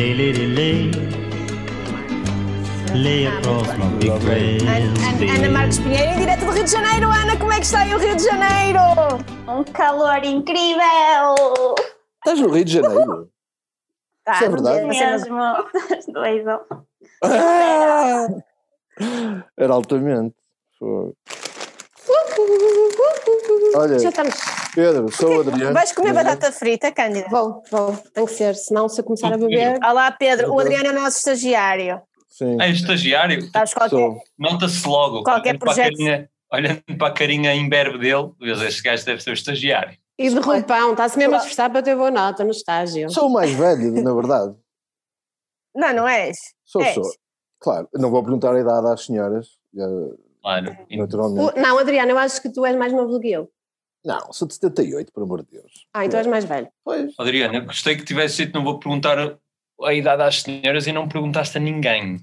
Lay, 0.00 0.14
lay, 0.14 0.32
lay, 0.32 0.46
lay. 0.56 0.90
Lay 2.94 3.26
across 3.26 3.68
my 3.76 3.86
big 3.98 4.10
red 4.24 4.62
Ana, 4.62 5.50
Marques 5.50 5.78
Pinheiro, 5.78 6.12
em 6.12 6.18
direto 6.20 6.46
do 6.46 6.52
Rio 6.52 6.64
de 6.64 6.70
Janeiro. 6.70 7.06
Ana, 7.10 7.36
como 7.36 7.52
é 7.52 7.56
que 7.56 7.66
está 7.66 7.80
aí 7.80 7.94
o 7.94 7.98
Rio 7.98 8.16
de 8.16 8.24
Janeiro? 8.24 8.80
Um 9.46 9.62
calor 9.62 10.24
incrível! 10.24 11.34
Estás 12.16 12.40
no 12.40 12.48
Rio 12.48 12.64
de 12.64 12.72
Janeiro? 12.72 13.28
Tá, 14.24 14.32
Isso 14.32 14.44
é 14.44 14.48
verdade? 14.48 14.78
é- 14.78 14.86
Mesmo. 14.86 15.38
Estás 15.74 16.06
doido. 16.06 16.60
Ah! 17.22 18.26
Era 19.58 19.74
altamente. 19.74 20.34
Foi. 20.78 21.12
Olha, 23.74 23.98
Já 23.98 24.08
estamos. 24.08 24.34
Pedro, 24.74 25.10
sou 25.12 25.36
o 25.38 25.40
Adriano. 25.40 25.72
Vais 25.74 25.92
comer 25.92 26.12
batata 26.12 26.52
frita, 26.52 26.92
Cândida? 26.92 27.26
Vou, 27.28 27.62
vou, 27.70 27.96
tem 28.14 28.24
que 28.26 28.32
ser, 28.32 28.54
senão 28.54 28.88
se 28.88 29.00
eu 29.00 29.04
começar 29.04 29.32
a 29.32 29.36
beber. 29.36 29.78
Olá, 29.84 30.10
Pedro. 30.12 30.52
O 30.52 30.60
Adriano 30.60 30.86
é 30.86 30.90
o 30.90 30.94
nosso 30.94 31.18
estagiário. 31.18 32.00
Sim, 32.28 32.56
É 32.60 32.70
estagiário, 32.70 33.50
Sabes 33.50 33.74
qualquer... 33.74 33.96
sou. 33.96 34.18
nota-se 34.38 34.86
logo. 34.86 35.22
Qualquer 35.24 35.50
olhando, 35.50 35.58
para 35.58 35.72
a 35.72 35.74
projeto. 35.74 35.92
carinha, 35.96 36.30
olhando 36.52 36.82
para 36.98 37.08
a 37.08 37.12
carinha 37.12 37.54
imberbe 37.54 37.98
dele, 37.98 38.30
este 38.66 38.82
gajo 38.82 39.04
deve 39.04 39.22
ser 39.22 39.30
o 39.30 39.34
estagiário. 39.34 39.96
E 40.18 40.28
de 40.28 40.38
roupão, 40.38 40.92
está-se 40.92 41.18
mesmo 41.18 41.34
a 41.34 41.38
esforçar 41.38 41.70
para 41.70 41.82
ter 41.82 41.96
boa 41.96 42.10
nota 42.10 42.44
no 42.44 42.50
estágio. 42.50 43.10
Sou 43.10 43.28
o 43.28 43.32
mais 43.32 43.50
velho, 43.50 43.90
na 44.02 44.14
verdade. 44.14 44.54
Não, 45.74 45.92
não 45.94 46.08
és? 46.08 46.36
Sou, 46.64 46.82
És. 46.82 46.94
sou. 46.94 47.04
Claro, 47.58 47.88
não 47.94 48.10
vou 48.10 48.22
perguntar 48.22 48.54
a 48.54 48.60
idade 48.60 48.86
às 48.86 49.04
senhoras, 49.04 49.48
Claro. 50.42 50.76
naturalmente. 50.90 51.58
O- 51.58 51.60
não, 51.60 51.78
Adriano, 51.78 52.10
eu 52.12 52.18
acho 52.18 52.40
que 52.40 52.48
tu 52.50 52.64
és 52.64 52.76
mais 52.76 52.92
novo 52.92 53.10
do 53.12 53.20
que 53.20 53.32
eu. 53.32 53.50
Não, 54.04 54.32
sou 54.32 54.48
de 54.48 54.54
78, 54.54 55.12
por 55.12 55.22
amor 55.22 55.42
de 55.42 55.50
Deus. 55.52 55.86
Ah, 55.92 56.04
então 56.06 56.18
és 56.18 56.26
mais 56.26 56.44
velho. 56.44 56.68
Pois. 56.84 57.12
Adriano, 57.18 57.54
eu 57.56 57.64
gostei 57.66 57.96
que 57.96 58.04
tivesse 58.04 58.44
dito 58.44 58.54
não 58.54 58.64
vou 58.64 58.78
perguntar 58.78 59.36
a 59.82 59.94
idade 59.94 60.22
às 60.22 60.42
senhoras 60.42 60.86
e 60.86 60.92
não 60.92 61.08
perguntaste 61.08 61.58
a 61.58 61.60
ninguém. 61.60 62.18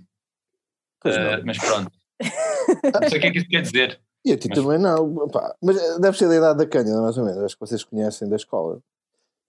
Pois 1.01 1.15
não. 1.15 1.45
mas 1.45 1.57
pronto. 1.57 1.91
não 2.21 3.09
sei 3.09 3.17
o 3.17 3.21
que 3.21 3.27
é 3.27 3.31
que 3.31 3.37
isso 3.37 3.47
quer 3.47 3.61
dizer. 3.61 3.99
E 4.25 4.31
a 4.33 4.37
ti 4.37 4.49
Mas- 4.49 4.57
também 4.57 4.79
não. 4.79 5.29
Pá, 5.29 5.55
mas 5.61 5.77
eh, 5.77 5.99
deve 5.99 6.17
ser 6.17 6.27
da 6.27 6.35
idade 6.35 6.57
da 6.57 6.65
Cândida, 6.65 6.99
mais 7.01 7.17
ou 7.17 7.23
menos. 7.23 7.43
Acho 7.43 7.55
que 7.55 7.59
vocês 7.61 7.83
conhecem 7.83 8.27
da 8.27 8.35
escola. 8.35 8.79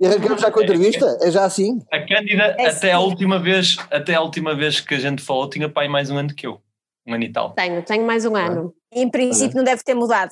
E 0.00 0.06
arrancamos 0.06 0.40
já 0.40 0.50
com 0.52 0.60
a 0.60 0.62
entrevista? 0.62 1.18
É 1.20 1.30
já 1.30 1.44
assim? 1.44 1.80
A 1.90 1.98
Cândida, 2.06 2.54
É 2.58 2.68
até, 2.68 2.92
a 2.92 3.00
última 3.00 3.40
vez, 3.40 3.76
até 3.90 4.14
a 4.14 4.20
última 4.20 4.54
vez 4.54 4.80
que 4.80 4.94
a 4.94 4.98
gente 5.00 5.20
falou, 5.22 5.50
tinha 5.50 5.68
pai 5.68 5.88
mais 5.88 6.10
um 6.10 6.18
ano 6.18 6.32
que 6.32 6.46
eu. 6.46 6.60
Um 7.06 7.14
ano 7.14 7.24
e 7.24 7.32
tal. 7.32 7.52
Tenho, 7.54 7.82
tenho 7.82 8.06
mais 8.06 8.24
um 8.24 8.36
ano. 8.36 8.72
Em 8.92 9.10
princípio 9.10 9.56
não 9.56 9.64
deve 9.64 9.82
ter 9.82 9.94
mudado. 9.94 10.30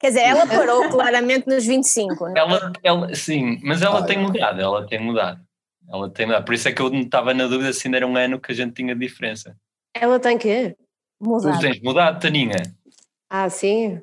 Quer 0.00 0.08
dizer, 0.08 0.20
ela 0.22 0.46
parou 0.48 0.88
claramente 0.90 1.46
nos 1.46 1.64
25. 1.66 2.28
não 2.28 2.36
é? 2.36 2.38
Ela, 2.38 2.72
ela, 2.82 3.14
sim, 3.14 3.58
mas 3.62 3.82
ela 3.82 4.00
Ah, 4.00 4.02
tem 4.04 4.18
mudado, 4.18 4.60
ela 4.60 4.86
tem 4.86 4.98
mudado. 5.00 5.40
Ela 5.88 6.10
tem 6.10 6.26
mudado. 6.26 6.44
Por 6.44 6.54
isso 6.54 6.68
é 6.68 6.72
que 6.72 6.80
eu 6.80 6.90
não 6.90 7.00
estava 7.00 7.34
na 7.34 7.46
dúvida 7.46 7.72
se 7.72 7.86
ainda 7.86 7.98
era 7.98 8.06
um 8.06 8.16
ano 8.16 8.40
que 8.40 8.52
a 8.52 8.54
gente 8.54 8.72
tinha 8.74 8.94
diferença. 8.94 9.56
Ela 9.94 10.18
tem 10.18 10.36
quê? 10.38 10.74
Tu 11.22 11.28
Mudado. 11.28 11.60
tens 11.60 11.80
mudado, 11.80 12.20
Taninha. 12.20 12.56
Ah, 13.30 13.48
sim. 13.48 14.00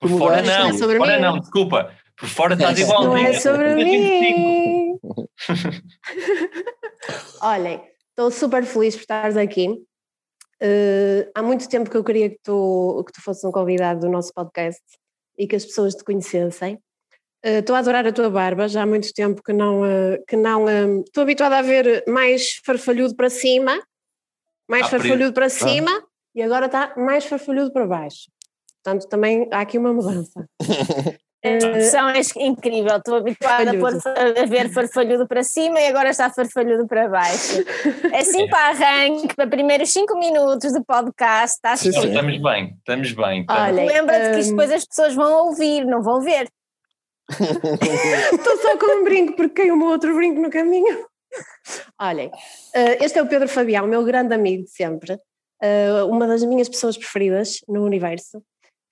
Por 0.00 0.08
Tu 0.10 0.18
fora 0.18 0.36
mudaste? 0.42 0.58
não, 0.58 0.68
Não 0.68 0.74
é 0.74 0.78
sobre 0.78 0.96
por 0.98 1.06
fora 1.06 1.16
mim. 1.16 1.22
não, 1.22 1.38
desculpa. 1.38 1.94
Por 2.16 2.28
fora 2.28 2.54
estás 2.54 2.78
igual. 2.78 3.04
Não 3.04 3.16
é 3.16 3.32
sobre 3.34 3.74
mim. 3.74 4.98
25. 4.98 5.30
Olhem, 7.42 7.82
estou 8.10 8.30
super 8.30 8.64
feliz 8.64 8.94
por 8.94 9.00
estares 9.02 9.36
aqui. 9.36 9.68
Eh, 10.62 11.30
há 11.34 11.42
muito 11.42 11.68
tempo 11.68 11.88
que 11.90 11.96
eu 11.96 12.04
queria 12.04 12.28
que 12.30 12.38
tu, 12.42 13.02
que 13.06 13.12
tu 13.12 13.22
fosses 13.22 13.42
um 13.44 13.50
convidado 13.52 14.00
do 14.00 14.08
nosso 14.10 14.32
podcast 14.34 14.80
e 15.40 15.46
que 15.48 15.56
as 15.56 15.64
pessoas 15.64 15.94
te 15.94 16.04
conhecessem. 16.04 16.78
Eh, 17.42 17.60
Estou 17.60 17.74
a 17.74 17.78
adorar 17.78 18.06
a 18.06 18.12
tua 18.12 18.28
barba, 18.28 18.68
já 18.68 18.82
há 18.82 18.86
muito 18.86 19.10
tempo 19.14 19.42
que 19.42 19.52
não. 19.54 19.84
eh, 19.86 20.22
que 20.28 20.36
não 20.36 20.68
eh, 20.68 21.00
Estou 21.06 21.22
habituada 21.22 21.56
a 21.58 21.62
ver 21.62 22.04
mais 22.06 22.60
farfalhudo 22.64 23.16
para 23.16 23.30
cima, 23.30 23.80
mais 24.68 24.86
Ah, 24.86 24.90
farfalhudo 24.90 25.32
para 25.32 25.48
cima 25.48 25.90
e 26.34 26.42
agora 26.42 26.66
está 26.66 26.94
mais 26.96 27.24
farfalhudo 27.24 27.72
para 27.72 27.86
baixo. 27.86 28.30
Portanto, 28.82 29.08
também 29.08 29.48
há 29.50 29.60
aqui 29.60 29.78
uma 29.78 29.92
mudança. 29.92 30.46
A 31.42 31.48
Eh, 31.48 31.56
expressão 31.56 32.08
é 32.10 32.20
incrível. 32.36 32.96
Estou 32.96 33.16
habituada 33.16 33.70
a, 33.70 34.46
ver 34.46 34.70
farfalhudo 34.70 35.26
para 35.26 35.42
cima 35.42 35.80
e 35.80 35.86
agora 35.88 36.10
está 36.10 36.28
farfalhudo 36.28 36.86
para 36.86 37.08
baixo. 37.08 37.64
É 38.12 38.18
assim 38.18 38.46
para 38.48 38.68
arranque, 38.68 39.34
para 39.34 39.46
primeiros 39.46 39.90
5 39.90 40.18
minutos 40.18 40.72
do 40.72 40.84
podcast. 40.84 41.56
Está 41.56 41.76
Sim, 41.76 41.90
Não, 41.92 42.02
sim. 42.02 42.08
estamos 42.08 42.42
bem, 42.42 42.74
estamos 42.78 43.12
bem. 43.12 43.40
estamos- 43.40 43.62
Olha, 43.62 43.84
Lembra-te 43.86 44.34
que 44.34 44.40
isto 44.40 44.52
hum, 44.52 44.56
depois 44.56 44.70
as 44.72 44.84
pessoas 44.84 45.14
vão 45.14 45.46
ouvir, 45.46 45.86
não 45.86 46.02
vão 46.02 46.20
ver. 46.20 46.46
Estou 48.32 48.56
só 48.58 48.76
com 48.76 49.00
um 49.00 49.04
brinco 49.04 49.34
porque 49.34 49.62
caiu 49.62 49.74
um 49.74 49.84
outro 49.84 50.14
brinco 50.14 50.40
no 50.42 50.50
caminho. 50.50 51.06
Olhem, 52.00 52.30
eh, 52.74 53.04
este 53.04 53.18
é 53.18 53.22
o 53.22 53.26
Pedro 53.28 53.48
Fabião, 53.48 53.86
meu 53.86 54.02
grande 54.04 54.34
amigo 54.34 54.64
de 54.64 54.70
sempre, 54.70 55.16
eh, 55.62 56.02
uma 56.04 56.26
das 56.26 56.42
minhas 56.44 56.68
pessoas 56.68 56.98
preferidas 56.98 57.60
no 57.68 57.84
universo. 57.84 58.42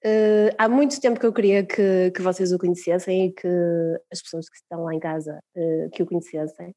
Eh, 0.03 0.55
há 0.57 0.69
muito 0.69 1.01
tempo 1.01 1.19
que 1.19 1.27
eu 1.27 1.33
queria 1.33 1.65
que, 1.65 2.13
que 2.13 2.23
vocês 2.23 2.53
o 2.53 2.59
conhecessem 2.59 3.27
e 3.27 3.33
que 3.33 3.49
as 4.13 4.23
pessoas 4.23 4.49
que 4.49 4.57
estão 4.57 4.85
lá 4.85 4.95
em 4.95 5.01
casa 5.01 5.41
eh, 5.57 5.89
que 5.93 6.03
o 6.03 6.07
conhecessem. 6.07 6.75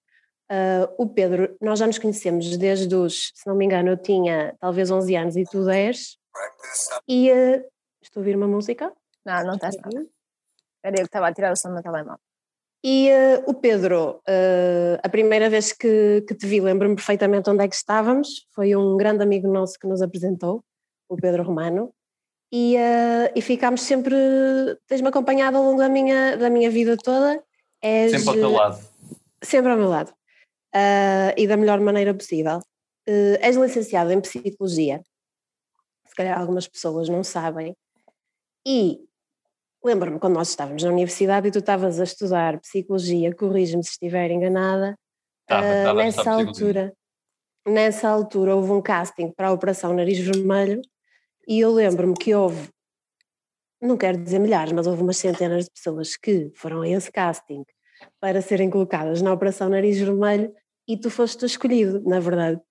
Eh, 0.50 0.90
o 0.98 1.08
Pedro, 1.08 1.56
nós 1.62 1.80
já 1.80 1.88
nos 1.88 2.00
conhecemos 2.00 2.58
desde 2.58 2.94
os, 2.96 3.32
se 3.36 3.48
não 3.48 3.56
me 3.56 3.66
engano, 3.66 3.90
eu 3.90 3.98
tinha 3.98 4.56
talvez 4.60 4.90
11 4.90 5.16
anos 5.16 5.36
e 5.36 5.44
tu 5.44 5.64
10. 5.64 6.18
E 7.08 7.30
estou 8.02 8.20
a 8.20 8.22
ouvir 8.22 8.36
uma 8.36 8.48
música? 8.48 8.92
Não, 9.24 9.44
não 9.44 9.54
estás 9.54 9.76
nada. 9.78 10.06
Era 10.84 10.96
eu 10.96 11.02
que 11.02 11.06
estava 11.06 11.28
a 11.28 11.34
tirar 11.34 11.52
o 11.52 11.56
som 11.56 11.70
do 11.70 11.76
meu 11.76 11.84
telemóvel. 11.84 12.20
E 12.84 13.12
o 13.46 13.54
Pedro, 13.54 14.24
a 15.04 15.10
primeira 15.10 15.48
vez 15.52 15.72
que, 15.72 16.24
que 16.28 16.34
te 16.34 16.48
vi, 16.48 16.60
lembro-me 16.60 16.96
perfeitamente 16.96 17.48
onde 17.48 17.64
é 17.64 17.68
que 17.68 17.76
estávamos, 17.76 18.48
foi 18.56 18.76
um 18.76 18.98
grande 18.98 19.22
amigo 19.22 19.48
nosso 19.48 19.78
que 19.78 19.86
nos 19.86 20.02
apresentou, 20.02 20.64
o 21.08 21.16
Pedro 21.16 21.44
Romano, 21.44 21.94
e, 22.52 22.76
eh, 22.76 23.32
e 23.36 23.42
ficámos 23.42 23.82
sempre, 23.82 24.16
tens-me 24.88 25.08
acompanhado 25.08 25.58
ao 25.58 25.64
longo 25.64 25.80
da 25.80 25.88
minha, 25.88 26.36
da 26.36 26.50
minha 26.50 26.70
vida 26.70 26.98
toda. 26.98 27.42
És, 27.82 28.12
Sempre 28.12 28.30
ao 28.30 28.36
teu 28.36 28.52
lado. 28.52 28.86
Sempre 29.42 29.72
ao 29.72 29.78
meu 29.78 29.90
lado. 29.90 30.14
Ah, 30.74 31.34
e 31.38 31.48
da 31.48 31.58
melhor 31.58 31.80
maneira 31.80 32.14
possível. 32.14 32.60
Eh, 33.08 33.40
és 33.42 33.56
licenciado 33.56 34.12
em 34.12 34.22
Psicologia, 34.22 35.02
se 36.06 36.16
calhar 36.16 36.40
algumas 36.40 36.68
pessoas 36.68 37.10
não 37.10 37.24
sabem, 37.24 37.76
e 38.66 39.00
lembro-me 39.84 40.20
quando 40.20 40.36
nós 40.36 40.50
estávamos 40.50 40.84
na 40.84 40.90
universidade 40.92 41.48
e 41.48 41.52
tu 41.52 41.60
estavas 41.60 42.00
a 42.00 42.04
estudar 42.04 42.60
Psicologia, 42.60 43.34
corrige-me 43.36 43.84
se 43.84 43.92
estiver 43.92 44.30
enganada, 44.32 44.98
Estava, 45.42 45.68
estava 45.68 46.04
nessa 46.04 46.32
altura, 46.32 46.94
nessa 47.68 48.10
altura 48.10 48.56
houve 48.56 48.72
um 48.72 48.82
casting 48.82 49.32
para 49.32 49.48
a 49.48 49.52
Operação 49.52 49.94
Nariz 49.94 50.20
Vermelho 50.20 50.82
e 51.52 51.60
eu 51.60 51.70
lembro-me 51.70 52.14
que 52.14 52.34
houve, 52.34 52.70
não 53.82 53.98
quero 53.98 54.18
dizer 54.18 54.40
milhares, 54.40 54.72
mas 54.72 54.88
houve 54.88 55.02
umas 55.02 55.18
centenas 55.18 55.66
de 55.66 55.72
pessoas 55.72 56.16
que 56.16 56.50
foram 56.56 56.82
a 56.82 56.88
esse 56.88 57.12
casting 57.12 57.66
para 58.22 58.42
serem 58.42 58.70
colocadas 58.70 59.22
na 59.22 59.34
Operação 59.34 59.68
Nariz 59.68 60.00
Vermelho 60.00 60.54
e 60.88 60.96
tu 60.96 61.10
foste 61.10 61.46
escolhido, 61.46 62.02
na 62.08 62.22
verdade. 62.22 62.62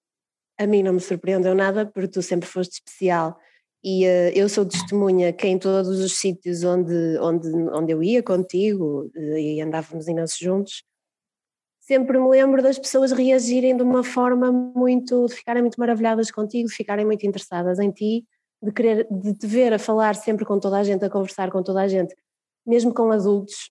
A 0.58 0.66
mim 0.66 0.82
não 0.82 0.94
me 0.94 1.00
surpreendeu 1.00 1.54
nada 1.54 1.84
porque 1.84 2.08
tu 2.08 2.22
sempre 2.22 2.48
foste 2.48 2.72
especial 2.72 3.38
e 3.84 4.06
eh, 4.06 4.32
eu 4.34 4.48
sou 4.48 4.64
testemunha 4.64 5.30
que 5.30 5.46
em 5.46 5.58
todos 5.58 6.00
os 6.00 6.18
sítios 6.18 6.64
onde, 6.64 7.18
onde, 7.18 7.48
onde 7.48 7.92
eu 7.92 8.02
ia 8.02 8.22
contigo 8.22 9.10
eh, 9.14 9.56
e 9.56 9.60
andávamos 9.60 10.08
imenso 10.08 10.38
juntos, 10.42 10.84
sempre 11.80 12.18
me 12.18 12.30
lembro 12.30 12.62
das 12.62 12.78
pessoas 12.78 13.12
reagirem 13.12 13.76
de 13.76 13.82
uma 13.82 14.02
forma 14.02 14.50
muito, 14.50 15.26
de 15.26 15.34
ficarem 15.34 15.60
muito 15.60 15.78
maravilhadas 15.78 16.30
contigo, 16.30 16.66
de 16.66 16.74
ficarem 16.74 17.04
muito 17.04 17.26
interessadas 17.26 17.78
em 17.78 17.90
ti, 17.90 18.24
de 18.62 18.72
querer, 18.72 19.06
de 19.10 19.34
te 19.34 19.46
ver 19.46 19.72
a 19.72 19.78
falar 19.78 20.14
sempre 20.14 20.44
com 20.44 20.58
toda 20.58 20.78
a 20.78 20.84
gente, 20.84 21.04
a 21.04 21.10
conversar 21.10 21.50
com 21.50 21.62
toda 21.62 21.80
a 21.82 21.88
gente, 21.88 22.14
mesmo 22.66 22.92
com 22.94 23.10
adultos, 23.10 23.70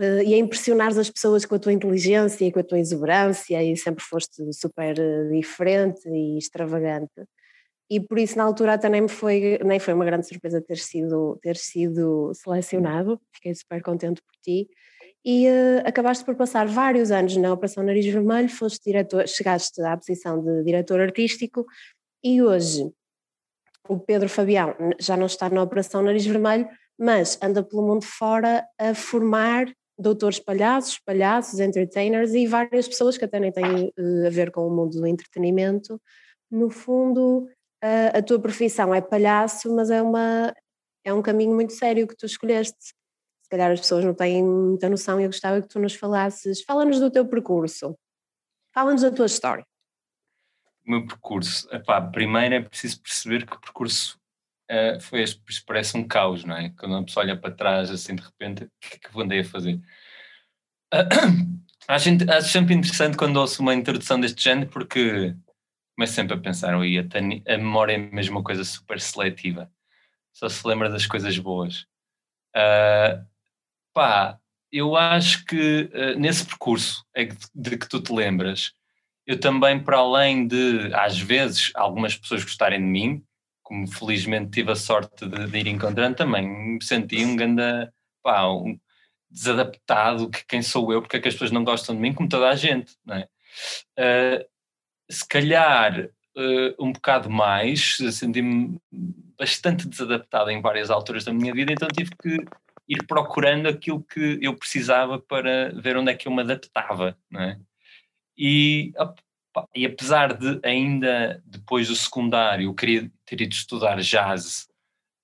eh, 0.00 0.24
e 0.24 0.34
a 0.34 0.38
impressionar 0.38 0.88
as 0.88 1.10
pessoas 1.10 1.44
com 1.44 1.54
a 1.54 1.58
tua 1.58 1.72
inteligência 1.72 2.44
e 2.44 2.52
com 2.52 2.60
a 2.60 2.64
tua 2.64 2.78
exuberância, 2.78 3.62
e 3.62 3.76
sempre 3.76 4.04
foste 4.04 4.52
super 4.52 4.98
eh, 4.98 5.28
diferente 5.30 6.08
e 6.08 6.38
extravagante. 6.38 7.24
E 7.88 8.00
por 8.00 8.18
isso, 8.18 8.36
na 8.36 8.44
altura, 8.44 8.74
até 8.74 8.88
nem, 8.88 9.02
me 9.02 9.08
foi, 9.08 9.58
nem 9.64 9.78
foi 9.78 9.94
uma 9.94 10.04
grande 10.04 10.26
surpresa 10.26 10.60
ter 10.60 10.78
sido, 10.78 11.38
ter 11.42 11.56
sido 11.56 12.32
selecionado, 12.34 13.20
fiquei 13.32 13.54
super 13.54 13.82
contente 13.82 14.20
por 14.22 14.34
ti 14.42 14.68
e 15.26 15.46
eh, 15.48 15.82
acabaste 15.84 16.24
por 16.24 16.36
passar 16.36 16.68
vários 16.68 17.10
anos 17.10 17.36
na 17.36 17.52
Operação 17.52 17.82
Nariz 17.82 18.06
Vermelho, 18.06 18.48
foste 18.48 18.84
diretor, 18.84 19.26
chegaste 19.26 19.82
à 19.82 19.96
posição 19.96 20.40
de 20.40 20.62
diretor 20.62 21.00
artístico 21.00 21.66
e 22.22 22.40
hoje 22.40 22.92
o 23.88 23.98
Pedro 23.98 24.28
Fabião 24.28 24.74
já 24.98 25.16
não 25.16 25.26
está 25.26 25.48
na 25.48 25.62
Operação 25.62 26.02
Nariz 26.02 26.24
Vermelho, 26.26 26.68
mas 26.98 27.38
anda 27.42 27.62
pelo 27.62 27.82
mundo 27.86 28.04
fora 28.04 28.66
a 28.78 28.94
formar 28.94 29.66
doutores 29.98 30.38
palhaços, 30.38 30.98
palhaços, 30.98 31.58
entertainers 31.58 32.34
e 32.34 32.46
várias 32.46 32.86
pessoas 32.86 33.16
que 33.16 33.24
até 33.24 33.40
nem 33.40 33.50
têm 33.50 33.92
eh, 33.96 34.26
a 34.26 34.30
ver 34.30 34.50
com 34.50 34.66
o 34.66 34.70
mundo 34.70 35.00
do 35.00 35.06
entretenimento. 35.06 36.00
No 36.50 36.68
fundo, 36.68 37.48
a, 37.82 38.18
a 38.18 38.22
tua 38.22 38.38
profissão 38.38 38.94
é 38.94 39.00
palhaço, 39.00 39.74
mas 39.74 39.90
é, 39.90 40.02
uma, 40.02 40.54
é 41.04 41.12
um 41.14 41.22
caminho 41.22 41.54
muito 41.54 41.72
sério 41.72 42.06
que 42.06 42.16
tu 42.16 42.26
escolheste 42.26 42.94
se 43.46 43.50
calhar 43.50 43.70
as 43.70 43.78
pessoas 43.78 44.04
não 44.04 44.12
têm 44.12 44.42
muita 44.42 44.88
noção 44.88 45.20
e 45.20 45.22
eu 45.22 45.28
gostava 45.28 45.62
que 45.62 45.68
tu 45.68 45.78
nos 45.78 45.94
falasses, 45.94 46.62
fala-nos 46.62 46.98
do 46.98 47.08
teu 47.08 47.24
percurso. 47.24 47.96
Fala-nos 48.74 49.02
da 49.02 49.10
tua 49.12 49.26
história. 49.26 49.64
Meu 50.86 51.06
percurso. 51.06 51.68
Epá, 51.74 52.00
primeiro 52.00 52.54
é 52.54 52.60
preciso 52.60 53.00
perceber 53.02 53.44
que 53.46 53.56
o 53.56 53.60
percurso 53.60 54.18
eh, 54.68 54.98
foi, 55.00 55.22
isto 55.22 55.42
parece 55.66 55.96
um 55.96 56.06
caos, 56.06 56.44
não 56.44 56.56
é? 56.56 56.70
Quando 56.78 56.92
uma 56.92 57.04
pessoa 57.04 57.24
olha 57.24 57.36
para 57.36 57.54
trás 57.54 57.90
assim 57.90 58.14
de 58.14 58.22
repente, 58.22 58.64
o 58.64 58.70
que 58.80 58.96
é 58.96 58.98
que 58.98 59.16
eu 59.16 59.20
andei 59.20 59.40
a 59.40 59.44
fazer? 59.44 59.80
acho, 61.88 62.08
int- 62.08 62.28
acho 62.28 62.48
sempre 62.50 62.74
interessante 62.74 63.16
quando 63.16 63.36
ouço 63.38 63.62
uma 63.62 63.74
introdução 63.74 64.20
deste 64.20 64.42
género 64.42 64.70
porque 64.70 65.34
começo 65.96 66.14
sempre 66.14 66.34
a 66.34 66.40
pensar, 66.40 66.76
ui, 66.76 66.98
a, 66.98 67.02
a 67.54 67.58
memória 67.58 67.94
é 67.94 67.98
mesmo 67.98 68.36
uma 68.38 68.44
coisa 68.44 68.64
super 68.64 69.00
seletiva. 69.00 69.70
Só 70.32 70.48
se 70.48 70.66
lembra 70.66 70.90
das 70.90 71.06
coisas 71.06 71.38
boas. 71.38 71.86
Ah, 72.54 73.24
pá, 73.94 74.40
eu 74.72 74.96
acho 74.96 75.44
que 75.46 75.90
ah, 75.94 76.14
nesse 76.18 76.46
percurso 76.46 77.04
é 77.14 77.26
que- 77.26 77.36
de 77.54 77.78
que 77.78 77.88
tu 77.88 78.00
te 78.02 78.12
lembras, 78.12 78.72
eu 79.26 79.38
também, 79.40 79.82
para 79.82 79.98
além 79.98 80.46
de, 80.46 80.90
às 80.94 81.18
vezes, 81.18 81.72
algumas 81.74 82.16
pessoas 82.16 82.44
gostarem 82.44 82.80
de 82.80 82.86
mim, 82.86 83.24
como 83.62 83.86
felizmente 83.88 84.50
tive 84.52 84.70
a 84.70 84.76
sorte 84.76 85.26
de, 85.26 85.46
de 85.48 85.58
ir 85.58 85.66
encontrando, 85.66 86.16
também 86.16 86.46
me 86.46 86.84
senti 86.84 87.24
um 87.24 87.34
ganda, 87.34 87.92
pá, 88.22 88.46
um 88.48 88.78
desadaptado, 89.28 90.30
que 90.30 90.46
quem 90.46 90.62
sou 90.62 90.92
eu, 90.92 91.02
porque 91.02 91.16
é 91.16 91.20
que 91.20 91.28
as 91.28 91.34
pessoas 91.34 91.50
não 91.50 91.64
gostam 91.64 91.94
de 91.94 92.00
mim, 92.00 92.14
como 92.14 92.28
toda 92.28 92.48
a 92.48 92.54
gente, 92.54 92.96
não 93.04 93.16
é? 93.16 93.28
Ah, 93.98 94.46
se 95.10 95.26
calhar 95.28 96.08
ah, 96.36 96.74
um 96.78 96.92
bocado 96.92 97.28
mais, 97.28 97.96
senti-me 98.12 98.80
bastante 99.38 99.88
desadaptado 99.88 100.50
em 100.50 100.60
várias 100.60 100.90
alturas 100.90 101.24
da 101.24 101.32
minha 101.32 101.52
vida, 101.52 101.72
então 101.72 101.88
tive 101.88 102.10
que 102.22 102.38
ir 102.88 103.04
procurando 103.06 103.68
aquilo 103.68 104.02
que 104.02 104.38
eu 104.40 104.54
precisava 104.56 105.18
para 105.18 105.72
ver 105.74 105.96
onde 105.96 106.12
é 106.12 106.14
que 106.14 106.28
eu 106.28 106.32
me 106.32 106.42
adaptava, 106.42 107.18
não 107.30 107.42
é? 107.42 107.58
E, 108.38 108.92
e 109.74 109.86
apesar 109.86 110.34
de 110.34 110.60
ainda 110.62 111.42
depois 111.46 111.88
do 111.88 111.96
secundário 111.96 112.68
eu 112.68 112.74
queria 112.74 113.10
ter 113.24 113.40
ido 113.40 113.52
estudar 113.52 113.96
jazz, 114.00 114.68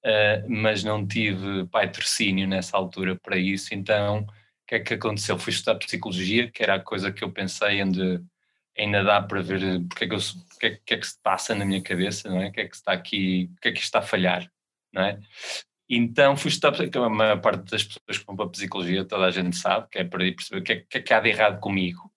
eh, 0.05 0.45
mas 0.49 0.85
não 0.85 1.07
tive 1.07 1.67
patrocínio 1.69 2.49
nessa 2.49 2.77
altura 2.77 3.17
para 3.23 3.37
isso, 3.39 3.75
então 3.75 4.21
o 4.23 4.27
que 4.67 4.77
é 4.77 4.81
que 4.81 4.95
aconteceu? 4.95 5.39
Fui 5.39 5.53
estudar 5.53 5.79
psicologia, 5.79 6.51
que 6.51 6.63
era 6.63 6.77
a 6.77 6.81
coisa 6.81 7.13
que 7.13 7.25
eu 7.25 7.33
pensei 7.33 7.83
onde 7.83 8.21
ainda 8.79 9.05
dá 9.05 9.23
para 9.23 9.43
ver 9.43 9.61
porque 9.89 10.05
é 10.05 10.09
que, 10.09 10.15
eu, 10.15 10.21
sou- 10.21 10.41
o 10.43 10.59
que, 10.59 10.67
é, 10.67 10.81
que 10.87 10.95
é 10.95 10.99
que 10.99 11.07
se 11.07 11.19
passa 11.23 11.55
na 11.55 11.65
minha 11.65 11.83
cabeça, 11.83 12.31
não 12.31 12.41
é? 12.43 12.49
O 12.49 12.53
que 12.53 12.61
é 12.63 12.69
que 12.69 12.77
está 12.77 12.93
aqui, 12.93 13.51
o 13.59 13.61
que 13.61 13.69
é 13.69 13.73
que 13.73 13.81
está 13.81 13.99
a 14.01 14.03
falhar, 14.03 14.51
não 14.93 15.03
é? 15.03 15.21
Então 15.89 16.37
fui 16.37 16.51
estudar, 16.51 16.73
porque 16.77 16.99
a 16.99 17.09
maior 17.09 17.41
parte 17.41 17.71
das 17.71 17.85
pessoas 17.85 18.19
que 18.19 18.27
vão 18.27 18.37
para 18.37 18.47
a 18.47 18.51
psicologia, 18.51 19.05
toda 19.07 19.27
a 19.27 19.31
gente 19.31 19.57
sabe, 19.57 19.89
que 19.91 19.99
é 19.99 20.05
para 20.05 20.25
ir 20.27 20.35
perceber 20.37 20.61
o 20.61 20.65
que 20.65 20.73
é, 20.75 20.77
o 20.79 20.87
que, 20.89 20.99
é 20.99 21.03
que 21.03 21.15
há 21.15 21.21
de 21.21 21.31
errado 21.31 21.61
comigo. 21.61 22.12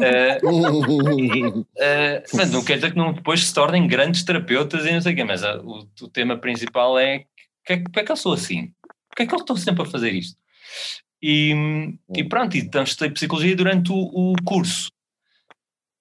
Eh, 0.00 0.40
eh, 1.78 2.22
mas 2.34 2.50
não 2.50 2.64
quer 2.64 2.76
dizer 2.76 2.90
que 2.92 2.96
não 2.98 3.12
depois 3.12 3.46
se 3.46 3.54
tornem 3.54 3.86
grandes 3.86 4.24
terapeutas 4.24 4.84
e 4.86 4.92
não 4.92 5.00
sei 5.00 5.12
o 5.12 5.16
quê, 5.16 5.24
mas 5.24 5.42
ah, 5.44 5.60
o, 5.62 5.86
o 6.00 6.08
tema 6.08 6.36
principal 6.36 6.98
é 6.98 7.20
que 7.64 7.76
que- 7.76 7.82
porque 7.84 8.00
é 8.00 8.04
que 8.04 8.12
eu 8.12 8.16
sou 8.16 8.32
assim? 8.32 8.72
Porque 9.08 9.22
é 9.22 9.26
que 9.26 9.34
eu 9.34 9.38
estou 9.38 9.56
sempre 9.56 9.82
a 9.82 9.86
fazer 9.86 10.10
isto? 10.12 10.36
E, 11.22 11.54
e 12.16 12.24
pronto, 12.24 12.56
então 12.56 12.82
estudei 12.82 13.10
psicologia 13.12 13.54
durante 13.54 13.92
o, 13.92 13.94
o 13.94 14.34
curso. 14.44 14.90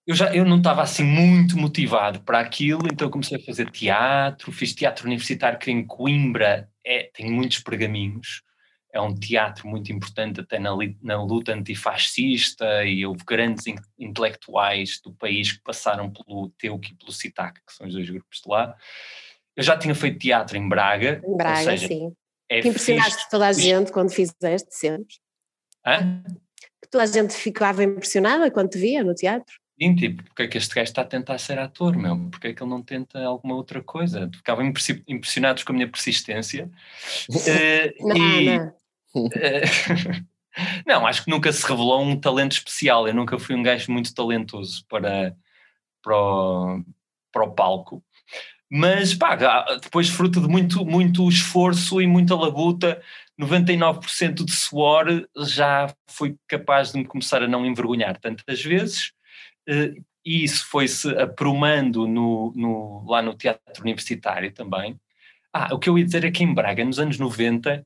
Eu, 0.07 0.15
já, 0.15 0.33
eu 0.33 0.43
não 0.43 0.57
estava 0.57 0.81
assim 0.81 1.03
muito 1.03 1.55
motivado 1.57 2.21
para 2.21 2.39
aquilo, 2.39 2.81
então 2.91 3.09
comecei 3.09 3.37
a 3.37 3.45
fazer 3.45 3.69
teatro, 3.69 4.51
fiz 4.51 4.73
teatro 4.73 5.05
universitário 5.05 5.59
que 5.59 5.69
em 5.69 5.85
Coimbra 5.85 6.67
é, 6.83 7.11
tem 7.13 7.29
muitos 7.31 7.59
pergaminhos, 7.59 8.41
é 8.93 8.99
um 8.99 9.15
teatro 9.15 9.67
muito 9.67 9.91
importante 9.91 10.41
até 10.41 10.59
na, 10.59 10.71
na 11.01 11.23
luta 11.23 11.53
antifascista 11.53 12.83
e 12.85 13.05
houve 13.05 13.23
grandes 13.25 13.65
in- 13.67 13.75
intelectuais 13.97 14.99
do 15.01 15.13
país 15.13 15.53
que 15.53 15.61
passaram 15.63 16.11
pelo 16.11 16.49
TEUC 16.57 16.91
e 16.91 16.95
pelo 16.95 17.11
CITAC, 17.11 17.59
que 17.65 17.73
são 17.73 17.87
os 17.87 17.93
dois 17.93 18.09
grupos 18.09 18.41
de 18.43 18.49
lá. 18.49 18.75
Eu 19.55 19.63
já 19.63 19.77
tinha 19.77 19.95
feito 19.95 20.19
teatro 20.19 20.57
em 20.57 20.67
Braga, 20.67 21.21
Em 21.25 21.37
Braga, 21.37 21.63
seja, 21.71 21.87
sim. 21.87 22.13
é 22.49 22.61
Que 22.61 22.67
impressionaste 22.69 23.15
fixe- 23.15 23.29
toda 23.29 23.47
a 23.47 23.53
fixe- 23.53 23.67
gente 23.69 23.91
quando 23.91 24.09
fizeste 24.11 24.67
sempre. 24.75 25.15
Hã? 25.85 26.23
Que 26.81 26.89
toda 26.89 27.03
a 27.03 27.07
gente 27.07 27.33
ficava 27.33 27.83
impressionada 27.83 28.49
quando 28.51 28.69
te 28.69 28.77
via 28.77 29.03
no 29.03 29.13
teatro. 29.15 29.55
Sim, 29.81 29.95
tipo, 29.95 30.23
porque 30.23 30.43
é 30.43 30.47
que 30.47 30.57
este 30.59 30.75
gajo 30.75 30.83
está 30.91 31.01
a 31.01 31.05
tentar 31.05 31.37
ser 31.39 31.57
ator, 31.57 31.95
meu? 31.97 32.29
Porque 32.29 32.47
é 32.49 32.53
que 32.53 32.61
ele 32.61 32.69
não 32.69 32.83
tenta 32.83 33.19
alguma 33.23 33.55
outra 33.55 33.81
coisa? 33.81 34.29
Ficavam 34.35 34.63
impressi- 34.65 35.03
impressionados 35.07 35.63
com 35.63 35.71
a 35.71 35.75
minha 35.75 35.89
persistência. 35.89 36.69
Eh, 37.47 37.93
Não, 37.99 38.15
e, 38.15 38.45
não. 38.57 38.73
não, 40.85 41.05
acho 41.07 41.23
que 41.23 41.31
nunca 41.31 41.51
se 41.51 41.65
revelou 41.67 42.01
um 42.03 42.19
talento 42.19 42.53
especial. 42.53 43.07
Eu 43.07 43.13
nunca 43.13 43.37
fui 43.39 43.55
um 43.55 43.63
gajo 43.63 43.91
muito 43.91 44.13
talentoso 44.13 44.85
para, 44.87 45.35
para, 46.03 46.15
o, 46.17 46.83
para 47.31 47.43
o 47.43 47.51
palco. 47.53 48.03
Mas, 48.69 49.13
pá, 49.13 49.35
depois 49.81 50.09
fruto 50.09 50.39
de 50.39 50.47
muito, 50.47 50.85
muito 50.85 51.27
esforço 51.27 52.01
e 52.01 52.07
muita 52.07 52.35
labuta, 52.35 53.01
99% 53.37 54.45
de 54.45 54.51
suor, 54.53 55.27
já 55.37 55.93
fui 56.07 56.37
capaz 56.47 56.91
de 56.93 56.99
me 56.99 57.05
começar 57.05 57.43
a 57.43 57.47
não 57.47 57.65
envergonhar 57.65 58.17
tantas 58.17 58.63
vezes. 58.63 59.11
Eh, 59.67 59.93
e 60.25 60.43
isso 60.43 60.65
foi-se 60.69 61.09
aprumando 61.17 62.07
no, 62.07 62.53
no- 62.55 63.05
lá 63.09 63.21
no 63.21 63.33
teatro 63.35 63.81
universitário 63.83 64.53
também. 64.53 64.99
Ah, 65.53 65.73
o 65.73 65.79
que 65.79 65.89
eu 65.89 65.97
ia 65.97 66.05
dizer 66.05 66.23
é 66.25 66.31
que 66.31 66.43
em 66.43 66.53
Braga, 66.53 66.85
nos 66.85 66.99
anos 66.99 67.17
90, 67.19 67.85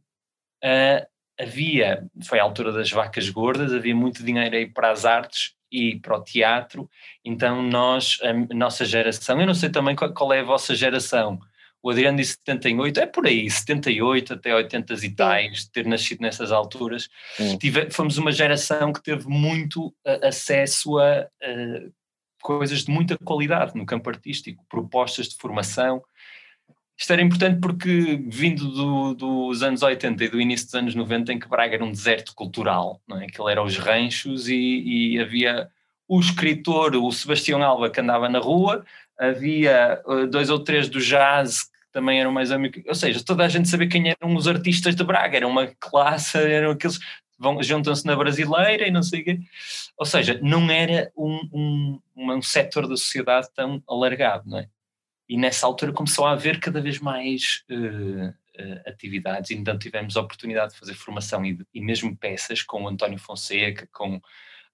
ah, 0.63 1.07
havia, 1.40 2.06
foi 2.28 2.40
a 2.40 2.44
altura 2.44 2.72
das 2.72 2.90
vacas 2.92 3.30
gordas, 3.30 3.74
havia 3.74 3.96
muito 3.96 4.24
dinheiro 4.24 4.56
aí 4.56 4.68
para 4.68 4.92
as 4.92 5.06
artes 5.06 5.54
e 5.72 6.00
para 6.00 6.18
o 6.18 6.24
teatro, 6.24 6.90
então 7.24 7.62
nós, 7.62 8.20
a 8.22 8.56
nossa 8.56 8.86
geração, 8.86 9.40
eu 9.40 9.48
não 9.48 9.54
sei 9.54 9.70
também 9.70 9.96
qual, 9.96 10.14
qual 10.14 10.32
é 10.32 10.40
a 10.40 10.44
vossa 10.44 10.74
geração, 10.74 11.40
o 11.86 11.92
Adriano 11.92 12.18
disse 12.18 12.38
78, 12.48 13.00
é 13.00 13.06
por 13.06 13.28
aí, 13.28 13.48
78 13.48 14.34
até 14.34 14.56
80 14.56 14.94
e 15.06 15.10
tais, 15.12 15.68
ter 15.68 15.86
nascido 15.86 16.20
nessas 16.20 16.52
alturas. 16.52 17.08
Tive- 17.60 17.92
fomos 17.92 18.18
uma 18.18 18.32
geração 18.32 18.92
que 18.92 19.04
teve 19.04 19.28
muito 19.28 19.94
ah, 20.04 20.30
acesso 20.30 20.98
a 20.98 21.28
ah, 21.44 21.90
coisas 22.42 22.86
de 22.86 22.92
muita 22.92 23.16
qualidade 23.20 23.76
no 23.76 23.86
campo 23.86 24.10
artístico, 24.10 24.66
propostas 24.68 25.30
de 25.30 25.38
formação. 25.38 26.02
Isto 26.98 27.12
era 27.14 27.22
importante 27.22 27.60
porque, 27.60 28.22
vindo 28.28 28.70
do- 28.72 29.14
dos 29.14 29.62
anos 29.64 29.82
80 29.82 30.24
e 30.24 30.30
do 30.30 30.40
início 30.40 30.66
dos 30.68 30.75
anos 30.75 30.96
90, 30.96 31.34
em 31.34 31.40
que 31.40 31.48
Braga 31.48 31.75
era 31.75 31.84
um 31.84 31.92
deserto 31.92 32.34
cultural, 32.34 33.02
não 33.08 33.20
é? 33.20 33.25
aquilo 33.25 33.50
era 33.50 33.62
os 33.62 33.78
ranchos 33.78 34.48
e, 34.48 35.16
e 35.16 35.20
havia 35.20 35.70
o 36.08 36.20
escritor, 36.20 36.96
o 36.96 37.12
Sebastião 37.12 37.62
Alba, 37.62 37.90
que 37.90 38.00
andava 38.00 38.30
na 38.30 38.40
rua, 38.40 38.86
havia 39.18 40.02
ah, 40.08 40.25
dois 40.30 40.50
ou 40.50 40.60
três 40.60 40.88
do 40.88 41.00
jazz 41.00 41.64
que 41.64 41.70
também 41.92 42.20
eram 42.20 42.32
mais 42.32 42.52
amigos, 42.52 42.84
ou 42.88 42.96
seja, 42.96 43.24
toda 43.24 43.44
a 43.44 43.50
gente 43.50 43.68
sabia 43.68 43.88
quem 43.90 44.10
eram 44.10 44.36
os 44.36 44.48
artistas 44.48 44.96
de 44.96 45.04
Braga, 45.04 45.36
era 45.38 45.48
uma 45.48 45.68
classe, 45.80 46.38
eram 46.38 46.72
aqueles 46.72 47.00
vão, 47.38 47.62
juntam-se 47.62 48.06
na 48.06 48.16
brasileira 48.16 48.88
e 48.88 48.92
não 48.92 49.04
sei 49.04 49.22
o 49.22 49.24
quê. 49.25 49.40
Ou 49.98 50.06
seja, 50.06 50.40
não 50.42 50.70
era 50.70 51.12
um, 51.16 52.00
um, 52.16 52.34
um 52.36 52.42
setor 52.42 52.88
da 52.88 52.96
sociedade 52.98 53.50
tão 53.54 53.82
alargado, 53.88 54.50
não 54.50 54.60
é? 54.60 54.68
E 55.27 55.38
nessa 55.38 55.65
altura 55.65 55.91
começou 55.91 56.25
a 56.25 56.32
haver 56.34 56.60
cada 56.60 56.79
vez 56.82 57.00
mais 57.00 57.63
eh, 57.70 58.34
eh, 58.58 58.84
atividades, 58.86 59.50
e 59.50 59.55
então 59.55 59.77
tivemos 59.77 60.15
a 60.15 60.22
oportunidade 60.22 60.74
de 60.74 60.79
fazer 60.79 60.94
formação 60.94 61.46
e, 61.46 61.58
e 61.74 61.82
mesmo 61.82 62.15
peças 62.15 62.62
com 62.62 62.84
o 62.84 62.88
António 62.88 63.17
Fonseca, 63.17 63.88
com 63.91 64.22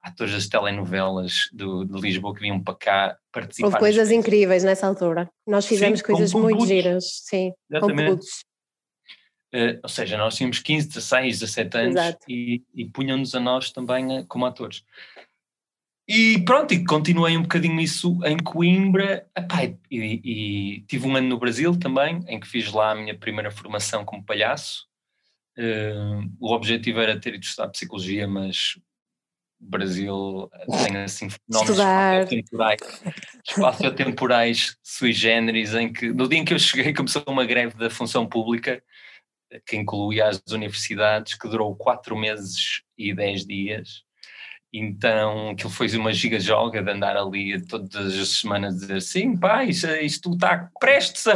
atores 0.02 0.34
das 0.34 0.48
telenovelas 0.48 1.48
do, 1.54 1.86
de 1.86 2.00
Lisboa 2.02 2.34
que 2.34 2.42
vinham 2.42 2.62
para 2.62 2.76
cá 2.76 3.18
participar. 3.32 3.68
Houve 3.68 3.80
coisas 3.80 4.12
incríveis 4.12 4.64
nessa 4.64 4.88
altura. 4.88 5.30
Nós 5.48 5.66
fizemos 5.66 6.00
Sim, 6.00 6.06
com- 6.06 6.14
coisas 6.14 6.34
com 6.34 6.40
muito 6.40 6.66
giras, 6.66 7.06
sim, 7.24 7.52
com 7.70 7.78
Exatamente. 7.78 8.10
putos. 8.12 8.44
Eh, 9.54 9.80
ou 9.84 9.90
seja, 9.90 10.18
nós 10.18 10.36
tínhamos 10.36 10.60
15, 10.60 10.88
16, 10.88 11.40
17 11.40 11.78
anos 11.78 11.96
Exato. 11.96 12.26
e, 12.28 12.64
e 12.74 12.86
punham-nos 12.86 13.36
a 13.36 13.40
nós 13.40 13.72
também 13.72 14.26
como 14.26 14.46
atores. 14.46 14.84
E 16.14 16.44
pronto, 16.44 16.74
e 16.74 16.84
continuei 16.84 17.38
um 17.38 17.44
bocadinho 17.44 17.80
isso 17.80 18.20
em 18.26 18.36
Coimbra. 18.36 19.26
Epá, 19.34 19.64
e, 19.64 19.78
e 19.90 20.82
tive 20.82 21.08
um 21.08 21.16
ano 21.16 21.30
no 21.30 21.40
Brasil 21.40 21.80
também, 21.80 22.22
em 22.28 22.38
que 22.38 22.50
fiz 22.50 22.70
lá 22.70 22.92
a 22.92 22.96
minha 22.96 23.18
primeira 23.18 23.50
formação 23.50 24.04
como 24.04 24.22
palhaço. 24.22 24.90
Eh, 25.58 25.94
o 26.38 26.54
objetivo 26.54 27.00
era 27.00 27.18
ter 27.18 27.36
ido 27.36 27.46
estudar 27.46 27.70
psicologia, 27.70 28.28
mas 28.28 28.78
o 29.62 29.70
Brasil 29.70 30.52
tem 30.86 30.98
assim 30.98 31.30
fenómenos 31.30 31.80
espaciotemporais, 31.80 32.82
espaciotemporais 33.48 34.78
sui 34.84 35.14
generis, 35.14 35.74
em 35.74 35.94
que 35.94 36.12
no 36.12 36.28
dia 36.28 36.40
em 36.40 36.44
que 36.44 36.54
eu 36.54 36.60
cheguei 36.60 36.94
começou 36.94 37.24
uma 37.26 37.46
greve 37.46 37.78
da 37.78 37.90
função 37.90 38.28
pública 38.28 38.84
que 39.66 39.78
incluía 39.78 40.28
as 40.28 40.42
universidades, 40.52 41.36
que 41.36 41.48
durou 41.48 41.74
quatro 41.74 42.18
meses 42.18 42.82
e 42.98 43.14
dez 43.14 43.46
dias. 43.46 44.04
Então, 44.74 45.50
aquilo 45.50 45.70
foi 45.70 45.90
uma 45.98 46.14
giga-joga 46.14 46.82
de 46.82 46.90
andar 46.90 47.18
ali 47.18 47.62
todas 47.66 48.18
as 48.18 48.30
semanas 48.30 48.76
a 48.76 48.78
dizer 48.80 49.02
sim, 49.02 49.36
pá, 49.36 49.66
isto, 49.66 49.88
isto 49.88 50.32
está 50.32 50.70
prestes 50.80 51.28
a, 51.28 51.34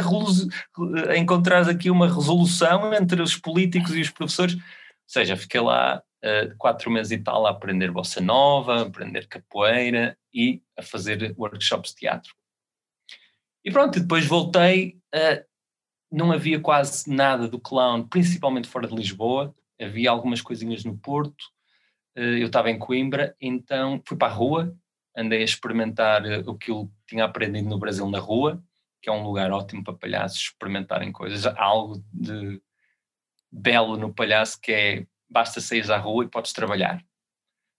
a 1.10 1.18
encontrar 1.18 1.68
aqui 1.68 1.90
uma 1.90 2.06
resolução 2.06 2.94
entre 2.94 3.20
os 3.20 3.36
políticos 3.36 3.94
e 3.94 4.00
os 4.00 4.10
professores. 4.10 4.54
Ou 4.54 4.60
seja, 5.06 5.36
fiquei 5.36 5.60
lá 5.60 6.02
eh, 6.22 6.54
quatro 6.56 6.90
meses 6.90 7.12
e 7.12 7.18
tal 7.18 7.46
a 7.46 7.50
aprender 7.50 7.90
bossa 7.90 8.22
nova, 8.22 8.78
a 8.78 8.82
aprender 8.82 9.28
capoeira 9.28 10.16
e 10.32 10.62
a 10.76 10.82
fazer 10.82 11.34
workshops 11.36 11.90
de 11.90 11.96
teatro. 11.96 12.34
E 13.62 13.70
pronto, 13.70 14.00
depois 14.00 14.24
voltei, 14.24 14.98
eh, 15.14 15.44
não 16.10 16.32
havia 16.32 16.58
quase 16.58 17.10
nada 17.10 17.46
do 17.46 17.60
clown, 17.60 18.08
principalmente 18.08 18.66
fora 18.66 18.88
de 18.88 18.94
Lisboa, 18.94 19.54
havia 19.78 20.10
algumas 20.10 20.40
coisinhas 20.40 20.84
no 20.84 20.96
Porto, 20.96 21.44
eu 22.16 22.46
estava 22.46 22.70
em 22.70 22.78
Coimbra, 22.78 23.36
então 23.40 24.02
fui 24.06 24.16
para 24.16 24.32
a 24.32 24.34
rua, 24.34 24.74
andei 25.16 25.42
a 25.42 25.44
experimentar 25.44 26.24
eh, 26.24 26.42
o 26.46 26.54
que 26.54 26.70
eu 26.70 26.90
tinha 27.06 27.24
aprendido 27.24 27.68
no 27.68 27.78
Brasil 27.78 28.08
na 28.08 28.18
rua, 28.18 28.62
que 29.02 29.10
é 29.10 29.12
um 29.12 29.22
lugar 29.22 29.52
ótimo 29.52 29.84
para 29.84 29.94
palhaços 29.94 30.40
experimentarem 30.40 31.12
coisas. 31.12 31.46
Há 31.46 31.62
algo 31.62 32.02
de 32.12 32.60
belo 33.52 33.96
no 33.96 34.12
palhaço 34.12 34.58
que 34.60 34.72
é 34.72 35.06
basta 35.28 35.60
sair 35.60 35.90
à 35.90 35.98
rua 35.98 36.24
e 36.24 36.28
podes 36.28 36.52
trabalhar. 36.52 37.04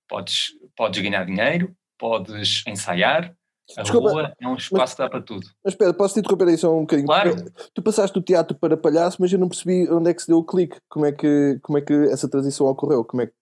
Podes, 0.08 0.50
podes 0.76 1.02
ganhar 1.02 1.26
dinheiro, 1.26 1.76
podes 1.98 2.64
ensaiar. 2.68 3.36
A 3.78 3.82
Desculpa, 3.82 4.10
rua 4.10 4.34
é 4.40 4.48
um 4.48 4.56
espaço 4.56 4.96
que 4.96 5.02
dá 5.02 5.10
para 5.10 5.22
tudo. 5.22 5.46
Mas 5.64 5.74
espera, 5.74 5.94
posso 5.94 6.14
te 6.14 6.20
interromper 6.22 6.48
aí 6.48 6.58
só 6.58 6.74
um 6.74 6.82
bocadinho? 6.82 7.08
Claro. 7.08 7.36
Tu 7.74 7.82
passaste 7.82 8.14
do 8.14 8.24
teatro 8.24 8.58
para 8.58 8.78
palhaço, 8.78 9.18
mas 9.20 9.32
eu 9.34 9.40
não 9.40 9.50
percebi 9.50 9.90
onde 9.92 10.10
é 10.10 10.14
que 10.14 10.22
se 10.22 10.28
deu 10.28 10.38
o 10.38 10.46
clique. 10.46 10.78
Como 10.88 11.06
é 11.06 11.12
que, 11.12 11.60
como 11.62 11.78
é 11.78 11.82
que 11.82 11.94
essa 12.10 12.30
transição 12.30 12.68
ocorreu? 12.68 13.04
Como 13.04 13.24
é 13.24 13.28
que... 13.28 13.34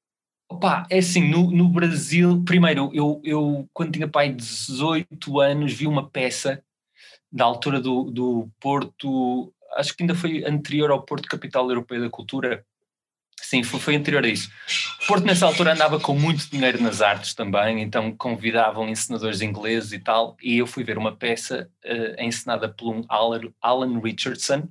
Opa, 0.47 0.85
é 0.89 0.99
assim, 0.99 1.27
no, 1.27 1.49
no 1.49 1.67
Brasil, 1.67 2.43
primeiro, 2.45 2.91
eu, 2.93 3.19
eu 3.23 3.67
quando 3.73 3.93
tinha 3.93 4.07
pai 4.07 4.29
18 4.29 5.39
anos, 5.39 5.73
vi 5.73 5.87
uma 5.87 6.07
peça 6.07 6.63
da 7.31 7.43
altura 7.43 7.81
do, 7.81 8.03
do 8.11 8.49
Porto, 8.59 9.51
acho 9.75 9.95
que 9.95 10.03
ainda 10.03 10.13
foi 10.13 10.43
anterior 10.45 10.91
ao 10.91 11.01
Porto 11.01 11.27
Capital 11.27 11.67
Europeia 11.69 12.01
da 12.01 12.09
Cultura. 12.09 12.63
Sim, 13.41 13.63
foi, 13.63 13.79
foi 13.79 13.95
anterior 13.95 14.23
a 14.23 14.27
isso. 14.27 14.49
O 15.03 15.07
Porto 15.07 15.25
nessa 15.25 15.45
altura 15.45 15.73
andava 15.73 15.99
com 15.99 16.17
muito 16.17 16.49
dinheiro 16.49 16.81
nas 16.81 17.01
artes 17.01 17.33
também, 17.33 17.81
então 17.81 18.15
convidavam 18.15 18.87
encenadores 18.87 19.41
ingleses 19.41 19.91
e 19.93 19.99
tal, 19.99 20.37
e 20.41 20.59
eu 20.59 20.67
fui 20.67 20.83
ver 20.83 20.97
uma 20.97 21.15
peça 21.15 21.69
eh, 21.83 22.23
encenada 22.23 22.69
por 22.69 22.93
um 22.93 23.03
Alan, 23.09 23.41
Alan 23.61 23.99
Richardson, 23.99 24.69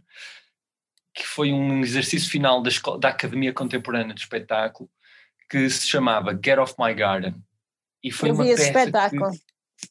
que 1.13 1.27
foi 1.27 1.53
um 1.53 1.81
exercício 1.81 2.31
final 2.31 2.63
da, 2.63 2.69
escola, 2.69 2.99
da 2.99 3.09
Academia 3.09 3.53
Contemporânea 3.53 4.15
de 4.15 4.21
Espetáculo, 4.21 4.89
que 5.49 5.69
se 5.71 5.87
chamava 5.87 6.33
Get 6.43 6.59
Off 6.59 6.75
My 6.79 6.95
Garden. 6.95 7.35
E 8.03 8.11
foi 8.11 8.31
Eu 8.31 8.35
uma 8.35 8.45
vi 8.45 8.51
esse 8.51 8.67
peça 8.73 8.79
espetáculo. 8.81 9.31
Que, 9.33 9.39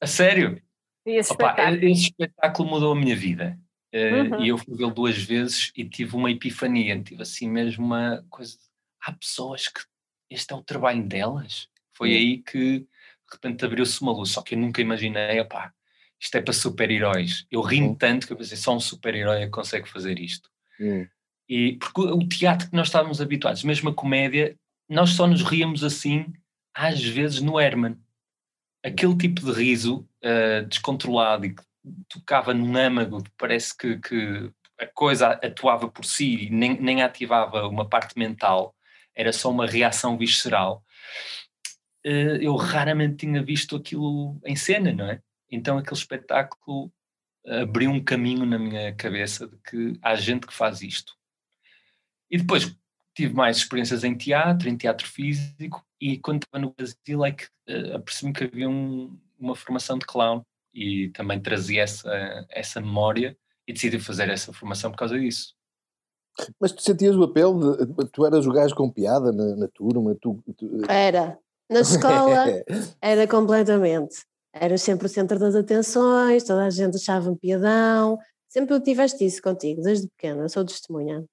a 0.02 0.08
sério? 0.08 0.62
Vi 1.06 1.14
esse 1.16 1.34
Opa, 1.34 1.50
espetáculo. 1.52 1.86
esse 1.86 2.02
espetáculo 2.04 2.70
mudou 2.70 2.92
a 2.94 2.96
minha 2.96 3.16
vida. 3.16 3.60
Eh, 3.92 4.22
Uhum. 4.24 4.44
E 4.44 4.48
eu 4.50 4.58
fui 4.58 4.76
vê-lo 4.76 4.92
duas 4.92 5.18
vezes 5.18 5.72
e 5.76 5.86
tive 5.86 6.16
uma 6.16 6.32
epifania, 6.32 7.00
tive 7.02 7.22
assim 7.22 7.50
mesmo 7.50 7.86
uma 7.86 8.26
coisa. 8.30 8.58
Há 9.02 9.12
pessoas 9.12 9.68
que 9.68 9.82
este 10.30 10.52
é 10.54 10.56
o 10.56 10.64
trabalho 10.64 11.04
delas. 11.08 11.68
Foi 11.94 12.10
Hum. 12.10 12.14
aí 12.14 12.38
que 12.40 12.80
de 12.80 12.88
repente 13.32 13.64
abriu-se 13.66 14.02
uma 14.02 14.12
luz. 14.12 14.32
Só 14.32 14.42
que 14.42 14.56
eu 14.56 14.60
nunca 14.60 14.82
imaginei, 14.82 15.40
opá, 15.40 15.72
isto 16.20 16.36
é 16.38 16.42
para 16.42 16.54
super-heróis. 16.54 17.46
Eu 17.52 17.62
ri 17.62 17.82
Uhum. 17.82 17.94
tanto 17.96 18.26
que 18.26 18.34
eu 18.34 18.38
pensei, 18.38 18.58
só 18.58 18.76
um 18.76 18.80
super-herói 18.80 19.42
é 19.42 19.46
que 19.46 19.52
consegue 19.52 19.88
fazer 19.90 20.18
isto. 20.20 20.50
Hum. 20.80 21.08
E 21.48 21.74
porque 21.74 22.02
o 22.02 22.20
teatro 22.28 22.70
que 22.70 22.76
nós 22.76 22.88
estávamos 22.88 23.22
habituados, 23.22 23.64
mesmo 23.64 23.90
a 23.90 23.94
comédia, 23.94 24.56
nós 24.94 25.12
só 25.12 25.28
nos 25.28 25.42
ríamos 25.44 25.84
assim, 25.84 26.34
às 26.74 27.04
vezes 27.04 27.42
no 27.42 27.60
Herman. 27.60 27.98
Aquele 28.84 29.18
tipo 29.18 29.42
de 29.42 29.52
riso 29.52 30.08
ah, 30.24 30.62
descontrolado 30.62 31.46
e 31.46 31.54
que 31.54 31.64
tocava 32.08 32.54
no 32.54 32.78
âmago, 32.78 33.24
parece 33.38 33.78
que, 33.78 33.98
que 34.00 34.52
a 34.80 34.88
coisa 34.88 35.32
atuava 35.32 35.90
por 35.90 36.06
si 36.06 36.46
e 36.46 36.50
nem, 36.50 36.80
nem 36.80 37.02
ativava 37.04 37.68
uma 37.68 37.88
parte 37.88 38.18
mental, 38.18 38.74
era 39.14 39.34
só 39.34 39.52
uma 39.52 39.68
reação 39.68 40.18
visceral. 40.18 40.84
Eh, 42.06 42.40
eu 42.42 42.56
raramente 42.56 43.18
tinha 43.18 43.44
visto 43.44 43.76
aquilo 43.76 44.40
em 44.46 44.56
cena, 44.56 44.94
não 44.94 45.06
é? 45.06 45.22
Então 45.52 45.78
aquele 45.78 45.98
espetáculo 45.98 46.92
abriu 47.46 47.92
um 47.92 48.04
caminho 48.04 48.46
na 48.46 48.58
minha 48.58 48.94
cabeça 48.96 49.48
de 49.48 49.58
que 49.58 50.00
há 50.02 50.16
gente 50.16 50.48
que 50.48 50.54
faz 50.54 50.82
isto. 50.82 51.14
E 52.32 52.38
depois 52.38 52.76
tive 53.16 53.34
mais 53.34 53.58
experiências 53.58 54.04
em 54.04 54.16
teatro, 54.16 54.70
em 54.70 54.78
teatro 54.78 55.08
físico, 55.08 55.86
e 56.02 56.18
quando 56.20 56.44
estava 56.44 56.62
no 56.62 56.74
Brasil 56.76 57.26
é 57.26 57.32
que 57.32 57.46
uh, 57.70 57.96
apercebi-me 57.96 58.34
que 58.34 58.44
havia 58.44 58.70
um, 58.70 59.18
uma 59.40 59.56
formação 59.56 59.98
de 59.98 60.06
clown 60.06 60.44
e 60.74 61.10
também 61.10 61.40
trazia 61.40 61.84
essa, 61.84 62.46
essa 62.50 62.82
memória 62.82 63.38
e 63.68 63.74
decidi 63.74 64.00
fazer 64.00 64.30
essa 64.30 64.52
formação 64.52 64.92
por 64.92 64.98
causa 64.98 65.20
disso. 65.20 65.54
Mas 66.60 66.72
tu 66.72 66.82
sentias 66.82 67.16
o 67.16 67.24
apelo? 67.24 67.78
De, 67.78 68.10
tu 68.12 68.26
eras 68.26 68.48
o 68.48 68.52
gajo 68.52 68.76
com 68.76 68.90
piada 68.90 69.32
na, 69.32 69.56
na 69.56 69.68
turma? 69.68 70.16
Tu, 70.20 70.44
tu... 70.58 70.82
Era. 70.90 71.38
Na 71.70 71.82
escola 71.82 72.46
era 73.02 73.28
completamente. 73.28 74.26
Era 74.52 74.78
sempre 74.78 75.08
o 75.08 75.10
centro 75.10 75.40
das 75.40 75.56
atenções, 75.56 76.44
toda 76.44 76.66
a 76.66 76.70
gente 76.70 76.98
achava-me 76.98 77.38
piadão. 77.38 78.18
Sempre 78.50 78.80
tiveste 78.82 79.26
isso 79.26 79.42
contigo, 79.42 79.82
desde 79.82 80.08
pequena, 80.10 80.48
sou 80.48 80.66
testemunha. 80.66 81.26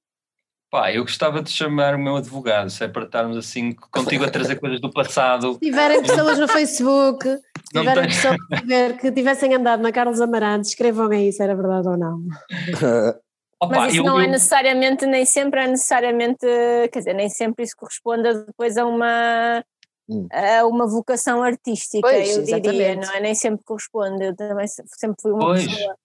Pá, 0.71 0.93
eu 0.93 1.03
gostava 1.03 1.43
de 1.43 1.51
chamar 1.51 1.97
o 1.97 1.99
meu 1.99 2.17
advogado, 2.17 2.71
se 2.71 2.85
é 2.85 2.89
para 2.89 3.03
estarmos 3.05 3.37
assim 3.37 3.73
contigo 3.91 4.25
a 4.25 4.31
trazer 4.31 4.55
coisas 4.61 4.81
do 4.81 4.89
passado. 4.93 5.55
Se 5.55 5.59
tiverem 5.61 6.01
pessoas 6.01 6.39
no 6.39 6.47
Facebook, 6.47 7.27
se 7.29 7.41
tiverem 7.75 8.03
tem- 8.05 8.11
pessoas 8.13 8.37
a 8.53 8.61
ver 8.65 8.97
que 8.99 9.11
tivessem 9.11 9.53
andado 9.53 9.83
na 9.83 9.91
Carlos 9.91 10.21
Amarante, 10.21 10.69
escrevam 10.69 11.11
aí 11.11 11.33
se 11.33 11.43
era 11.43 11.57
verdade 11.57 11.89
ou 11.89 11.97
não. 11.99 12.21
Opa, 13.63 13.77
Mas 13.81 13.93
isso 13.93 14.01
eu- 14.03 14.05
não 14.07 14.21
é 14.21 14.27
eu- 14.27 14.31
necessariamente, 14.31 15.05
nem 15.07 15.25
sempre 15.25 15.61
é 15.61 15.67
necessariamente, 15.67 16.47
quer 16.93 16.99
dizer, 17.01 17.15
nem 17.15 17.29
sempre 17.29 17.65
isso 17.65 17.75
corresponde 17.77 18.33
depois 18.47 18.77
a 18.79 18.87
uma, 18.87 19.65
Hum. 20.09 20.27
a 20.33 20.65
uma 20.67 20.87
vocação 20.87 21.43
artística, 21.43 22.01
Pois, 22.09 22.37
eu 22.37 22.43
diria, 22.45 22.57
exatamente. 22.59 23.07
não 23.09 23.15
é? 23.15 23.21
Nem 23.21 23.35
sempre 23.35 23.65
corresponde, 23.65 24.25
eu 24.25 24.37
também 24.37 24.67
se- 24.69 24.83
sempre 24.87 25.17
fui 25.21 25.33
uma 25.33 25.41
Pois. 25.47 25.67
pessoa. 25.67 25.97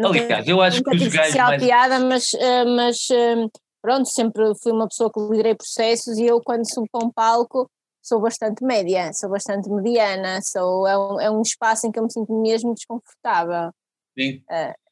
nunca- 0.00 0.08
Aliás, 0.20 0.46
eu 0.48 0.60
acho 0.62 0.82
que 0.82 0.94
os 0.96 1.08
gajos 1.08 1.34
mais. 1.34 1.62
piada, 1.62 1.98
mas, 1.98 2.30
ah, 2.34 2.64
mas 2.76 3.08
ah, 3.10 3.48
pronto, 3.82 4.08
sempre 4.08 4.54
fui 4.62 4.72
uma 4.72 4.88
pessoa 4.88 5.10
que 5.12 5.20
liderei 5.20 5.54
processos 5.54 6.16
e 6.16 6.24
eu 6.26 6.40
quando 6.40 6.64
subo 6.72 6.86
para 6.90 7.04
um 7.04 7.10
palco 7.10 7.68
sou 8.02 8.20
bastante 8.20 8.64
média, 8.64 9.12
sou 9.12 9.30
bastante 9.30 9.70
mediana, 9.70 10.40
sou, 10.42 10.86
é, 10.86 10.98
um, 10.98 11.20
é 11.20 11.30
um 11.30 11.40
espaço 11.40 11.86
em 11.86 11.92
que 11.92 11.98
eu 11.98 12.02
me 12.02 12.12
sinto 12.12 12.32
mesmo 12.40 12.74
desconfortável. 12.74 13.70
Sim. 14.18 14.42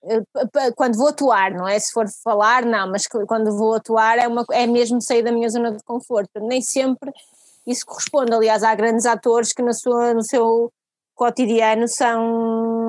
Eu, 0.02 0.22
pa- 0.52 0.72
quando 0.74 0.96
vou 0.96 1.08
atuar, 1.08 1.52
não 1.52 1.68
é? 1.68 1.78
Se 1.78 1.92
for 1.92 2.06
falar, 2.24 2.64
não, 2.64 2.90
mas 2.90 3.06
quando 3.06 3.56
vou 3.56 3.74
atuar 3.74 4.18
é, 4.18 4.26
uma, 4.26 4.44
é 4.52 4.66
mesmo 4.66 5.00
sair 5.02 5.22
da 5.22 5.32
minha 5.32 5.48
zona 5.48 5.72
de 5.72 5.82
conforto. 5.82 6.40
Nem 6.40 6.62
sempre 6.62 7.12
isso 7.66 7.84
corresponde. 7.84 8.32
Aliás, 8.32 8.62
há 8.62 8.74
grandes 8.74 9.04
atores 9.04 9.52
que 9.52 9.60
na 9.60 9.72
sua, 9.72 10.14
no 10.14 10.22
seu 10.22 10.72
cotidiano 11.14 11.86
são, 11.86 12.79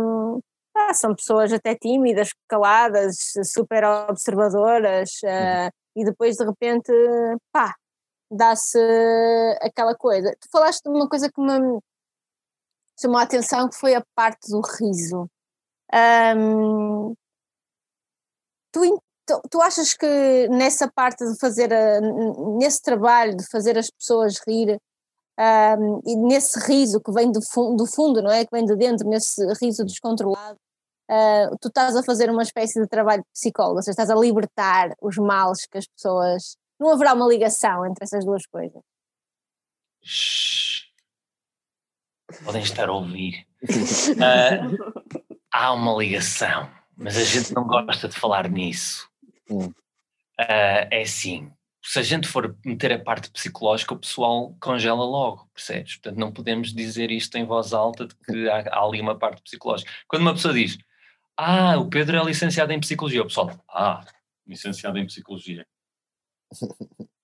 ah, 0.75 0.93
são 0.93 1.15
pessoas 1.15 1.51
até 1.53 1.75
tímidas, 1.75 2.29
caladas, 2.47 3.15
super 3.43 3.83
observadoras, 4.09 5.11
ah, 5.25 5.69
e 5.95 6.05
depois 6.05 6.37
de 6.37 6.45
repente, 6.45 6.91
pá, 7.51 7.75
dá-se 8.31 8.79
aquela 9.61 9.95
coisa. 9.95 10.35
Tu 10.39 10.47
falaste 10.51 10.83
de 10.83 10.89
uma 10.89 11.09
coisa 11.09 11.29
que 11.29 11.41
me 11.41 11.79
chamou 12.99 13.17
a 13.17 13.23
atenção, 13.23 13.69
que 13.69 13.75
foi 13.75 13.95
a 13.95 14.03
parte 14.15 14.49
do 14.49 14.61
riso. 14.61 15.27
Ahm, 15.93 17.13
tu, 18.71 19.01
tu, 19.49 19.61
achas 19.61 19.93
que 19.93 20.47
nessa 20.49 20.89
parte 20.89 21.25
de 21.25 21.37
fazer, 21.39 21.73
a- 21.73 21.99
nesse 22.57 22.81
trabalho 22.81 23.35
de 23.35 23.45
fazer 23.49 23.77
as 23.77 23.89
pessoas 23.89 24.39
rir, 24.47 24.79
ahm, 25.37 25.99
e 26.05 26.15
nesse 26.15 26.59
riso 26.67 26.99
que 27.01 27.11
vem 27.11 27.31
do, 27.31 27.41
fu- 27.41 27.75
do 27.75 27.85
fundo, 27.85 28.21
não 28.21 28.31
é? 28.31 28.43
Que 28.45 28.51
vem 28.51 28.65
de 28.65 28.75
dentro, 28.75 29.07
nesse 29.07 29.41
riso 29.61 29.83
descontrolado, 29.85 30.57
ah, 31.09 31.49
tu 31.61 31.67
estás 31.67 31.95
a 31.95 32.03
fazer 32.03 32.29
uma 32.29 32.43
espécie 32.43 32.79
de 32.81 32.87
trabalho 32.87 33.21
de 33.21 33.29
psicólogo, 33.33 33.77
ou 33.77 33.81
seja, 33.81 33.91
estás 33.91 34.09
a 34.09 34.15
libertar 34.15 34.93
os 35.01 35.17
males 35.17 35.65
que 35.65 35.77
as 35.77 35.85
pessoas. 35.87 36.55
Não 36.79 36.89
haverá 36.89 37.13
uma 37.13 37.27
ligação 37.27 37.85
entre 37.85 38.03
essas 38.03 38.25
duas 38.25 38.45
coisas. 38.45 38.81
Shhh. 40.01 40.81
Podem 42.45 42.61
estar 42.63 42.89
a 42.89 42.93
ouvir. 42.93 43.45
Ah, 44.19 44.67
há 45.51 45.73
uma 45.73 45.93
ligação, 45.95 46.69
mas 46.95 47.17
a 47.17 47.23
gente 47.23 47.53
não 47.53 47.67
gosta 47.67 48.07
de 48.07 48.17
falar 48.17 48.49
nisso. 48.49 49.07
Ah, 50.39 50.87
é 50.89 51.01
assim, 51.01 51.51
se 51.83 51.99
a 51.99 52.01
gente 52.03 52.27
for 52.27 52.55
meter 52.63 52.93
a 52.93 52.99
parte 52.99 53.29
psicológica, 53.31 53.93
o 53.93 53.99
pessoal 53.99 54.55
congela 54.59 55.03
logo, 55.03 55.49
percebes? 55.53 55.95
Portanto, 55.95 56.19
não 56.19 56.31
podemos 56.31 56.73
dizer 56.73 57.11
isto 57.11 57.35
em 57.37 57.45
voz 57.45 57.73
alta 57.73 58.07
de 58.07 58.15
que 58.15 58.49
há, 58.49 58.59
há 58.69 58.85
ali 58.85 59.01
uma 59.01 59.17
parte 59.17 59.41
psicológica. 59.41 59.91
Quando 60.07 60.21
uma 60.21 60.33
pessoa 60.33 60.53
diz, 60.53 60.77
ah, 61.37 61.77
o 61.77 61.89
Pedro 61.89 62.17
é 62.17 62.23
licenciado 62.23 62.71
em 62.71 62.79
psicologia, 62.79 63.21
o 63.21 63.25
pessoal, 63.25 63.51
ah, 63.69 64.05
licenciado 64.47 64.99
em 64.99 65.05
psicologia. 65.05 65.65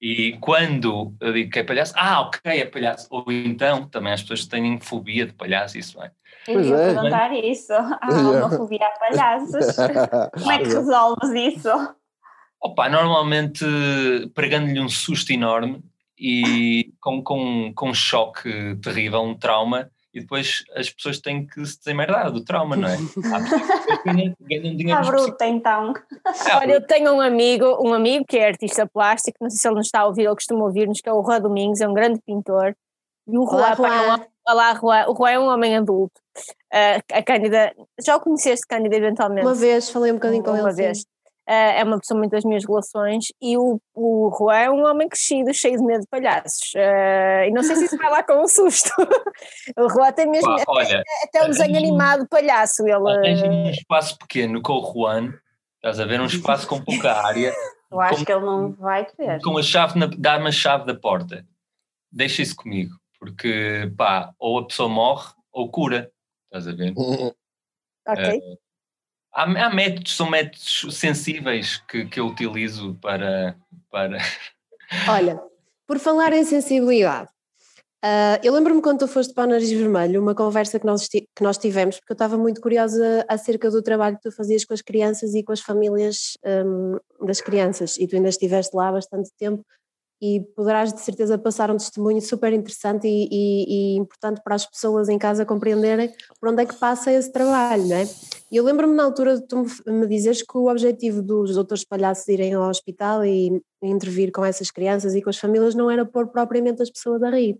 E 0.01 0.37
quando 0.39 1.15
eu 1.19 1.33
digo 1.33 1.51
que 1.51 1.59
é 1.59 1.63
palhaço, 1.63 1.93
ah, 1.95 2.21
ok, 2.21 2.39
é 2.45 2.65
palhaço. 2.65 3.07
Ou 3.11 3.25
então, 3.31 3.87
também 3.87 4.13
as 4.13 4.21
pessoas 4.21 4.45
têm 4.45 4.79
fobia 4.79 5.25
de 5.25 5.33
palhaço, 5.33 5.77
isso 5.77 6.01
é. 6.01 6.11
Eu 6.47 6.61
ia 6.61 6.75
é. 6.75 6.93
perguntar 6.93 7.33
isso. 7.33 7.73
Há 8.01 8.07
Yeah. 8.07 8.45
homofobia 8.45 8.87
a 8.87 8.99
palhaços. 8.99 9.75
Como 10.37 10.51
é 10.51 10.57
que 10.59 10.65
resolves 10.65 11.55
isso? 11.55 11.69
Opa, 12.61 12.89
normalmente 12.89 13.65
pregando-lhe 14.33 14.79
um 14.79 14.89
susto 14.89 15.31
enorme 15.31 15.81
e 16.17 16.91
com, 16.99 17.23
com, 17.23 17.71
com 17.75 17.89
um 17.89 17.93
choque 17.93 18.75
terrível, 18.81 19.21
um 19.21 19.35
trauma, 19.35 19.89
e 20.13 20.21
depois 20.21 20.63
as 20.75 20.89
pessoas 20.89 21.19
têm 21.19 21.45
que 21.45 21.63
se 21.63 21.77
desemmerdar 21.77 22.31
do 22.31 22.43
trauma, 22.43 22.75
não 22.75 22.87
é? 22.87 22.95
Há 22.95 23.39
pessoas 23.39 24.01
que 24.01 24.03
ganham, 24.03 24.75
dinheiro 24.75 25.05
bruta 25.05 25.45
então. 25.45 25.93
Olha, 26.55 26.73
eu 26.73 26.81
tenho 26.81 27.13
um 27.13 27.21
amigo, 27.21 27.65
um 27.79 27.93
amigo 27.93 28.25
que 28.27 28.37
é 28.37 28.47
artista 28.47 28.87
plástico, 28.87 29.37
não 29.39 29.49
sei 29.49 29.59
se 29.59 29.67
ele 29.67 29.75
nos 29.75 29.85
está 29.85 29.99
a 29.99 30.07
ouvir, 30.07 30.23
ele 30.23 30.33
costuma 30.33 30.65
ouvir-nos, 30.65 31.01
que 31.01 31.07
é 31.07 31.13
o 31.13 31.21
Rua 31.21 31.39
Domingos, 31.39 31.81
é 31.81 31.87
um 31.87 31.93
grande 31.93 32.19
pintor. 32.25 32.75
E 33.27 33.37
o 33.37 33.43
Olá, 33.43 33.73
Rua, 33.73 33.87
é 33.87 34.15
um 34.15 34.25
Olá, 34.47 34.71
Rua. 34.71 35.09
O 35.09 35.13
Rua 35.13 35.31
é 35.31 35.39
um 35.39 35.47
homem 35.47 35.75
adulto. 35.75 36.19
Ah, 36.71 37.01
a 37.11 37.21
Cândida, 37.21 37.75
já 38.03 38.15
o 38.15 38.21
conheceste, 38.21 38.65
Cândida, 38.65 38.95
eventualmente? 38.95 39.45
Uma 39.45 39.53
vez 39.53 39.89
falei 39.89 40.11
um 40.11 40.15
bocadinho 40.15 40.43
com 40.43 40.51
uma 40.51 40.59
ele. 40.59 40.71
sim. 40.71 40.77
vez. 40.77 40.99
Ah, 40.99 41.16
é 41.53 41.83
uma 41.83 41.97
pessoa 41.99 42.17
muito 42.17 42.31
das 42.31 42.43
minhas 42.43 42.65
relações 42.65 43.25
e 43.41 43.57
o, 43.57 43.79
o 43.95 44.35
Juan 44.37 44.55
é 44.57 44.69
um 44.69 44.85
homem 44.85 45.07
crescido, 45.07 45.53
cheio 45.53 45.77
de 45.77 45.83
medo 45.83 46.01
de 46.01 46.07
palhaços. 46.07 46.73
Ah, 46.75 47.47
e 47.47 47.51
não 47.51 47.63
sei 47.63 47.75
se 47.77 47.85
isso 47.85 47.97
vai 47.97 48.09
lá 48.11 48.21
com 48.23 48.41
um 48.43 48.47
susto. 48.47 48.91
o 49.77 49.89
Juan 49.89 50.11
tem 50.11 50.27
mesmo 50.29 50.55
Pá, 50.55 50.63
olha, 50.67 51.03
até 51.23 51.43
um 51.45 51.47
desenho 51.47 51.77
animado 51.77 52.27
palhaço. 52.27 52.83
tens 52.83 53.39
Ele, 53.41 53.47
um 53.49 53.69
espaço 53.69 54.17
pequeno 54.17 54.61
com 54.61 54.73
o 54.73 54.93
Juan, 54.93 55.33
estás 55.77 55.99
a 55.99 56.05
ver? 56.05 56.19
Um 56.19 56.25
espaço 56.25 56.67
com 56.67 56.81
pouca 56.83 57.13
área, 57.13 57.53
Eu 57.89 58.01
acho 58.01 58.13
Como- 58.15 58.25
que 58.25 58.31
ele 58.33 58.45
não 58.45 58.73
vai 58.73 59.05
querer. 59.05 59.41
com 59.41 59.57
a 59.57 59.63
chave, 59.63 59.97
na- 59.97 60.09
dá-me 60.17 60.49
a 60.49 60.51
chave 60.51 60.85
da 60.85 60.93
porta. 60.93 61.47
Deixa 62.11 62.41
isso 62.41 62.53
comigo, 62.57 62.93
porque 63.17 63.89
pá, 63.97 64.33
ou 64.37 64.59
a 64.59 64.67
pessoa 64.67 64.89
morre 64.89 65.31
ou 65.53 65.71
cura, 65.71 66.11
estás 66.45 66.67
a 66.67 66.73
ver? 66.75 66.93
ok. 68.05 68.41
Há, 69.37 69.43
há 69.43 69.69
métodos, 69.69 70.17
são 70.17 70.27
métodos 70.27 70.83
sensíveis 70.89 71.77
que, 71.87 72.05
que 72.05 72.19
eu 72.19 72.25
utilizo 72.25 72.95
para, 72.99 73.55
para. 73.91 74.17
Olha, 75.07 75.39
por 75.85 75.99
falar 75.99 76.33
em 76.33 76.43
sensibilidade, 76.43 77.29
ah, 78.03 78.39
eu 78.43 78.51
lembro-me 78.51 78.81
quando 78.81 78.99
tu 78.99 79.07
foste 79.07 79.35
para 79.35 79.43
o 79.43 79.49
Nariz 79.51 79.69
Vermelho, 79.69 80.21
uma 80.21 80.33
conversa 80.33 80.79
que 80.79 80.87
nós, 80.87 81.07
que 81.07 81.27
nós 81.39 81.59
tivemos, 81.59 81.99
porque 81.99 82.13
eu 82.13 82.15
estava 82.15 82.35
muito 82.35 82.59
curiosa 82.59 83.23
acerca 83.27 83.69
do 83.69 83.83
trabalho 83.83 84.15
que 84.15 84.23
tu 84.23 84.31
fazias 84.31 84.65
com 84.65 84.73
as 84.73 84.81
crianças 84.81 85.35
e 85.35 85.43
com 85.43 85.51
as 85.51 85.61
famílias 85.61 86.35
hum, 86.43 86.97
das 87.23 87.39
crianças, 87.39 87.95
e 87.97 88.07
tu 88.07 88.15
ainda 88.15 88.29
estiveste 88.29 88.75
lá 88.75 88.89
há 88.89 88.91
bastante 88.93 89.29
tempo 89.37 89.63
e 90.21 90.41
poderás 90.55 90.91
de 90.93 90.99
certeza 91.01 91.37
passar 91.37 91.69
um 91.69 91.77
testemunho 91.77 92.19
super 92.21 92.51
interessante 92.51 93.07
e, 93.07 93.27
e- 93.31 93.93
e 93.95 93.97
importante 93.97 94.41
para 94.43 94.55
as 94.55 94.65
pessoas 94.65 95.09
em 95.09 95.17
casa 95.17 95.45
compreenderem 95.45 96.11
por 96.39 96.49
onde 96.49 96.63
é 96.63 96.65
que 96.65 96.75
passa 96.75 97.11
esse 97.11 97.31
trabalho, 97.31 97.85
não 97.87 97.95
é? 97.97 98.03
E 98.51 98.55
eu 98.57 98.63
lembro-me 98.63 98.95
na 98.95 99.03
altura 99.03 99.35
de 99.37 99.45
tu 99.47 99.63
me- 99.85 100.07
dizeres 100.07 100.41
que 100.41 100.57
o 100.57 100.69
objetivo 100.71 101.21
dos 101.21 101.53
doutores 101.53 101.83
palhaços 101.83 102.27
irem 102.27 102.53
ao 102.53 102.67
hospital 102.69 103.23
e 103.25 103.61
intervir 103.83 104.31
com 104.31 104.43
essas 104.43 104.71
crianças 104.71 105.13
e 105.13 105.21
com 105.21 105.29
as 105.29 105.37
famílias 105.37 105.75
não 105.75 105.91
era 105.91 106.05
pôr 106.05 106.27
propriamente 106.29 106.81
as 106.81 106.89
pessoas 106.89 107.21
a 107.21 107.29
rir, 107.29 107.59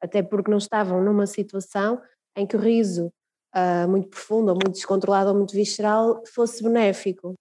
até 0.00 0.22
porque 0.22 0.50
não 0.50 0.58
estavam 0.58 1.02
numa 1.04 1.26
situação 1.26 2.00
em 2.36 2.46
que 2.46 2.56
o 2.56 2.60
riso 2.60 3.12
ah, 3.52 3.86
muito 3.86 4.08
profundo 4.08 4.48
ou 4.48 4.54
muito 4.54 4.72
descontrolado 4.72 5.30
ou 5.30 5.36
muito 5.36 5.52
visceral 5.52 6.22
fosse 6.32 6.62
benéfico. 6.62 7.34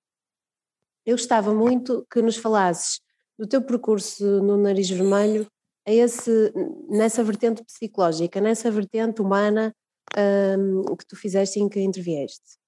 Eu 1.06 1.16
gostava 1.16 1.54
muito 1.54 2.06
que 2.12 2.22
nos 2.22 2.36
falasses 2.38 3.00
do 3.42 3.48
teu 3.48 3.60
percurso 3.60 4.24
no 4.44 4.56
Nariz 4.56 4.88
Vermelho 4.88 5.48
a 5.88 5.92
esse, 5.92 6.54
nessa 6.88 7.24
vertente 7.24 7.64
psicológica, 7.64 8.40
nessa 8.40 8.70
vertente 8.70 9.20
humana 9.20 9.74
hum, 10.16 10.96
que 10.96 11.08
tu 11.08 11.16
fizeste 11.16 11.58
e 11.58 11.64
em 11.64 11.68
que 11.68 11.82
intervieste. 11.82 12.60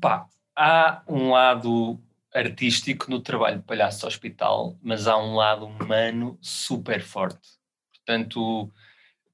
Pá, 0.00 0.28
há 0.54 1.02
um 1.08 1.32
lado 1.32 2.00
artístico 2.32 3.10
no 3.10 3.20
trabalho 3.20 3.58
de 3.58 3.64
palhaço 3.64 4.06
hospital, 4.06 4.78
mas 4.80 5.08
há 5.08 5.18
um 5.18 5.34
lado 5.34 5.66
humano 5.66 6.38
super 6.40 7.02
forte. 7.02 7.58
Portanto, 7.92 8.72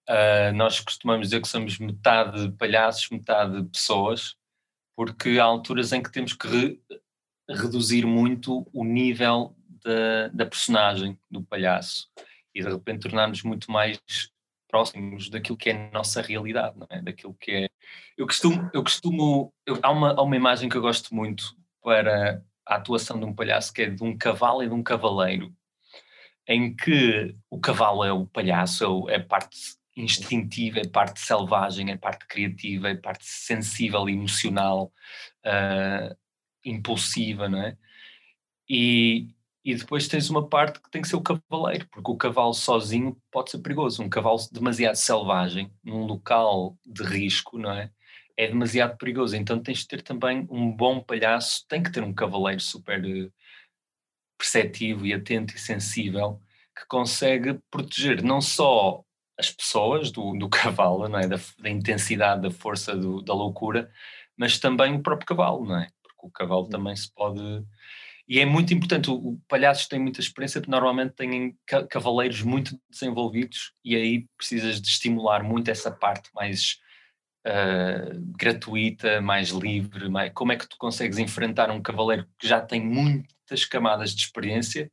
ah, 0.08 0.50
nós 0.54 0.80
costumamos 0.80 1.28
dizer 1.28 1.42
que 1.42 1.48
somos 1.48 1.78
metade 1.78 2.50
palhaços, 2.52 3.10
metade 3.10 3.62
pessoas, 3.64 4.34
porque 4.96 5.38
há 5.38 5.44
alturas 5.44 5.92
em 5.92 6.02
que 6.02 6.10
temos 6.10 6.32
que 6.32 6.80
reduzir 7.48 8.06
muito 8.06 8.66
o 8.72 8.84
nível 8.84 9.54
da, 9.84 10.28
da 10.28 10.46
personagem 10.46 11.18
do 11.30 11.42
palhaço 11.42 12.08
e 12.54 12.62
de 12.62 12.68
repente 12.68 13.02
tornarmos 13.02 13.42
muito 13.42 13.70
mais 13.70 14.00
próximos 14.68 15.28
daquilo 15.28 15.56
que 15.56 15.70
é 15.70 15.74
a 15.74 15.90
nossa 15.90 16.22
realidade, 16.22 16.78
não 16.78 16.86
é? 16.90 17.02
Daquilo 17.02 17.34
que 17.34 17.50
é. 17.50 17.68
Eu 18.16 18.26
costumo, 18.26 18.70
eu 18.72 18.82
costumo, 18.82 19.52
eu- 19.66 19.78
há, 19.82 19.90
uma, 19.90 20.12
há 20.12 20.22
uma 20.22 20.36
imagem 20.36 20.68
que 20.68 20.76
eu 20.76 20.80
gosto 20.80 21.14
muito 21.14 21.54
para 21.82 22.42
a 22.66 22.76
atuação 22.76 23.18
de 23.18 23.26
um 23.26 23.34
palhaço 23.34 23.72
que 23.72 23.82
é 23.82 23.90
de 23.90 24.02
um 24.02 24.16
cavalo 24.16 24.62
e 24.62 24.68
de 24.68 24.74
um 24.74 24.82
cavaleiro, 24.82 25.52
em 26.48 26.74
que 26.74 27.34
o 27.50 27.60
cavalo 27.60 28.02
é 28.04 28.12
o 28.12 28.26
palhaço, 28.26 29.08
é, 29.10 29.16
é 29.16 29.18
parte 29.18 29.58
instintiva, 29.94 30.78
é 30.80 30.86
parte 30.88 31.20
selvagem, 31.20 31.90
é 31.90 31.96
parte 31.96 32.26
criativa, 32.26 32.88
é 32.88 32.94
parte 32.94 33.24
sensível, 33.26 34.08
emocional, 34.08 34.90
ah, 35.44 36.16
impulsiva, 36.64 37.48
não 37.48 37.60
é? 37.62 37.76
E, 38.68 39.28
e 39.64 39.74
depois 39.74 40.08
tens 40.08 40.30
uma 40.30 40.48
parte 40.48 40.80
que 40.80 40.90
tem 40.90 41.02
que 41.02 41.08
ser 41.08 41.16
o 41.16 41.22
cavaleiro, 41.22 41.86
porque 41.90 42.10
o 42.10 42.16
cavalo 42.16 42.54
sozinho 42.54 43.16
pode 43.30 43.50
ser 43.50 43.58
perigoso. 43.58 44.02
Um 44.02 44.08
cavalo 44.08 44.38
demasiado 44.50 44.96
selvagem, 44.96 45.70
num 45.84 46.04
local 46.04 46.76
de 46.86 47.02
risco, 47.02 47.58
não 47.58 47.70
é? 47.72 47.90
É 48.36 48.46
demasiado 48.48 48.96
perigoso. 48.96 49.36
Então 49.36 49.60
tens 49.62 49.80
de 49.80 49.88
ter 49.88 50.02
também 50.02 50.46
um 50.50 50.70
bom 50.70 51.00
palhaço, 51.00 51.66
tem 51.68 51.82
que 51.82 51.92
ter 51.92 52.02
um 52.02 52.14
cavaleiro 52.14 52.60
super 52.60 53.04
eh, 53.04 53.30
perceptivo 54.38 55.06
e 55.06 55.12
atento 55.14 55.54
e 55.54 55.58
sensível, 55.58 56.40
que 56.76 56.86
consegue 56.86 57.58
proteger 57.70 58.22
não 58.22 58.40
só 58.40 59.04
as 59.38 59.50
pessoas 59.50 60.10
do, 60.10 60.36
do 60.36 60.48
cavalo, 60.50 61.08
não 61.08 61.18
é? 61.18 61.26
Da, 61.26 61.36
da 61.58 61.70
intensidade, 61.70 62.42
da 62.42 62.50
força, 62.50 62.96
do- 62.96 63.22
da 63.22 63.34
loucura, 63.34 63.90
mas 64.36 64.58
também 64.58 64.94
o 64.94 65.02
próprio 65.02 65.26
cavalo, 65.26 65.64
não 65.64 65.78
é? 65.78 65.88
O 66.22 66.30
cavalo 66.30 66.68
também 66.68 66.94
se 66.96 67.12
pode. 67.12 67.40
E 68.28 68.38
é 68.38 68.46
muito 68.46 68.72
importante, 68.72 69.10
o, 69.10 69.14
o 69.14 69.40
palhaços 69.48 69.88
têm 69.88 69.98
muita 69.98 70.20
experiência, 70.20 70.60
porque 70.60 70.70
normalmente 70.70 71.14
têm 71.14 71.58
ca- 71.66 71.86
cavaleiros 71.86 72.42
muito 72.42 72.78
desenvolvidos 72.88 73.72
e 73.84 73.96
aí 73.96 74.26
precisas 74.36 74.80
de 74.80 74.88
estimular 74.88 75.42
muito 75.42 75.70
essa 75.70 75.90
parte 75.90 76.30
mais 76.34 76.78
ah, 77.44 78.10
gratuita, 78.38 79.20
mais 79.20 79.48
livre. 79.50 80.08
Mais, 80.08 80.32
como 80.32 80.52
é 80.52 80.56
que 80.56 80.68
tu 80.68 80.76
consegues 80.78 81.18
enfrentar 81.18 81.70
um 81.70 81.82
cavaleiro 81.82 82.26
que 82.38 82.46
já 82.46 82.60
tem 82.60 82.80
muitas 82.80 83.64
camadas 83.68 84.14
de 84.14 84.22
experiência 84.22 84.90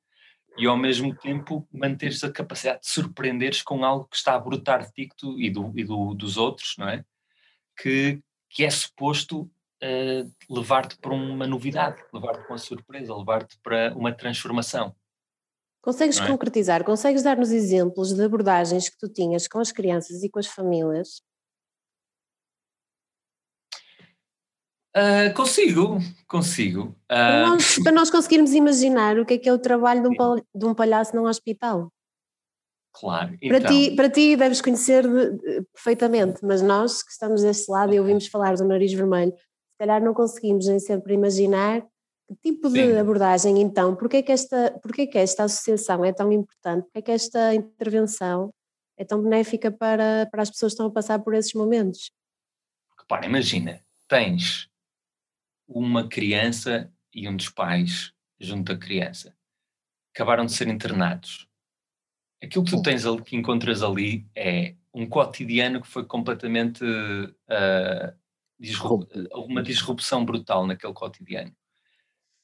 e 0.58 0.66
ao 0.66 0.76
mesmo 0.76 1.16
tempo 1.16 1.68
manteres 1.72 2.24
a 2.24 2.32
capacidade 2.32 2.82
de 2.82 2.90
surpreenderes 2.90 3.62
com 3.62 3.86
algo 3.86 4.06
que 4.08 4.18
está 4.18 4.36
a 4.36 4.40
brotar 4.40 4.82
de 4.86 4.92
ti 4.92 5.10
e, 5.38 5.50
do, 5.50 5.72
e 5.78 5.84
do- 5.84 6.14
dos 6.14 6.36
outros, 6.38 6.76
não 6.78 6.90
é? 6.90 7.06
Que, 7.82 8.20
que 8.50 8.66
é 8.66 8.70
suposto 8.70 9.50
eh, 9.82 10.26
levar-te 10.50 10.98
para 10.98 11.14
uma 11.14 11.48
novidade, 11.48 12.02
levar-te 12.14 12.42
para 12.42 12.52
uma 12.52 12.58
surpresa, 12.58 13.16
levar-te 13.16 13.58
para 13.64 13.94
uma 13.96 14.12
transformação. 14.12 14.96
Consegues 15.82 16.20
é? 16.20 16.28
concretizar, 16.28 16.84
consegues 16.84 17.24
dar-nos 17.24 17.52
exemplos 17.52 18.14
de 18.14 18.24
abordagens 18.24 18.90
que 18.90 18.98
tu 18.98 19.08
tinhas 19.08 19.48
com 19.48 19.60
as 19.60 19.72
crianças 19.72 20.24
e 20.24 20.30
com 20.30 20.40
as 20.40 20.48
famílias? 20.48 21.22
Ah, 24.94 25.32
consigo, 25.36 26.00
consigo. 26.28 26.96
Para 27.08 27.18
Ah, 27.18 27.50
nós, 27.50 27.80
para 27.84 27.92
nós 27.92 28.10
conseguirmos 28.10 28.54
imaginar 28.54 29.18
o 29.18 29.26
que 29.26 29.36
é 29.36 29.38
que 29.38 29.48
é 29.48 29.54
o 29.54 29.60
trabalho 29.60 30.02
de 30.02 30.10
um, 30.10 30.36
de 30.56 30.66
um 30.66 30.74
palhaço 30.74 31.16
num 31.16 31.26
hospital. 31.26 31.92
claro. 32.92 33.30
Para, 33.30 33.58
Então, 33.58 33.70
ti, 33.70 33.96
para 33.96 34.10
ti 34.10 34.36
deves 34.36 34.62
conhecer 34.62 35.06
perfeitamente, 35.74 36.44
mas 36.44 36.62
nós 36.62 37.04
que 37.04 37.12
estamos 37.12 37.42
deste 37.42 37.72
lado 37.72 37.94
e 37.94 38.00
ouvimos 38.00 38.28
falar 38.28 38.56
do 38.56 38.66
nariz 38.66 38.92
vermelho, 38.92 39.34
calhar 39.80 40.04
não 40.04 40.14
conseguimos 40.14 40.68
nem 40.68 40.80
sempre 40.80 41.14
imaginar 41.14 41.82
que 42.28 42.36
tipo 42.36 42.70
de 42.70 42.76
Sim. 42.76 42.98
abordagem 42.98 43.60
então, 43.60 43.96
porque 43.96 44.18
é 44.18 44.22
que 44.22 44.32
esta, 44.32 44.78
porque 44.84 45.04
é 45.04 45.08
que 45.08 45.18
esta 45.18 45.46
associação 45.46 46.06
é 46.06 46.14
tão 46.14 46.32
importante, 46.32 46.84
porque 46.84 47.00
é 47.00 47.02
que 47.02 47.12
esta 47.12 47.56
intervenção 47.56 48.54
é 48.96 49.04
tão 49.04 49.24
benéfica 49.24 49.72
para, 49.72 50.28
para 50.30 50.44
as 50.44 50.50
pessoas 50.50 50.74
que 50.74 50.76
estão 50.76 50.88
a 50.88 50.92
passar 50.92 51.20
por 51.20 51.34
esses 51.34 51.54
momentos. 51.54 52.12
repara, 53.00 53.26
imagina, 53.26 53.82
tens 54.08 54.70
uma 55.68 56.08
criança 56.08 56.92
e 57.14 57.28
um 57.28 57.36
dos 57.36 57.50
pais 57.50 58.14
junto 58.40 58.72
à 58.72 58.78
criança. 58.78 59.36
Acabaram 60.14 60.46
de 60.46 60.52
ser 60.52 60.68
internados. 60.68 61.48
Aquilo 62.44 62.64
que 62.64 62.72
tu 62.72 62.82
tens 62.82 63.06
ali, 63.06 63.22
que 63.24 63.36
encontras 63.36 63.82
ali 63.82 64.28
é 64.36 64.76
um 64.94 65.08
cotidiano 65.08 65.82
que 65.82 65.88
foi 65.88 66.06
completamente 66.06 66.84
ah, 67.50 68.14
disru- 68.60 69.08
houve 69.32 69.52
uma 69.52 69.64
disrupção 69.64 70.26
brutal 70.26 70.68
naquele 70.68 70.94
cotidiano. 70.94 71.56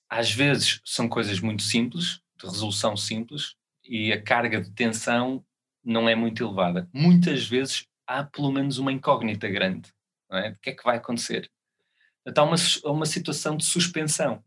Às 0.10 0.32
vezes 0.32 0.82
são 0.86 1.10
coisas 1.10 1.40
muito 1.40 1.64
simples, 1.64 2.22
de 2.40 2.46
resolução 2.46 2.96
simples, 2.96 3.56
e 3.84 4.12
a 4.14 4.22
carga 4.22 4.62
de 4.62 4.72
tensão 4.72 5.46
não 5.84 6.08
é 6.10 6.16
muito 6.16 6.44
elevada. 6.44 6.90
Muitas 6.94 7.46
vezes 7.48 7.86
há 8.08 8.24
pelo 8.24 8.52
menos 8.52 8.78
uma 8.78 8.92
incógnita 8.92 9.48
grande. 9.50 9.94
Não 10.30 10.38
é? 10.38 10.50
O 10.50 10.60
que 10.60 10.70
é 10.72 10.74
que 10.74 10.84
vai 10.84 10.98
acontecer? 10.98 11.52
Então 12.28 12.46
há 12.46 12.48
uma, 12.48 12.56
uma 12.94 13.06
situação 13.06 13.56
de 13.58 13.66
suspensão. 13.66 14.44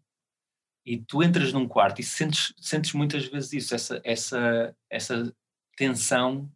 e 0.84 0.96
tu 0.96 1.22
entras 1.22 1.52
num 1.52 1.68
quarto 1.68 2.00
e 2.00 2.04
sentes, 2.04 2.54
sentes 2.58 2.94
muitas 2.94 3.26
vezes 3.26 3.52
isso, 3.52 3.74
essa, 3.74 4.00
essa, 4.04 4.76
essa 4.88 5.36
tensão 5.76 6.50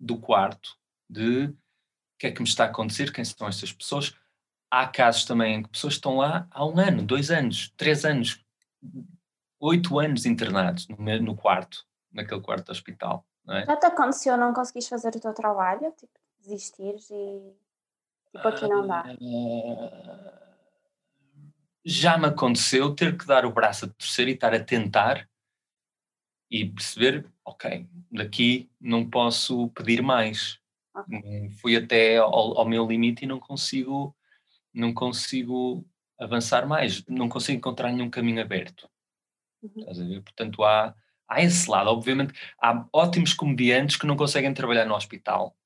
do 0.00 0.18
quarto 0.18 0.76
de 1.08 1.44
o 1.44 1.56
que 2.18 2.26
é 2.26 2.32
que 2.32 2.42
me 2.42 2.48
está 2.48 2.64
a 2.64 2.68
acontecer, 2.68 3.12
quem 3.12 3.24
são 3.24 3.46
estas 3.46 3.72
pessoas. 3.72 4.12
Há 4.70 4.86
casos 4.86 5.24
também 5.24 5.56
em 5.56 5.62
que 5.62 5.70
pessoas 5.70 5.94
estão 5.94 6.18
lá 6.18 6.46
há 6.50 6.64
um 6.64 6.78
ano, 6.78 7.02
dois 7.02 7.30
anos, 7.30 7.72
três 7.76 8.04
anos, 8.04 8.44
oito 9.60 9.98
anos 9.98 10.26
internados 10.26 10.86
no, 10.88 10.96
no 11.22 11.34
quarto, 11.34 11.86
naquele 12.12 12.40
quarto 12.40 12.66
do 12.66 12.72
hospital. 12.72 13.26
Não 13.44 13.56
é? 13.56 13.64
Já 13.64 13.76
te 13.76 13.86
aconteceu 13.86 14.36
não 14.36 14.52
conseguires 14.52 14.88
fazer 14.88 15.14
o 15.16 15.20
teu 15.20 15.32
trabalho? 15.32 15.92
Tipo, 15.92 16.12
desistires 16.40 17.08
e. 17.10 17.56
Tipo, 18.32 18.48
aqui 18.48 18.68
não 18.68 18.86
dá. 18.86 19.04
Ah, 19.06 20.38
Já 21.84 22.18
me 22.18 22.26
aconteceu 22.26 22.94
ter 22.94 23.16
que 23.16 23.26
dar 23.26 23.46
o 23.46 23.52
braço 23.52 23.86
a 23.86 23.88
torcer 23.88 24.28
e 24.28 24.32
estar 24.32 24.52
a 24.52 24.62
tentar 24.62 25.26
e 26.50 26.66
perceber, 26.66 27.26
ok, 27.44 27.86
daqui 28.10 28.70
não 28.80 29.08
posso 29.08 29.68
pedir 29.68 30.02
mais. 30.02 30.58
Fui 31.60 31.76
até 31.76 32.16
ao, 32.18 32.58
ao 32.58 32.68
meu 32.68 32.86
limite 32.86 33.24
e 33.24 33.28
não 33.28 33.38
consigo, 33.38 34.14
não 34.72 34.92
consigo 34.92 35.86
avançar 36.18 36.66
mais, 36.66 37.04
não 37.06 37.28
consigo 37.28 37.58
encontrar 37.58 37.92
nenhum 37.92 38.10
caminho 38.10 38.40
aberto. 38.40 38.88
Uhum. 39.62 39.72
Estás 39.78 40.00
a 40.00 40.04
ver? 40.04 40.22
Portanto, 40.22 40.64
há, 40.64 40.94
há 41.28 41.42
esse 41.42 41.70
lado. 41.70 41.90
Obviamente, 41.90 42.34
há 42.60 42.86
ótimos 42.92 43.32
comediantes 43.34 43.96
que 43.96 44.06
não 44.06 44.16
conseguem 44.16 44.52
trabalhar 44.52 44.84
no 44.84 44.94
hospital 44.94 45.56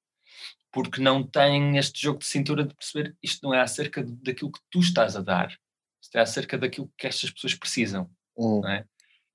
porque 0.73 1.03
não 1.03 1.23
têm 1.23 1.77
este 1.77 2.01
jogo 2.01 2.21
de 2.21 2.25
cintura 2.25 2.65
de 2.65 2.75
perceber 2.75 3.15
isto 3.23 3.47
não 3.47 3.53
é 3.53 3.61
acerca 3.61 4.03
daquilo 4.03 4.51
que 4.51 4.61
tu 4.71 4.81
estás 4.81 5.15
a 5.15 5.21
dar, 5.21 5.55
isto 6.01 6.17
é 6.17 6.21
acerca 6.21 6.57
daquilo 6.57 6.91
que 6.97 7.07
estas 7.07 7.31
pessoas 7.31 7.55
precisam. 7.55 8.11
Hum. 8.37 8.63
não 8.63 8.71
é? 8.71 8.87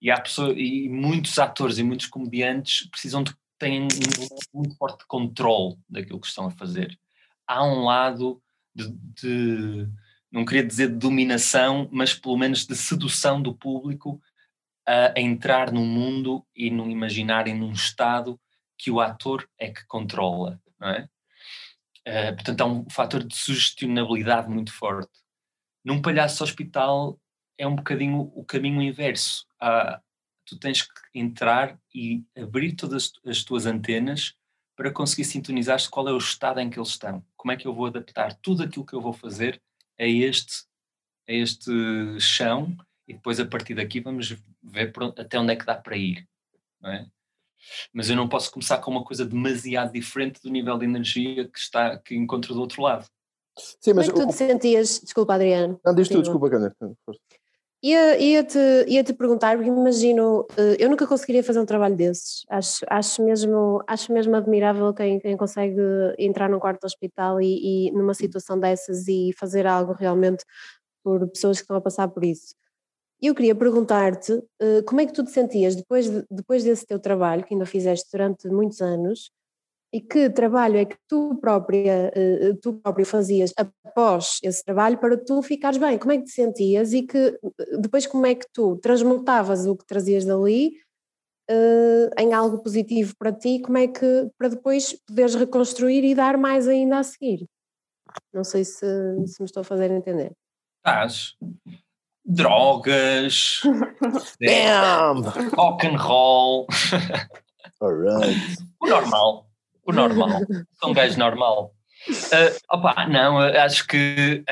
E 0.01 0.09
há 0.09 0.19
pessoas, 0.19 0.55
e 0.57 0.89
muitos 0.89 1.37
atores 1.37 1.77
e 1.77 1.83
muitos 1.83 2.07
comediantes 2.07 2.87
precisam 2.89 3.23
de 3.23 3.33
têm 3.57 3.83
um 3.83 3.87
muito 4.53 4.75
forte 4.77 4.99
de 4.99 5.07
controle 5.07 5.77
daquilo 5.89 6.19
que 6.19 6.27
estão 6.27 6.45
a 6.45 6.51
fazer. 6.51 6.97
Há 7.47 7.63
um 7.63 7.83
lado 7.83 8.41
de, 8.77 8.91
de- 9.21 9.89
não 10.31 10.45
queria 10.45 10.63
dizer 10.65 10.89
de 10.89 10.95
dominação, 10.95 11.89
mas 11.91 12.13
pelo 12.13 12.37
menos 12.37 12.65
de 12.65 12.75
sedução 12.75 13.41
do 13.41 13.55
público 13.55 14.21
a, 14.85 15.13
a 15.17 15.21
entrar 15.21 15.71
num 15.71 15.85
mundo 15.85 16.45
e 16.55 16.69
num 16.69 16.89
imaginário, 16.89 17.55
num 17.55 17.71
estado 17.71 18.39
que 18.77 18.91
o 18.91 18.99
ator 18.99 19.49
é 19.57 19.71
que 19.71 19.85
controla, 19.87 20.61
não 20.79 20.89
é? 20.89 21.09
Eh, 22.05 22.31
portanto, 22.33 22.61
há 22.61 22.65
um 22.65 22.89
fator 22.89 23.23
de 23.23 23.35
sugestionabilidade 23.35 24.49
muito 24.49 24.71
forte. 24.71 25.11
Num 25.83 26.01
palhaço 26.01 26.43
hospital 26.43 27.19
é 27.57 27.67
um 27.67 27.75
bocadinho 27.75 28.31
o 28.35 28.45
caminho 28.45 28.81
inverso. 28.81 29.45
Tu 30.45 30.57
tens 30.59 30.83
que 30.83 30.89
entrar 31.13 31.77
e 31.93 32.23
abrir 32.37 32.73
todas 32.73 33.11
as 33.25 33.43
tuas 33.43 33.65
antenas 33.65 34.35
para 34.77 34.91
conseguir 34.91 35.25
sintonizar 35.25 35.79
qual 35.89 36.07
é 36.07 36.13
o 36.13 36.17
estado 36.19 36.59
em 36.59 36.69
que 36.69 36.77
eles 36.77 36.89
estão. 36.89 37.25
Como 37.35 37.51
é 37.51 37.57
que 37.57 37.67
eu 37.67 37.73
vou 37.73 37.87
adaptar 37.87 38.35
tudo 38.35 38.61
aquilo 38.61 38.85
que 38.85 38.93
eu 38.93 39.01
vou 39.01 39.11
fazer 39.11 39.59
a 39.99 40.05
este, 40.05 40.65
a 41.27 41.33
este 41.33 41.71
chão 42.19 42.77
e 43.07 43.13
depois 43.13 43.39
a 43.39 43.45
partir 43.45 43.73
daqui 43.73 43.99
vamos 43.99 44.37
ver 44.61 44.93
até 45.17 45.39
onde 45.39 45.53
é 45.53 45.55
que 45.55 45.65
dá 45.65 45.73
para 45.73 45.97
ir. 45.97 46.27
Não 46.79 46.91
é? 46.91 47.07
Mas 47.91 48.07
eu 48.07 48.15
não 48.15 48.29
posso 48.29 48.51
começar 48.51 48.77
com 48.77 48.91
uma 48.91 49.03
coisa 49.03 49.25
demasiado 49.25 49.91
diferente 49.91 50.39
do 50.43 50.51
nível 50.51 50.77
de 50.77 50.85
energia 50.85 51.47
que, 51.47 51.57
está, 51.57 51.97
que 51.97 52.15
encontro 52.15 52.53
do 52.53 52.61
outro 52.61 52.83
lado. 52.83 53.05
Sim, 53.57 53.91
Como 53.91 53.95
mas 53.95 54.09
é 54.09 54.13
que 54.13 54.19
tu 54.19 54.27
te 54.27 54.33
sentias? 54.33 54.99
Desculpa, 55.03 55.33
Adriano. 55.33 55.81
não, 55.83 55.95
diz 55.95 56.07
tu, 56.07 56.21
desculpa, 56.21 56.51
Cândida. 56.51 56.75
Força. 57.81 57.87
Ia- 57.87 58.17
Ia-te 58.19 58.59
ia 58.87 59.03
-te 59.03 59.13
perguntar, 59.13 59.55
porque 59.55 59.69
imagino, 59.69 60.45
eh, 60.57 60.77
eu 60.79 60.89
nunca 60.89 61.05
conseguiria 61.07 61.43
fazer 61.43 61.59
um 61.59 61.65
trabalho 61.65 61.95
desses. 61.95 62.43
Acho, 62.49 62.85
acho, 62.89 63.23
mesmo, 63.23 63.83
acho 63.87 64.11
mesmo 64.11 64.35
admirável 64.35 64.93
quem, 64.93 65.19
quem 65.19 65.37
consegue 65.37 65.79
entrar 66.17 66.49
num 66.49 66.59
quarto 66.59 66.81
de 66.81 66.85
hospital 66.87 67.39
e, 67.41 67.87
e 67.89 67.91
numa 67.91 68.13
situação 68.13 68.59
dessas 68.59 69.07
e 69.07 69.31
fazer 69.37 69.67
algo 69.67 69.93
realmente 69.93 70.43
por 71.03 71.27
pessoas 71.29 71.57
que 71.57 71.63
estão 71.63 71.77
a 71.77 71.81
passar 71.81 72.07
por 72.09 72.23
isso. 72.25 72.55
Eu 73.21 73.35
queria 73.35 73.55
perguntar-te 73.55 74.33
eh, 74.61 74.81
como 74.83 75.01
é 75.01 75.05
que 75.07 75.13
tu 75.13 75.23
te 75.23 75.31
sentias 75.31 75.75
depois, 75.75 76.09
de- 76.09 76.25
depois 76.31 76.63
desse 76.63 76.85
teu 76.87 76.99
trabalho, 76.99 77.43
que 77.45 77.53
ainda 77.55 77.65
fizeste 77.65 78.09
durante 78.11 78.47
muitos 78.49 78.81
anos, 78.81 79.31
e 79.93 80.01
que 80.01 80.29
trabalho 80.29 80.77
é 80.77 80.85
que 80.85 80.97
tu 81.07 81.35
própria, 81.39 82.11
eh, 82.13 82.53
tu 82.61 82.73
próprio 82.73 83.05
fazias 83.05 83.53
após 83.55 84.39
esse 84.43 84.63
trabalho 84.63 84.97
para 84.97 85.17
tu 85.17 85.41
ficares 85.41 85.77
bem? 85.77 85.97
Como 85.97 86.11
é 86.11 86.17
que 86.17 86.25
te 86.25 86.31
sentias 86.31 86.93
e 86.93 87.03
que 87.03 87.17
eh, 87.17 87.77
depois 87.79 88.05
como 88.05 88.25
é 88.25 88.35
que 88.35 88.45
tu 88.53 88.77
transmutavas 88.77 89.65
o 89.65 89.75
que 89.75 89.85
trazias 89.85 90.25
dali 90.25 90.73
eh, 91.49 92.09
em 92.19 92.33
algo 92.33 92.61
positivo 92.61 93.13
para 93.17 93.31
ti? 93.31 93.61
Como 93.61 93.77
é 93.77 93.87
que 93.87 94.29
para 94.37 94.49
depois 94.49 94.93
poderes 95.07 95.35
reconstruir 95.35 96.03
e 96.03 96.13
dar 96.13 96.37
mais 96.37 96.67
ainda 96.67 96.99
a 96.99 97.03
seguir? 97.03 97.47
Não 98.33 98.43
sei 98.43 98.65
se, 98.65 98.85
se 99.25 99.41
me 99.41 99.45
estou 99.45 99.61
a 99.61 99.63
fazer 99.63 99.89
entender. 99.91 100.33
Estás 100.85 101.35
drogas, 102.25 103.61
Bam! 104.41 105.21
rock 105.55 105.87
and 105.87 105.97
roll, 105.97 106.67
Alright. 107.81 108.37
o 108.81 108.87
normal, 108.87 109.46
o 109.91 109.95
normal, 109.95 110.41
sou 110.79 110.89
um 110.91 110.93
gajo 110.93 111.17
normal. 111.17 111.73
Ah, 112.31 112.75
opa, 112.75 113.07
não, 113.07 113.39
acho 113.39 113.87
que, 113.87 114.43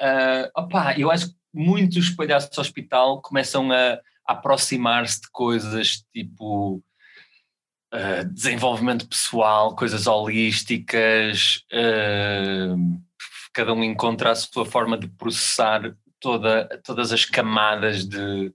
ah, 0.00 0.50
opa, 0.56 0.98
eu 0.98 1.10
acho 1.10 1.28
que 1.28 1.34
muitos 1.52 2.10
palhaços 2.10 2.50
de 2.50 2.60
hospital 2.60 3.20
começam 3.20 3.70
a, 3.72 3.94
a 4.26 4.32
aproximar-se 4.32 5.22
de 5.22 5.28
coisas 5.30 6.04
tipo 6.12 6.82
ah, 7.92 8.22
desenvolvimento 8.24 9.08
pessoal, 9.08 9.74
coisas 9.76 10.06
holísticas, 10.06 11.62
ah, 11.72 12.76
cada 13.52 13.72
um 13.72 13.84
encontra 13.84 14.30
a 14.30 14.34
sua 14.34 14.64
forma 14.64 14.96
de 14.96 15.08
processar 15.08 15.94
toda, 16.18 16.68
todas 16.84 17.12
as 17.12 17.24
camadas 17.24 18.06
de, 18.06 18.52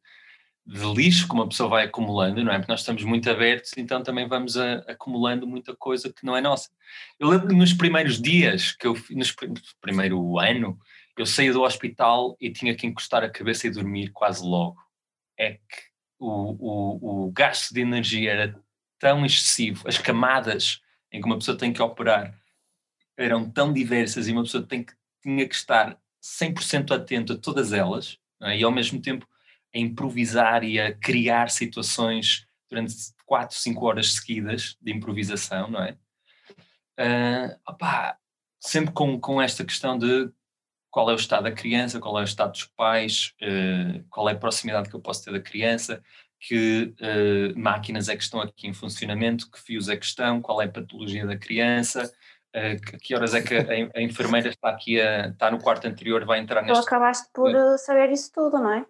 de 0.67 0.93
lixo 0.93 1.27
que 1.27 1.34
uma 1.34 1.47
pessoa 1.47 1.69
vai 1.69 1.86
acumulando, 1.86 2.43
não 2.43 2.51
é? 2.51 2.58
Porque 2.58 2.71
nós 2.71 2.82
estamos 2.82 3.01
muito 3.03 3.30
abertos, 3.30 3.71
então 3.77 4.03
também 4.03 4.27
vamos 4.27 4.58
a- 4.58 4.84
acumulando 4.88 5.47
muita 5.47 5.73
coisa 5.73 6.12
que 6.12 6.25
não 6.25 6.36
é 6.36 6.41
nossa. 6.41 6.69
Eu 7.17 7.30
lembro 7.30 7.56
nos 7.56 7.73
primeiros 7.73 8.21
dias, 8.21 8.73
que 8.73 8.86
eu, 8.86 8.93
nos 9.12 9.32
prim- 9.32 9.53
primeiro 9.80 10.38
ano, 10.38 10.77
eu 11.17 11.25
saí 11.25 11.51
do 11.51 11.62
hospital 11.62 12.36
e 12.39 12.51
tinha 12.51 12.75
que 12.75 12.86
encostar 12.86 13.23
a 13.23 13.30
cabeça 13.30 13.65
e 13.65 13.71
dormir 13.71 14.10
quase 14.12 14.43
logo. 14.43 14.75
É 15.39 15.53
que 15.53 15.62
o, 16.19 16.27
o, 16.60 17.27
o 17.27 17.32
gasto 17.32 17.73
de 17.73 17.80
energia 17.80 18.32
era 18.32 18.60
tão 18.99 19.25
excessivo, 19.25 19.88
as 19.88 19.97
camadas 19.97 20.82
em 21.12 21.21
que 21.21 21.25
uma 21.27 21.38
pessoa 21.38 21.58
tem 21.58 21.71
que 21.71 21.82
operar 21.82 22.38
eram 23.15 23.49
tão 23.49 23.71
diversas 23.71 24.27
e 24.27 24.32
uma 24.32 24.43
pessoa 24.43 24.63
tem 24.63 24.84
que, 24.84 24.93
tinha 25.23 25.47
que 25.47 25.56
estar 25.56 25.97
100% 26.21 26.91
atento 26.91 27.34
a 27.34 27.38
todas 27.38 27.73
elas 27.73 28.17
é? 28.41 28.58
e 28.60 28.63
ao 28.63 28.71
mesmo 28.71 29.01
tempo 29.01 29.27
a 29.73 29.77
improvisar 29.77 30.63
e 30.63 30.80
a 30.80 30.93
criar 30.93 31.49
situações 31.49 32.47
durante 32.69 32.95
4, 33.25 33.56
5 33.56 33.86
horas 33.86 34.13
seguidas 34.13 34.77
de 34.82 34.91
improvisação, 34.91 35.69
não 35.69 35.84
é? 35.84 35.97
Opá, 37.67 38.17
sempre 38.60 38.93
com, 38.93 39.19
com 39.19 39.41
esta 39.41 39.63
questão 39.63 39.97
de 39.97 40.32
qual 40.97 41.10
é 41.10 41.13
o 41.13 41.17
estado 41.17 41.43
da 41.43 41.51
criança, 41.51 41.99
qual 41.99 42.17
é 42.17 42.21
o 42.21 42.23
estado 42.23 42.51
dos 42.51 42.65
pais, 42.65 43.34
eh, 43.41 44.01
qual 44.10 44.27
é 44.30 44.34
a 44.34 44.38
proximidade 44.38 44.89
que 44.89 44.95
eu 44.95 44.99
posso 44.99 45.23
ter 45.23 45.32
da 45.32 45.39
criança, 45.39 46.01
que 46.39 46.93
eh, 46.99 47.53
máquinas 47.56 48.10
é 48.10 48.15
que 48.15 48.23
estão 48.23 48.41
aqui 48.41 48.67
em 48.67 48.73
funcionamento, 48.73 49.49
que 49.51 49.60
fios 49.60 49.89
é 49.89 49.95
que 49.95 50.06
estão, 50.06 50.41
qual 50.41 50.62
é 50.62 50.65
a 50.65 50.71
patologia 50.71 51.25
da 51.25 51.38
criança, 51.38 52.12
eh, 52.53 52.77
que, 52.77 53.13
horas 53.13 53.34
é 53.34 53.41
que 53.41 53.56
a, 53.56 53.99
a 53.99 54.01
enfermeira 54.01 54.49
está 54.49 54.69
aqui, 54.69 54.99
a, 54.99 55.27
está 55.27 55.51
no 55.51 55.62
quarto 55.62 55.86
anterior, 55.88 56.25
vai 56.25 56.39
entrar 56.39 56.62
Tu 56.62 56.67
neste 56.67 56.86
acabaste 56.86 57.27
por 57.34 57.51
saber 57.77 58.10
isso 58.12 58.32
tudo, 58.34 58.58
não 58.58 58.71
é? 58.71 58.86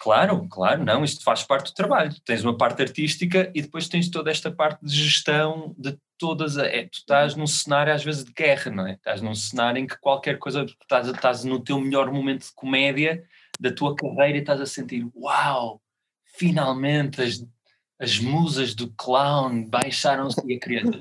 Claro, 0.00 0.48
claro, 0.48 0.82
não, 0.82 1.04
isto 1.04 1.22
faz 1.22 1.42
parte 1.42 1.72
do 1.72 1.74
trabalho. 1.74 2.10
Tens 2.24 2.42
uma 2.42 2.56
parte 2.56 2.80
artística 2.80 3.52
e 3.54 3.60
depois 3.60 3.86
tens 3.86 4.08
toda 4.08 4.30
esta 4.30 4.50
parte 4.50 4.82
de 4.82 4.94
gestão 4.94 5.74
de 5.76 5.94
todas. 6.16 6.56
A, 6.56 6.66
é, 6.66 6.84
tu 6.84 6.94
estás 6.94 7.36
num 7.36 7.46
cenário 7.46 7.92
às 7.92 8.02
vezes 8.02 8.24
de 8.24 8.32
guerra, 8.32 8.70
não 8.70 8.86
é? 8.86 8.94
Estás 8.94 9.20
num 9.20 9.34
cenário 9.34 9.78
em 9.78 9.86
que 9.86 10.00
qualquer 10.00 10.38
coisa, 10.38 10.64
estás, 10.64 11.06
estás 11.06 11.44
no 11.44 11.60
teu 11.60 11.78
melhor 11.78 12.10
momento 12.10 12.46
de 12.46 12.52
comédia 12.54 13.22
da 13.60 13.70
tua 13.70 13.94
carreira 13.94 14.38
e 14.38 14.40
estás 14.40 14.58
a 14.58 14.64
sentir: 14.64 15.06
uau, 15.14 15.82
finalmente 16.24 17.20
as, 17.20 17.46
as 17.98 18.18
musas 18.18 18.74
do 18.74 18.90
clown 18.92 19.68
baixaram-se 19.68 20.40
e 20.50 20.54
a 20.54 20.58
criança 20.58 20.98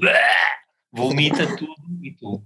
vomita 0.92 1.48
tudo 1.56 2.04
e 2.04 2.12
tu. 2.12 2.44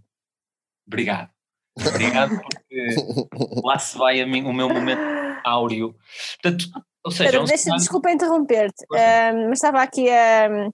Obrigado. 0.85 1.31
Obrigado 1.75 2.39
porque 2.39 2.95
lá 3.65 3.79
se 3.79 3.97
vai 3.97 4.23
mim, 4.23 4.43
o 4.43 4.53
meu 4.53 4.69
momento 4.69 5.12
áureo. 5.43 5.95
Portanto, 6.41 6.65
ou 7.03 7.11
seja, 7.11 7.37
é 7.37 7.39
um 7.39 7.45
deixa, 7.45 7.63
cenário- 7.63 7.81
desculpa 7.81 8.11
interromper-te, 8.11 8.85
ahm, 8.93 9.49
mas 9.49 9.53
estava 9.59 9.81
aqui 9.81 10.09
a. 10.09 10.69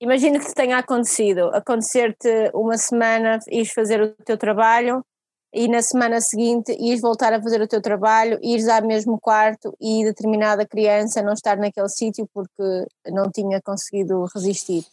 Imagina 0.00 0.38
que 0.38 0.46
te 0.46 0.54
tenha 0.54 0.78
acontecido, 0.78 1.50
acontecer-te 1.54 2.50
uma 2.54 2.78
semana, 2.78 3.38
ires 3.48 3.70
fazer 3.72 4.00
o 4.00 4.14
teu 4.24 4.38
trabalho 4.38 5.04
e 5.52 5.68
na 5.68 5.82
semana 5.82 6.20
seguinte 6.22 6.72
ires 6.80 7.02
voltar 7.02 7.34
a 7.34 7.42
fazer 7.42 7.60
o 7.60 7.68
teu 7.68 7.82
trabalho, 7.82 8.38
ires 8.42 8.66
ao 8.66 8.86
mesmo 8.86 9.20
quarto 9.20 9.76
e 9.78 10.02
determinada 10.04 10.66
criança 10.66 11.20
não 11.22 11.34
estar 11.34 11.58
naquele 11.58 11.88
sítio 11.90 12.26
porque 12.32 12.86
não 13.08 13.30
tinha 13.30 13.60
conseguido 13.60 14.24
resistir. 14.34 14.86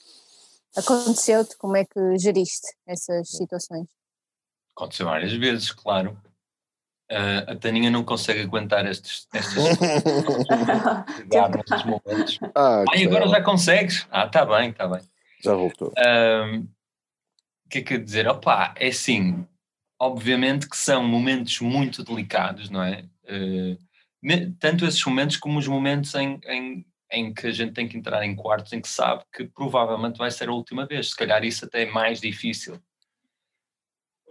Aconteceu-te? 0.75 1.55
Como 1.57 1.77
é 1.77 1.85
que 1.85 2.17
geriste 2.17 2.67
essas 2.85 3.29
situações? 3.29 3.87
Aconteceu 4.75 5.05
várias 5.05 5.31
vezes, 5.33 5.71
claro. 5.71 6.19
Ah, 7.09 7.51
a 7.51 7.55
Taninha 7.55 7.89
não 7.89 8.03
consegue 8.03 8.41
aguentar 8.41 8.85
estes, 8.85 9.27
estes 9.33 9.55
momentos. 11.85 12.39
Ah, 12.55 12.83
Ai, 12.91 13.03
agora 13.05 13.27
já 13.27 13.41
consegues? 13.41 14.07
Ah, 14.11 14.25
está 14.25 14.45
bem, 14.45 14.69
está 14.71 14.87
bem. 14.87 15.01
já 15.43 15.53
voltou. 15.53 15.93
Ahm, 15.97 16.65
O 17.65 17.69
que 17.69 17.79
é 17.79 17.81
que 17.81 17.93
eu 17.93 17.97
ia 17.97 18.03
dizer? 18.03 18.27
Opa, 18.27 18.73
é 18.77 18.87
assim, 18.87 19.45
obviamente 19.99 20.69
que 20.69 20.77
são 20.77 21.03
momentos 21.07 21.59
muito 21.61 22.03
delicados, 22.03 22.69
não 22.69 22.83
é? 22.83 23.05
Me- 24.21 24.51
tanto 24.59 24.85
esses 24.85 25.03
momentos 25.05 25.37
como 25.37 25.59
os 25.59 25.67
momentos 25.67 26.13
em, 26.15 26.39
em, 26.45 26.85
em 27.11 27.33
que 27.33 27.47
a 27.47 27.51
gente 27.51 27.73
tem 27.73 27.87
que 27.87 27.97
entrar 27.97 28.23
em 28.25 28.35
quartos 28.35 28.73
em 28.73 28.81
que 28.81 28.87
sabe 28.89 29.23
que 29.33 29.45
provavelmente 29.45 30.17
vai 30.17 30.31
ser 30.31 30.49
a 30.49 30.53
última 30.53 30.85
vez. 30.85 31.09
Se 31.11 31.15
calhar 31.15 31.43
isso 31.43 31.65
até 31.65 31.83
é 31.83 31.91
mais 31.91 32.19
difícil. 32.19 32.81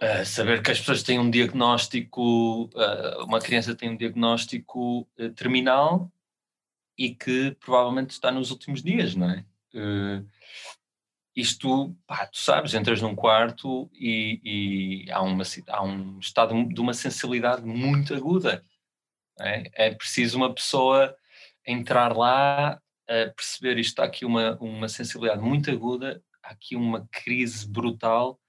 Ah, 0.00 0.24
saber 0.26 0.62
que 0.62 0.70
as 0.70 0.78
pessoas 0.78 1.02
têm 1.02 1.18
um 1.18 1.30
diagnóstico, 1.30 2.68
ah, 2.76 3.24
uma 3.24 3.40
criança 3.40 3.74
tem 3.74 3.88
um 3.90 3.96
diagnóstico 3.96 5.08
eh, 5.18 5.30
terminal 5.30 6.12
e 6.98 7.14
que 7.14 7.52
provavelmente 7.60 8.10
está 8.10 8.30
nos 8.30 8.50
últimos 8.50 8.82
dias, 8.82 9.14
não 9.14 9.30
é? 9.30 9.44
Isto, 11.34 11.94
pá, 12.06 12.26
tu 12.26 12.38
sabes, 12.38 12.74
entras 12.74 13.02
num 13.02 13.14
quarto 13.14 13.90
e, 13.92 15.04
e 15.06 15.12
há, 15.12 15.20
uma, 15.22 15.44
há 15.68 15.84
um 15.84 16.18
estado 16.18 16.64
de 16.66 16.80
uma 16.80 16.94
sensibilidade 16.94 17.62
muito 17.62 18.14
aguda. 18.14 18.64
É, 19.40 19.88
é 19.88 19.94
preciso 19.94 20.38
uma 20.38 20.54
pessoa 20.54 21.14
entrar 21.66 22.16
lá, 22.16 22.80
perceber 23.36 23.78
isto, 23.78 24.00
há 24.00 24.06
aqui 24.06 24.24
uma, 24.24 24.56
uma 24.58 24.88
sensibilidade 24.88 25.42
muito 25.42 25.70
aguda, 25.70 26.22
há 26.42 26.50
aqui 26.52 26.74
uma 26.74 27.06
crise 27.12 27.68
brutal, 27.68 28.40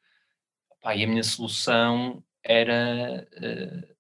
pá, 0.81 0.95
e 0.95 1.03
a 1.03 1.07
minha 1.07 1.23
solução 1.23 2.23
era 2.43 3.27
eh, 3.33 3.95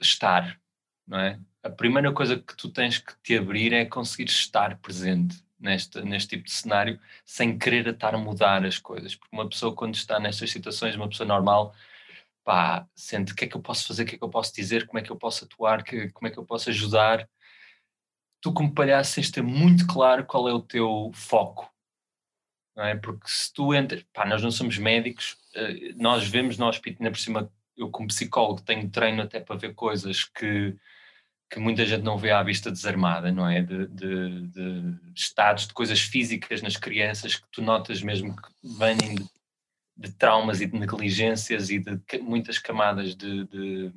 estar, 0.00 0.60
não 1.06 1.18
é? 1.18 1.40
A 1.62 1.70
primeira 1.70 2.12
coisa 2.12 2.38
que 2.38 2.56
tu 2.56 2.70
tens 2.70 2.98
que 2.98 3.12
te 3.22 3.36
abrir 3.36 3.72
é 3.72 3.84
conseguir 3.84 4.30
estar 4.30 4.78
presente 4.78 5.42
neste, 5.58 6.00
neste 6.02 6.30
tipo 6.30 6.44
de 6.44 6.52
cenário 6.52 7.00
sem 7.24 7.58
querer 7.58 7.88
estar 7.88 8.14
a 8.14 8.18
mudar 8.18 8.64
as 8.64 8.78
coisas, 8.78 9.14
porque 9.14 9.34
uma 9.34 9.48
pessoa 9.48 9.74
quando 9.74 9.94
está 9.94 10.18
nestas 10.20 10.50
situações, 10.50 10.94
uma 10.94 11.08
pessoa 11.08 11.26
normal, 11.26 11.74
pá, 12.44 12.86
sente 12.94 13.32
o 13.32 13.36
que 13.36 13.44
é 13.44 13.48
que 13.48 13.56
eu 13.56 13.60
posso 13.60 13.86
fazer, 13.86 14.04
o 14.04 14.06
que 14.06 14.14
é 14.14 14.18
que 14.18 14.24
eu 14.24 14.30
posso 14.30 14.54
dizer, 14.54 14.86
como 14.86 14.98
é 14.98 15.02
que 15.02 15.10
eu 15.10 15.16
posso 15.16 15.44
atuar, 15.44 15.82
que, 15.84 16.10
como 16.10 16.28
é 16.28 16.30
que 16.30 16.38
eu 16.38 16.44
posso 16.44 16.70
ajudar. 16.70 17.28
Tu 18.40 18.52
como 18.52 18.72
palhaço 18.72 19.16
tens 19.16 19.26
de 19.26 19.32
ter 19.32 19.42
muito 19.42 19.86
claro 19.86 20.24
qual 20.24 20.48
é 20.48 20.52
o 20.52 20.62
teu 20.62 21.10
foco, 21.12 21.70
não 22.78 22.84
é? 22.84 22.94
Porque 22.94 23.26
se 23.28 23.52
tu 23.52 23.74
entras, 23.74 24.04
pá, 24.12 24.24
nós 24.24 24.40
não 24.40 24.52
somos 24.52 24.78
médicos, 24.78 25.36
eh, 25.56 25.92
nós 25.96 26.28
vemos 26.28 26.56
no 26.56 26.68
hospital, 26.68 26.98
ainda 27.00 27.10
por 27.10 27.18
cima, 27.18 27.52
eu 27.76 27.90
como 27.90 28.06
psicólogo 28.06 28.62
tenho 28.62 28.88
treino 28.88 29.20
até 29.20 29.40
para 29.40 29.56
ver 29.56 29.74
coisas 29.74 30.22
que, 30.22 30.76
que 31.50 31.58
muita 31.58 31.84
gente 31.84 32.04
não 32.04 32.16
vê 32.16 32.30
à 32.30 32.40
vista 32.40 32.70
desarmada, 32.70 33.32
não 33.32 33.48
é? 33.48 33.62
De, 33.62 33.88
de- 33.88 34.46
de 34.46 34.96
estados, 35.12 35.66
de 35.66 35.74
coisas 35.74 35.98
físicas 36.00 36.62
nas 36.62 36.76
crianças 36.76 37.34
que 37.34 37.46
tu 37.50 37.60
notas 37.62 38.00
mesmo 38.00 38.36
que 38.36 38.48
vêm 38.78 38.96
de, 38.96 39.26
de 39.96 40.12
traumas 40.12 40.60
e 40.60 40.66
de 40.66 40.78
negligências 40.78 41.70
e 41.70 41.80
de 41.80 42.00
muitas 42.20 42.60
camadas 42.60 43.16
de 43.16 43.92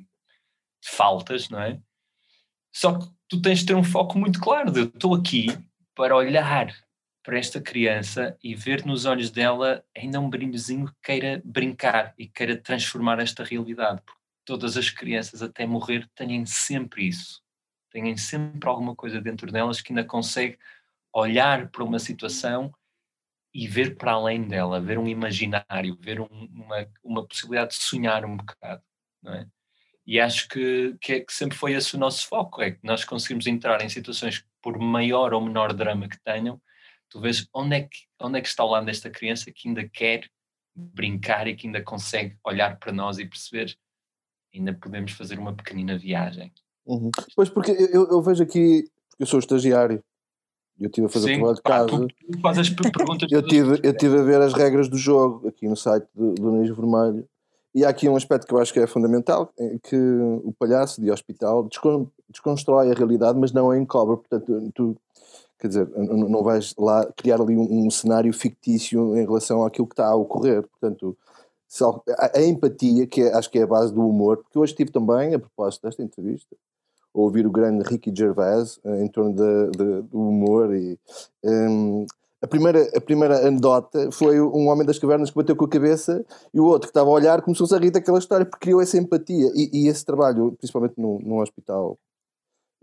faltas, 0.84 1.48
não 1.48 1.60
é? 1.62 1.78
Só 2.72 2.98
que 2.98 3.06
tu 3.28 3.40
tens 3.40 3.60
de 3.60 3.66
ter 3.66 3.76
um 3.76 3.84
foco 3.84 4.18
muito 4.18 4.40
claro 4.40 4.72
de 4.72 4.80
eu 4.80 4.84
estou 4.86 5.14
aqui 5.14 5.46
para 5.94 6.16
olhar 6.16 6.74
para 7.22 7.38
esta 7.38 7.60
criança 7.60 8.36
e 8.42 8.54
ver 8.54 8.84
nos 8.84 9.04
olhos 9.04 9.30
dela 9.30 9.84
ainda 9.96 10.20
um 10.20 10.28
brilhozinho 10.28 10.86
que 10.86 10.94
queira 11.02 11.40
brincar 11.44 12.14
e 12.18 12.26
queira 12.26 12.56
transformar 12.56 13.20
esta 13.20 13.44
realidade. 13.44 14.02
Porque 14.04 14.20
todas 14.44 14.76
as 14.76 14.90
crianças 14.90 15.42
até 15.42 15.64
morrer 15.64 16.08
têm 16.14 16.44
sempre 16.46 17.06
isso. 17.06 17.40
Têm 17.90 18.16
sempre 18.16 18.68
alguma 18.68 18.96
coisa 18.96 19.20
dentro 19.20 19.52
delas 19.52 19.80
que 19.80 19.92
ainda 19.92 20.04
consegue 20.04 20.58
olhar 21.14 21.68
para 21.68 21.84
uma 21.84 21.98
situação 21.98 22.72
e 23.54 23.68
ver 23.68 23.96
para 23.96 24.12
além 24.12 24.48
dela, 24.48 24.80
ver 24.80 24.98
um 24.98 25.06
imaginário, 25.06 25.96
ver 26.00 26.20
um- 26.20 26.48
uma, 26.54 26.88
uma 27.04 27.26
possibilidade 27.26 27.72
de 27.76 27.82
sonhar 27.82 28.24
um 28.24 28.36
bocado, 28.36 28.82
não 29.22 29.34
é? 29.34 29.46
E 30.06 30.18
acho 30.18 30.48
que, 30.48 30.96
que, 31.00 31.12
é, 31.12 31.20
que 31.20 31.32
sempre 31.32 31.56
foi 31.56 31.74
esse 31.74 31.94
o 31.94 31.98
nosso 31.98 32.26
foco, 32.26 32.60
é 32.60 32.72
que 32.72 32.80
nós 32.82 33.04
conseguimos 33.04 33.46
entrar 33.46 33.82
em 33.82 33.88
situações 33.88 34.44
por 34.60 34.78
maior 34.78 35.32
ou 35.32 35.40
menor 35.40 35.72
drama 35.72 36.08
que 36.08 36.18
tenham, 36.24 36.60
tu 37.12 37.20
vês 37.20 37.46
onde 37.54 37.76
é 37.76 37.80
que, 37.82 37.98
onde 38.20 38.38
é 38.38 38.40
que 38.40 38.48
está 38.48 38.64
o 38.64 38.70
lado 38.70 38.86
desta 38.86 39.10
criança 39.10 39.52
que 39.54 39.68
ainda 39.68 39.86
quer 39.86 40.24
brincar 40.74 41.46
e 41.46 41.54
que 41.54 41.66
ainda 41.66 41.82
consegue 41.82 42.36
olhar 42.44 42.78
para 42.78 42.90
nós 42.90 43.18
e 43.18 43.26
perceber 43.26 43.76
ainda 44.54 44.72
podemos 44.72 45.12
fazer 45.12 45.38
uma 45.38 45.54
pequenina 45.54 45.98
viagem. 45.98 46.50
Uhum. 46.86 47.10
Pois, 47.36 47.50
porque 47.50 47.70
eu, 47.70 48.08
eu- 48.10 48.22
vejo 48.22 48.42
aqui, 48.42 48.84
eu 49.18 49.26
sou 49.26 49.38
estagiário, 49.38 50.02
e 50.78 50.84
eu 50.84 50.88
estive 50.88 51.06
a 51.06 51.10
fazer 51.10 51.32
o 51.32 51.34
trabalho 51.36 51.54
de 51.56 51.62
pá, 51.62 51.70
casa. 51.70 51.86
tu, 51.86 52.08
tu 52.08 52.40
fazes 52.40 52.60
as 52.60 52.70
per- 52.70 52.90
perguntas 52.92 53.30
Eu 53.30 53.42
tive, 53.46 53.80
eu 53.82 53.96
tive 53.96 54.18
a 54.18 54.22
ver 54.22 54.40
as 54.40 54.54
regras 54.54 54.88
do 54.88 54.96
jogo 54.96 55.48
aqui 55.48 55.68
no 55.68 55.76
site 55.76 56.06
do, 56.14 56.34
do 56.34 56.52
Nariz 56.52 56.74
Vermelho 56.74 57.28
e 57.74 57.84
há 57.84 57.88
aqui 57.90 58.08
um 58.08 58.16
aspecto 58.16 58.46
que 58.46 58.54
eu 58.54 58.58
acho 58.58 58.72
que 58.72 58.80
é 58.80 58.86
fundamental, 58.86 59.52
é 59.58 59.78
que 59.78 59.96
o 59.96 60.52
palhaço 60.58 61.00
de 61.00 61.10
hospital 61.10 61.64
descon- 61.68 62.10
desconstrói 62.28 62.90
a 62.90 62.94
realidade, 62.94 63.38
mas 63.38 63.52
não 63.52 63.70
a 63.70 63.78
encobre, 63.78 64.16
portanto 64.16 64.70
tu, 64.74 64.96
quer 65.62 65.68
dizer, 65.68 65.88
não 65.96 66.42
vais 66.42 66.74
lá 66.76 67.06
criar 67.16 67.40
ali 67.40 67.56
um, 67.56 67.86
um 67.86 67.88
cenário 67.88 68.32
fictício 68.32 69.16
em 69.16 69.24
relação 69.24 69.64
àquilo 69.64 69.86
que 69.86 69.92
está 69.92 70.08
a 70.08 70.16
ocorrer, 70.16 70.66
portanto 70.66 71.16
a, 72.18 72.38
a 72.38 72.42
empatia, 72.42 73.06
que 73.06 73.22
é- 73.22 73.32
acho 73.32 73.48
que 73.48 73.60
é 73.60 73.62
a 73.62 73.66
base 73.66 73.94
do 73.94 74.04
humor, 74.06 74.38
porque 74.38 74.58
hoje 74.58 74.72
estive 74.72 74.90
também, 74.90 75.34
a 75.34 75.38
propósito 75.38 75.82
desta 75.84 76.02
entrevista, 76.02 76.56
a 77.14 77.20
ouvir 77.20 77.46
o 77.46 77.50
grande 77.50 77.84
Ricky 77.88 78.12
Gervais 78.14 78.80
eh, 78.84 79.04
em 79.04 79.08
torno 79.08 79.34
da- 79.36 79.66
da- 79.66 80.00
do 80.00 80.18
humor 80.18 80.74
e 80.74 80.98
hum, 81.44 82.06
a 82.42 82.46
primeira, 82.48 82.90
a 82.96 83.00
primeira 83.00 83.46
anedota 83.46 84.10
foi 84.10 84.40
um 84.40 84.66
homem 84.66 84.84
das 84.84 84.98
cavernas 84.98 85.30
que 85.30 85.36
bateu 85.36 85.54
com 85.54 85.64
a 85.64 85.68
cabeça 85.68 86.24
e 86.52 86.58
o 86.58 86.64
outro 86.64 86.88
que 86.88 86.90
estava 86.90 87.08
a 87.08 87.12
olhar 87.12 87.40
começou-se 87.40 87.72
a 87.72 87.78
rir 87.78 87.92
daquela 87.92 88.18
história 88.18 88.44
porque 88.44 88.64
criou 88.64 88.80
essa 88.80 88.98
empatia. 88.98 89.48
E, 89.54 89.84
e 89.84 89.88
esse 89.88 90.04
trabalho, 90.04 90.52
principalmente 90.58 90.94
num, 90.98 91.20
num 91.20 91.38
hospital 91.38 91.96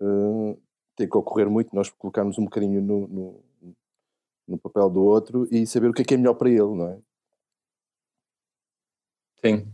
eh, 0.02 0.58
tem 1.00 1.10
que 1.10 1.18
ocorrer 1.18 1.50
muito, 1.50 1.74
nós 1.74 1.90
colocarmos 1.90 2.38
um 2.38 2.44
bocadinho 2.44 2.82
no, 2.82 3.08
no, 3.08 3.44
no 4.48 4.58
papel 4.58 4.90
do 4.90 5.02
outro 5.02 5.48
e 5.50 5.66
saber 5.66 5.90
o 5.90 5.94
que 5.94 6.02
é 6.02 6.06
que 6.06 6.14
é 6.14 6.18
melhor 6.18 6.34
para 6.34 6.50
ele, 6.50 6.60
não 6.60 6.88
é? 6.90 6.98
Sim. 9.44 9.66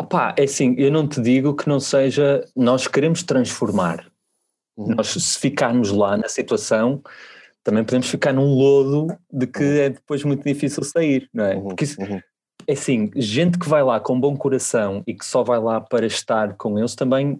Opá, 0.00 0.34
é 0.38 0.44
assim, 0.44 0.74
eu 0.78 0.90
não 0.90 1.06
te 1.06 1.20
digo 1.20 1.54
que 1.54 1.68
não 1.68 1.78
seja. 1.78 2.42
Nós 2.56 2.88
queremos 2.88 3.22
transformar. 3.22 4.10
Uhum. 4.76 4.94
Nós, 4.94 5.08
se 5.08 5.38
ficarmos 5.38 5.90
lá 5.90 6.16
na 6.16 6.28
situação, 6.28 7.02
também 7.62 7.84
podemos 7.84 8.08
ficar 8.08 8.32
num 8.32 8.54
lodo 8.54 9.14
de 9.30 9.46
que 9.46 9.62
é 9.62 9.90
depois 9.90 10.24
muito 10.24 10.42
difícil 10.42 10.82
sair, 10.84 11.28
não 11.34 11.44
é? 11.44 11.56
Uhum, 11.56 11.68
Porque 11.68 11.84
isso, 11.84 12.00
uhum. 12.00 12.20
é 12.66 12.72
assim, 12.72 13.10
gente 13.14 13.58
que 13.58 13.68
vai 13.68 13.82
lá 13.82 14.00
com 14.00 14.18
bom 14.18 14.34
coração 14.34 15.02
e 15.06 15.12
que 15.12 15.26
só 15.26 15.42
vai 15.42 15.58
lá 15.58 15.82
para 15.82 16.06
estar 16.06 16.56
com 16.56 16.78
eles 16.78 16.94
também. 16.94 17.38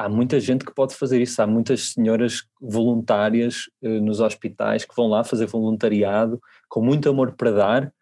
Há 0.00 0.08
muita 0.08 0.40
gente 0.40 0.64
que 0.64 0.72
pode 0.74 0.94
fazer 0.94 1.20
isso. 1.20 1.42
Há 1.42 1.46
muitas 1.46 1.92
senhoras 1.92 2.44
voluntárias 2.58 3.68
eh, 3.82 4.00
nos 4.00 4.18
hospitais 4.18 4.86
que 4.86 4.96
vão 4.96 5.08
lá 5.08 5.22
fazer 5.22 5.44
voluntariado 5.44 6.40
com 6.70 6.80
muito 6.80 7.06
amor 7.10 7.32
para 7.32 7.50
dar, 7.50 7.94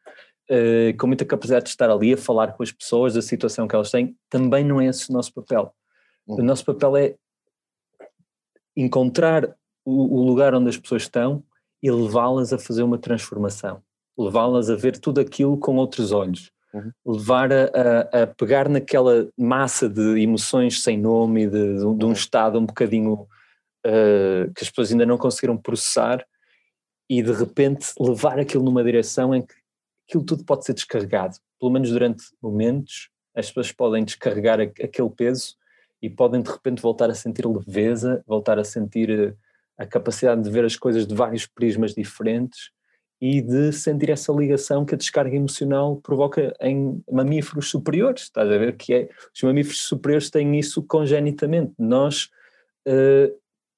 eh, 0.49 0.93
com 0.93 1.09
muita 1.09 1.25
capacidade 1.25 1.65
de 1.65 1.71
estar 1.71 1.91
ali 1.91 2.13
a 2.13 2.17
falar 2.17 2.53
com 2.53 2.63
as 2.63 2.71
pessoas 2.71 3.15
da 3.15 3.21
situação 3.21 3.67
que 3.67 3.75
elas 3.75 3.91
têm. 3.91 4.17
Também 4.31 4.63
não 4.65 4.81
é 4.81 4.87
esse 4.87 5.11
o 5.11 5.13
nosso 5.13 5.35
papel. 5.35 5.75
O 6.25 6.37
Uhum. 6.37 6.45
nosso 6.45 6.65
papel 6.65 6.97
é 6.97 7.17
encontrar 8.77 9.57
o, 9.85 10.21
o 10.21 10.25
lugar 10.25 10.55
onde 10.55 10.69
as 10.69 10.77
pessoas 10.77 11.03
estão 11.03 11.43
e 11.83 11.91
levá-las 11.91 12.53
a 12.53 12.59
fazer 12.59 12.85
uma 12.85 12.99
transformação, 12.99 13.83
levá-las 14.17 14.71
a 14.71 14.77
ver 14.77 15.01
tudo 15.01 15.21
aquilo 15.21 15.59
com 15.59 15.75
outros 15.75 16.13
olhos, 16.13 16.53
Uhum. 16.75 16.93
levar 17.07 17.51
a, 17.53 17.65
a- 18.23 18.27
pegar 18.27 18.69
naquela 18.69 19.27
massa 19.39 19.89
de 19.89 20.21
emoções 20.21 20.83
sem 20.83 20.99
nome 20.99 21.45
e 21.45 21.47
de, 21.47 21.79
de 21.79 21.85
um- 21.85 21.93
um 21.99 22.05
Uhum. 22.07 22.13
estado 22.13 22.59
um 22.59 22.67
bocadinho 22.67 23.27
eh, 23.87 24.51
que 24.55 24.63
as 24.63 24.69
pessoas 24.69 24.93
ainda 24.93 25.07
não 25.07 25.17
conseguiram 25.17 25.57
processar 25.57 26.25
e 27.09 27.23
de 27.23 27.33
repente 27.33 27.93
levar 27.99 28.39
aquilo 28.39 28.63
numa 28.65 28.85
direção 28.85 29.35
em 29.35 29.41
que 29.43 29.55
aquilo 30.09 30.25
tudo 30.25 30.45
pode 30.45 30.65
ser 30.67 30.75
descarregado, 30.75 31.37
pelo 31.59 31.73
menos 31.73 31.91
durante 31.91 32.25
momentos 32.43 33.09
as 33.35 33.47
pessoas 33.49 33.73
podem 33.73 34.05
descarregar 34.05 34.61
aquele 34.61 35.11
peso 35.11 35.55
e 36.03 36.11
podem 36.11 36.43
de 36.43 36.51
repente 36.51 36.83
voltar 36.83 37.09
a 37.09 37.15
sentir 37.15 37.47
leveza, 37.47 38.23
voltar 38.27 38.59
a 38.59 38.65
sentir 38.65 39.09
eh, 39.11 39.35
a 39.79 39.87
capacidade 39.87 40.43
de 40.43 40.51
ver 40.51 40.65
as 40.67 40.77
coisas 40.77 41.07
de 41.07 41.15
vários 41.15 41.47
prismas 41.47 41.95
diferentes 41.95 42.71
e 43.21 43.41
de 43.43 43.73
sentir 43.73 44.11
essa 44.11 44.33
ligação 44.33 44.85
que 44.85 44.95
a 44.95 44.99
descarga 44.99 45.35
emocional 45.35 45.97
provoca 45.97 46.55
em 46.61 47.03
mamíferos 47.11 47.69
superiores. 47.69 48.23
Estás 48.23 48.51
a 48.51 48.59
ver 48.59 48.77
que 48.77 48.95
é, 48.95 49.09
os 49.35 49.43
mamíferos 49.43 49.81
superiores 49.83 50.31
têm 50.31 50.59
isso 50.59 50.83
congenitamente. 50.83 51.73
Nós 51.79 52.31
eh, 52.87 53.33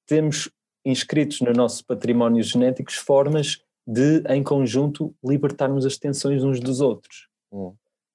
temos 0.05 0.49
inscritos 0.85 1.41
no 1.41 1.51
nosso 1.53 1.85
património 1.85 2.43
genéticos 2.43 2.95
formas 2.95 3.63
de, 3.85 4.23
em 4.29 4.43
conjunto, 4.43 5.13
libertarmos 5.23 5.85
as 5.85 5.97
tensões 5.97 6.43
uns 6.43 6.59
dos 6.59 6.79
outros. 6.79 7.27
Hum. 7.51 7.73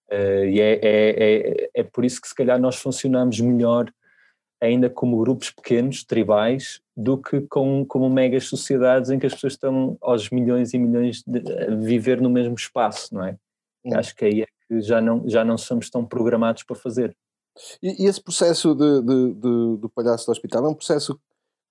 Eh, 0.09 0.51
e 0.51 0.61
é, 0.61 0.73
é, 0.75 1.61
é, 1.65 1.71
é 1.75 1.83
por 1.83 2.05
isso 2.05 2.21
que 2.21 2.29
se 2.29 2.35
calhar 2.35 2.61
nós 2.61 2.77
funcionamos 2.77 3.41
melhor 3.41 3.93
ainda 4.61 4.88
como 4.88 5.19
grupos 5.19 5.51
pequenos, 5.51 6.03
tribais, 6.05 6.81
do 6.97 7.19
que 7.19 7.42
com, 7.42 7.85
como 7.85 8.09
megas 8.09 8.45
sociedades 8.45 9.11
em 9.11 9.19
que 9.19 9.27
as 9.27 9.35
pessoas 9.35 9.53
estão 9.53 9.99
aos 10.01 10.31
milhões 10.31 10.73
e 10.73 10.79
milhões 10.79 11.23
de 11.27 11.40
a 11.53 11.75
viver 11.75 12.21
no 12.21 12.31
mesmo 12.31 12.55
espaço, 12.55 13.14
não 13.14 13.25
é? 13.25 13.37
Hum. 13.85 13.95
Acho 13.95 14.14
que 14.16 14.25
aí 14.25 14.42
é 14.42 14.47
que 14.66 14.81
já 14.81 15.01
não, 15.01 15.29
já 15.29 15.45
não 15.45 15.59
somos 15.59 15.90
tão 15.90 16.05
programados 16.05 16.62
para 16.62 16.75
fazer. 16.75 17.14
E, 17.83 18.05
e 18.05 18.07
esse 18.07 18.23
processo 18.23 18.75
de, 18.75 19.01
de- 19.03 19.35
de- 19.35 19.77
do 19.79 19.90
palhaço 19.95 20.27
do 20.27 20.33
hospital 20.33 20.64
é 20.66 20.69
um 20.69 20.75
processo 20.75 21.14
que 21.14 21.21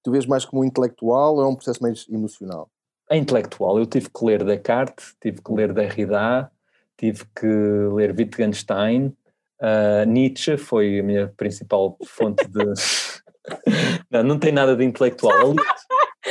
tu 0.03 0.11
vês 0.11 0.25
mais 0.25 0.45
como 0.45 0.63
intelectual 0.63 1.35
ou 1.35 1.43
é 1.43 1.47
um 1.47 1.55
processo 1.55 1.81
mais 1.81 2.07
emocional? 2.09 2.69
É 3.09 3.17
intelectual, 3.17 3.77
eu 3.77 3.85
tive 3.85 4.09
que 4.09 4.25
ler 4.25 4.43
Descartes, 4.43 5.15
tive 5.21 5.41
que 5.41 5.53
ler 5.53 5.73
Derrida, 5.73 6.51
tive 6.97 7.23
que 7.35 7.45
ler 7.45 8.15
Wittgenstein, 8.17 9.15
ah, 9.61 10.05
Nietzsche 10.05 10.57
foi 10.57 10.99
a 10.99 11.03
minha 11.03 11.33
principal 11.37 11.97
fonte 12.05 12.45
de... 12.47 12.63
não, 14.11 14.23
não 14.23 14.39
tem 14.39 14.51
nada 14.51 14.75
de 14.75 14.83
intelectual. 14.83 15.53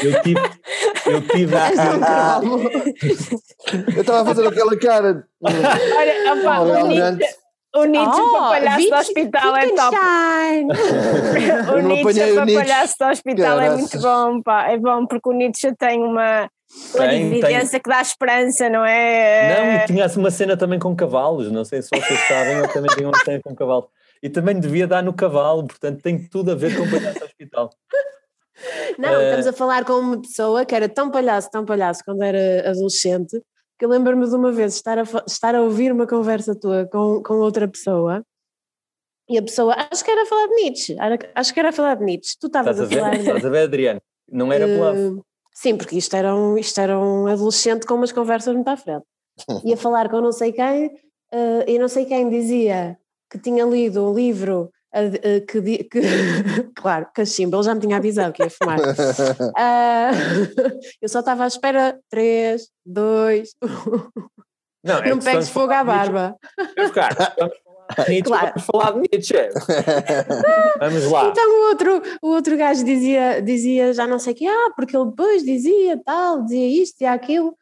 Eu 0.03 0.23
tive... 0.23 0.41
Eu 1.07 1.21
tive 1.29 1.55
Eu 3.95 4.01
estava 4.01 4.23
a 4.23 4.25
fazer 4.25 4.47
aquela 4.47 4.79
cara. 4.79 5.27
Olha, 5.43 6.15
Oh, 6.47 6.85
o. 6.85 6.87
Nietzsche, 6.87 7.35
o 7.77 7.85
Nietzsche 7.85 8.21
Oh, 8.21 8.33
para 8.33 8.51
palhaço 8.51 8.89
do 8.89 8.97
hospital 8.97 9.57
é 9.57 9.69
top. 9.69 9.97
O 11.75 11.79
Nietzsche 11.81 12.35
para 12.35 12.47
palhaço 12.47 12.95
do 12.99 13.07
hospital 13.07 13.61
é 13.61 13.71
muito 13.71 14.01
bom, 14.01 14.43
pá. 14.43 14.71
É 14.71 14.79
bom 14.79 15.07
porque 15.07 15.29
o 15.29 15.33
Nietzsche 15.33 15.75
tem 15.77 16.03
uma 16.03 16.49
Tem, 16.93 17.27
evidência 17.27 17.81
que 17.81 17.89
dá 17.91 18.01
esperança, 18.01 18.69
não 18.69 18.81
Não, 18.81 18.87
é? 18.87 19.83
e 19.83 19.87
tinha 19.87 20.05
assim 20.05 20.21
uma 20.21 20.31
cena 20.31 20.57
também 20.57 20.79
com 20.79 20.95
cavalos, 20.95 21.51
não 21.51 21.65
sei 21.65 21.83
se 21.83 21.89
vocês 21.89 22.21
sabem, 22.29 22.59
eu 22.59 22.73
também 22.73 22.91
tinha 22.97 23.09
uma 23.09 23.19
cena 23.25 23.41
com 23.43 23.55
cavalo. 23.55 23.89
E 24.23 24.29
também 24.29 24.59
devia 24.59 24.87
dar 24.87 25.03
no 25.03 25.13
cavalo, 25.13 25.67
portanto 25.67 26.01
tem 26.03 26.19
tudo 26.29 26.53
a 26.53 26.55
ver 26.55 26.77
com 26.77 26.83
o 26.85 26.91
palhaço 26.91 27.25
hospital. 27.25 27.71
Não, 28.99 29.21
Eh, 29.21 29.25
estamos 29.25 29.47
a 29.49 29.53
falar 29.53 29.85
com 29.85 29.95
uma 29.95 30.21
pessoa 30.21 30.65
que 30.65 30.75
era 30.75 30.89
tão 30.89 31.11
palhaço, 31.11 31.51
tão 31.51 31.65
palhaço 31.65 32.03
quando 32.05 32.23
era 32.23 32.71
adolescente, 32.71 33.41
que 33.79 33.85
eu 33.85 33.89
lembro-me 33.89 34.27
de 34.29 34.35
uma 34.35 34.53
vez 34.53 34.75
estar 34.77 34.99
a, 34.99 35.03
estar 35.27 35.55
a 35.55 35.61
ouvir 35.63 35.91
uma 35.93 36.07
conversa 36.07 36.55
tua 36.55 36.87
com, 36.91 37.21
com 37.23 37.35
outra 37.35 37.67
pessoa 37.69 38.25
e 39.29 39.37
a 39.39 39.43
pessoa, 39.43 39.75
acho 39.91 40.05
que 40.05 40.11
era 40.11 40.23
a 40.23 40.27
falar 40.27 40.47
de 40.49 40.55
Nietzsche, 40.55 40.97
acho 41.35 41.53
que 41.55 41.61
era 41.61 41.71
a 41.71 41.73
falar 41.73 41.95
de 41.97 42.05
Nietzsche. 42.05 42.37
Tu 42.39 42.47
estavas 42.47 42.79
a 42.81 42.85
a 42.85 42.87
falar. 42.89 43.11
ver, 43.11 43.21
estás 43.21 43.45
a 43.45 43.49
ver 43.49 43.63
Adriano? 43.65 44.01
Não 44.31 44.53
era 44.53 44.67
bluff. 44.67 44.99
Eh, 44.99 45.23
Sim, 45.55 45.77
porque 45.77 45.97
isto 45.97 46.14
era, 46.17 46.35
um, 46.35 46.59
isto 46.59 46.81
era 46.81 46.99
um 46.99 47.27
adolescente 47.29 47.87
com 47.87 47.95
umas 47.95 48.11
conversas 48.12 48.55
muito 48.55 48.69
à 48.69 48.77
frente. 48.77 49.05
Ia 49.64 49.77
falar 49.77 50.09
com 50.11 50.21
não 50.21 50.33
sei 50.33 50.53
quem, 50.53 50.90
eh, 51.33 51.64
e 51.69 51.79
não 51.79 51.88
sei 51.88 52.05
quem 52.07 52.29
dizia 52.29 52.99
que 53.31 53.38
tinha 53.38 53.64
lido 53.64 54.05
um 54.11 54.14
livro 54.14 54.71
eh, 54.93 55.40
que, 55.40 55.61
di- 55.61 55.85
que 55.85 56.01
claro, 56.77 57.09
cachimbo, 57.14 57.57
ele 57.57 57.62
já 57.64 57.75
me 57.75 57.81
tinha 57.81 57.97
avisado 57.97 58.33
que 58.33 58.43
ia 58.43 58.51
fumar. 58.51 58.79
Ah, 59.57 60.11
eu 61.01 61.09
só 61.09 61.21
estava 61.21 61.45
à 61.45 61.47
espera 61.47 61.99
3, 62.11 62.69
2, 62.85 63.55
Não, 64.85 64.99
é 64.99 65.09
não 65.11 65.19
pegues 65.19 65.49
fogo 65.49 65.73
à 65.73 65.83
barba. 65.83 66.37
Falar 66.93 67.14
de 67.14 67.63
Nietzsche, 68.09 68.23
Claro. 68.23 68.47
vamos 68.55 68.66
falar 68.66 68.92
de 68.92 68.99
Nietzsche. 69.01 69.35
Vamos 70.81 71.05
lá. 71.05 71.29
Então 71.29 71.51
o 71.51 71.68
outro, 71.68 72.03
o 72.23 72.29
outro 72.29 72.57
gajo 72.57 72.85
dizia, 72.85 73.40
dizia 73.40 73.92
já 73.92 74.07
não 74.07 74.18
sei 74.18 74.33
o 74.33 74.37
que, 74.37 74.47
ah, 74.47 74.70
porque 74.75 74.97
ele 74.97 75.07
depois 75.07 75.44
dizia 75.44 76.01
tal, 76.05 76.42
dizia 76.42 76.83
isto 76.83 77.01
e 77.03 77.07
aquilo, 77.07 77.57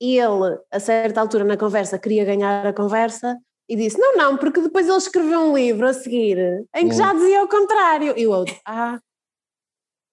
e 0.00 0.18
ele, 0.18 0.58
a 0.70 0.80
certa 0.80 1.20
altura 1.20 1.44
na 1.44 1.56
conversa, 1.56 1.98
queria 1.98 2.24
ganhar 2.24 2.66
a 2.66 2.72
conversa 2.72 3.36
e 3.68 3.76
disse: 3.76 3.98
Não, 3.98 4.16
não, 4.16 4.36
porque 4.36 4.60
depois 4.60 4.86
ele 4.86 4.96
escreveu 4.96 5.40
um 5.40 5.56
livro 5.56 5.86
a 5.86 5.92
seguir 5.92 6.38
em 6.74 6.88
que 6.88 6.94
já 6.94 7.12
dizia 7.12 7.42
o 7.42 7.48
contrário. 7.48 8.14
E 8.16 8.26
o 8.26 8.30
outro, 8.30 8.56
ah. 8.66 8.98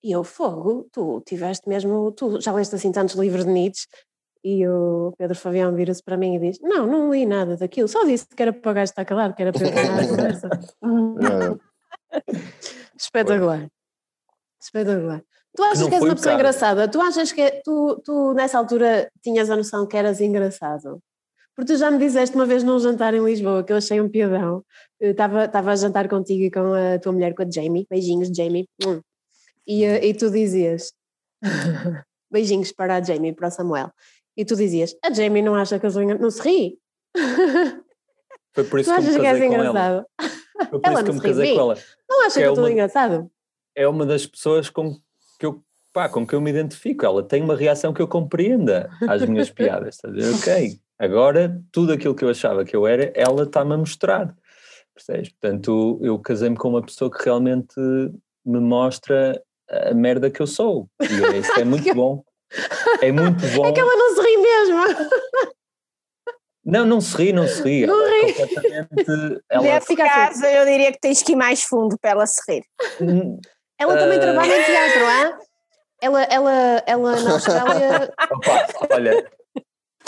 E 0.04 0.12
eu, 0.12 0.24
fogo, 0.24 0.88
tu 0.92 1.22
tiveste 1.26 1.68
mesmo, 1.70 2.12
tu 2.12 2.40
já 2.42 2.52
leste 2.52 2.76
assim 2.76 2.92
tantos 2.92 3.16
livros 3.16 3.46
de 3.46 3.52
Nietzsche? 3.52 3.88
E 4.44 4.68
o 4.68 5.14
Pedro 5.18 5.38
Fabião 5.38 5.74
vira-se 5.74 6.04
para 6.04 6.18
mim 6.18 6.36
e 6.36 6.40
diz: 6.40 6.60
Não, 6.62 6.86
não 6.86 7.12
li 7.12 7.26
nada 7.26 7.56
daquilo, 7.56 7.88
só 7.88 8.04
disse 8.04 8.28
que 8.28 8.42
era 8.42 8.52
para 8.52 8.72
o 8.72 8.74
gajo 8.74 8.92
estar 8.92 9.06
calado, 9.06 9.34
que 9.34 9.42
era 9.42 9.54
para 9.54 9.68
eu 9.68 9.70
a 9.70 10.08
conversa. 10.08 10.50
É, 12.12 12.20
Espetacular. 12.98 13.68
Espetacular. 14.62 15.24
Tu 15.56 15.64
achas 15.64 15.88
que 15.88 15.96
és 15.96 16.04
uma 16.04 16.16
pessoa 16.16 16.36
engraçada? 16.36 16.88
Tu 16.88 17.00
achas 17.00 17.32
que 17.32 17.62
tu, 17.64 18.02
tu 18.04 18.34
nessa 18.34 18.58
altura 18.58 19.10
tinhas 19.22 19.50
a 19.50 19.56
noção 19.56 19.88
que 19.88 19.96
eras 19.96 20.20
engraçado? 20.20 21.00
Porque 21.56 21.74
tu 21.74 21.78
já 21.78 21.92
me 21.92 22.00
disseste 22.00 22.36
uma 22.36 22.46
vez 22.46 22.64
num 22.64 22.80
jantar 22.80 23.14
em 23.14 23.24
Lisboa 23.24 23.64
que 23.64 23.72
eu 23.72 23.78
achei 23.78 24.02
um 24.02 24.10
piadão. 24.10 24.64
Estava 25.00 25.72
a 25.72 25.76
jantar 25.76 26.10
contigo 26.10 26.44
e 26.44 26.52
com 26.52 26.74
a 26.74 26.98
tua 27.00 27.12
mulher, 27.12 27.36
com 27.36 27.44
a 27.44 27.50
Jamie. 27.50 27.86
Beijinhos, 27.90 28.30
Jamie. 28.36 28.68
Hum. 28.84 29.00
E, 29.68 29.84
eh, 29.84 30.08
e 30.08 30.14
tu 30.14 30.32
dizias 30.32 30.92
beijinhos 32.32 32.72
para 32.72 32.96
a 32.96 33.02
Jamie 33.02 33.34
para 33.34 33.50
o 33.50 33.52
Samuel. 33.52 33.92
E 34.36 34.44
tu 34.46 34.56
dizias, 34.56 34.96
a 35.04 35.12
Jamie 35.14 35.42
não 35.42 35.56
acha 35.56 35.80
que 35.80 35.86
eu 35.86 35.92
sou 35.92 36.02
engraçado. 36.02 36.24
Não 36.24 36.32
se 36.32 36.42
ri. 36.42 36.78
Foi 38.54 38.64
por 38.64 38.80
Tu 38.80 38.82
isso 38.82 38.94
que 38.96 39.00
eu 39.00 39.14
me 39.14 39.22
casei 39.24 39.48
com 39.48 39.54
ela. 39.56 39.70
engraçado? 39.70 40.06
Foi 40.70 40.80
por 40.80 40.82
Ela 40.84 40.94
isso 40.94 41.04
que 41.04 41.10
eu 41.10 41.14
me 41.14 41.20
ri 41.20 41.26
casei 41.28 41.54
com 41.56 41.60
ela. 41.62 41.78
Não 42.10 42.22
acha 42.26 42.30
Que 42.30 42.40
que 42.40 42.44
é 42.44 42.48
eu 42.48 42.54
estou 42.54 42.70
engraçado? 42.70 43.32
É 43.76 43.88
uma 43.88 44.06
das 44.06 44.26
pessoas 44.26 44.70
com 44.70 44.94
que 45.40 45.46
eu, 45.46 45.64
pá, 45.92 46.08
com 46.10 46.26
que 46.26 46.34
eu 46.36 46.42
me 46.42 46.50
identifico. 46.52 47.06
Ela 47.06 47.24
tem 47.24 47.42
uma 47.42 47.56
reação 47.56 47.94
que 47.94 48.02
eu 48.02 48.08
compreenda 48.08 48.90
às 49.08 49.24
minhas 49.28 49.50
piadas. 49.52 49.96
Estás 49.96 50.14
a 50.14 50.18
dizer, 50.18 50.36
ok, 50.36 50.80
agora 51.00 51.60
tudo 51.72 51.94
aquilo 51.94 52.16
que 52.16 52.24
eu 52.24 52.30
achava 52.30 52.64
que 52.64 52.76
eu 52.76 52.86
era, 52.86 53.12
ela 53.16 53.44
está-me 53.44 53.74
a 53.74 53.78
mostrar. 53.78 54.36
Percebes? 54.94 55.30
Portanto, 55.30 56.00
eu 56.04 56.20
casei-me 56.20 56.56
com 56.56 56.70
uma 56.70 56.82
pessoa 56.84 57.10
que 57.10 57.24
realmente 57.26 57.74
me 58.46 58.60
mostra 58.60 59.42
a 59.68 59.94
merda 59.94 60.30
que 60.30 60.40
eu 60.40 60.46
sou. 60.46 60.88
E 61.02 61.36
é, 61.36 61.38
isso 61.40 61.60
é 61.60 61.64
muito 61.64 61.92
bom. 61.96 62.24
É 63.02 63.12
muito 63.12 63.46
bom. 63.56 63.66
É 63.68 63.72
que 63.72 63.80
ela 63.80 63.96
não 63.96 64.16
se 64.16 64.22
ri 64.22 64.38
mesmo. 64.38 64.78
Não, 66.66 66.86
não 66.86 67.02
se 67.02 67.18
ri, 67.18 67.34
não 67.34 67.46
se 67.48 67.62
ri. 67.62 67.86
Não 67.86 68.00
Ela 68.06 68.16
é 68.16 68.26
ri. 68.26 68.34
completamente. 68.34 69.44
Ela, 69.50 69.64
Nesse 69.64 69.76
assim. 69.78 69.96
caso, 69.96 70.46
eu 70.46 70.66
diria 70.66 70.92
que 70.94 71.00
tens 71.00 71.22
que 71.22 71.34
ir 71.34 71.36
mais 71.36 71.64
fundo 71.64 71.98
para 72.00 72.12
ela 72.12 72.26
se 72.26 72.42
rir. 72.50 72.64
Ela 73.78 73.98
também 73.98 74.18
Ah. 74.18 74.22
trabalha 74.22 74.58
em 74.62 74.64
teatro, 74.64 75.06
hã? 75.06 75.38
Ela, 76.02 76.24
ela, 76.24 76.84
ela 76.86 77.20
na 77.22 77.32
Austrália, 77.34 78.14
Opa, 78.32 78.68
olha, 78.92 79.32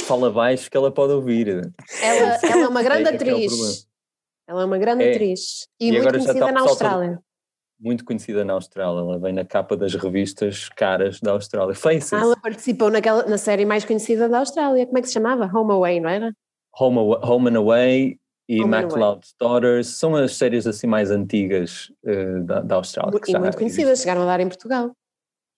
fala 0.03 0.29
baixo 0.31 0.69
que 0.71 0.77
ela 0.77 0.91
pode 0.91 1.13
ouvir. 1.13 1.47
ela, 2.01 2.39
ela 2.41 2.63
é 2.63 2.67
uma 2.67 2.83
grande 2.83 3.09
é 3.09 3.11
que 3.11 3.15
é 3.15 3.17
problema. 3.17 3.45
atriz. 3.45 3.87
Ela 4.47 4.61
é 4.61 4.65
uma 4.65 4.77
grande 4.77 5.03
É. 5.03 5.11
atriz. 5.11 5.67
E, 5.79 5.87
E 5.87 5.91
muito 5.91 6.01
agora 6.07 6.19
já 6.19 6.25
conhecida 6.25 6.45
está 6.45 6.51
o 6.51 6.53
na 6.63 6.69
Austrália. 6.69 7.19
Muito 7.79 8.05
conhecida 8.05 8.45
na 8.45 8.53
Austrália. 8.53 8.99
Ela 8.99 9.19
vem 9.19 9.33
na 9.33 9.43
capa 9.43 9.75
das 9.75 9.93
revistas 9.93 10.69
caras 10.69 11.19
da 11.19 11.31
Austrália. 11.31 11.75
Faces. 11.75 12.13
Ah, 12.13 12.21
ela 12.21 12.37
participou 12.37 12.89
naquela, 12.89 13.25
na 13.25 13.37
série 13.37 13.65
mais 13.65 13.83
conhecida 13.83 14.29
da 14.29 14.39
Austrália. 14.39 14.85
Como 14.85 14.97
é 14.97 15.01
que 15.01 15.07
se 15.07 15.13
chamava? 15.13 15.45
Home 15.53 15.71
Away, 15.73 15.99
não 15.99 16.09
era? 16.09 16.33
Home, 16.79 16.99
Awa- 16.99 17.25
Home 17.25 17.49
and 17.49 17.57
Away 17.59 18.19
e 18.47 18.61
Home 18.61 18.71
MacLeod's 18.71 19.35
Daughters. 19.39 19.87
São 19.87 20.15
as 20.15 20.35
séries 20.35 20.65
assim 20.65 20.87
mais 20.87 21.11
antigas 21.11 21.91
eh, 22.05 22.39
da, 22.41 22.61
da 22.61 22.75
Austrália. 22.75 23.11
e 23.27 23.39
muito 23.39 23.57
conhecidas, 23.57 23.99
chegaram 23.99 24.23
a 24.23 24.25
dar 24.25 24.39
em 24.39 24.47
Portugal. 24.47 24.91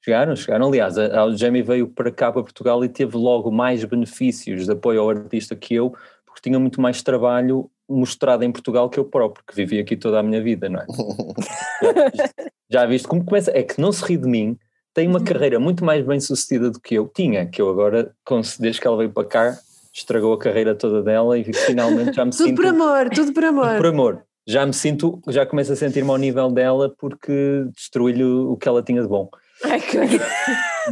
Chegaram, 0.03 0.35
chegaram. 0.35 0.67
Aliás, 0.67 0.97
a, 0.97 1.23
a 1.23 1.35
Jamie 1.35 1.61
veio 1.61 1.87
para 1.87 2.11
cá, 2.11 2.31
para 2.31 2.41
Portugal, 2.41 2.83
e 2.83 2.89
teve 2.89 3.17
logo 3.17 3.51
mais 3.51 3.83
benefícios 3.83 4.65
de 4.65 4.71
apoio 4.71 5.01
ao 5.01 5.09
artista 5.09 5.55
que 5.55 5.75
eu, 5.75 5.91
porque 6.25 6.41
tinha 6.41 6.59
muito 6.59 6.79
mais 6.79 7.01
trabalho 7.03 7.69
mostrado 7.89 8.43
em 8.43 8.51
Portugal 8.51 8.89
que 8.89 8.99
eu 8.99 9.05
próprio, 9.05 9.43
que 9.47 9.55
vivi 9.55 9.79
aqui 9.79 9.95
toda 9.95 10.19
a 10.19 10.23
minha 10.23 10.41
vida, 10.41 10.69
não 10.69 10.79
é? 10.79 10.85
já, 12.69 12.85
viste 12.85 13.07
como 13.07 13.23
começa? 13.23 13.51
É 13.57 13.63
que 13.63 13.79
não 13.79 13.91
se 13.91 14.03
ri 14.03 14.17
de 14.17 14.27
mim, 14.27 14.57
tem 14.93 15.07
Uhum. 15.07 15.13
uma 15.13 15.23
carreira 15.23 15.59
muito 15.59 15.85
mais 15.85 16.05
bem 16.05 16.19
sucedida 16.19 16.71
do 16.71 16.79
que 16.79 16.95
eu 16.95 17.07
tinha, 17.07 17.45
que 17.45 17.61
eu 17.61 17.69
agora, 17.69 18.11
desde 18.59 18.81
que 18.81 18.87
ela 18.87 18.97
veio 18.97 19.11
para 19.11 19.27
cá, 19.27 19.57
estragou 19.93 20.33
a 20.33 20.39
carreira 20.39 20.73
toda 20.75 21.01
dela 21.03 21.37
e 21.37 21.43
finalmente 21.53 22.13
já 22.15 22.25
me 22.25 22.31
Tudo 22.31 22.43
sinto. 22.45 22.55
por 22.55 22.65
amor, 22.65 23.09
tudo 23.09 23.33
por 23.33 23.43
amor. 23.43 23.67
Tudo 23.67 23.77
por 23.77 23.85
amor. 23.87 24.23
Já 24.47 24.65
me 24.65 24.73
sinto, 24.73 25.21
já 25.27 25.45
começo 25.45 25.73
a 25.73 25.75
sentir-me 25.75 26.09
ao 26.09 26.17
nível 26.17 26.49
dela 26.49 26.93
porque 26.97 27.65
destruí-lhe 27.75 28.23
o 28.23 28.53
o 28.53 28.57
que 28.57 28.67
ela 28.67 28.81
tinha 28.81 29.01
de 29.01 29.07
bom. 29.07 29.29
Ai, 29.65 29.79
que... 29.81 29.97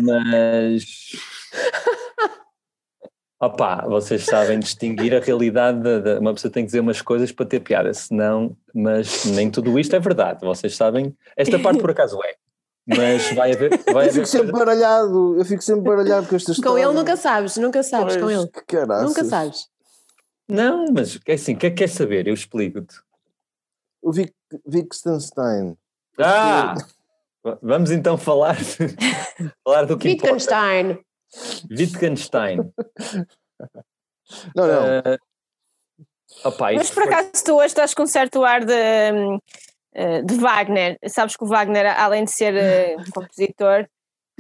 Mas. 0.01 0.83
Opá, 3.45 3.85
vocês 3.87 4.23
sabem 4.25 4.59
distinguir 4.59 5.13
a 5.15 5.19
realidade. 5.19 5.79
Da, 5.81 5.99
da- 5.99 6.19
uma 6.19 6.33
pessoa 6.33 6.51
tem 6.51 6.63
que 6.63 6.67
dizer 6.67 6.79
umas 6.79 7.01
coisas 7.01 7.31
para 7.31 7.45
ter 7.45 7.59
piada, 7.59 7.93
senão. 7.93 8.55
Mas 8.73 9.25
nem 9.25 9.49
tudo 9.51 9.77
isto 9.79 9.95
é 9.95 9.99
verdade. 9.99 10.39
Vocês 10.41 10.75
sabem. 10.75 11.15
Esta 11.37 11.59
parte 11.59 11.79
por 11.79 11.91
acaso 11.91 12.19
é. 12.23 12.35
Mas 12.87 13.31
vai 13.33 13.51
haver. 13.53 13.69
Vai 13.85 13.93
Eu 13.93 13.99
haver 13.99 14.13
fico 14.13 14.25
sempre 14.27 14.51
coisa- 14.51 14.65
baralhado, 14.65 15.35
eu 15.37 15.45
fico 15.45 15.61
sempre 15.63 15.81
baralhado 15.83 16.27
com 16.27 16.35
esta 16.35 16.51
história. 16.51 16.71
Com 16.85 16.89
ele 16.89 16.97
nunca 16.97 17.15
sabes, 17.17 17.57
nunca 17.57 17.81
sabes 17.83 18.15
com 18.15 18.21
Pois, 18.23 18.37
ele. 18.39 18.47
que 18.47 18.61
caraças. 18.65 19.07
Nunca 19.07 19.23
sabes. 19.25 19.67
Não, 20.47 20.85
mas 20.93 21.19
é 21.27 21.33
assim, 21.33 21.53
o 21.53 21.57
que 21.57 21.65
é 21.65 21.69
que 21.71 21.77
queres 21.77 21.93
saber? 21.93 22.27
Eu 22.27 22.33
explico-te. 22.35 22.95
O 24.03 24.11
Vic, 24.11 24.31
Wittgenstein. 24.71 25.75
Ah! 26.19 26.75
Vamos 27.61 27.89
então 27.91 28.17
falar, 28.17 28.55
falar 29.63 29.85
do 29.85 29.97
que 29.97 30.09
importa. 30.11 30.35
Wittgenstein. 31.69 32.59
Não, 34.55 34.65
não. 34.67 34.81
Ah, 36.43 36.49
opá, 36.49 36.73
Mas 36.73 36.89
por 36.89 37.03
foi- 37.03 37.13
acaso 37.13 37.43
tu 37.45 37.55
hoje 37.57 37.67
estás 37.67 37.93
com 37.93 38.03
um 38.03 38.07
certo 38.07 38.43
ar 38.43 38.65
de, 38.65 38.73
eh, 39.93 40.21
de 40.23 40.35
Wagner. 40.35 40.97
Sabes 41.07 41.37
que 41.37 41.43
o 41.43 41.47
Wagner, 41.47 41.85
além 41.99 42.25
de 42.25 42.31
ser 42.31 42.55
eh, 42.55 42.95
compositor, 43.13 43.85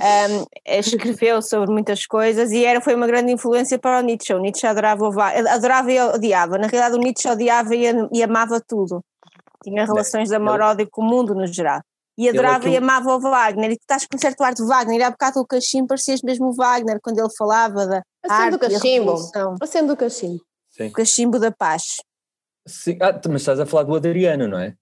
hum, 0.01 0.45
escreveu 0.65 1.39
sobre 1.41 1.71
muitas 1.71 2.07
coisas 2.07 2.51
e 2.51 2.65
era, 2.65 2.81
foi 2.81 2.95
uma 2.95 3.05
grande 3.05 3.31
influência 3.31 3.77
para 3.77 3.99
o 3.99 4.01
Nietzsche. 4.01 4.33
O 4.33 4.39
Nietzsche 4.39 4.65
adorava 4.65 5.05
o 5.05 5.11
Wagner, 5.11 5.47
adorava 5.53 5.91
e 5.91 5.99
odiava. 6.01 6.57
Na 6.57 6.65
realidade, 6.67 6.95
o 6.95 6.99
Nietzsche 6.99 7.29
odiava 7.29 7.75
e, 7.75 7.83
e 8.11 8.23
amava 8.23 8.59
tudo. 8.67 9.01
Tinha 9.63 9.85
relações 9.85 10.29
de 10.29 10.35
amor-ódio 10.35 10.87
com 10.89 11.03
o 11.03 11.05
mundo 11.05 11.35
no 11.35 11.45
geral. 11.45 11.81
E 12.17 12.29
adorava 12.29 12.57
aquilo- 12.57 12.73
e 12.73 12.77
amava 12.77 13.15
o 13.15 13.19
Wagner. 13.19 13.71
E 13.71 13.75
tu 13.77 13.81
estás 13.81 14.05
com 14.05 14.15
um 14.15 14.19
certo 14.19 14.41
ar 14.43 14.53
de 14.53 14.63
Wagner. 14.65 14.99
E 14.99 15.03
há 15.03 15.11
bocado 15.11 15.39
o 15.39 15.45
cachimbo 15.45 15.87
parecias 15.87 16.21
mesmo 16.21 16.47
o 16.47 16.53
Wagner, 16.53 16.99
quando 17.01 17.19
ele 17.19 17.29
falava 17.37 17.85
da 17.85 18.01
Acende 18.23 18.41
arte 18.41 18.55
o 18.55 18.63
e 18.63 18.65
a 18.75 18.79
cachimbo. 18.79 19.15
Acende 19.61 19.91
o 19.91 19.97
cachimbo. 19.97 20.41
Sim. 20.71 20.87
O 20.87 20.91
cachimbo 20.93 21.39
da 21.39 21.51
paz. 21.51 21.83
Sim, 22.67 22.97
ah, 23.01 23.19
mas 23.27 23.41
estás 23.41 23.59
a 23.59 23.65
falar 23.65 23.83
do 23.83 23.95
Adriano, 23.95 24.47
não 24.47 24.57
é? 24.59 24.73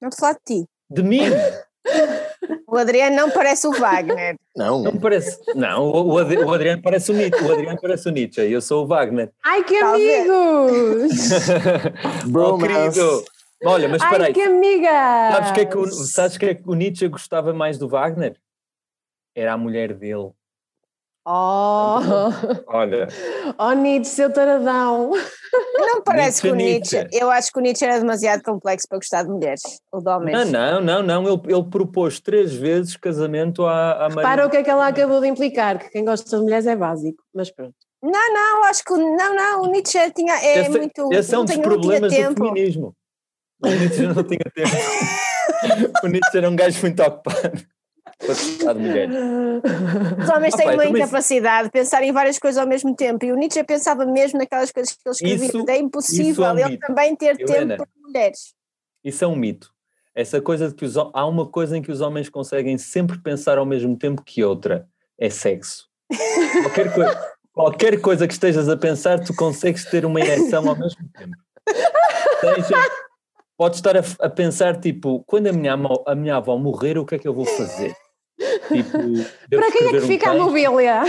Não 0.00 0.10
falar 0.12 0.32
de 0.34 0.40
ti. 0.62 0.66
De 0.90 1.02
mim? 1.02 1.20
O 2.66 2.76
Adriano 2.78 3.14
não 3.14 3.30
parece 3.30 3.66
o 3.66 3.72
Wagner. 3.72 4.34
Não, 4.56 4.82
Não 4.82 4.98
parece. 4.98 5.38
Não, 5.54 5.90
o, 5.90 6.18
Ad- 6.18 6.38
o 6.38 6.54
Adriano 6.54 6.80
parece 6.82 7.10
o 7.10 7.14
Nietzsche. 7.14 7.44
O 7.44 7.52
Adriano 7.52 7.78
parece 7.80 8.08
o 8.08 8.12
Nietzsche. 8.12 8.40
Eu 8.50 8.62
sou 8.62 8.84
o 8.84 8.86
Wagner. 8.86 9.30
Ai, 9.44 9.62
que 9.62 9.78
Talvez. 9.78 10.26
amigos! 10.30 11.12
oh, 12.24 12.28
Bromance. 12.28 12.66
querido. 12.66 13.24
Olha, 13.64 13.88
mas 13.88 14.02
espera 14.02 14.24
Ai, 14.24 14.28
aí. 14.28 14.34
que 14.34 14.42
amiga! 14.42 15.32
Sabes 15.32 15.50
o 15.50 15.54
que, 15.54 15.60
é 15.60 15.64
que 15.66 15.76
o, 15.78 15.86
sabes 15.90 16.38
que 16.38 16.46
é 16.46 16.54
que 16.54 16.62
o 16.68 16.74
Nietzsche 16.74 17.08
gostava 17.08 17.52
mais 17.52 17.78
do 17.78 17.88
Wagner? 17.88 18.36
Era 19.34 19.52
a 19.54 19.58
mulher 19.58 19.94
dele. 19.94 20.30
Oh, 21.24 22.00
Olha, 22.66 23.06
oh 23.56 23.72
Nietzsche, 23.74 24.10
seu 24.10 24.32
taradão. 24.32 25.12
Não 25.78 26.02
parece 26.02 26.42
Nietzsche, 26.42 26.42
que 26.42 26.48
o 26.50 26.54
Nietzsche. 26.56 26.96
Nietzsche. 26.96 27.18
Eu 27.22 27.30
acho 27.30 27.52
que 27.52 27.58
o 27.60 27.62
Nietzsche 27.62 27.84
era 27.84 28.00
demasiado 28.00 28.42
complexo 28.42 28.88
para 28.88 28.98
gostar 28.98 29.22
de 29.22 29.28
mulheres 29.30 29.62
ou 29.92 30.02
de 30.02 30.10
homens. 30.10 30.50
não, 30.50 30.80
não, 30.80 31.02
não, 31.02 31.22
não. 31.22 31.28
Ele, 31.32 31.40
ele 31.54 31.64
propôs 31.70 32.18
três 32.18 32.52
vezes 32.52 32.96
casamento 32.96 33.64
à, 33.64 34.06
à 34.06 34.10
Para 34.10 34.22
Maria. 34.22 34.46
o 34.46 34.50
que 34.50 34.56
é 34.56 34.62
que 34.64 34.70
ela 34.70 34.88
acabou 34.88 35.20
de 35.20 35.28
implicar, 35.28 35.78
que 35.78 35.90
quem 35.90 36.04
gosta 36.04 36.36
de 36.36 36.42
mulheres 36.42 36.66
é 36.66 36.74
básico, 36.74 37.22
mas 37.32 37.52
pronto. 37.52 37.74
Não, 38.02 38.34
não, 38.34 38.64
acho 38.64 38.82
que 38.84 38.92
o- 38.92 39.16
não, 39.16 39.36
não, 39.36 39.62
o 39.62 39.66
Nietzsche 39.68 40.10
tinha, 40.10 40.34
é 40.44 40.58
Esse, 40.62 40.70
muito. 40.70 41.08
esse 41.12 41.32
é 41.32 41.38
um 41.38 41.44
dos 41.44 41.56
problemas 41.58 42.12
do 42.12 42.34
feminismo. 42.34 42.96
O 43.64 43.68
Nietzsche 43.68 44.02
não 44.06 44.22
tinha 44.24 44.40
tempo. 44.54 44.70
o 46.02 46.06
Nietzsche 46.08 46.36
era 46.38 46.48
um 46.50 46.56
gajo 46.56 46.80
muito 46.82 47.02
ocupado. 47.02 47.64
Os 50.18 50.28
homens 50.30 50.54
Ah, 50.54 50.56
têm 50.56 50.66
eu 50.68 50.74
uma 50.74 50.88
incapacidade 50.88 51.64
de 51.68 51.72
pensar 51.72 52.02
em 52.02 52.12
várias 52.12 52.38
coisas 52.38 52.58
ao 52.60 52.66
mesmo 52.66 52.94
tempo 52.94 53.24
e 53.24 53.32
o 53.32 53.36
Nietzsche 53.36 53.62
pensava 53.64 54.04
mesmo 54.06 54.38
naquelas 54.38 54.70
coisas 54.70 54.92
que 54.94 55.00
ele 55.06 55.14
escrevia. 55.14 55.46
Isso- 55.46 55.70
é 55.70 55.78
impossível 55.78 56.30
isso 56.30 56.44
é 56.44 56.52
um 56.52 56.58
ele 56.58 56.68
mito. 56.70 56.86
também 56.86 57.16
ter 57.16 57.36
tempo 57.36 57.76
para 57.76 57.86
mulheres. 58.00 58.54
Isso 59.04 59.24
é 59.24 59.26
um 59.26 59.36
mito. 59.36 59.70
Essa 60.14 60.40
coisa 60.40 60.68
de 60.68 60.74
que 60.74 60.84
os, 60.84 60.96
há 60.96 61.26
uma 61.26 61.46
coisa 61.46 61.76
em 61.76 61.82
que 61.82 61.90
os 61.90 62.00
homens 62.00 62.28
conseguem 62.28 62.76
sempre 62.78 63.18
pensar 63.18 63.58
ao 63.58 63.64
mesmo 63.66 63.96
tempo 63.96 64.22
que 64.22 64.44
outra, 64.44 64.86
é 65.18 65.30
sexo. 65.30 65.86
Qualquer, 66.62 66.92
coi- 66.94 67.16
qualquer 67.52 68.00
coisa 68.00 68.26
que 68.28 68.34
estejas 68.34 68.68
a 68.68 68.76
pensar, 68.76 69.20
tu 69.20 69.34
consegues 69.34 69.84
ter 69.86 70.04
uma 70.04 70.20
ereção 70.20 70.68
ao 70.68 70.76
mesmo 70.76 71.00
tempo. 71.16 71.34
Seja, 72.40 72.76
podes 73.62 73.78
estar 73.78 73.96
a, 73.96 74.02
a 74.18 74.28
pensar, 74.28 74.80
tipo, 74.80 75.22
quando 75.24 75.46
a 75.46 75.52
minha, 75.52 75.74
amo- 75.74 76.02
a 76.04 76.16
minha 76.16 76.34
avó 76.34 76.58
morrer, 76.58 76.98
o 76.98 77.06
que 77.06 77.14
é 77.14 77.18
que 77.20 77.28
eu 77.28 77.32
vou 77.32 77.44
fazer? 77.46 77.94
Tipo, 78.66 78.98
Para 79.50 79.70
quem 79.70 79.86
é 79.86 79.90
que 79.90 79.96
um 79.98 80.06
fica 80.08 80.30
a 80.30 80.32
texto? 80.32 80.44
mobília? 80.46 81.02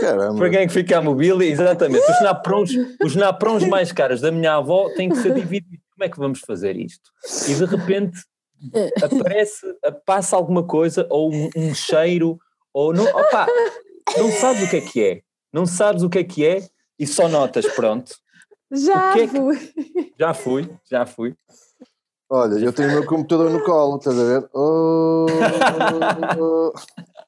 Caramba. 0.00 0.38
Para 0.38 0.48
quem 0.50 0.58
é 0.60 0.66
que 0.66 0.72
fica 0.72 0.96
a 0.96 1.02
mobília? 1.02 1.46
Exatamente. 1.50 2.10
Os 2.10 2.22
naprons, 2.22 2.70
os 3.04 3.14
naprons 3.14 3.64
mais 3.64 3.92
caros 3.92 4.22
da 4.22 4.32
minha 4.32 4.54
avó 4.54 4.88
têm 4.96 5.10
que 5.10 5.16
ser 5.16 5.34
divididos. 5.34 5.78
Como 5.94 6.04
é 6.04 6.08
que 6.08 6.18
vamos 6.18 6.40
fazer 6.40 6.76
isto? 6.76 7.10
E 7.46 7.54
de 7.54 7.64
repente 7.66 8.18
aparece, 9.04 9.66
passa 10.06 10.34
alguma 10.34 10.62
coisa, 10.66 11.06
ou 11.10 11.30
um, 11.30 11.50
um 11.56 11.74
cheiro, 11.74 12.38
ou 12.72 12.94
não, 12.94 13.04
opa, 13.04 13.46
não 14.16 14.30
sabes 14.32 14.62
o 14.62 14.70
que 14.70 14.76
é 14.76 14.80
que 14.80 15.04
é. 15.04 15.20
Não 15.52 15.66
sabes 15.66 16.02
o 16.02 16.08
que 16.08 16.18
é 16.20 16.24
que 16.24 16.46
é 16.46 16.62
e 16.98 17.06
só 17.06 17.28
notas, 17.28 17.66
pronto. 17.74 18.12
Já 18.70 19.16
é 19.18 19.26
que- 19.26 19.28
fui. 19.28 19.72
Já 20.18 20.32
fui, 20.34 20.70
já 20.90 21.04
fui. 21.06 21.34
Olha, 22.30 22.62
eu 22.62 22.72
tenho 22.72 22.88
o 22.90 22.92
meu 22.92 23.06
computador 23.06 23.50
no 23.50 23.62
colo, 23.64 23.96
estás 23.96 24.18
a 24.18 24.24
ver? 24.24 24.48
Oh, 24.52 25.26
oh, 26.38 26.72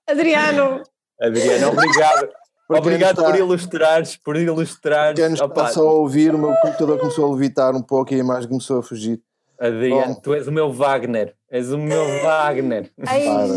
Adriano, 0.07 0.83
Adriano, 1.21 1.69
obrigado. 1.69 2.29
Para 2.69 2.81
quem 2.83 2.93
obrigado 2.93 3.19
está- 3.19 3.25
por 3.31 3.37
ilustrares, 3.39 4.17
por 4.17 4.37
ilustrares. 4.37 5.19
Quem 5.19 5.31
nos 5.31 5.41
Opa, 5.41 5.69
só 5.69 5.89
a 5.89 5.93
ouvir, 5.93 6.35
o 6.35 6.39
meu 6.39 6.55
computador 6.63 6.99
começou 6.99 7.27
a 7.29 7.35
levitar 7.35 7.75
um 7.75 7.83
pouco 7.83 8.13
e 8.13 8.17
a 8.17 8.19
imagem 8.19 8.49
começou 8.49 8.79
a 8.79 8.83
fugir. 8.83 9.21
Adriano, 9.59 10.15
Oh. 10.17 10.21
tu 10.21 10.35
és 10.35 10.47
o 10.47 10.53
meu 10.53 10.73
Wagner. 10.73 11.35
És 11.51 11.73
o 11.73 11.79
meu 11.79 12.05
Wagner. 12.23 12.91
ai. 13.07 13.49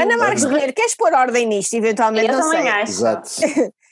Ana 0.00 0.16
Marques 0.16 0.44
Pinheiro, 0.46 0.72
queres 0.72 0.94
pôr 0.96 1.12
ordem 1.12 1.46
nisto, 1.46 1.74
eventualmente? 1.74 2.26
Eu 2.30 2.38
não 2.38 2.40
também 2.50 2.62
sei. 2.62 2.70
acho. 2.70 2.92
Exato. 2.92 3.30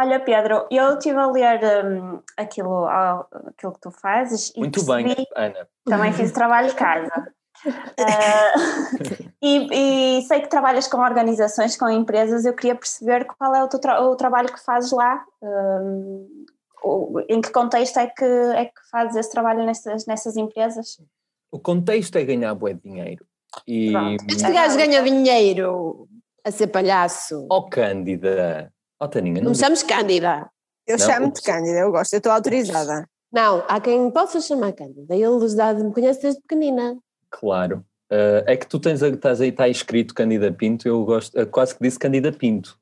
Olha, 0.00 0.18
Pedro, 0.18 0.66
eu 0.70 0.94
estive 0.94 1.18
a 1.18 1.26
ler 1.26 1.60
hum, 1.84 2.22
aquilo, 2.36 2.86
aquilo 2.86 3.72
que 3.74 3.80
tu 3.80 3.90
fazes 3.90 4.50
e 4.56 4.60
Muito 4.60 4.82
percebi, 4.82 5.14
bem, 5.14 5.26
Ana. 5.36 5.68
também 5.84 6.12
fiz 6.14 6.30
o 6.30 6.34
trabalho 6.34 6.68
de 6.68 6.74
casa. 6.74 7.10
Ah, 7.98 8.52
e, 9.42 10.18
e 10.18 10.22
sei 10.22 10.40
que 10.40 10.48
trabalhas 10.48 10.86
com 10.88 10.96
organizações, 10.98 11.76
com 11.76 11.86
empresas, 11.90 12.46
eu 12.46 12.54
queria 12.54 12.74
perceber 12.74 13.26
qual 13.26 13.54
é 13.54 13.62
o, 13.62 13.68
teu 13.68 13.78
tra- 13.78 14.00
o 14.02 14.16
trabalho 14.16 14.50
que 14.50 14.64
fazes 14.64 14.90
lá, 14.90 15.22
o- 16.82 17.20
em 17.28 17.40
que 17.42 17.50
contexto 17.50 17.98
é 17.98 18.06
que, 18.06 18.24
é 18.24 18.64
que 18.66 18.80
fazes 18.90 19.16
esse 19.16 19.30
trabalho 19.30 19.64
nessas, 19.66 20.06
nessas 20.06 20.36
empresas? 20.36 20.98
O 21.52 21.58
contexto 21.58 22.16
é 22.16 22.24
ganhar 22.24 22.54
bué 22.54 22.72
de 22.72 22.80
dinheiro. 22.80 23.26
E, 23.66 23.90
Pronto. 23.92 24.24
Este 24.30 24.50
gajo 24.52 24.76
ganha 24.76 25.02
dinheiro 25.02 26.08
a 26.44 26.50
ser 26.50 26.68
palhaço. 26.68 27.46
oh 27.50 27.68
Cândida, 27.68 28.72
oh 29.00 29.08
Taninha, 29.08 29.42
Não 29.42 29.50
me 29.50 29.56
chames 29.56 29.82
Cândida. 29.82 30.48
Eu 30.86 30.98
chamo-te 30.98 31.42
Cândida, 31.42 31.78
eu 31.78 31.90
gosto, 31.92 32.12
eu 32.14 32.18
estou 32.18 32.32
autorizada. 32.32 33.06
Não, 33.32 33.64
há 33.68 33.80
quem 33.80 34.10
possa 34.10 34.40
chamar 34.40 34.72
Cândida. 34.72 35.14
Ele 35.14 35.48
já 35.48 35.72
me 35.74 35.92
conhece 35.92 36.22
desde 36.22 36.40
pequenina. 36.40 36.96
Claro. 37.30 37.84
Uh, 38.12 38.42
é 38.46 38.56
que 38.56 38.66
tu 38.66 38.80
tens, 38.80 39.02
a- 39.04 39.08
estás 39.08 39.40
aí, 39.40 39.50
está 39.50 39.68
escrito 39.68 40.12
Cândida 40.14 40.50
Pinto, 40.52 40.88
eu 40.88 41.04
gosto, 41.04 41.36
eu 41.38 41.46
quase 41.46 41.76
que 41.76 41.82
disse 41.82 41.96
Cândida 41.98 42.32
Pinto. 42.32 42.76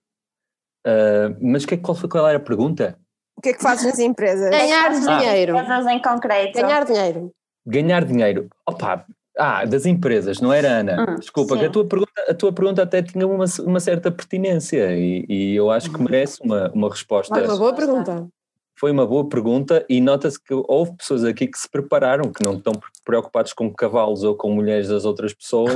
Uh, 0.87 1.37
mas 1.41 1.67
que, 1.67 1.75
é- 1.75 1.77
qual, 1.77 1.95
foi- 1.95 2.09
qual 2.09 2.27
era 2.27 2.39
a 2.39 2.41
pergunta? 2.41 2.99
O 3.37 3.43
que 3.43 3.51
é 3.51 3.53
que 3.53 3.63
fazes 3.63 3.85
nas 3.85 3.99
empresas? 3.99 4.49
Ganhar 4.51 4.91
Ah. 4.91 5.19
dinheiro. 5.19 5.57
Empresas 5.57 5.87
em 5.87 6.01
concreto. 6.03 6.55
Ganhar 6.61 6.85
dinheiro. 6.87 7.31
Ganhar 7.67 8.05
dinheiro. 8.07 8.49
Opa, 8.67 9.05
ah, 9.39 9.65
das 9.65 9.87
empresas, 9.87 10.41
não 10.41 10.53
era 10.53 10.81
Ana? 10.81 11.07
Hum, 11.09 11.17
Desculpa, 11.17 11.57
que 11.57 11.65
a 11.65 11.71
tua, 11.71 11.87
pergunta, 11.87 12.13
a 12.29 12.35
tua 12.35 12.53
pergunta 12.53 12.83
até 12.83 13.03
tinha 13.03 13.27
uma, 13.27 13.45
uma 13.65 13.81
certa 13.81 14.11
pertinência 14.11 14.97
e, 14.97 15.25
e 15.29 15.55
eu 15.55 15.71
acho 15.71 15.91
que 15.91 16.03
merece 16.03 16.43
uma, 16.43 16.71
uma 16.73 16.91
resposta. 16.91 17.35
Foi 17.35 17.45
uma 17.45 17.57
boa 17.57 17.75
pergunta. 17.75 18.29
Foi 18.75 18.91
uma 18.93 19.07
boa 19.07 19.29
pergunta 19.29 19.85
e 19.89 20.01
nota-se 20.01 20.41
que 20.41 20.55
houve 20.55 20.97
pessoas 20.97 21.25
aqui 21.25 21.49
que 21.49 21.59
se 21.59 21.69
prepararam, 21.69 22.33
que 22.33 22.45
não 22.45 22.55
estão 22.55 22.73
preocupados 23.05 23.53
com 23.53 23.73
cavalos 23.73 24.23
ou 24.23 24.37
com 24.37 24.53
mulheres 24.53 24.89
das 24.89 25.05
outras 25.05 25.35
pessoas, 25.35 25.75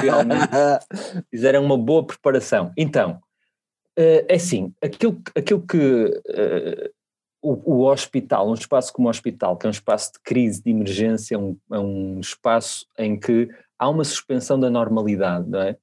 realmente 0.00 0.48
fizeram 1.30 1.62
uma 1.62 1.76
boa 1.76 2.06
preparação. 2.06 2.72
Então, 2.78 3.20
eh, 3.96 4.24
é 4.26 4.34
assim, 4.36 4.72
aquilo, 4.82 5.20
aquilo 5.36 5.60
que 5.66 6.22
eh, 6.28 6.90
o, 7.42 7.74
o 7.74 7.90
hospital, 7.90 8.50
um 8.50 8.54
espaço 8.54 8.92
como 8.92 9.08
o 9.08 9.10
hospital, 9.10 9.56
que 9.56 9.66
é 9.66 9.68
um 9.68 9.72
espaço 9.72 10.12
de 10.12 10.20
crise, 10.20 10.62
de 10.62 10.70
emergência, 10.70 11.34
é 11.34 11.38
um, 11.38 11.56
é 11.72 11.78
um 11.78 12.20
espaço 12.20 12.86
em 12.98 13.18
que 13.18 13.48
há 13.78 13.88
uma 13.88 14.04
suspensão 14.04 14.58
da 14.60 14.68
normalidade, 14.68 15.48
não 15.48 15.60
é? 15.60 15.76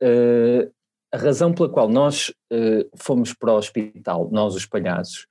Eh, 0.00 0.68
a 1.12 1.18
razão 1.18 1.52
pela 1.52 1.68
qual 1.68 1.88
nós 1.88 2.32
eh, 2.50 2.86
fomos 2.96 3.32
para 3.32 3.52
o 3.52 3.56
hospital, 3.56 4.28
nós 4.30 4.54
os 4.54 4.66
palhaços, 4.66 5.26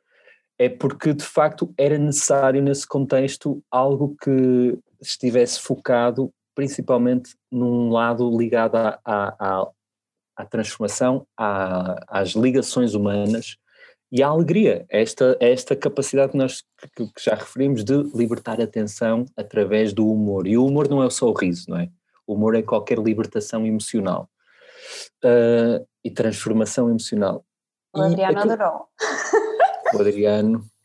é 0.58 0.70
porque 0.70 1.14
de 1.14 1.24
facto 1.24 1.74
era 1.78 1.98
necessário 1.98 2.62
nesse 2.62 2.88
contexto 2.88 3.62
algo 3.70 4.16
que 4.22 4.78
estivesse 5.02 5.60
focado 5.60 6.32
principalmente 6.56 7.36
num 7.52 7.90
lado 7.90 8.36
ligado 8.36 8.78
à, 8.78 9.00
à, 9.04 9.36
à, 9.38 9.68
à 10.38 10.46
transformação, 10.46 11.28
às 11.38 12.30
ligações 12.30 12.94
humanas 12.94 13.58
e 14.12 14.22
à 14.22 14.28
alegria, 14.28 14.86
esta, 14.90 15.36
esta 15.40 15.76
capacidade 15.76 16.32
que 16.32 16.38
nós 16.38 16.64
que, 16.96 17.06
que 17.06 17.24
já 17.24 17.36
referimos 17.36 17.84
de 17.84 17.96
libertar 18.16 18.62
a 18.62 18.68
tensão 18.68 19.26
através 19.36 19.94
do 19.94 20.10
humor. 20.10 20.48
E 20.48 20.58
o 20.58 20.66
humor 20.66 20.88
não 20.88 21.04
é 21.04 21.10
só 21.10 21.30
o 21.30 21.34
riso, 21.34 21.66
não 21.70 21.78
é? 21.78 21.90
O 22.26 22.34
humor 22.36 22.56
é 22.56 22.62
qualquer 22.62 22.98
libertação 23.00 23.66
emocional. 23.66 24.30
uh, 25.24 25.86
e 26.04 26.12
transformação 26.12 26.90
emocional. 26.90 27.44
O 27.94 28.02
Adriano 28.02 28.38
aquilo, 28.38 28.54
adorou. 28.54 28.88
O 29.94 30.00
Adriano. 30.00 30.64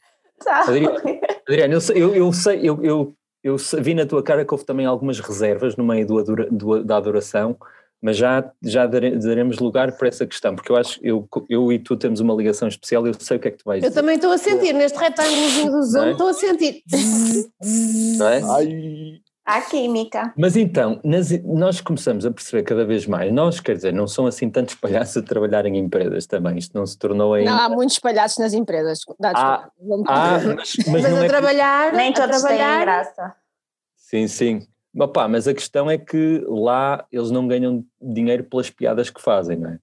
Tá. 0.42 0.62
Adriano, 0.62 0.96
Adriano 1.46 1.74
eu, 1.74 1.80
sei, 1.82 2.02
eu, 2.02 2.14
eu 2.14 2.32
sei, 2.32 2.60
eu, 2.66 2.82
eu, 2.82 3.14
eu 3.44 3.56
vi 3.78 3.92
na 3.92 4.06
tua 4.06 4.22
cara 4.22 4.42
que 4.42 4.54
houve 4.54 4.64
também 4.64 4.86
algumas 4.86 5.20
reservas 5.20 5.76
no 5.76 5.84
meio 5.84 6.06
do 6.06 6.24
do, 6.50 6.82
da 6.82 6.96
adoração, 6.96 7.58
mas 8.02 8.16
já, 8.16 8.50
já 8.62 8.86
daremos 8.86 9.58
lugar 9.58 9.92
para 9.96 10.08
essa 10.08 10.26
questão, 10.26 10.54
porque 10.54 10.72
eu 10.72 10.76
acho 10.76 10.98
eu, 11.02 11.28
eu 11.48 11.72
e 11.72 11.78
tu 11.78 11.96
temos 11.96 12.20
uma 12.20 12.34
ligação 12.34 12.66
especial 12.68 13.06
eu 13.06 13.14
sei 13.18 13.36
o 13.36 13.40
que 13.40 13.48
é 13.48 13.50
que 13.50 13.58
tu 13.58 13.64
vais 13.64 13.82
Eu 13.82 13.88
dizer. 13.90 14.00
também 14.00 14.16
estou 14.16 14.30
a 14.32 14.38
sentir, 14.38 14.72
neste 14.72 14.98
retângulozinho 14.98 15.70
do 15.72 15.82
Zoom, 15.82 16.00
Não 16.00 16.08
é? 16.08 16.12
estou 16.12 16.28
a 16.28 16.32
sentir. 16.34 16.82
Não 18.18 18.28
é? 18.28 18.42
Ai, 18.42 19.20
Há 19.42 19.62
química. 19.62 20.32
Mas 20.36 20.54
então, 20.56 21.00
nas- 21.02 21.30
nós 21.42 21.80
começamos 21.80 22.24
a 22.24 22.30
perceber 22.30 22.62
cada 22.62 22.84
vez 22.84 23.04
mais, 23.06 23.32
nós, 23.32 23.58
quer 23.58 23.74
dizer, 23.74 23.92
não 23.92 24.06
são 24.06 24.26
assim 24.26 24.48
tantos 24.48 24.76
palhaços 24.76 25.16
a 25.16 25.22
trabalhar 25.22 25.66
em 25.66 25.76
empresas 25.76 26.24
também, 26.26 26.56
isto 26.58 26.78
não 26.78 26.86
se 26.86 26.96
tornou 26.96 27.34
ainda. 27.34 27.50
Não, 27.50 27.58
há 27.58 27.68
muitos 27.68 27.96
espalhados 27.96 28.36
nas 28.38 28.52
empresas. 28.52 29.00
Dá, 29.18 29.30
Ah, 29.30 29.32
desculpa, 29.32 29.72
vou-me 29.80 30.04
Ah, 30.06 30.28
corrigir. 30.38 30.54
mas, 30.56 30.76
Mas, 30.76 30.88
mas 31.02 31.02
não 31.02 31.16
a 31.16 31.18
é. 31.18 31.22
que- 31.22 31.28
trabalhar, 31.28 31.92
Nem 31.94 32.10
a 32.10 32.12
todos 32.14 32.30
têm 32.30 32.40
trabalhar, 32.40 32.80
graça. 32.84 33.34
Sim, 33.96 34.28
sim. 34.28 34.66
Opa, 34.96 35.28
mas 35.28 35.46
a 35.46 35.54
questão 35.54 35.90
é 35.90 35.96
que 35.96 36.44
lá 36.46 37.06
eles 37.12 37.30
não 37.30 37.46
ganham 37.46 37.84
dinheiro 38.00 38.44
pelas 38.44 38.70
piadas 38.70 39.08
que 39.08 39.22
fazem, 39.22 39.56
não 39.56 39.70
é? 39.70 39.78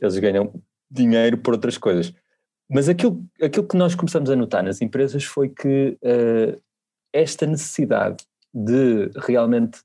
Eles 0.00 0.18
ganham 0.18 0.52
dinheiro 0.90 1.38
por 1.38 1.54
outras 1.54 1.78
coisas. 1.78 2.12
Mas 2.68 2.88
aquilo, 2.88 3.24
aquilo 3.40 3.66
que 3.66 3.76
nós 3.76 3.94
começamos 3.94 4.30
a 4.30 4.36
notar 4.36 4.62
nas 4.62 4.82
empresas 4.82 5.24
foi 5.24 5.48
que 5.48 5.96
eh, 6.02 6.58
esta 7.12 7.46
necessidade 7.46 8.24
de 8.52 9.10
realmente 9.16 9.80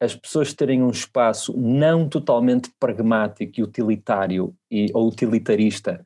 as 0.00 0.14
pessoas 0.14 0.52
terem 0.52 0.82
um 0.82 0.90
espaço 0.90 1.56
não 1.56 2.08
totalmente 2.08 2.70
pragmático 2.78 3.60
e 3.60 3.62
utilitário 3.62 4.54
e, 4.70 4.90
ou 4.92 5.08
utilitarista 5.08 6.04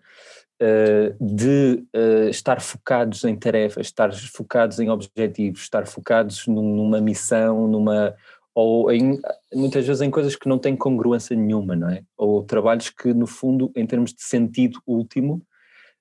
eh, 0.60 1.14
de 1.20 1.84
eh, 1.92 2.28
estar 2.30 2.60
focados 2.60 3.24
em 3.24 3.34
tarefas, 3.36 3.86
estar 3.86 4.12
focados 4.12 4.78
em 4.78 4.90
objetivos, 4.90 5.62
estar 5.62 5.86
focados 5.86 6.46
num- 6.46 6.76
numa 6.76 7.00
missão, 7.00 7.66
numa 7.66 8.14
ou 8.54 8.90
em, 8.92 9.18
muitas 9.54 9.86
vezes 9.86 10.02
em 10.02 10.10
coisas 10.10 10.36
que 10.36 10.48
não 10.48 10.58
têm 10.58 10.76
congruência 10.76 11.34
nenhuma, 11.36 11.74
não 11.76 11.88
é? 11.88 12.02
Ou 12.16 12.42
trabalhos 12.44 12.90
que 12.90 13.14
no 13.14 13.26
fundo, 13.26 13.70
em 13.76 13.86
termos 13.86 14.12
de 14.12 14.22
sentido 14.22 14.80
último, 14.86 15.40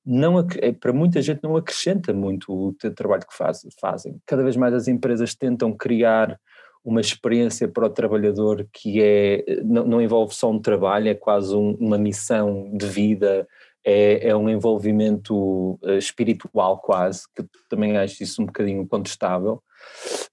não, 0.05 0.39
eh, 0.61 0.71
para 0.71 0.91
muita 0.91 1.21
gente 1.21 1.41
não 1.43 1.55
acrescenta 1.55 2.11
muito 2.13 2.51
o 2.51 2.73
trabalho 2.95 3.25
que 3.27 3.35
faz- 3.37 3.65
fazem. 3.79 4.17
Cada 4.25 4.43
vez 4.43 4.55
mais 4.57 4.73
as 4.73 4.87
empresas 4.87 5.35
tentam 5.35 5.71
criar 5.73 6.39
uma 6.83 7.01
experiência 7.01 7.67
para 7.67 7.85
o 7.85 7.89
trabalhador 7.89 8.67
que 8.73 9.01
é, 9.01 9.61
não, 9.63 9.85
não 9.85 10.01
envolve 10.01 10.33
só 10.33 10.49
um 10.49 10.59
trabalho, 10.59 11.09
é 11.09 11.13
quase 11.13 11.53
um- 11.55 11.75
uma 11.79 11.97
missão 11.97 12.71
de 12.75 12.87
vida, 12.87 13.47
é, 13.85 14.29
é 14.29 14.35
um 14.35 14.49
envolvimento 14.49 15.79
eh, 15.83 15.97
espiritual 15.97 16.79
quase, 16.79 17.23
que 17.35 17.43
também 17.69 17.97
acho 17.97 18.21
isso 18.23 18.41
um 18.41 18.45
bocadinho 18.45 18.85
contestável, 18.87 19.61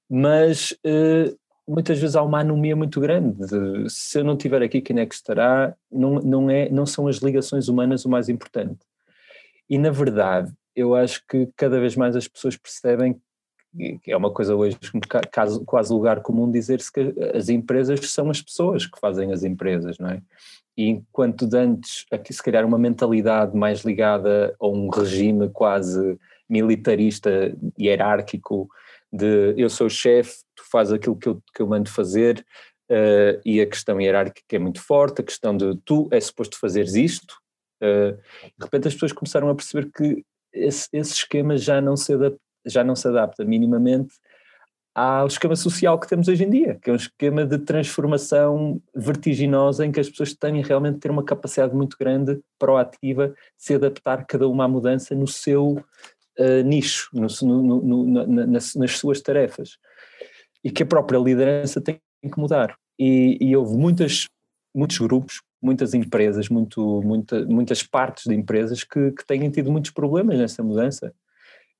mas 0.09 0.77
eh, 0.85 1.35
muitas 1.67 1.99
vezes 1.99 2.17
há 2.17 2.23
uma 2.23 2.41
anomia 2.41 2.77
muito 2.77 3.01
grande, 3.01 3.47
de, 3.47 3.91
se 3.91 4.19
eu 4.19 4.25
não 4.25 4.35
estiver 4.35 4.63
aqui 4.63 4.81
quem 4.81 4.99
é 5.01 5.07
que 5.07 5.15
estará, 5.15 5.75
não, 5.91 6.15
não, 6.21 6.51
é, 6.51 6.69
não 6.69 6.87
são 6.87 7.09
as 7.09 7.17
ligações 7.17 7.69
humanas 7.69 8.05
o 8.05 8.09
mais 8.09 8.29
importante. 8.29 8.81
E 9.69 9.79
na 9.79 9.91
verdade, 9.91 10.53
eu 10.75 10.95
acho 10.95 11.23
que 11.27 11.49
cada 11.57 11.81
vez 11.81 11.97
mais 11.97 12.15
as 12.15 12.29
pessoas 12.29 12.57
percebem 12.57 13.21
que 14.03 14.11
é 14.11 14.17
uma 14.17 14.33
coisa 14.33 14.55
hoje 14.55 14.79
quase 15.67 15.93
lugar 15.93 16.23
comum 16.23 16.51
dizer-se 16.51 16.91
que 16.91 17.15
as 17.35 17.49
empresas 17.49 18.11
são 18.11 18.31
as 18.31 18.41
pessoas 18.41 18.87
que 18.87 18.99
fazem 18.99 19.33
as 19.33 19.43
empresas, 19.43 19.99
não 19.99 20.09
é? 20.09 20.23
E 20.77 20.89
enquanto 20.89 21.47
de 21.47 21.57
antes, 21.57 22.05
aqui 22.13 22.33
se 22.33 22.43
calhar 22.43 22.65
uma 22.65 22.79
mentalidade 22.79 23.57
mais 23.57 23.81
ligada 23.81 24.55
a 24.61 24.67
um 24.67 24.89
regime 24.89 25.49
quase 25.49 26.19
militarista, 26.49 27.57
hierárquico, 27.79 28.69
de 29.13 29.55
eu 29.57 29.71
sou 29.71 29.87
o 29.87 29.91
chefe, 29.91 30.37
tu 30.55 30.63
fazes 30.71 30.93
aquilo 30.93 31.17
que 31.17 31.29
eu, 31.29 31.43
que 31.55 31.63
eu 31.63 31.67
mando 31.67 31.91
fazer, 31.91 32.45
eh, 32.89 33.41
e 33.45 33.61
a 33.61 33.67
questão 33.67 34.01
hierárquica 34.01 34.57
é 34.57 34.59
muito 34.59 34.81
forte, 34.81 35.21
a 35.21 35.25
questão 35.25 35.57
de 35.57 35.77
tu 35.85 36.09
é 36.13 36.21
suposto 36.21 36.59
fazeres 36.59 36.95
isto, 36.95 37.35
eh, 37.81 38.13
de 38.13 38.65
repente 38.65 38.89
as 38.89 38.95
pessoas 38.95 39.13
começaram 39.13 39.49
a 39.49 39.55
perceber 39.55 39.91
que 39.91 40.25
esse, 40.53 40.89
esse 40.93 41.13
esquema 41.15 41.57
já 41.57 41.81
não 41.81 41.97
se 41.97 42.13
adapta 42.13 42.41
já 42.67 42.83
não 42.83 42.97
se 42.97 43.07
adapta 43.07 43.45
minimamente 43.45 44.15
ao 44.99 45.27
esquema 45.27 45.55
social 45.55 46.01
que 46.01 46.09
temos 46.09 46.27
hoje 46.27 46.43
em 46.43 46.49
dia, 46.49 46.79
que 46.81 46.89
é 46.89 46.93
um 46.93 46.97
esquema 46.97 47.45
de 47.45 47.59
transformação 47.59 48.81
vertiginosa 48.95 49.85
em 49.85 49.93
que 49.93 50.01
as 50.01 50.09
pessoas 50.09 50.33
têm 50.33 50.63
realmente 50.63 50.95
de 50.95 51.01
ter 51.01 51.11
uma 51.11 51.23
capacidade 51.23 51.75
muito 51.75 51.99
grande, 52.01 52.41
proativa, 52.59 53.29
de 53.29 53.35
se 53.59 53.75
adaptar 53.75 54.25
cada 54.25 54.49
uma 54.49 54.65
à 54.65 54.69
mudança 54.69 55.15
no 55.15 55.27
seu 55.27 55.85
eh, 56.39 56.63
nicho, 56.63 57.11
no, 57.13 57.27
no- 57.43 57.83
no- 57.83 58.07
na- 58.07 58.27
na- 58.27 58.47
nas, 58.47 58.75
nas 58.75 58.93
suas 58.99 59.21
tarefas. 59.21 59.77
E 60.65 60.71
que 60.71 60.83
a 60.83 60.87
própria 60.87 61.19
liderança 61.19 61.79
tem 61.79 61.99
que 62.23 62.39
mudar. 62.41 62.75
E, 62.99 63.37
e 63.39 63.55
houve 63.55 63.77
muitas, 63.77 64.25
muitos 64.75 64.99
grupos, 64.99 65.43
muitas 65.63 65.93
empresas, 65.93 66.49
muito, 66.49 67.03
muita, 67.03 67.45
muitas 67.45 67.83
partes 67.83 68.25
de 68.25 68.35
empresas 68.35 68.83
que, 68.83 69.13
que 69.13 69.27
têm 69.27 69.51
tido 69.51 69.71
muitos 69.71 69.91
problemas 69.91 70.39
nessa 70.39 70.63
mudança. 70.63 71.13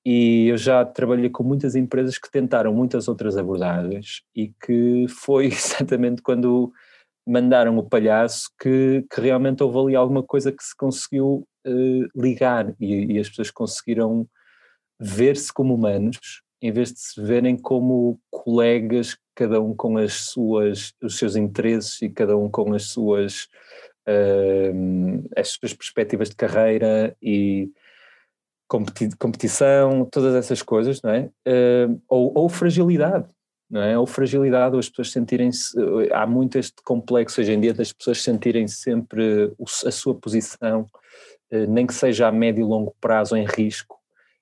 E 0.09 0.47
eu 0.47 0.57
já 0.57 0.85
trabalhei 0.85 1.29
com 1.29 1.43
muitas 1.43 1.75
empresas 1.75 2.17
que 2.17 2.31
tentaram 2.31 2.73
muitas 2.73 3.09
outras 3.09 3.37
abordagens 3.37 4.23
e 4.33 4.53
que 4.65 5.07
foi 5.09 5.47
exatamente 5.51 6.23
quando 6.23 6.73
mandaram 7.27 7.77
o 7.77 7.83
palhaço 7.83 8.49
que, 8.57 9.05
que 9.13 9.21
realmente 9.21 9.65
houve 9.65 9.79
ali 9.81 9.97
alguma 9.97 10.23
coisa 10.23 10.53
que 10.53 10.63
se 10.63 10.77
conseguiu 10.77 11.45
eh, 11.67 12.07
ligar. 12.15 12.73
E, 12.79 13.15
e 13.15 13.19
as 13.19 13.29
pessoas 13.29 13.51
conseguiram 13.51 14.29
ver-se 15.01 15.53
como 15.53 15.75
humanos 15.75 16.41
em 16.63 16.71
vez 16.71 16.93
de 16.93 17.01
se 17.01 17.21
verem 17.21 17.57
como 17.57 18.21
colegas, 18.31 19.19
cada 19.35 19.61
um 19.61 19.75
com 19.75 19.99
as 19.99 20.15
suas, 20.15 20.95
os 21.03 21.19
seus 21.19 21.35
interesses 21.35 22.01
e 22.01 22.09
cada 22.09 22.37
um 22.37 22.49
com 22.49 22.73
as 22.75 22.85
suas, 22.85 23.49
eh, 24.07 24.73
as 25.37 25.49
suas 25.49 25.75
perspectivas 25.75 26.31
de 26.31 26.37
carreira 26.37 27.17
e 27.21 27.73
competição, 28.69 30.05
todas 30.05 30.35
essas 30.35 30.63
coisas, 30.63 31.01
não 31.03 31.11
é? 31.11 31.31
Eh, 31.45 31.89
ou, 32.09 32.33
ou 32.37 32.49
fragilidade, 32.49 33.27
não 33.71 33.81
é? 33.81 33.99
Ou 33.99 34.07
fragilidade, 34.07 34.75
ou 34.75 34.81
as 34.81 34.89
pessoas 34.89 35.13
sentirem-se. 35.13 35.79
eh, 35.79 36.09
Há 36.13 36.27
muito 36.27 36.59
este 36.59 36.83
complexo 36.85 37.41
hoje 37.41 37.53
em 37.53 37.61
dia 37.61 37.75
das 37.75 37.93
pessoas 37.93 38.23
sentirem 38.23 38.67
sempre 38.69 39.53
a 39.87 39.91
sua 39.91 40.15
posição, 40.15 40.87
eh, 41.51 41.67
nem 41.67 41.87
que 41.87 41.95
seja 41.95 42.29
a 42.29 42.33
médio 42.33 42.63
e 42.63 42.69
longo 42.69 42.95
prazo, 43.01 43.37
em 43.37 43.45
risco. 43.45 43.97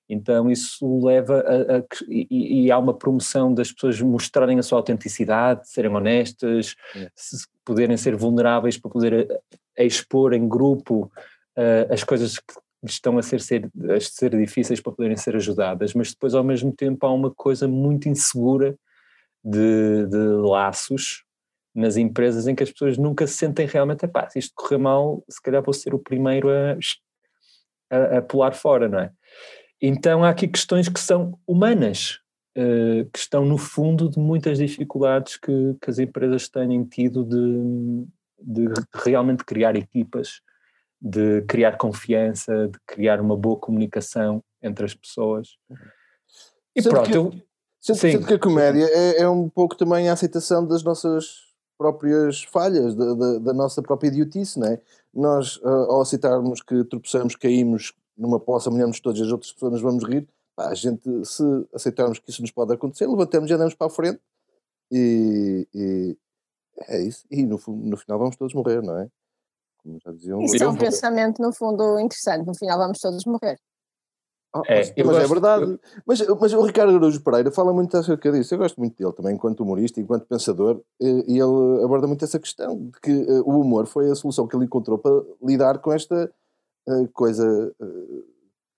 Então 0.07 0.51
isso 0.51 1.03
leva 1.03 1.39
a, 1.39 1.77
a 1.77 1.83
e, 2.07 2.65
e 2.65 2.71
há 2.71 2.77
uma 2.77 2.93
promoção 2.93 3.53
das 3.53 3.71
pessoas 3.71 3.99
mostrarem 4.01 4.59
a 4.59 4.63
sua 4.63 4.77
autenticidade, 4.77 5.67
serem 5.67 5.91
honestas, 5.91 6.75
se 7.15 7.47
poderem 7.63 7.97
ser 7.97 8.15
vulneráveis 8.15 8.77
para 8.77 8.91
poder 8.91 9.27
eh, 9.75 9.85
expor 9.85 10.33
em 10.33 10.47
grupo 10.47 11.11
eh, 11.55 11.87
as 11.89 12.03
coisas 12.03 12.37
que 12.37 12.53
estão 12.91 13.17
a 13.17 13.21
ser, 13.21 13.41
ser, 13.41 13.69
a 13.89 13.99
ser 13.99 14.37
difíceis 14.37 14.79
para 14.79 14.91
poderem 14.91 15.17
ser 15.17 15.35
ajudadas, 15.35 15.93
mas 15.93 16.11
depois 16.11 16.33
ao 16.33 16.43
mesmo 16.43 16.71
tempo 16.71 17.05
há 17.05 17.11
uma 17.11 17.31
coisa 17.31 17.67
muito 17.67 18.09
insegura 18.09 18.77
de, 19.43 20.07
de 20.07 20.17
laços 20.17 21.23
nas 21.73 21.97
empresas 21.97 22.47
em 22.47 22.55
que 22.55 22.63
as 22.63 22.71
pessoas 22.71 22.97
nunca 22.97 23.27
se 23.27 23.33
sentem 23.33 23.67
realmente, 23.67 24.07
pá, 24.07 24.29
se 24.29 24.39
isto 24.39 24.53
correr 24.55 24.77
mal, 24.77 25.23
se 25.29 25.41
calhar 25.41 25.61
vou 25.61 25.73
ser 25.73 25.93
o 25.93 25.99
primeiro 25.99 26.49
a, 26.49 26.77
a, 27.91 28.17
a 28.17 28.21
pular 28.21 28.53
fora, 28.53 28.87
não 28.87 28.99
é? 28.99 29.11
Então 29.81 30.23
há 30.23 30.29
aqui 30.29 30.47
questões 30.47 30.87
que 30.87 30.99
são 30.99 31.37
humanas, 31.45 32.19
eh, 32.55 33.05
que 33.11 33.19
estão 33.19 33.43
no 33.45 33.57
fundo 33.57 34.09
de 34.09 34.17
muitas 34.17 34.57
dificuldades 34.57 35.35
que, 35.35 35.75
que 35.81 35.89
as 35.89 35.99
empresas 35.99 36.47
têm 36.47 36.85
tido 36.85 37.25
de, 37.25 38.07
de 38.39 38.73
realmente 38.93 39.43
criar 39.43 39.75
equipas, 39.75 40.41
de 41.01 41.41
criar 41.43 41.77
confiança, 41.77 42.67
de 42.67 42.79
criar 42.85 43.19
uma 43.21 43.35
boa 43.37 43.57
comunicação 43.57 44.41
entre 44.61 44.85
as 44.85 44.93
pessoas. 44.93 45.57
E 46.75 46.81
Sendo 46.81 46.91
pronto, 46.93 47.09
que- 47.09 47.17
eu, 47.17 47.31
Sendo, 47.79 47.97
Sim. 47.97 48.11
sendo 48.13 48.25
que 48.25 48.33
a 48.33 48.39
comédia 48.39 48.83
é, 48.85 49.21
é 49.21 49.29
um 49.29 49.47
pouco 49.47 49.77
também 49.77 50.09
a 50.09 50.13
aceitação 50.13 50.65
das 50.65 50.81
nossas 50.83 51.43
próprias 51.77 52.41
falhas, 52.43 52.95
da, 52.95 53.13
da- 53.13 53.37
da 53.37 53.53
nossa 53.53 53.79
própria 53.79 54.07
idiotice, 54.07 54.59
não 54.59 54.67
é? 54.67 54.81
Nós, 55.13 55.59
ah, 55.63 55.69
ao 55.89 56.01
aceitarmos 56.01 56.63
que 56.63 56.83
tropeçamos, 56.85 57.35
caímos 57.35 57.93
numa 58.17 58.39
poça, 58.39 58.71
molhamos 58.71 58.99
todas 58.99 59.21
as 59.21 59.31
outras 59.31 59.51
pessoas, 59.51 59.73
nos 59.73 59.81
vamos 59.83 60.03
rir, 60.03 60.27
pá, 60.55 60.69
a 60.69 60.73
gente, 60.73 61.03
se 61.25 61.43
aceitarmos 61.75 62.17
que 62.17 62.29
isso 62.31 62.41
nos 62.41 62.49
pode 62.49 62.73
acontecer, 62.73 63.05
levantamos 63.05 63.51
e 63.51 63.53
andamos 63.53 63.75
para 63.75 63.85
a 63.87 63.89
frente 63.91 64.19
e, 64.91 65.67
e 65.73 66.17
é 66.87 67.01
isso. 67.03 67.25
E 67.29 67.45
no, 67.45 67.59
no 67.67 67.97
final 67.97 68.17
vamos 68.17 68.35
todos 68.35 68.53
morrer, 68.55 68.81
não 68.81 68.97
é? 68.99 69.07
Como 69.85 69.99
já 70.03 70.11
diziam. 70.11 70.41
Isso 70.41 70.55
é 70.55 70.65
Eu 70.65 70.71
um 70.71 70.75
pensamento, 70.75 71.39
no 71.41 71.53
fundo, 71.53 71.99
interessante. 71.99 72.45
No 72.47 72.55
final 72.57 72.77
vamos 72.79 72.97
todos 72.99 73.23
morrer. 73.25 73.59
Ah, 74.53 74.61
É, 74.67 74.79
mas 74.79 74.93
eu 74.97 75.05
mas 75.05 75.15
é 75.15 75.19
gosto- 75.19 75.31
verdade. 75.33 75.79
Mas, 76.05 76.27
mas 76.27 76.53
o 76.53 76.61
Ricardo 76.61 76.95
Araújo 76.95 77.21
Pereira 77.21 77.51
fala 77.51 77.71
muito 77.71 77.95
acerca 77.95 78.31
disso. 78.31 78.53
Eu 78.55 78.57
gosto 78.57 78.79
muito 78.79 78.97
dele 78.97 79.13
também, 79.13 79.35
enquanto 79.35 79.59
humorista, 79.61 79.99
enquanto 80.01 80.25
pensador, 80.25 80.81
e 80.99 81.33
ele 81.37 81.83
aborda 81.83 82.07
muito 82.07 82.25
essa 82.25 82.39
questão 82.39 82.85
de 82.85 82.99
que 82.99 83.11
eh, 83.11 83.41
o 83.41 83.59
humor 83.61 83.85
foi 83.85 84.09
a 84.09 84.15
solução 84.15 84.47
que 84.47 84.55
ele 84.55 84.65
encontrou 84.65 84.97
para 84.97 85.11
lidar 85.43 85.77
com 85.79 85.91
esta 85.91 86.31
eh, 86.87 87.07
coisa 87.13 87.75
eh, 87.79 88.23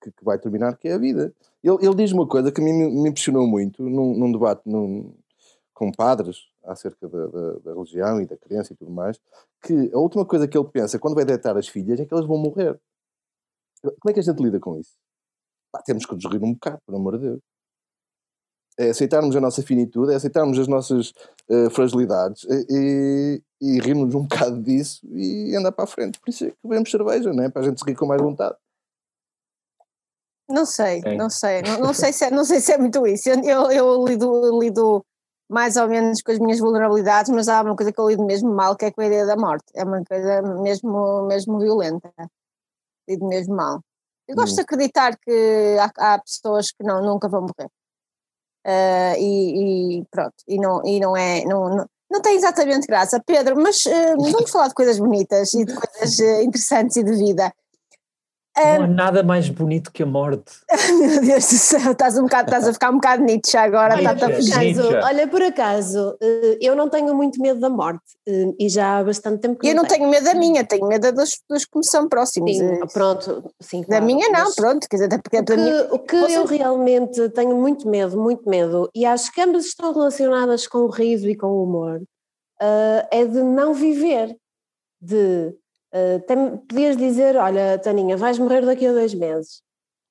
que, 0.02 0.12
que 0.12 0.26
vai 0.26 0.38
terminar, 0.40 0.76
que 0.78 0.88
é 0.90 0.94
a 0.94 0.98
vida. 0.98 1.32
Ele, 1.64 1.78
ele 1.86 1.96
diz 1.96 2.12
uma 2.12 2.28
coisa 2.28 2.52
que 2.52 2.60
a 2.60 2.64
mim 2.64 2.74
me, 2.74 2.90
me 3.04 3.10
impressionou 3.10 3.48
muito 3.48 3.82
num, 3.84 4.14
num 4.18 4.32
debate 4.32 4.62
num- 4.66 5.14
com 5.74 5.92
padres 5.92 6.38
acerca 6.66 7.08
da, 7.08 7.28
da- 7.28 7.54
da 7.60 7.74
religião 7.74 8.20
e 8.20 8.26
da 8.26 8.36
crença 8.36 8.74
e 8.74 8.76
tudo 8.76 8.90
mais, 8.92 9.20
que 9.68 9.92
a 9.94 10.00
última 10.00 10.26
coisa 10.26 10.48
que 10.48 10.58
ele 10.58 10.70
pensa 10.70 10.98
quando 10.98 11.16
vai 11.16 11.26
deitar 11.26 11.58
as 11.58 11.68
filhas 11.68 12.00
é 12.00 12.06
que 12.06 12.14
elas 12.14 12.26
vão 12.26 12.38
morrer. 12.38 12.80
Como 13.82 14.10
é 14.10 14.14
que 14.14 14.20
a 14.20 14.24
gente 14.24 14.42
lida 14.42 14.60
com 14.60 14.80
isso? 14.80 14.94
Pá, 15.72 15.82
temos 15.86 16.06
que 16.06 16.16
nos 16.16 16.26
rir 16.26 16.42
um 16.42 16.54
bocado, 16.54 16.80
por 16.86 16.96
amor 16.96 17.18
de 17.18 17.28
Deus. 17.28 17.40
É 18.80 18.90
aceitarmos 18.90 19.36
a 19.36 19.42
nossa 19.42 19.62
finitude, 19.64 20.14
é 20.14 20.16
aceitarmos 20.16 20.58
as 20.58 20.68
nossas 20.68 21.12
eh, 21.50 21.70
fragilidades 21.72 22.46
eh, 22.46 22.66
e, 22.70 23.44
e 23.60 23.80
rirmos 23.80 24.14
um 24.14 24.22
bocado 24.28 24.62
disso 24.62 25.06
e 25.12 25.56
andar 25.56 25.72
para 25.72 25.84
a 25.84 25.88
frente. 25.88 26.20
Por 26.20 26.30
isso 26.30 26.46
é 26.46 26.52
que 26.52 26.58
bebemos 26.64 26.90
cerveja, 26.90 27.34
não 27.34 27.44
é? 27.44 27.50
Para 27.50 27.64
a 27.64 27.66
gente 27.66 27.80
se 27.80 27.86
rir 27.86 27.96
com 27.96 28.06
mais 28.06 28.22
vontade. 28.22 28.56
Não 30.50 30.66
sei, 30.66 31.02
Sim. 31.02 31.18
não 31.18 31.30
sei, 31.30 31.62
não, 31.62 31.80
não 31.80 31.94
sei 31.94 32.14
se 32.14 32.24
é, 32.24 32.32
não 32.32 32.46
sei 32.46 32.62
se 32.62 32.72
é 32.72 32.78
muito 32.78 33.06
isso. 33.06 33.30
Eu, 33.30 33.42
eu, 33.44 33.72
eu 33.72 34.06
lido, 34.06 34.60
lido 34.60 35.06
mais 35.50 35.76
ou 35.78 35.88
menos 35.88 36.22
com 36.22 36.32
as 36.32 36.40
minhas 36.40 36.60
vulnerabilidades, 36.60 37.32
mas 37.32 37.48
há 37.48 37.62
uma 37.62 37.76
coisa 37.76 37.92
que 37.92 38.00
eu 38.00 38.10
lido 38.10 38.26
mesmo 38.26 38.54
mal, 38.54 38.76
que 38.76 38.86
é 38.86 38.92
com 38.92 39.02
a 39.02 39.06
ideia 39.06 39.26
da 39.26 39.36
morte. 39.38 39.66
É 39.74 39.84
uma 39.84 40.04
coisa 40.04 40.42
mesmo, 40.42 41.26
mesmo 41.28 41.60
violenta. 41.60 42.12
Lido 43.08 43.26
mesmo 43.28 43.56
mal. 43.56 43.82
Eu 44.28 44.36
gosto 44.36 44.54
Hum. 44.54 44.56
de 44.56 44.62
acreditar 44.62 45.18
que 45.18 45.78
há, 45.80 46.14
há 46.16 46.20
pessoas 46.20 46.72
que 46.72 46.84
não, 46.84 47.02
nunca 47.02 47.30
vão 47.30 47.42
morrer. 47.42 47.70
Ah, 48.66 49.18
e, 49.18 50.00
e 50.00 50.06
pronto, 50.12 50.36
e 50.48 50.60
não, 50.60 50.86
e 50.86 51.00
não 51.00 51.16
é. 51.16 51.46
Não, 51.46 51.70
não, 51.70 51.86
não 52.12 52.22
tem 52.22 52.36
exatamente 52.36 52.86
graça, 52.86 53.22
Pedro, 53.26 53.56
mas 53.56 53.86
ah, 53.88 54.16
vamos 54.18 54.50
falar 54.52 54.68
de 54.68 54.74
coisas 54.74 55.00
bonitas 55.00 55.54
e 55.54 55.64
de 55.64 55.74
coisas 55.74 56.20
eh, 56.20 56.44
interessantes 56.44 56.98
e 56.98 57.04
de 57.04 57.16
vida. 57.16 57.54
Não 58.58 58.84
há 58.84 58.88
nada 58.88 59.24
mais 59.24 59.48
bonito 59.50 59.92
que 59.92 60.02
a 60.04 60.06
morte. 60.06 60.52
Meu 61.00 61.22
Deus 61.22 61.46
do 61.46 61.56
céu, 61.58 61.92
estás, 61.92 62.18
um 62.18 62.24
bocado, 62.24 62.48
estás 62.50 62.68
a 62.68 62.74
ficar 62.74 62.90
um 62.92 62.96
bocado 62.96 63.24
Nietzsche 63.24 63.56
agora, 63.58 63.94
Olha, 63.96 64.02
está-te 64.14 64.24
a 64.24 64.28
Nietzsche. 64.30 64.52
fugir. 64.52 64.60
Nietzsche. 64.76 64.94
Caso, 64.94 65.06
olha, 65.08 65.28
por 65.28 65.42
acaso, 65.44 66.18
eh, 66.22 66.58
eu 66.62 66.76
não 66.76 66.90
tenho 66.90 67.14
muito 67.16 67.42
medo 67.42 67.60
da 67.60 67.70
morte 67.70 68.04
eh, 68.28 68.54
e 68.60 68.68
já 68.70 68.98
há 68.98 69.04
bastante 69.04 69.42
tempo 69.42 69.60
que 69.60 69.68
E 69.68 69.70
eu 69.72 69.76
não 69.76 69.86
tenho 69.86 70.10
medo 70.10 70.24
da 70.24 70.34
minha, 70.34 70.64
tenho 70.66 70.88
medo 70.88 71.12
dos, 71.12 71.40
dos 71.50 71.66
que 71.66 71.78
me 71.78 71.86
são 71.86 72.08
próximos. 72.10 72.58
Sim, 72.58 72.66
Eh, 72.68 72.86
pronto, 72.92 73.44
sim, 73.60 73.82
Da 73.82 73.88
claro, 73.88 74.06
minha 74.06 74.30
não, 74.30 74.52
pronto, 74.54 74.88
quer 74.90 74.96
dizer, 74.98 75.06
até 75.06 75.18
porque 75.20 75.38
O 75.38 75.44
da 75.44 75.56
minha, 75.56 75.84
que, 75.86 75.94
o 75.96 76.00
que 76.00 76.16
eu 76.16 76.46
realmente 76.46 77.30
tenho 77.30 77.56
muito 77.56 77.88
medo, 77.88 78.20
muito 78.20 78.50
medo, 78.50 78.90
e 78.96 79.06
acho 79.06 79.32
que 79.32 79.42
ambas 79.42 79.66
estão 79.66 79.94
relacionadas 79.94 80.66
com 80.68 80.80
o 80.80 80.88
riso 80.90 81.30
e 81.30 81.36
com 81.36 81.48
o 81.48 81.64
humor, 81.64 82.02
eh, 82.62 83.08
é 83.12 83.26
de 83.26 83.42
não 83.44 83.74
viver, 83.74 84.36
de 85.00 85.54
eh, 85.92 86.20
tem- 86.20 86.58
podias 86.58 86.98
dizer, 86.98 87.36
olha 87.38 87.78
Taninha, 87.80 88.18
vais 88.18 88.38
morrer 88.40 88.66
daqui 88.66 88.86
a 88.88 88.92
dois 88.94 89.14
meses. 89.14 89.62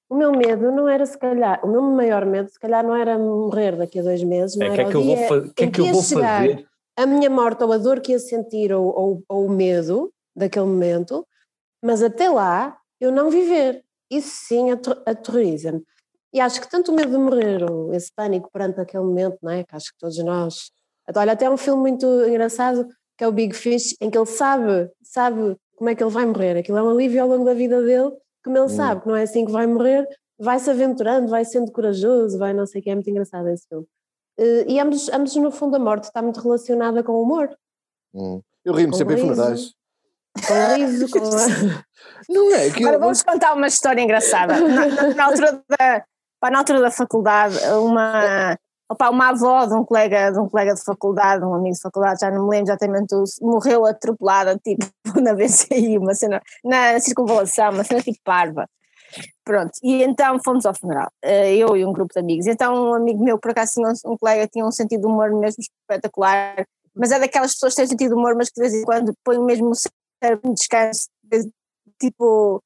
O 0.08 0.14
meu 0.16 0.30
medo 0.32 0.70
não 0.70 0.88
era 0.88 1.04
se 1.04 1.18
calhar, 1.18 1.64
o 1.64 1.68
meu 1.68 1.82
maior 1.82 2.24
medo 2.24 2.48
se 2.48 2.58
calhar 2.60 2.84
não 2.86 2.94
era 2.94 3.18
morrer 3.18 3.76
daqui 3.76 3.98
a 3.98 4.02
dois 4.02 4.22
meses, 4.22 4.56
não 4.56 4.66
É, 4.66 4.70
o 4.70 4.72
era 4.72 4.76
que 4.76 4.82
é 4.82 4.86
o 4.86 4.90
que 4.90 4.96
eu 4.96 5.02
vou, 5.02 5.14
dia 5.16 5.50
o 5.50 5.54
que 5.54 5.64
é 5.64 5.70
que 5.70 5.80
eu 5.80 5.86
vou 5.92 6.02
chegar 6.02 6.36
fazer? 6.42 6.66
a 6.96 7.06
minha 7.06 7.28
morte 7.28 7.64
ou 7.64 7.72
a 7.72 7.78
dor 7.78 8.00
que 8.00 8.12
ia 8.12 8.18
sentir 8.18 8.72
ou, 8.72 8.84
ou, 8.86 9.22
ou 9.28 9.46
o 9.46 9.50
medo 9.50 10.12
daquele 10.34 10.66
momento, 10.66 11.26
mas 11.82 12.02
até 12.02 12.30
lá 12.30 12.78
eu 13.00 13.10
não 13.10 13.30
viver. 13.30 13.82
Isso 14.10 14.30
sim 14.46 14.70
ater- 14.70 15.02
aterroriza-me. 15.04 15.82
E 16.32 16.40
acho 16.40 16.60
que 16.60 16.70
tanto 16.70 16.92
o 16.92 16.94
medo 16.94 17.10
de 17.10 17.18
morrer 17.18 17.68
ou 17.70 17.92
esse 17.92 18.12
pânico 18.14 18.48
perante 18.52 18.80
aquele 18.80 19.02
momento, 19.02 19.38
não 19.42 19.50
é? 19.50 19.64
Que 19.64 19.74
acho 19.74 19.86
que 19.92 19.98
todos 19.98 20.16
nós. 20.18 20.70
Olha, 21.16 21.32
até 21.32 21.50
um 21.50 21.56
filme 21.56 21.80
muito 21.80 22.06
engraçado 22.28 22.86
que 23.18 23.24
é 23.24 23.28
o 23.28 23.32
Big 23.32 23.54
Fish, 23.54 23.96
em 24.00 24.10
que 24.10 24.16
ele 24.18 24.26
sabe, 24.26 24.90
sabe 25.02 25.56
como 25.76 25.90
é 25.90 25.94
que 25.94 26.02
ele 26.02 26.10
vai 26.10 26.26
morrer. 26.26 26.56
Aquilo 26.58 26.78
é 26.78 26.82
um 26.82 26.90
alívio 26.90 27.22
ao 27.22 27.28
longo 27.28 27.44
da 27.44 27.54
vida 27.54 27.80
dele, 27.82 28.10
como 28.44 28.58
ele 28.58 28.68
sabe 28.68 29.02
que 29.02 29.08
não 29.08 29.16
é 29.16 29.22
assim 29.22 29.44
que 29.44 29.52
vai 29.52 29.66
morrer, 29.66 30.06
vai 30.38 30.58
se 30.58 30.70
aventurando, 30.70 31.28
vai 31.28 31.44
sendo 31.44 31.70
corajoso, 31.72 32.38
vai 32.38 32.52
não 32.52 32.66
sei 32.66 32.80
o 32.80 32.84
que, 32.84 32.90
é 32.90 32.94
muito 32.94 33.10
engraçado 33.10 33.48
esse 33.48 33.66
filme. 33.68 33.86
Eh, 34.38 34.64
E 34.68 34.80
ambos, 34.80 35.08
ambos, 35.10 35.34
no 35.36 35.50
fundo, 35.50 35.76
a 35.76 35.78
morte 35.78 36.04
está 36.04 36.20
muito 36.22 36.40
relacionada 36.40 37.02
com 37.02 37.12
o 37.12 37.22
humor, 37.22 37.48
Hum. 38.14 38.40
Eu 38.64 38.72
rimo 38.74 38.94
sempre 38.94 39.14
em 39.14 39.18
funerais. 39.18 39.72
com 40.48 40.54
o 40.54 40.74
riso, 40.76 41.08
com 41.10 41.18
a... 41.18 41.22
Não 42.28 42.52
é? 42.54 42.70
Que 42.70 42.78
Agora 42.80 42.96
eu- 42.96 43.00
vamos 43.00 43.22
contar 43.22 43.52
uma 43.54 43.66
história 43.66 44.00
engraçada. 44.00 44.58
Na, 44.58 44.86
na- 44.86 45.14
na 45.14 45.24
altura 45.24 45.62
da, 45.78 46.04
na 46.50 46.58
altura 46.58 46.80
da 46.80 46.90
faculdade, 46.90 47.56
uma, 47.80 48.56
opa, 48.89 49.11
uma 49.11 49.28
avó 49.30 49.64
de 49.66 49.74
um, 49.74 49.84
colega, 49.84 50.30
de 50.30 50.39
um 50.39 50.49
colega 50.49 50.74
de 50.74 50.82
faculdade, 50.84 51.45
um 51.45 51.55
amigo 51.55 51.74
de 51.74 51.80
faculdade, 51.80 52.20
já 52.20 52.30
não 52.30 52.45
me 52.45 52.51
lembro 52.51 52.70
exatamente, 52.70 53.14
morreu 53.41 53.84
atropelada, 53.87 54.59
tipo, 54.59 54.87
na 55.20 55.34
BCI, 55.34 55.99
uma 55.99 56.14
cena, 56.14 56.41
na 56.64 56.99
circunvalação, 57.01 57.70
uma 57.72 57.84
cena 57.84 58.01
tipo 58.01 58.18
parva. 58.24 58.66
Pronto, 59.45 59.70
e 59.82 60.03
então 60.03 60.39
fomos 60.45 60.66
ao 60.66 60.74
funeral, 60.74 61.09
eh, 61.22 61.55
eu 61.57 61.76
e 61.76 61.84
um 61.84 61.93
grupo 61.93 62.12
de 62.12 62.18
amigos. 62.20 62.47
Então, 62.47 62.91
um 62.91 62.95
amigo 62.95 63.22
meu, 63.22 63.39
por 63.39 63.53
acaso, 63.53 63.80
um, 64.05 64.16
colega, 64.18 64.49
tinha 64.49 64.64
um 64.66 64.72
sentido 64.72 65.03
de 65.03 65.07
humor 65.07 65.30
mesmo 65.32 65.62
espetacular, 65.62 66.64
mas 66.95 67.12
é 67.12 67.18
daquelas 67.20 67.53
pessoas 67.53 67.74
que 67.74 67.80
têm 67.82 67.87
sentido 67.87 68.09
de 68.09 68.14
humor, 68.14 68.34
mas 68.34 68.49
que 68.51 68.61
de 68.61 68.68
vez 68.68 68.74
em 68.74 68.84
quando 68.84 69.14
põem 69.24 69.39
mesmo 69.45 69.70
o 69.70 69.74
cérebro 69.74 70.51
em 70.51 70.55
descanso, 70.55 71.07
de- 71.24 71.51
tipo. 72.01 72.61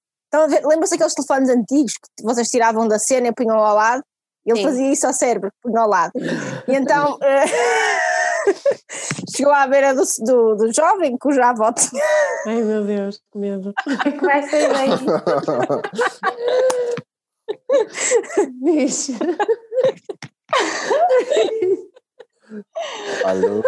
Ver- 0.49 0.65
Lembram-se 0.65 0.93
daqueles 0.93 1.15
telefones 1.15 1.49
antigos 1.51 1.93
que 2.17 2.23
vocês 2.25 2.49
tiravam 2.49 2.87
da 2.89 2.99
cena 2.99 3.29
e 3.29 3.33
punham 3.33 3.59
ao 3.59 3.75
lado? 3.75 4.03
Ele 4.51 4.59
Sim. 4.59 4.65
fazia 4.65 4.93
isso 4.93 5.07
ao 5.07 5.13
cérebro, 5.13 5.53
punha 5.63 5.81
ao 5.81 5.89
lado. 5.89 6.13
E 6.69 6.75
então 6.75 7.19
eh, 7.23 7.45
chegou 9.35 9.53
à 9.53 9.67
beira 9.67 9.95
do, 9.95 10.03
do, 10.21 10.57
do 10.57 10.73
jovem, 10.73 11.17
cuja 11.19 11.47
avó 11.47 11.73
tinha. 11.73 12.03
Ai 12.47 12.63
meu 12.63 12.85
Deus, 12.85 13.21
que 13.33 13.39
medo. 13.39 13.73
Começa 14.19 14.57
aí. 14.57 14.91
Bicho. 18.63 19.13
Alô? 23.25 23.63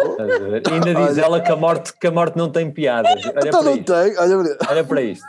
Ainda 0.71 0.93
diz 0.95 1.17
Olha. 1.17 1.21
ela 1.25 1.41
que 1.41 1.51
a, 1.51 1.55
morte, 1.55 1.93
que 1.99 2.07
a 2.07 2.11
morte 2.11 2.37
não 2.37 2.51
tem 2.51 2.71
piadas. 2.71 3.11
Olha 3.25 3.47
Então 3.47 3.61
para 3.61 3.63
não 3.63 3.75
isto. 3.77 3.93
tem. 3.93 4.17
Olha, 4.17 4.57
Olha 4.69 4.83
para 4.83 5.01
isto. 5.01 5.25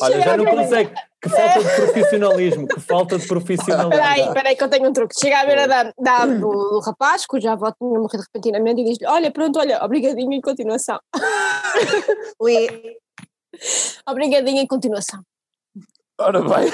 Olha, 0.00 0.20
já 0.20 0.36
não 0.36 0.44
consegue. 0.44 0.92
Que 1.20 1.28
falta 1.28 1.58
de 1.64 1.74
profissionalismo. 1.76 2.68
Que 2.68 2.80
falta 2.80 3.16
de 3.16 3.22
Espera 3.22 3.38
aí, 3.40 3.44
profissionalidade. 3.46 4.20
espera 4.20 4.48
aí 4.50 4.56
que 4.56 4.64
eu 4.64 4.68
tenho 4.68 4.88
um 4.88 4.92
truque. 4.92 5.14
Chega 5.20 5.40
à 5.40 5.44
beira 5.46 5.66
da, 5.66 5.92
da- 5.98 6.26
do, 6.26 6.38
do 6.40 6.80
rapaz, 6.80 7.26
cuja 7.26 7.52
avó 7.52 7.72
tinha 7.72 7.90
morrido 7.98 8.22
repentinamente, 8.22 8.80
e 8.80 8.84
diz-lhe: 8.84 9.06
Olha, 9.06 9.30
pronto, 9.32 9.58
olha, 9.58 9.84
obrigadinho 9.84 10.32
em 10.32 10.40
continuação. 10.40 10.98
Ui, 12.40 12.68
Obrigadinho 14.08 14.60
em 14.62 14.66
continuação. 14.66 15.20
ora 16.20 16.40
bem. 16.42 16.70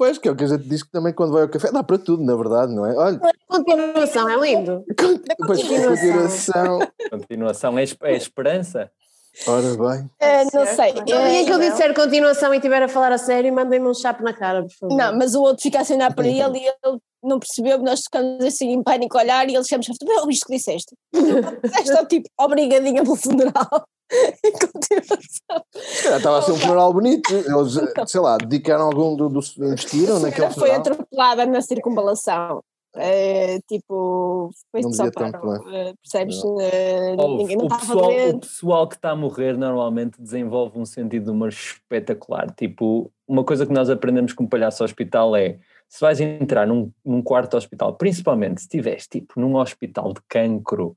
Pois, 0.00 0.16
que 0.16 0.26
é 0.26 0.32
o 0.32 0.34
que 0.34 0.44
a 0.44 0.46
gente 0.46 0.66
diz 0.66 0.82
que 0.82 0.90
também 0.90 1.12
quando 1.12 1.34
vai 1.34 1.42
ao 1.42 1.48
café 1.50 1.70
dá 1.70 1.82
para 1.82 1.98
tudo, 1.98 2.24
na 2.24 2.34
verdade, 2.34 2.74
não 2.74 2.86
é? 2.86 2.96
Olha, 2.96 3.20
continuação, 3.46 4.30
é 4.30 4.36
lindo. 4.40 4.82
depois 4.96 5.62
continuação. 5.62 6.78
Continuação 7.10 7.78
é, 7.78 7.84
é 8.04 8.16
esperança. 8.16 8.90
Ora 9.46 9.76
bem. 9.76 10.10
Eh, 10.18 10.44
não 10.54 10.64
sei. 10.64 10.92
O 10.92 11.04
dia 11.04 11.44
que 11.44 11.52
eu 11.52 11.58
disser 11.58 11.94
continuação 11.94 12.54
e 12.54 12.56
estiver 12.56 12.82
a 12.82 12.88
falar 12.88 13.12
a 13.12 13.18
sério, 13.18 13.52
mandem-me 13.52 13.88
um 13.88 13.92
chapo 13.92 14.22
na 14.22 14.32
cara, 14.32 14.62
por 14.62 14.72
favor. 14.72 14.96
Não, 14.96 15.18
mas 15.18 15.34
o 15.34 15.42
outro 15.42 15.62
fica 15.62 15.82
a 15.82 15.94
olhar 15.94 16.14
para 16.14 16.26
ele 16.26 16.60
e 16.60 16.66
ele 16.66 16.98
não 17.22 17.38
percebeu, 17.38 17.76
nós 17.80 18.00
ficamos 18.00 18.42
assim 18.42 18.70
em 18.70 18.82
pânico 18.82 19.18
a 19.18 19.20
olhar 19.20 19.50
e 19.50 19.54
ele 19.54 19.64
chama-se, 19.64 19.92
não, 20.02 20.30
isto 20.30 20.46
que 20.46 20.56
disseste. 20.56 20.96
Disseste 21.12 21.92
ao 21.92 22.06
tipo, 22.06 22.26
obrigadinha 22.38 23.02
pelo 23.02 23.16
funeral. 23.16 23.84
em 24.44 24.52
continuação. 24.52 26.16
Estava 26.16 26.38
a 26.38 26.42
ser 26.42 26.52
um 26.52 26.56
funeral 26.56 26.92
bonito. 26.92 27.32
Eles, 27.32 27.78
sei 28.06 28.20
lá, 28.20 28.36
dedicaram 28.36 28.86
algum 28.86 29.16
do, 29.16 29.28
do 29.28 29.40
investiram 29.58 30.20
naquele 30.20 30.46
Ela 30.46 30.54
foi 30.54 30.68
funeral. 30.68 30.80
atropelada 30.80 31.46
na 31.46 31.60
circunvalação. 31.60 32.62
Eh, 32.96 33.60
tipo, 33.68 34.50
foi 34.72 34.80
Não 34.80 34.92
só 34.92 35.08
para, 35.12 35.30
tanto, 35.30 35.68
eh, 35.70 35.94
percebes? 36.02 36.42
Eh, 36.60 37.14
Ouve, 37.16 37.36
ninguém 37.36 37.56
não 37.56 37.66
o, 37.66 37.68
pessoal, 37.68 38.10
o 38.10 38.40
pessoal 38.40 38.88
que 38.88 38.96
está 38.96 39.10
a 39.10 39.16
morrer 39.16 39.56
normalmente 39.56 40.20
desenvolve 40.20 40.76
um 40.76 40.84
sentido 40.84 41.26
de 41.26 41.30
humor 41.30 41.50
espetacular. 41.50 42.52
Tipo, 42.56 43.12
uma 43.28 43.44
coisa 43.44 43.64
que 43.64 43.72
nós 43.72 43.88
aprendemos 43.88 44.32
com 44.32 44.44
palhaço 44.44 44.82
hospital 44.82 45.36
é 45.36 45.58
se 45.88 46.00
vais 46.00 46.20
entrar 46.20 46.66
num, 46.66 46.90
num 47.04 47.22
quarto 47.22 47.50
de 47.50 47.56
hospital, 47.56 47.94
principalmente 47.94 48.60
se 48.60 48.66
estiveres 48.66 49.06
tipo 49.06 49.40
num 49.40 49.56
hospital 49.56 50.12
de 50.12 50.20
cancro, 50.28 50.96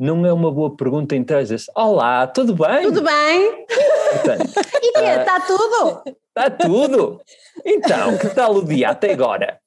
não 0.00 0.24
é 0.24 0.32
uma 0.32 0.50
boa 0.50 0.74
pergunta 0.74 1.14
entrar 1.14 1.40
e 1.40 1.44
dizer 1.44 1.60
Olá, 1.76 2.26
tudo 2.26 2.54
bem? 2.54 2.82
Tudo 2.84 3.02
bem? 3.02 3.66
Portanto, 4.12 4.50
E 4.82 4.92
quê? 4.92 5.20
Está 5.20 5.40
tudo? 5.40 6.02
Está 6.28 6.50
tudo. 6.50 7.20
Então, 7.66 8.16
que 8.16 8.28
tal 8.30 8.54
o 8.54 8.64
dia 8.64 8.88
até 8.88 9.12
agora? 9.12 9.60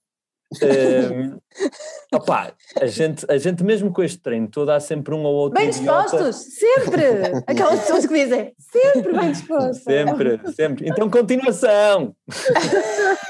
Opá, 2.12 2.52
a 2.80 2.86
gente, 2.88 3.26
a 3.30 3.38
gente 3.38 3.64
mesmo 3.64 3.92
com 3.94 4.04
este 4.04 4.18
treino 4.20 4.48
todo 4.48 4.70
há 4.72 4.80
sempre 4.80 5.14
um 5.14 5.24
ou 5.24 5.36
outro 5.36 5.60
Bem 5.60 5.70
idiota. 5.70 6.02
dispostos? 6.04 6.36
Sempre! 6.56 7.04
Aquelas 7.46 7.82
pessoas 7.82 8.06
que 8.08 8.14
dizem 8.14 8.54
sempre 8.58 9.14
bem 9.14 9.32
dispostos. 9.32 9.84
Sempre, 9.84 10.40
sempre. 10.54 10.90
Então, 10.90 11.10
continuação. 11.12 12.16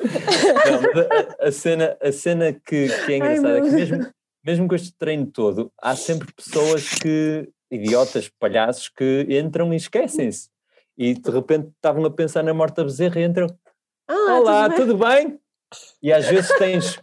Não, 0.00 1.44
a, 1.44 1.48
a 1.48 1.52
cena, 1.52 1.96
a 2.00 2.12
cena 2.12 2.52
que, 2.52 2.88
que 2.88 3.12
é 3.12 3.16
engraçada 3.16 3.58
é 3.58 3.60
que 3.62 3.70
mesmo, 3.70 4.06
mesmo 4.48 4.66
com 4.66 4.74
este 4.74 4.92
treino 4.92 5.26
todo, 5.26 5.70
há 5.78 5.94
sempre 5.94 6.32
pessoas 6.32 6.94
que, 6.94 7.46
idiotas, 7.70 8.30
palhaços, 8.30 8.88
que 8.88 9.26
entram 9.28 9.74
e 9.74 9.76
esquecem-se. 9.76 10.48
E 10.96 11.12
de 11.12 11.30
repente 11.30 11.68
estavam 11.68 12.02
a 12.06 12.10
pensar 12.10 12.42
na 12.42 12.54
morta 12.54 12.82
bezerra 12.82 13.20
e 13.20 13.24
entram. 13.24 13.46
Ah, 14.08 14.38
Olá, 14.38 14.70
tudo 14.70 14.92
tudo 14.92 15.04
bem? 15.04 15.38
E 16.02 16.10
às 16.10 16.26
vezes 16.26 16.50
tens, 16.56 16.98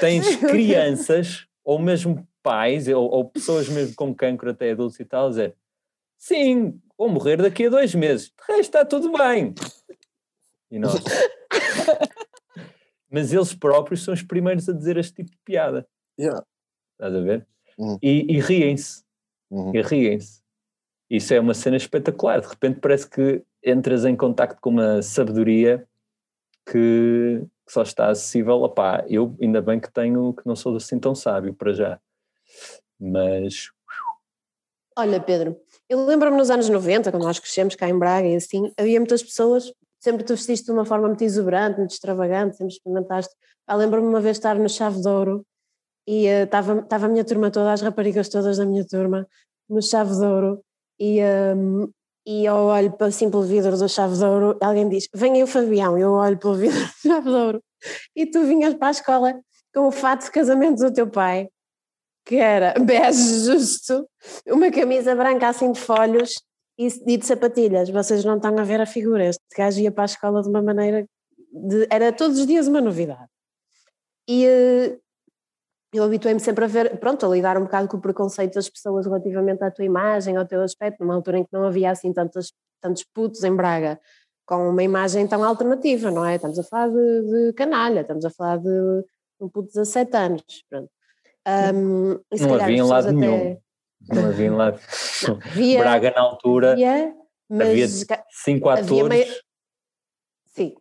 tens 0.00 0.26
crianças, 0.50 1.46
ou 1.64 1.78
mesmo 1.78 2.26
pais, 2.42 2.88
ou, 2.88 3.08
ou 3.08 3.30
pessoas 3.30 3.68
mesmo 3.68 3.94
com 3.94 4.12
cancro 4.12 4.50
até 4.50 4.72
adultos 4.72 4.98
e 4.98 5.04
tal, 5.04 5.26
a 5.26 5.28
dizer 5.28 5.56
sim, 6.18 6.80
vou 6.98 7.08
morrer 7.08 7.36
daqui 7.36 7.66
a 7.66 7.70
dois 7.70 7.94
meses. 7.94 8.26
De 8.26 8.44
resto 8.48 8.60
está 8.60 8.84
tudo 8.84 9.12
bem. 9.12 9.54
E 10.68 10.80
nós. 10.80 10.94
Mas 13.08 13.32
eles 13.32 13.54
próprios 13.54 14.02
são 14.02 14.12
os 14.12 14.22
primeiros 14.22 14.68
a 14.68 14.72
dizer 14.72 14.96
este 14.96 15.14
tipo 15.14 15.30
de 15.30 15.38
piada. 15.44 15.86
Yeah. 16.18 16.44
Estás 17.02 17.16
a 17.16 17.20
ver? 17.20 17.44
Uhum. 17.76 17.98
E, 18.00 18.36
e 18.36 18.40
riem-se. 18.40 19.02
Uhum. 19.50 19.74
E 19.74 19.82
riem-se. 19.82 20.40
Isso 21.10 21.34
é 21.34 21.40
uma 21.40 21.52
cena 21.52 21.76
espetacular. 21.76 22.40
De 22.40 22.46
repente 22.46 22.78
parece 22.78 23.10
que 23.10 23.42
entras 23.64 24.04
em 24.04 24.14
contacto 24.14 24.60
com 24.60 24.70
uma 24.70 25.02
sabedoria 25.02 25.84
que, 26.64 27.42
que 27.66 27.72
só 27.72 27.82
está 27.82 28.08
acessível. 28.08 28.62
Opá, 28.62 29.04
eu 29.08 29.36
ainda 29.42 29.60
bem 29.60 29.80
que 29.80 29.92
tenho, 29.92 30.32
que 30.32 30.46
não 30.46 30.54
sou 30.54 30.76
assim 30.76 30.96
tão 31.00 31.12
sábio 31.12 31.52
para 31.52 31.72
já. 31.72 32.00
Mas 33.00 33.72
Olha, 34.96 35.20
Pedro, 35.20 35.56
eu 35.88 36.04
lembro-me 36.04 36.36
nos 36.36 36.50
anos 36.50 36.68
90, 36.68 37.10
quando 37.10 37.24
nós 37.24 37.38
crescemos 37.38 37.74
cá 37.74 37.88
em 37.88 37.98
Braga 37.98 38.28
e 38.28 38.36
assim, 38.36 38.70
havia 38.78 39.00
muitas 39.00 39.22
pessoas, 39.22 39.72
sempre 39.98 40.22
tu 40.22 40.34
vestiste 40.34 40.66
de 40.66 40.72
uma 40.72 40.84
forma 40.84 41.08
muito 41.08 41.24
exuberante, 41.24 41.78
muito 41.78 41.92
extravagante, 41.92 42.58
sempre 42.58 42.74
experimentaste. 42.74 43.34
Ah, 43.66 43.74
lembro-me 43.74 44.06
uma 44.06 44.20
vez 44.20 44.36
estar 44.36 44.54
no 44.54 44.68
Chave 44.68 45.00
de 45.00 45.08
Ouro 45.08 45.46
e 46.06 46.26
estava 46.26 46.80
estava 46.80 47.06
a 47.06 47.08
minha 47.08 47.24
turma 47.24 47.50
toda, 47.50 47.72
as 47.72 47.80
raparigas 47.80 48.28
todas 48.28 48.58
da 48.58 48.66
minha 48.66 48.86
turma, 48.86 49.26
no 49.68 49.82
Chave 49.82 50.14
de 50.14 50.24
Ouro 50.24 50.64
e, 50.98 51.20
um, 51.56 51.88
e 52.26 52.44
eu 52.44 52.54
olho 52.54 52.92
pelo 52.92 53.42
vidro 53.42 53.76
do 53.76 53.88
Chave 53.88 54.16
de 54.16 54.24
Ouro 54.24 54.58
alguém 54.60 54.88
diz, 54.88 55.08
vem 55.14 55.34
aí 55.34 55.42
o 55.42 55.46
Fabião, 55.46 55.96
eu 55.98 56.12
olho 56.12 56.38
pelo 56.38 56.54
vidro 56.54 56.78
do 56.78 57.08
Chave 57.08 57.28
de 57.28 57.36
Ouro 57.36 57.62
e 58.16 58.26
tu 58.26 58.44
vinhas 58.44 58.74
para 58.74 58.88
a 58.88 58.92
escola 58.92 59.40
com 59.74 59.86
o 59.86 59.92
fato 59.92 60.24
de 60.24 60.30
casamento 60.30 60.78
do 60.82 60.92
teu 60.92 61.08
pai 61.08 61.48
que 62.24 62.36
era 62.36 62.74
bege 62.80 63.44
justo, 63.44 64.08
uma 64.46 64.70
camisa 64.70 65.14
branca 65.14 65.48
assim 65.48 65.72
de 65.72 65.80
folhos 65.80 66.34
e, 66.78 66.88
e 67.06 67.16
de 67.16 67.26
sapatilhas. 67.26 67.90
Vocês 67.90 68.24
não 68.24 68.36
estão 68.36 68.56
a 68.58 68.64
ver 68.64 68.80
a 68.80 68.86
figura. 68.86 69.24
Este 69.24 69.42
gajo 69.56 69.80
ia 69.80 69.92
para 69.92 70.04
a 70.04 70.06
escola 70.06 70.42
de 70.42 70.48
uma 70.48 70.62
maneira. 70.62 71.06
De, 71.52 71.86
era 71.90 72.12
todos 72.12 72.38
os 72.38 72.46
dias 72.46 72.66
uma 72.66 72.80
novidade. 72.80 73.28
E 74.28 74.46
eh, 74.46 74.98
eu 75.92 76.04
habituei-me 76.04 76.40
sempre 76.40 76.64
a 76.64 76.68
ver, 76.68 76.98
pronto, 76.98 77.24
a 77.26 77.28
lidar 77.28 77.58
um 77.58 77.64
bocado 77.64 77.88
com 77.88 77.96
o 77.96 78.00
preconceito 78.00 78.54
das 78.54 78.68
pessoas 78.68 79.06
relativamente 79.06 79.62
à 79.62 79.70
tua 79.70 79.84
imagem, 79.84 80.36
ao 80.36 80.46
teu 80.46 80.62
aspecto, 80.62 81.00
numa 81.00 81.14
altura 81.14 81.38
em 81.38 81.44
que 81.44 81.52
não 81.52 81.64
havia 81.66 81.90
assim 81.90 82.12
tantos, 82.12 82.52
tantos 82.80 83.04
putos 83.04 83.44
em 83.44 83.54
Braga 83.54 84.00
com 84.46 84.68
uma 84.70 84.82
imagem 84.82 85.26
tão 85.28 85.44
alternativa, 85.44 86.10
não 86.10 86.24
é? 86.24 86.36
Estamos 86.36 86.58
a 86.58 86.62
falar 86.64 86.88
de, 86.88 87.22
de 87.48 87.52
canalha, 87.54 88.00
estamos 88.00 88.24
a 88.24 88.30
falar 88.30 88.58
de 88.58 88.68
um 89.40 89.48
puto 89.48 89.68
de 89.68 89.74
17 89.74 90.16
anos, 90.16 90.42
pronto. 90.68 90.90
Um, 91.74 92.20
não 92.40 92.54
havia 92.54 92.76
em 92.76 92.82
lado 92.82 93.04
pessoas 93.06 93.14
nenhum. 93.14 93.36
até- 93.36 93.60
Não 94.14 94.26
havia 94.28 94.46
em 94.46 94.50
lado. 94.50 94.80
Havia, 95.46 95.78
Braga 95.80 96.10
na 96.14 96.20
altura 96.22 96.72
havia, 96.72 97.14
mas 97.48 97.68
havia 97.68 97.88
cinco 98.30 98.68
havia 98.68 98.82
atores. 99.04 99.08
meio- 99.08 99.42
Sim. 100.46 100.74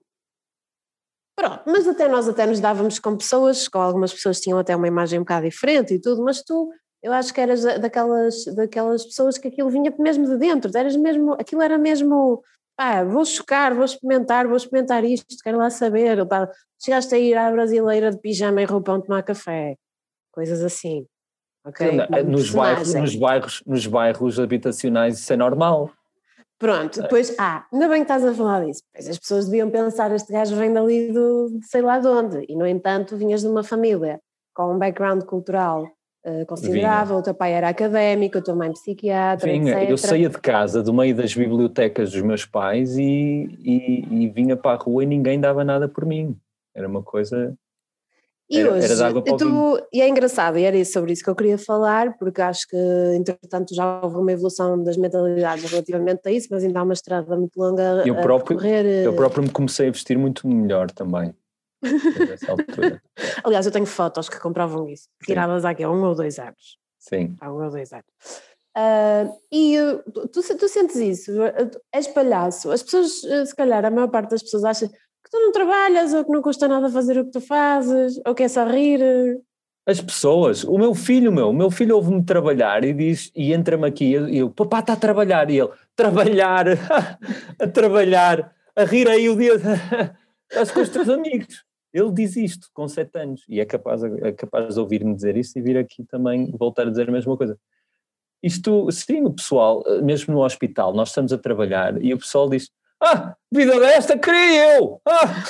Pronto, 1.36 1.64
mas 1.66 1.88
até 1.88 2.08
nós 2.08 2.28
até 2.28 2.46
nos 2.46 2.60
dávamos 2.60 3.00
com 3.00 3.16
pessoas, 3.16 3.68
com 3.68 3.80
algumas 3.80 4.14
pessoas 4.14 4.40
tinham 4.40 4.60
até 4.60 4.76
uma 4.76 4.88
imagem 4.88 5.20
um 5.20 5.24
bocado 5.24 5.46
diferente 5.46 5.94
e 5.94 6.00
tudo, 6.00 6.24
mas 6.24 6.44
tu, 6.44 6.70
eu 7.02 7.12
acho 7.14 7.34
que 7.34 7.42
eras 7.42 7.64
da- 7.64 7.78
daquelas, 7.78 8.46
daquelas 8.56 9.06
pessoas 9.06 9.38
que 9.38 9.48
aquilo 9.48 9.70
vinha 9.70 9.94
mesmo 9.98 10.28
de 10.28 10.38
dentro, 10.38 10.76
eras 10.78 10.96
mesmo, 10.96 11.34
aquilo 11.34 11.62
era 11.62 11.78
mesmo, 11.78 12.44
pá, 12.78 13.04
vou 13.04 13.26
chocar, 13.26 13.74
vou 13.74 13.86
experimentar, 13.86 14.46
vou 14.46 14.58
experimentar 14.58 15.04
isto, 15.04 15.26
quero 15.44 15.58
lá 15.58 15.70
saber, 15.70 16.26
pá, 16.28 16.50
chegaste 16.84 17.16
a 17.16 17.18
ir 17.18 17.36
à 17.36 17.50
brasileira 17.50 18.12
de 18.12 18.20
pijama 18.20 18.62
e 18.62 18.66
roupão 18.66 19.02
tomar 19.02 19.24
café, 19.24 19.76
coisas 20.32 20.62
assim. 20.62 21.08
Nos 22.24 22.50
bairros, 22.50 22.94
nos, 22.94 23.16
bairros, 23.16 23.64
nos 23.66 23.88
bairros 23.88 24.40
habitacionais 24.40 25.20
isso 25.20 25.32
é 25.32 25.38
normal. 25.38 25.92
Pronto, 26.62 27.01
depois, 27.01 27.36
ah, 27.39 27.66
ainda 27.74 27.89
bem 27.89 27.97
que 27.97 28.03
estás 28.03 28.24
a 28.24 28.32
falar 28.36 28.64
disso. 28.64 28.84
Pois 28.93 29.09
as 29.09 29.18
pessoas 29.18 29.45
deviam 29.45 29.72
pensar, 29.72 30.12
este 30.12 30.32
gajo 30.32 30.55
vem 30.55 30.72
dali 30.72 31.12
do, 31.12 31.57
de 31.59 31.66
sei 31.66 31.82
lá 31.82 31.97
de 31.97 32.07
onde, 32.07 32.45
e 32.47 32.55
no 32.55 32.68
entanto 32.68 33.18
vinhas 33.18 33.41
de 33.41 33.47
uma 33.47 33.64
família 33.64 34.20
com 34.53 34.76
um 34.76 34.78
background 34.78 35.24
cultural 35.24 35.88
eh, 36.24 36.45
considerável, 36.45 37.18
o 37.18 37.24
teu 37.24 37.34
pai 37.34 37.53
era 37.53 37.70
académico, 37.70 38.38
a 38.38 38.41
tua 38.43 38.53
mãe 38.53 38.72
psiquiatra, 38.74 39.51
Vinha, 39.51 39.74
etc. 39.74 39.89
eu 39.89 39.97
saía 39.97 40.30
de 40.30 40.38
casa, 40.38 40.84
do 40.84 40.93
meio 40.93 41.16
das 41.16 41.34
bibliotecas 41.34 42.12
dos 42.12 42.22
meus 42.22 42.45
pais 42.45 42.95
e, 42.95 43.49
e, 43.59 44.26
e 44.26 44.30
vinha 44.30 44.55
para 44.55 44.80
a 44.80 44.84
rua 44.84 45.03
e 45.03 45.07
ninguém 45.07 45.39
dava 45.39 45.64
nada 45.64 45.88
por 45.88 46.05
mim. 46.05 46.38
Era 46.76 46.88
uma 46.88 47.01
coisa. 47.01 47.55
E 48.52 48.60
Era- 48.60 48.74
hoje, 48.74 48.91
era 49.02 49.14
tu, 49.38 49.88
e 49.93 50.02
é 50.02 50.10
engraçado, 50.10 50.58
e 50.60 50.64
era 50.64 50.76
isso, 50.76 50.91
sobre 50.91 51.14
isso 51.14 51.24
que 51.24 51.30
eu 51.30 51.36
queria 51.36 51.58
falar, 51.58 52.18
porque 52.18 52.41
acho 52.41 52.68
que, 52.68 52.76
entretanto, 53.16 53.74
já 53.74 54.02
houve 54.04 54.18
uma 54.18 54.32
evolução 54.34 54.84
das 54.84 54.97
mentalidades 54.97 55.72
relativamente 55.72 56.20
a 56.28 56.32
isso, 56.32 56.49
mas 56.52 56.62
ainda 56.62 56.82
há 56.82 56.84
uma 56.84 56.91
estrada 56.93 57.38
muito 57.38 57.58
longa 57.58 58.04
Eu 58.06 58.18
a 58.18 58.22
próprio- 58.22 58.58
percorrer. 58.58 58.86
eh, 58.86 59.08
Eu 59.08 59.14
próprio 59.16 59.43
me 59.43 59.49
comecei 59.49 59.88
a 59.88 59.91
vestir 59.91 60.18
muito 60.18 60.45
melhor 60.49 60.91
também. 60.91 61.34
Aliás, 63.43 63.66
eu 63.66 63.72
tenho 63.72 63.86
fotos 63.86 64.30
que 64.30 64.39
comprovam 64.39 64.88
isso, 64.89 65.08
tiradas 65.24 65.66
há 65.66 65.70
aqui 65.72 65.84
há 65.84 65.89
um 65.89 66.04
ou 66.04 66.14
dois 66.16 66.38
anos. 66.39 66.78
Sim. 66.99 67.36
há 67.41 67.52
um 67.52 67.64
ou 67.64 67.72
dois 67.72 67.91
anos. 67.93 68.06
Ah, 68.76 69.28
e 69.52 69.78
uh, 69.80 70.04
tu, 70.12 70.28
tu, 70.28 70.58
tu 70.58 70.68
sentes 70.70 70.95
isso, 70.97 71.32
uh, 71.41 71.72
és 71.91 72.08
palhaço, 72.08 72.70
as 72.72 72.84
pessoas, 72.84 73.24
uh, 73.24 73.45
se 73.45 73.56
calhar, 73.56 73.84
a 73.84 73.89
maior 73.91 74.08
parte 74.10 74.30
das 74.32 74.43
pessoas 74.43 74.64
acha 74.64 74.89
tu 75.32 75.40
não 75.40 75.52
trabalhas 75.52 76.14
ou 76.14 76.26
que 76.26 76.32
não 76.32 76.42
custa 76.42 76.68
nada 76.68 76.90
fazer 76.90 77.18
o 77.18 77.26
que 77.26 77.32
tu 77.32 77.42
fazes, 77.42 78.20
ou 78.26 78.36
que 78.36 78.44
é 78.44 78.48
só 78.50 78.66
rir. 78.66 79.02
As 79.88 80.00
pessoas, 80.00 80.64
o 80.64 80.78
meu 80.78 80.94
filho, 80.94 81.32
meu, 81.32 81.50
o 81.50 81.54
meu 81.54 81.72
filho 81.72 81.96
ouve-me 81.96 82.24
trabalhar 82.24 82.84
e 82.84 82.94
diz, 82.94 83.32
e 83.36 83.52
entra-me 83.54 83.88
aqui, 83.88 84.12
e 84.12 84.38
eu, 84.38 84.52
papá 84.52 84.80
está 84.80 84.94
a 84.94 84.98
trabalhar, 84.98 85.50
e 85.50 85.58
ele, 85.58 85.70
trabalhar, 85.96 86.66
a 87.58 87.68
trabalhar, 87.68 88.54
a 88.76 88.84
rir 88.84 89.08
aí 89.08 89.28
o 89.28 89.36
dia, 89.36 89.54
estás 90.52 90.70
com 90.70 90.82
os 90.82 90.90
teus 90.90 91.10
amigos. 91.10 91.66
Ele 91.94 92.12
diz 92.12 92.36
isto 92.36 92.70
com 92.74 92.88
sete 92.88 93.18
anos 93.18 93.44
e 93.50 93.60
é 93.60 93.66
capaz, 93.66 94.02
é 94.04 94.32
capaz 94.32 94.76
de 94.76 94.80
ouvir-me 94.80 95.14
dizer 95.14 95.36
isso 95.36 95.60
e 95.60 95.62
vir 95.62 95.78
aqui 95.78 96.06
também 96.06 96.50
voltar 96.58 96.88
a 96.88 96.90
dizer 96.90 97.10
a 97.10 97.12
mesma 97.12 97.36
coisa. 97.36 97.60
Isto, 98.42 98.90
sim, 98.92 99.24
o 99.24 99.34
pessoal, 99.34 99.84
mesmo 100.02 100.34
no 100.34 100.44
hospital, 100.44 100.94
nós 100.94 101.10
estamos 101.10 101.34
a 101.34 101.38
trabalhar 101.38 102.02
e 102.02 102.14
o 102.14 102.18
pessoal 102.18 102.50
diz, 102.50 102.72
ah, 103.02 103.36
vida 103.52 103.80
desta 103.80 104.18
queria 104.18 104.78
eu! 104.78 105.02
Ah! 105.08 105.43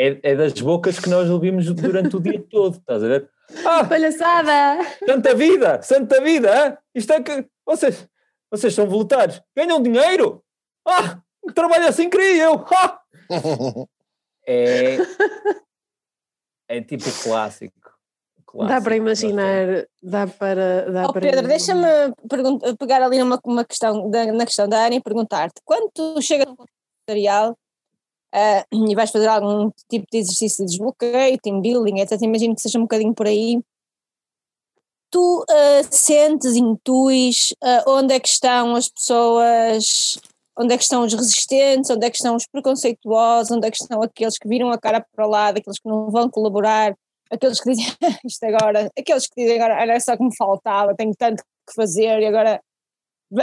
É, 0.00 0.16
é 0.22 0.36
das 0.36 0.52
bocas 0.52 0.98
que 0.98 1.08
nós 1.08 1.28
ouvimos 1.28 1.66
durante 1.74 2.14
o 2.16 2.20
dia 2.20 2.40
todo, 2.48 2.76
estás 2.76 3.02
a 3.02 3.08
ver? 3.08 3.28
Ah, 3.64 3.84
Palhaçada! 3.84 4.84
santa 5.04 5.34
vida, 5.34 5.82
santa 5.82 6.20
vida, 6.22 6.50
hã? 6.52 6.78
isto 6.94 7.12
é 7.12 7.20
que 7.20 7.46
vocês, 7.66 8.08
vocês 8.48 8.72
são 8.74 8.88
voluntários, 8.88 9.42
ganham 9.56 9.82
dinheiro? 9.82 10.42
Ah, 10.86 11.20
trabalho 11.52 11.88
assim 11.88 12.08
queria 12.08 12.44
eu! 12.44 12.64
Ah! 12.72 13.00
É, 14.50 14.96
é 16.68 16.80
tipo 16.80 17.04
clássico. 17.22 17.87
Dá 18.54 18.66
clássico. 18.66 18.84
para 18.84 18.96
imaginar, 18.96 19.86
dá 20.02 20.26
para. 20.26 20.90
Dá 20.90 21.06
Oh, 21.08 21.12
para 21.12 21.20
Pedro, 21.20 21.46
deixa-me 21.46 21.86
pegar 22.78 23.02
ali 23.02 23.18
numa, 23.18 23.38
uma 23.44 23.64
questão, 23.64 24.08
da, 24.10 24.32
na 24.32 24.46
questão 24.46 24.68
da 24.68 24.86
Ana 24.86 24.96
e 24.96 25.02
perguntar-te: 25.02 25.60
quando 25.64 25.90
tu 25.92 26.20
chegas 26.22 26.46
no 26.46 26.56
tutorial 27.06 27.56
ah, 28.32 28.64
e 28.72 28.94
vais 28.94 29.10
fazer 29.10 29.28
algum 29.28 29.70
tipo 29.88 30.06
de 30.10 30.18
exercício 30.18 30.64
de 30.64 30.70
desbloqueio, 30.72 31.38
team 31.42 31.60
building, 31.60 32.00
etc., 32.00 32.20
imagino 32.22 32.54
que 32.54 32.62
seja 32.62 32.78
um 32.78 32.82
bocadinho 32.82 33.14
por 33.14 33.26
aí. 33.26 33.60
Tu 35.10 35.44
ah, 35.48 35.82
sentes, 35.90 36.56
intuis 36.56 37.54
ah, 37.62 37.84
onde 37.86 38.14
é 38.14 38.20
que 38.20 38.28
estão 38.28 38.74
as 38.74 38.88
pessoas, 38.88 40.18
onde 40.58 40.74
é 40.74 40.76
que 40.76 40.82
estão 40.82 41.04
os 41.04 41.12
resistentes, 41.12 41.90
onde 41.90 42.06
é 42.06 42.10
que 42.10 42.16
estão 42.16 42.34
os 42.34 42.46
preconceituosos, 42.46 43.50
onde 43.50 43.66
é 43.66 43.70
que 43.70 43.76
estão 43.76 44.02
aqueles 44.02 44.38
que 44.38 44.48
viram 44.48 44.70
a 44.70 44.78
cara 44.78 45.04
para 45.14 45.26
o 45.26 45.30
lado, 45.30 45.58
aqueles 45.58 45.78
que 45.78 45.88
não 45.88 46.10
vão 46.10 46.28
colaborar, 46.30 46.94
aqueles 47.30 47.60
que 47.60 47.70
dizem 47.70 47.92
isto 48.24 48.44
agora, 48.44 48.90
aqueles 48.98 49.26
que 49.26 49.42
dizem 49.42 49.60
agora 49.60 49.80
era 49.80 50.00
só 50.00 50.16
que 50.16 50.22
me 50.22 50.34
faltava, 50.36 50.94
tenho 50.94 51.14
tanto 51.16 51.42
que 51.42 51.74
fazer 51.74 52.20
e 52.20 52.26
agora, 52.26 52.60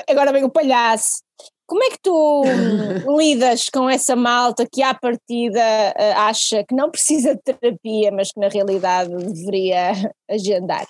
agora 0.09 0.31
vem 0.31 0.43
o 0.43 0.49
palhaço. 0.49 1.23
Como 1.67 1.83
é 1.83 1.89
que 1.89 1.99
tu 2.01 2.43
hum, 2.45 3.17
lidas 3.17 3.69
com 3.69 3.89
essa 3.89 4.15
malta 4.15 4.67
que 4.71 4.83
à 4.83 4.93
partida 4.93 5.59
eh, 5.59 6.13
acha 6.13 6.63
que 6.63 6.75
não 6.75 6.91
precisa 6.91 7.35
de 7.35 7.41
terapia, 7.41 8.11
mas 8.11 8.31
que 8.31 8.39
na 8.39 8.49
realidade 8.49 9.09
deveria 9.15 9.91
agendar? 10.29 10.87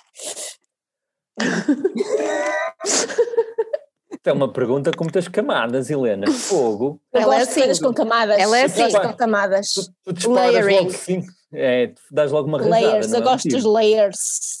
É 4.24 4.32
uma 4.32 4.52
pergunta 4.52 4.90
com 4.90 5.04
muitas 5.04 5.28
camadas, 5.28 5.88
Helena. 5.88 6.30
Fogo. 6.30 7.00
Ela 7.12 7.38
é 7.38 7.42
assim. 7.42 7.80
com 7.80 7.94
camadas. 7.94 8.38
Ela 8.38 8.58
é 8.58 8.64
assim. 8.64 8.90
com 8.90 9.12
camadas. 9.14 9.72
Tu, 9.72 9.82
tu 10.04 10.12
disparas 10.12 10.52
Layering. 10.52 10.78
logo 10.78 10.90
cinco. 10.90 11.26
É, 11.56 11.94
dás 12.10 12.30
logo 12.30 12.48
uma 12.48 12.58
rajada. 12.58 12.76
Layers, 12.76 13.10
não 13.10 13.18
eu 13.18 13.22
é 13.22 13.24
gosto 13.24 13.48
dos 13.48 13.64
layers. 13.64 14.60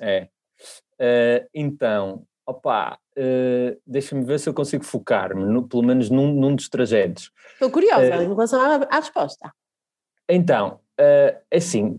É. 0.00 0.28
Eh, 0.98 1.46
então, 1.52 2.22
opá, 2.46 2.98
eh, 3.16 3.76
deixa-me 3.86 4.24
ver 4.24 4.38
se 4.38 4.48
eu 4.48 4.54
consigo 4.54 4.84
focar-me, 4.84 5.62
pelo 5.68 5.82
menos 5.82 6.08
num, 6.08 6.32
num 6.32 6.54
dos 6.54 6.68
trajetos. 6.68 7.32
Estou 7.54 7.70
curiosa 7.70 8.06
É. 8.06 8.22
em 8.22 8.28
relação 8.28 8.60
à, 8.60 8.86
à 8.90 8.96
resposta. 8.96 9.52
Então, 10.28 10.80
eh, 10.98 11.38
assim, 11.52 11.98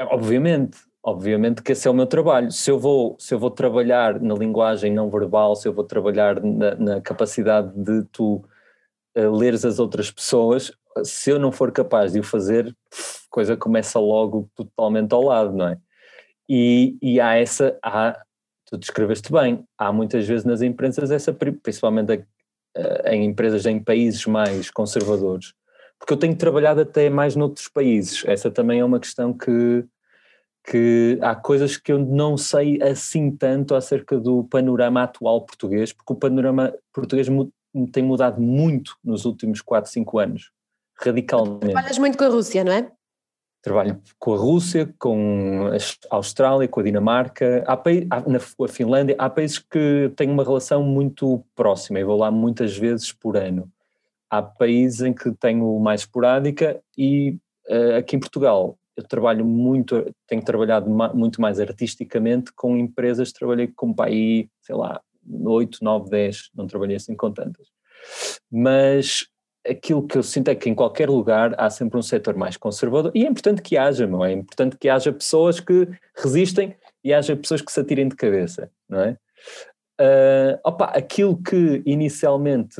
obviamente, 0.00 0.78
obviamente 1.02 1.62
que 1.62 1.72
esse 1.72 1.86
é 1.86 1.90
o 1.90 1.94
meu 1.94 2.06
trabalho. 2.06 2.50
Se 2.50 2.70
eu 2.70 2.78
vou, 2.78 3.16
se 3.18 3.34
eu 3.34 3.38
vou 3.38 3.50
trabalhar 3.50 4.20
na 4.20 4.34
linguagem 4.34 4.92
não 4.92 5.10
verbal, 5.10 5.54
se 5.56 5.68
eu 5.68 5.72
vou 5.72 5.84
trabalhar 5.84 6.40
na, 6.42 6.74
na 6.76 7.00
capacidade 7.00 7.70
de 7.76 8.04
tu 8.12 8.44
eh, 9.14 9.28
leres 9.28 9.64
as 9.64 9.78
outras 9.78 10.10
pessoas, 10.10 10.72
se 11.02 11.30
eu 11.30 11.38
não 11.38 11.50
for 11.50 11.72
capaz 11.72 12.12
de 12.12 12.20
o 12.20 12.22
fazer, 12.22 12.68
a 12.68 13.30
coisa 13.30 13.56
começa 13.56 13.98
logo 13.98 14.48
totalmente 14.54 15.12
ao 15.12 15.22
lado, 15.22 15.52
não 15.52 15.68
é? 15.68 15.78
E, 16.48 16.96
e 17.00 17.20
há 17.20 17.34
essa, 17.36 17.76
há, 17.82 18.20
tu 18.66 18.76
descreveste 18.76 19.32
bem, 19.32 19.64
há 19.78 19.92
muitas 19.92 20.26
vezes 20.26 20.44
nas 20.44 20.62
empresas 20.62 21.10
essa, 21.10 21.32
pri- 21.32 21.52
principalmente 21.52 22.24
eh, 22.76 23.14
em 23.14 23.24
empresas 23.24 23.64
em 23.66 23.82
países 23.82 24.26
mais 24.26 24.70
conservadores, 24.70 25.54
porque 25.98 26.12
eu 26.12 26.18
tenho 26.18 26.36
trabalhado 26.36 26.80
até 26.82 27.08
mais 27.08 27.34
noutros 27.34 27.68
países, 27.68 28.22
essa 28.26 28.50
também 28.50 28.80
é 28.80 28.84
uma 28.84 29.00
questão 29.00 29.32
que, 29.32 29.84
que 30.70 31.18
há 31.22 31.34
coisas 31.34 31.76
que 31.76 31.92
eu 31.92 31.98
não 31.98 32.36
sei 32.36 32.80
assim 32.82 33.30
tanto 33.30 33.74
acerca 33.74 34.18
do 34.18 34.44
panorama 34.44 35.02
atual 35.02 35.40
português, 35.46 35.92
porque 35.92 36.12
o 36.12 36.16
panorama 36.16 36.74
português 36.92 37.26
tem 37.92 38.02
mudado 38.02 38.40
muito 38.40 38.96
nos 39.02 39.24
últimos 39.24 39.60
4, 39.60 39.90
5 39.90 40.18
anos, 40.18 40.50
radicalmente. 40.96 41.66
Trabalhas 41.72 41.98
muito 41.98 42.18
com 42.18 42.24
a 42.24 42.28
Rússia, 42.28 42.64
não 42.64 42.72
é? 42.72 42.90
Trabalho 43.62 43.98
com 44.18 44.34
a 44.34 44.36
Rússia, 44.36 44.94
com 44.98 45.70
a 46.10 46.16
Austrália, 46.16 46.68
com 46.68 46.80
a 46.80 46.82
Dinamarca, 46.82 47.64
há 47.66 47.76
pai- 47.76 48.06
na 48.26 48.38
a 48.38 48.68
Finlândia, 48.68 49.16
há 49.18 49.30
países 49.30 49.58
que 49.58 50.12
têm 50.16 50.28
uma 50.30 50.44
relação 50.44 50.82
muito 50.82 51.42
próxima 51.54 51.98
e 51.98 52.04
vou 52.04 52.18
lá 52.18 52.30
muitas 52.30 52.76
vezes 52.76 53.10
por 53.10 53.38
ano. 53.38 53.70
Há 54.28 54.42
países 54.42 55.00
em 55.00 55.14
que 55.14 55.32
tenho 55.32 55.78
mais 55.78 56.02
esporádica 56.02 56.78
e 56.98 57.38
eh, 57.68 57.96
aqui 57.96 58.16
em 58.16 58.20
Portugal 58.20 58.78
eu 58.96 59.02
trabalho 59.02 59.44
muito, 59.46 60.14
tenho 60.26 60.44
trabalhado 60.44 60.88
ma- 60.90 61.12
muito 61.14 61.40
mais 61.40 61.58
artisticamente 61.58 62.52
com 62.52 62.76
empresas, 62.76 63.32
trabalhei 63.32 63.66
com 63.68 63.92
país, 63.94 64.46
sei 64.60 64.74
lá, 64.74 65.00
8, 65.26 65.78
9, 65.82 66.10
10, 66.10 66.50
não 66.54 66.66
trabalhei 66.66 66.96
assim 66.96 67.16
com 67.16 67.32
tantas. 67.32 67.66
Mas 68.50 69.26
aquilo 69.68 70.06
que 70.06 70.18
eu 70.18 70.22
sinto 70.22 70.48
é 70.48 70.54
que 70.54 70.68
em 70.68 70.74
qualquer 70.74 71.08
lugar 71.08 71.54
há 71.58 71.70
sempre 71.70 71.98
um 71.98 72.02
setor 72.02 72.36
mais 72.36 72.56
conservador 72.56 73.10
e 73.14 73.24
é 73.24 73.28
importante 73.28 73.62
que 73.62 73.76
haja, 73.76 74.06
não 74.06 74.24
é? 74.24 74.30
É 74.30 74.34
importante 74.34 74.76
que 74.76 74.88
haja 74.88 75.12
pessoas 75.12 75.60
que 75.60 75.88
resistem 76.16 76.76
e 77.02 77.12
haja 77.12 77.36
pessoas 77.36 77.62
que 77.62 77.72
se 77.72 77.80
atirem 77.80 78.08
de 78.08 78.16
cabeça, 78.16 78.70
não 78.88 79.00
é? 79.00 79.18
Ah, 79.98 80.58
opa, 80.64 80.86
aquilo 80.86 81.40
que 81.42 81.82
inicialmente 81.86 82.76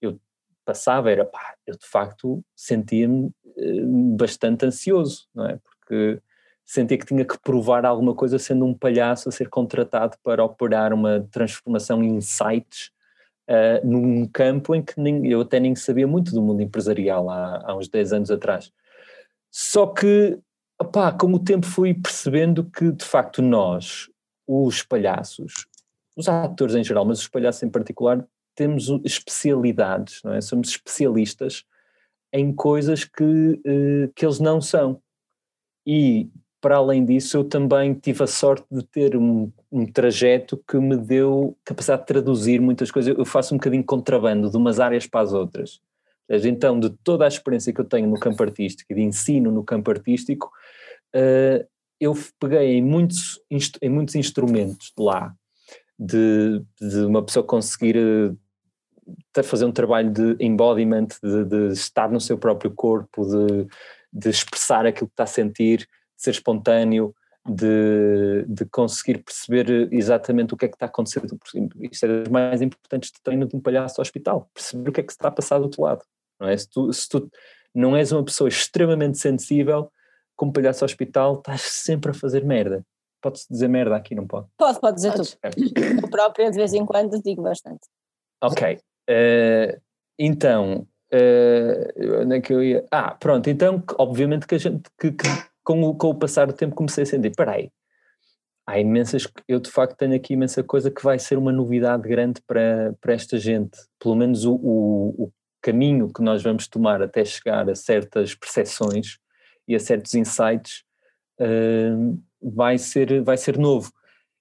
eu 0.00 0.20
passava 0.64 1.10
era, 1.10 1.24
pá, 1.24 1.54
eu 1.66 1.74
de 1.76 1.86
facto 1.86 2.42
sentia-me 2.54 3.30
eh, 3.56 3.82
bastante 4.16 4.66
ansioso, 4.66 5.26
não 5.34 5.46
é? 5.46 5.58
Porque 5.64 6.20
sentia 6.64 6.98
que 6.98 7.06
tinha 7.06 7.24
que 7.24 7.38
provar 7.38 7.86
alguma 7.86 8.14
coisa 8.14 8.38
sendo 8.38 8.64
um 8.66 8.74
palhaço 8.74 9.28
a 9.28 9.32
ser 9.32 9.48
contratado 9.48 10.16
para 10.22 10.44
operar 10.44 10.92
uma 10.92 11.26
transformação 11.30 12.02
em 12.02 12.16
insights 12.16 12.90
uh, 13.48 13.86
num 13.86 14.26
campo 14.28 14.74
em 14.74 14.82
que 14.82 15.00
nem, 15.00 15.26
eu 15.26 15.40
até 15.40 15.58
nem 15.60 15.74
sabia 15.74 16.06
muito 16.06 16.32
do 16.32 16.42
mundo 16.42 16.62
empresarial 16.62 17.30
há, 17.30 17.62
há 17.64 17.76
uns 17.76 17.88
10 17.88 18.12
anos 18.12 18.30
atrás. 18.30 18.72
Só 19.50 19.86
que, 19.86 20.38
opá, 20.80 21.12
com 21.12 21.32
o 21.32 21.38
tempo 21.38 21.66
fui 21.66 21.94
percebendo 21.94 22.64
que, 22.64 22.92
de 22.92 23.04
facto, 23.04 23.40
nós, 23.40 24.08
os 24.46 24.82
palhaços, 24.82 25.66
os 26.16 26.28
atores 26.28 26.74
em 26.74 26.84
geral, 26.84 27.04
mas 27.04 27.20
os 27.20 27.28
palhaços 27.28 27.62
em 27.62 27.70
particular, 27.70 28.26
temos 28.54 28.88
especialidades, 29.04 30.22
não 30.24 30.32
é? 30.32 30.40
Somos 30.40 30.68
especialistas 30.68 31.64
em 32.32 32.54
coisas 32.54 33.04
que, 33.04 33.60
eh, 33.64 34.10
que 34.14 34.24
eles 34.24 34.40
não 34.40 34.60
são. 34.60 35.00
E, 35.86 36.28
para 36.66 36.78
além 36.78 37.04
disso, 37.04 37.36
eu 37.36 37.44
também 37.44 37.94
tive 37.94 38.24
a 38.24 38.26
sorte 38.26 38.66
de 38.68 38.82
ter 38.82 39.16
um, 39.16 39.52
um 39.70 39.86
trajeto 39.86 40.60
que 40.68 40.76
me 40.78 40.96
deu 40.96 41.56
capacidade 41.64 42.02
de 42.02 42.08
traduzir 42.08 42.60
muitas 42.60 42.90
coisas. 42.90 43.16
Eu 43.16 43.24
faço 43.24 43.54
um 43.54 43.56
bocadinho 43.56 43.84
contrabando 43.84 44.50
de 44.50 44.56
umas 44.56 44.80
áreas 44.80 45.06
para 45.06 45.20
as 45.20 45.32
outras. 45.32 45.80
Então, 46.28 46.80
de 46.80 46.90
toda 47.04 47.24
a 47.24 47.28
experiência 47.28 47.72
que 47.72 47.80
eu 47.80 47.84
tenho 47.84 48.08
no 48.08 48.18
campo 48.18 48.42
artístico 48.42 48.92
e 48.92 48.96
de 48.96 49.02
ensino 49.02 49.52
no 49.52 49.62
campo 49.62 49.92
artístico, 49.92 50.50
eh, 51.14 51.64
eu 52.00 52.18
peguei 52.40 52.78
em 52.78 52.82
muitos, 52.82 53.40
em 53.80 53.88
muitos 53.88 54.16
instrumentos 54.16 54.92
lá, 54.98 55.32
de, 55.96 56.60
de 56.80 56.98
uma 57.04 57.24
pessoa 57.24 57.46
conseguir 57.46 57.96
eh, 57.96 59.42
fazer 59.44 59.66
um 59.66 59.72
trabalho 59.72 60.10
de 60.10 60.36
embodiment, 60.40 61.10
de, 61.22 61.44
de 61.44 61.72
estar 61.74 62.10
no 62.10 62.20
seu 62.20 62.36
próprio 62.36 62.72
corpo, 62.72 63.24
de, 63.24 63.68
de 64.12 64.30
expressar 64.30 64.84
aquilo 64.84 65.06
que 65.06 65.12
está 65.12 65.22
a 65.22 65.28
sentir, 65.28 65.88
de 66.16 66.22
ser 66.22 66.30
espontâneo, 66.30 67.14
de, 67.48 68.44
de 68.48 68.64
conseguir 68.66 69.22
perceber 69.22 69.88
exatamente 69.92 70.52
o 70.52 70.56
que 70.56 70.64
é 70.64 70.68
que 70.68 70.74
está 70.74 70.86
acontecendo. 70.86 71.38
Isto 71.80 72.06
é 72.06 72.08
das 72.08 72.28
mais 72.28 72.60
importantes 72.60 73.10
de 73.10 73.22
treino 73.22 73.46
de 73.46 73.54
um 73.54 73.60
palhaço 73.60 74.00
ao 74.00 74.02
hospital, 74.02 74.50
perceber 74.52 74.88
o 74.88 74.92
que 74.92 75.00
é 75.00 75.04
que 75.04 75.12
se 75.12 75.16
está 75.16 75.28
a 75.28 75.32
passar 75.32 75.58
do 75.58 75.64
outro 75.64 75.82
lado. 75.82 76.02
Não 76.40 76.48
é? 76.48 76.56
se, 76.56 76.68
tu, 76.68 76.92
se 76.92 77.08
tu 77.08 77.30
não 77.74 77.96
és 77.96 78.12
uma 78.12 78.24
pessoa 78.24 78.48
extremamente 78.48 79.18
sensível, 79.18 79.90
como 80.34 80.52
palhaço 80.52 80.84
ao 80.84 80.86
hospital, 80.86 81.38
estás 81.38 81.62
sempre 81.62 82.10
a 82.10 82.14
fazer 82.14 82.44
merda. 82.44 82.84
Pode-se 83.22 83.46
dizer 83.50 83.68
merda 83.68 83.96
aqui, 83.96 84.14
não 84.14 84.26
pode? 84.26 84.46
Pode, 84.58 84.80
pode 84.80 84.96
dizer 84.96 85.12
Podes. 85.12 85.38
tudo. 85.40 86.02
Eu 86.02 86.10
própria, 86.10 86.50
de 86.50 86.56
vez 86.56 86.74
em 86.74 86.84
quando, 86.84 87.20
digo 87.22 87.42
bastante. 87.42 87.80
Ok. 88.42 88.78
eh, 89.08 89.80
então, 90.18 90.86
eh, 91.10 91.92
onde 92.22 92.36
é 92.36 92.40
que 92.40 92.52
eu 92.52 92.62
ia? 92.62 92.84
Ah, 92.90 93.14
pronto. 93.14 93.48
Então, 93.48 93.82
obviamente 93.98 94.46
que 94.46 94.54
a 94.54 94.58
gente, 94.58 94.90
que, 95.00 95.12
que 95.12 95.26
com, 95.66 95.82
o, 95.82 95.94
com 95.94 96.10
o 96.10 96.14
passar 96.14 96.46
do 96.46 96.52
tempo 96.52 96.76
comecei 96.76 97.02
a 97.02 97.06
sentir, 97.06 97.32
peraí, 97.36 97.72
há 98.64 98.78
imensas, 98.78 99.26
eu 99.48 99.58
de 99.58 99.68
facto 99.68 99.96
tenho 99.96 100.14
aqui 100.14 100.34
imensa 100.34 100.62
coisa 100.62 100.92
que 100.92 101.02
vai 101.02 101.18
ser 101.18 101.36
uma 101.36 101.50
novidade 101.50 102.08
grande 102.08 102.40
para, 102.46 102.94
para 103.00 103.12
esta 103.12 103.36
gente. 103.36 103.76
Pelo 103.98 104.14
menos 104.14 104.44
o, 104.44 104.54
o, 104.54 105.24
o 105.24 105.32
caminho 105.60 106.08
que 106.12 106.22
nós 106.22 106.40
vamos 106.40 106.68
tomar 106.68 107.02
até 107.02 107.24
chegar 107.24 107.68
a 107.68 107.74
certas 107.74 108.32
percepções 108.32 109.18
e 109.66 109.74
a 109.74 109.80
certos 109.80 110.14
insights 110.14 110.84
eh, 111.40 111.90
vai, 112.40 112.78
ser, 112.78 113.22
vai 113.24 113.36
ser 113.36 113.58
novo. 113.58 113.92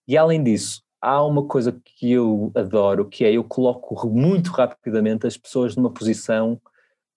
E 0.08 0.16
além 0.16 0.44
disso, 0.44 0.84
há 1.02 1.26
uma 1.26 1.48
coisa 1.48 1.76
que 1.84 2.12
eu 2.12 2.52
adoro, 2.56 3.10
que 3.10 3.26
é 3.26 3.32
eu 3.32 3.44
coloco 3.44 4.08
muito 4.10 4.52
rapidamente 4.52 5.26
as 5.26 5.38
pessoas 5.38 5.76
numa 5.76 5.92
posição 5.92 6.62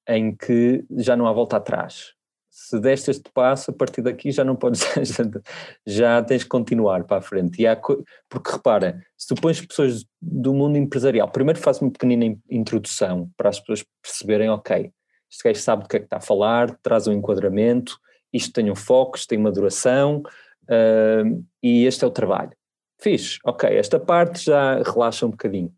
em 0.09 0.35
que 0.35 0.87
já 0.97 1.15
não 1.15 1.27
há 1.27 1.33
volta 1.33 1.59
atrás. 1.59 2.18
Se 2.61 2.81
deste 2.81 3.11
este 3.11 3.31
passo, 3.33 3.71
a 3.71 3.75
partir 3.75 4.03
daqui 4.03 4.33
já 4.33 4.45
não 4.45 4.57
podes, 4.57 4.81
já, 4.81 5.25
já 5.87 6.23
tens 6.23 6.43
que 6.43 6.49
continuar 6.49 7.05
para 7.05 7.19
a 7.19 7.23
frente. 7.23 7.63
E 7.63 7.67
há 7.67 7.77
porque 7.77 8.51
repara, 8.51 9.01
se 9.17 9.29
tu 9.29 9.41
pões 9.41 9.65
pessoas 9.65 10.05
do 10.21 10.53
mundo 10.53 10.77
empresarial, 10.77 11.31
primeiro 11.31 11.61
faz 11.61 11.81
uma 11.81 11.91
pequenina 11.91 12.25
in- 12.25 12.41
introdução 12.51 13.31
para 13.37 13.49
as 13.49 13.61
pessoas 13.61 13.87
perceberem, 14.03 14.51
ok, 14.51 14.91
este 15.31 15.45
gajo 15.45 15.61
sabe 15.61 15.83
do 15.85 15.89
que 15.89 15.97
é 15.97 16.01
que 16.01 16.07
está 16.07 16.17
a 16.17 16.21
falar, 16.21 16.77
traz 16.83 17.07
um 17.07 17.13
enquadramento, 17.13 17.97
isto 18.33 18.53
tem 18.53 18.71
um 18.71 18.77
foco, 18.77 19.17
isto 19.17 19.29
tem 19.29 19.39
uma 19.39 19.53
duração, 19.53 20.23
ah, 20.69 21.23
e 21.63 21.87
este 21.87 22.05
é 22.05 22.07
o 22.07 22.11
trabalho. 22.11 22.53
Fiz, 23.01 23.39
ok, 23.45 23.71
esta 23.71 24.01
parte 24.01 24.45
já 24.47 24.83
relaxa 24.83 25.25
um 25.25 25.31
bocadinho. 25.31 25.73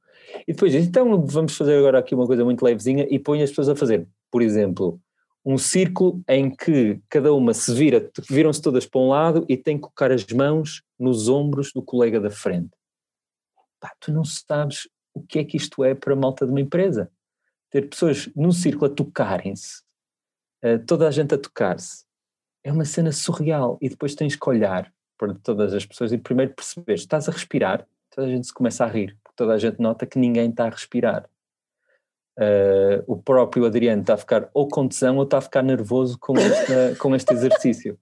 E 0.48 0.52
depois, 0.52 0.74
então 0.74 1.26
vamos 1.26 1.56
fazer 1.56 1.76
agora 1.76 1.98
aqui 1.98 2.14
uma 2.14 2.26
coisa 2.26 2.44
muito 2.44 2.64
levezinha 2.64 3.06
e 3.10 3.18
põe 3.18 3.42
as 3.42 3.50
pessoas 3.50 3.68
a 3.68 3.76
fazer, 3.76 4.08
por 4.30 4.40
exemplo, 4.40 4.98
um 5.44 5.56
círculo 5.56 6.22
em 6.28 6.54
que 6.54 7.00
cada 7.08 7.32
uma 7.32 7.54
se 7.54 7.74
vira, 7.74 8.10
viram-se 8.28 8.60
todas 8.60 8.86
para 8.86 9.00
um 9.00 9.08
lado 9.08 9.46
e 9.48 9.56
tem 9.56 9.76
que 9.76 9.82
colocar 9.82 10.12
as 10.12 10.26
mãos 10.26 10.82
nos 10.98 11.28
ombros 11.28 11.72
do 11.72 11.82
colega 11.82 12.20
da 12.20 12.30
frente. 12.30 12.70
Pá, 13.80 13.92
tu 13.98 14.12
não 14.12 14.24
sabes 14.24 14.88
o 15.14 15.22
que 15.22 15.38
é 15.38 15.44
que 15.44 15.56
isto 15.56 15.82
é 15.82 15.94
para 15.94 16.12
a 16.12 16.16
malta 16.16 16.44
de 16.44 16.52
uma 16.52 16.60
empresa. 16.60 17.10
Ter 17.70 17.88
pessoas 17.88 18.28
num 18.36 18.52
círculo 18.52 18.92
a 18.92 18.94
tocarem-se, 18.94 19.82
toda 20.86 21.08
a 21.08 21.10
gente 21.10 21.34
a 21.34 21.38
tocar-se, 21.38 22.04
é 22.62 22.70
uma 22.70 22.84
cena 22.84 23.10
surreal. 23.10 23.78
E 23.80 23.88
depois 23.88 24.14
tens 24.14 24.36
que 24.36 24.48
olhar 24.48 24.92
para 25.16 25.34
todas 25.34 25.72
as 25.72 25.86
pessoas 25.86 26.12
e 26.12 26.18
primeiro 26.18 26.52
perceber, 26.54 26.94
estás 26.94 27.28
a 27.28 27.32
respirar, 27.32 27.86
toda 28.10 28.26
a 28.26 28.30
gente 28.30 28.46
se 28.46 28.52
começa 28.52 28.84
a 28.84 28.88
rir, 28.88 29.16
porque 29.22 29.36
toda 29.36 29.54
a 29.54 29.58
gente 29.58 29.80
nota 29.80 30.04
que 30.04 30.18
ninguém 30.18 30.50
está 30.50 30.66
a 30.66 30.70
respirar. 30.70 31.28
Uh, 32.38 33.02
o 33.06 33.16
próprio 33.16 33.66
Adriano 33.66 34.00
está 34.00 34.14
a 34.14 34.16
ficar 34.16 34.48
ou 34.54 34.66
com 34.66 34.88
tesão 34.88 35.16
ou 35.16 35.24
está 35.24 35.38
a 35.38 35.42
ficar 35.42 35.62
nervoso 35.62 36.18
com, 36.18 36.38
esta, 36.38 36.96
com 36.98 37.14
este 37.14 37.34
exercício. 37.34 37.98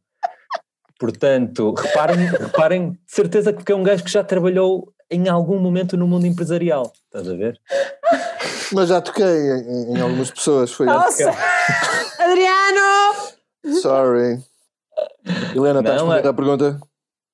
Portanto, 0.99 1.75
reparem, 1.75 2.27
reparem, 2.27 2.91
de 2.93 2.99
certeza 3.07 3.53
que 3.53 3.73
é 3.73 3.75
um 3.75 3.83
gajo 3.83 4.05
que 4.05 4.11
já 4.11 4.23
trabalhou 4.23 4.93
em 5.11 5.29
algum 5.29 5.59
momento 5.59 5.97
no 5.97 6.07
mundo 6.07 6.27
empresarial. 6.27 6.93
Estás 7.07 7.29
a 7.29 7.35
ver? 7.35 7.59
Mas 8.73 8.89
já 8.89 9.01
toquei 9.01 9.25
em, 9.25 9.97
em 9.97 10.01
algumas 10.01 10.31
pessoas, 10.31 10.73
foi 10.73 10.87
Nossa! 10.87 11.31
Adriano! 12.19 13.81
Sorry. 13.81 14.43
Helena, 15.55 15.81
estás 15.81 16.01
a 16.01 16.05
responder 16.05 16.27
é- 16.27 16.29
à 16.29 16.35
pergunta? 16.35 16.81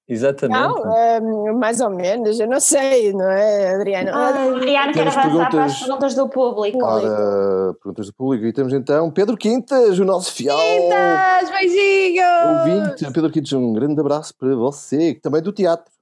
Exatamente. 0.07 0.61
Não, 0.61 0.83
hum, 1.23 1.44
mais 1.55 1.81
ou 1.81 1.91
menos, 1.91 2.39
eu 2.41 2.47
não 2.49 2.61
sei, 2.61 3.13
não 3.13 3.29
é, 3.31 3.75
Adriano? 3.75 4.11
Ah, 4.13 4.29
Adriano, 4.29 4.93
quero 4.93 5.11
Temos 5.11 5.17
avançar 5.17 5.51
para 5.51 5.65
as 5.65 5.73
perguntas- 5.73 5.79
perguntas 5.81 6.15
do 6.15 6.29
público. 6.29 6.85
Ora, 6.85 7.75
perguntas 7.75 8.07
do 8.07 8.15
público. 8.15 8.47
E 8.47 8.53
temos 8.53 8.73
então 8.73 9.11
Pedro 9.11 9.37
Quintas, 9.37 9.99
o 9.99 10.05
nosso 10.05 10.33
fiel 10.33 10.57
Quintas, 10.57 11.51
beijinhos! 11.51 12.27
ouvinte. 12.59 13.13
Pedro 13.13 13.31
Quintas, 13.31 13.53
um 13.53 13.73
grande 13.73 14.01
abraço 14.01 14.35
para 14.39 14.55
você, 14.55 15.15
que 15.15 15.21
também 15.21 15.39
é 15.39 15.43
do 15.43 15.53
teatro. 15.53 15.93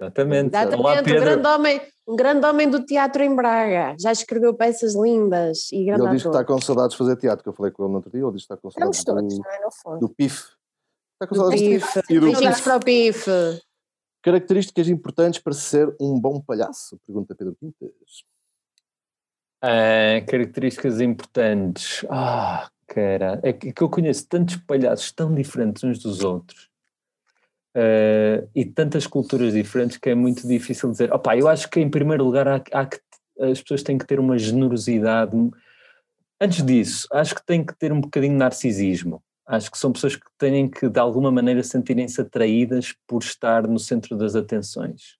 Exatamente. 0.00 0.54
Olá, 0.56 0.62
Exatamente, 0.94 1.12
um 1.12 1.20
grande, 1.20 1.46
homem, 1.48 1.80
um 2.08 2.16
grande 2.16 2.46
homem 2.46 2.70
do 2.70 2.84
teatro 2.84 3.22
em 3.22 3.36
Braga. 3.36 3.94
Já 4.00 4.10
escreveu 4.12 4.54
peças 4.54 4.94
lindas 4.94 5.70
e 5.72 5.84
grande 5.84 6.02
ele 6.02 6.10
diz 6.12 6.22
que 6.22 6.28
está 6.28 6.42
com 6.44 6.58
saudades 6.60 6.92
de 6.92 6.98
fazer 6.98 7.16
teatro, 7.16 7.42
que 7.42 7.48
eu 7.50 7.52
falei 7.52 7.70
com 7.70 7.82
ele 7.82 7.90
no 7.90 7.96
outro 7.98 8.10
dia. 8.10 8.22
Ele 8.22 8.32
diz 8.32 8.46
que 8.46 8.52
está 8.52 8.56
com 8.56 8.68
Estamos 8.68 8.96
saudades 8.96 9.34
todos, 9.34 9.38
do, 9.38 9.42
não 9.44 9.50
é, 9.50 9.60
no 9.64 9.70
fundo. 9.70 9.98
do 10.00 10.08
PIF. 10.08 10.36
Está 11.22 11.26
com 11.28 11.34
Do 11.34 11.40
saudades 11.40 11.62
do 11.62 11.68
PIF. 11.68 11.98
E 12.08 12.14
do 12.18 12.26
Beijinhos 12.26 12.60
para 12.62 12.76
o 12.76 12.80
PIF. 12.80 13.26
Características 14.22 14.88
importantes 14.88 15.40
para 15.40 15.52
ser 15.54 15.94
um 16.00 16.18
bom 16.20 16.40
palhaço? 16.40 16.98
Pergunta 17.06 17.34
Pedro 17.34 17.56
Quintas. 17.56 18.24
Ah, 19.62 20.20
características 20.26 21.00
importantes. 21.00 22.04
Ah, 22.08 22.70
cara, 22.86 23.40
é 23.42 23.52
que 23.52 23.72
que 23.72 23.82
eu 23.82 23.88
conheço 23.88 24.26
tantos 24.26 24.56
palhaços 24.56 25.12
tão 25.12 25.34
diferentes 25.34 25.84
uns 25.84 25.98
dos 25.98 26.22
outros 26.22 26.70
ah, 27.74 28.46
e 28.54 28.64
tantas 28.64 29.06
culturas 29.06 29.52
diferentes 29.52 29.96
que 29.96 30.10
é 30.10 30.14
muito 30.14 30.46
difícil 30.46 30.90
dizer. 30.90 31.12
Opa, 31.12 31.36
eu 31.36 31.48
acho 31.48 31.68
que 31.70 31.80
em 31.80 31.90
primeiro 31.90 32.24
lugar 32.24 32.48
há, 32.48 32.62
há 32.72 32.86
que, 32.86 33.00
as 33.40 33.60
pessoas 33.62 33.82
têm 33.82 33.96
que 33.96 34.06
ter 34.06 34.20
uma 34.20 34.38
generosidade. 34.38 35.34
Antes 36.38 36.64
disso, 36.64 37.08
acho 37.12 37.34
que 37.34 37.44
têm 37.44 37.64
que 37.64 37.74
ter 37.74 37.92
um 37.92 38.00
bocadinho 38.00 38.32
de 38.32 38.38
narcisismo. 38.38 39.22
Acho 39.50 39.68
que 39.68 39.78
são 39.78 39.90
pessoas 39.90 40.14
que 40.14 40.30
têm 40.38 40.70
que, 40.70 40.88
de 40.88 41.00
alguma 41.00 41.28
maneira, 41.32 41.60
sentirem-se 41.64 42.20
atraídas 42.20 42.94
por 43.04 43.20
estar 43.20 43.66
no 43.66 43.80
centro 43.80 44.16
das 44.16 44.36
atenções. 44.36 45.18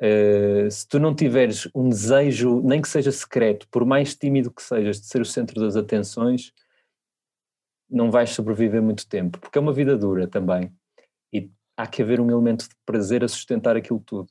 Uh, 0.00 0.70
se 0.70 0.86
tu 0.86 1.00
não 1.00 1.12
tiveres 1.12 1.68
um 1.74 1.88
desejo, 1.88 2.62
nem 2.62 2.80
que 2.80 2.88
seja 2.88 3.10
secreto, 3.10 3.66
por 3.68 3.84
mais 3.84 4.14
tímido 4.14 4.52
que 4.52 4.62
sejas, 4.62 5.00
de 5.00 5.06
ser 5.06 5.20
o 5.20 5.24
centro 5.24 5.60
das 5.60 5.74
atenções, 5.74 6.52
não 7.90 8.12
vais 8.12 8.30
sobreviver 8.30 8.80
muito 8.80 9.08
tempo, 9.08 9.40
porque 9.40 9.58
é 9.58 9.60
uma 9.60 9.72
vida 9.72 9.98
dura 9.98 10.28
também. 10.28 10.72
E 11.32 11.50
há 11.76 11.84
que 11.84 12.02
haver 12.02 12.20
um 12.20 12.30
elemento 12.30 12.68
de 12.68 12.76
prazer 12.86 13.24
a 13.24 13.28
sustentar 13.28 13.76
aquilo 13.76 13.98
tudo. 14.06 14.28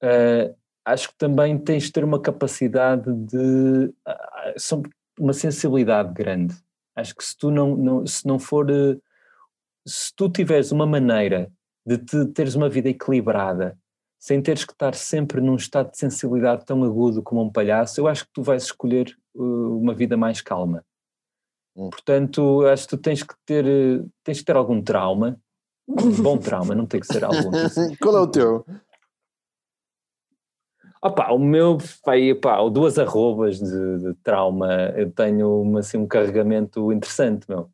Uh, 0.00 0.54
acho 0.84 1.08
que 1.08 1.18
também 1.18 1.58
tens 1.58 1.84
de 1.84 1.92
ter 1.92 2.04
uma 2.04 2.22
capacidade 2.22 3.12
de. 3.12 3.92
Uh, 4.06 4.82
uma 5.18 5.32
sensibilidade 5.32 6.12
grande. 6.12 6.54
Acho 6.96 7.14
que 7.14 7.24
se 7.24 7.36
tu 7.36 7.50
não, 7.50 7.76
não 7.76 8.06
se 8.06 8.26
não 8.26 8.38
for. 8.38 8.70
Uh, 8.70 9.00
se 9.86 10.12
tu 10.16 10.28
tiveres 10.28 10.72
uma 10.72 10.86
maneira 10.86 11.52
de 11.86 11.98
te, 11.98 12.26
teres 12.32 12.56
uma 12.56 12.68
vida 12.68 12.88
equilibrada, 12.88 13.78
sem 14.18 14.42
teres 14.42 14.64
que 14.64 14.72
estar 14.72 14.94
sempre 14.94 15.40
num 15.40 15.54
estado 15.54 15.92
de 15.92 15.98
sensibilidade 15.98 16.64
tão 16.64 16.82
agudo 16.82 17.22
como 17.22 17.42
um 17.42 17.52
palhaço, 17.52 18.00
eu 18.00 18.08
acho 18.08 18.24
que 18.24 18.32
tu 18.32 18.42
vais 18.42 18.64
escolher 18.64 19.16
uh, 19.36 19.78
uma 19.78 19.94
vida 19.94 20.16
mais 20.16 20.40
calma. 20.40 20.84
Hum. 21.76 21.90
Portanto, 21.90 22.66
acho 22.66 22.84
que 22.84 22.96
tu 22.96 22.98
tens 22.98 23.22
que 23.22 23.34
ter, 23.44 23.64
uh, 23.64 24.10
tens 24.24 24.40
que 24.40 24.44
ter 24.44 24.56
algum 24.56 24.82
trauma, 24.82 25.38
um 25.86 26.10
bom 26.22 26.38
trauma, 26.38 26.74
não 26.74 26.86
tem 26.86 27.00
que 27.00 27.06
ser 27.06 27.22
algum. 27.22 27.50
Qual 28.02 28.16
é 28.16 28.20
o 28.20 28.26
teu? 28.26 28.66
Opa, 31.06 31.30
o 31.32 31.38
meu, 31.38 31.78
pai, 32.04 32.34
pá, 32.34 32.56
duas 32.68 32.98
arrobas 32.98 33.58
de, 33.58 33.98
de, 33.98 34.14
trauma, 34.22 34.92
eu 34.96 35.10
tenho 35.12 35.62
uma, 35.62 35.80
assim, 35.80 35.98
um 35.98 36.06
carregamento 36.06 36.92
interessante, 36.92 37.48
meu. 37.48 37.70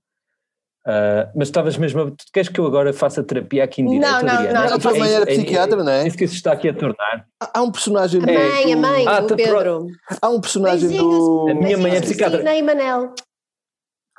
Uh, 0.85 1.31
mas 1.37 1.47
estavas 1.47 1.77
mesmo. 1.77 2.01
A, 2.03 2.11
tu 2.11 2.25
queres 2.33 2.49
que 2.49 2.59
eu 2.59 2.67
agora 2.67 2.93
faça 2.93 3.23
terapia 3.23 3.63
aqui 3.63 3.83
em 3.83 3.87
direto? 3.87 4.11
Não, 4.11 4.23
não, 4.23 4.35
Adriana? 4.35 4.67
não. 4.67 4.75
A 4.75 4.79
tua 4.81 4.95
mãe 4.99 5.13
era 5.13 5.25
psiquiatra, 5.25 5.85
não 5.85 5.93
é? 5.93 6.03
É 6.03 6.07
isso 6.09 6.19
que 6.19 6.25
isso 6.25 6.35
está 6.35 6.53
aqui 6.53 6.69
a 6.69 6.75
tornar. 6.75 7.29
Há 7.41 7.63
um 7.63 7.71
personagem 7.71 8.21
A 8.21 8.27
mãe, 8.27 8.73
a 8.73 8.77
mãe 8.77 9.07
Ah, 9.07 9.21
do 9.21 9.29
tá 9.29 9.37
Pedro. 9.37 9.87
Há 10.21 10.29
um 10.29 10.41
personagem 10.41 10.89
Beijinhos. 10.89 11.19
do. 11.19 11.49
A 11.51 11.55
minha 11.55 11.79
mãe 11.79 11.95
é 11.95 12.01
psiquiatra. 12.01 12.39
Cristina 12.41 12.59
e 12.59 12.63
Manel. 12.63 13.15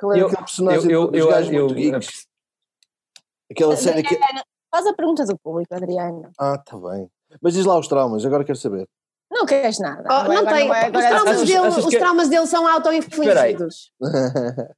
Qual 0.00 0.14
é 0.14 0.20
Eu- 0.20 0.26
aquele 0.26 0.42
personagem 0.42 0.90
eu- 0.90 1.06
dos 1.10 1.20
eu- 1.20 1.28
gajos 1.28 1.52
eu- 1.52 1.68
geeks? 1.68 2.26
Aquela 3.50 3.76
série 3.76 4.02
que. 4.02 4.18
Faz 4.70 4.86
a 4.86 4.94
pergunta 4.94 5.24
do 5.26 5.38
público, 5.38 5.72
Adriano. 5.74 6.30
Ah, 6.38 6.56
tá 6.58 6.76
bem. 6.78 7.08
Mas 7.42 7.52
diz 7.54 7.64
lá 7.66 7.78
os 7.78 7.86
traumas, 7.88 8.24
agora 8.24 8.42
quero 8.42 8.58
saber. 8.58 8.88
Não 9.34 9.44
queres 9.46 9.78
nada. 9.80 10.02
Oh, 10.04 10.28
não 10.28 10.38
agora 10.38 10.56
tem. 10.56 10.68
vai- 10.68 10.86
Os 10.90 10.92
traumas, 10.92 11.26
Achas- 11.34 11.46
dele, 11.48 11.58
achas 11.58 11.84
os 11.84 11.90
que- 11.90 11.98
traumas 11.98 12.28
dele 12.28 12.46
são 12.46 12.66
auto-infligidos. 12.68 13.90
Ah, 14.00 14.68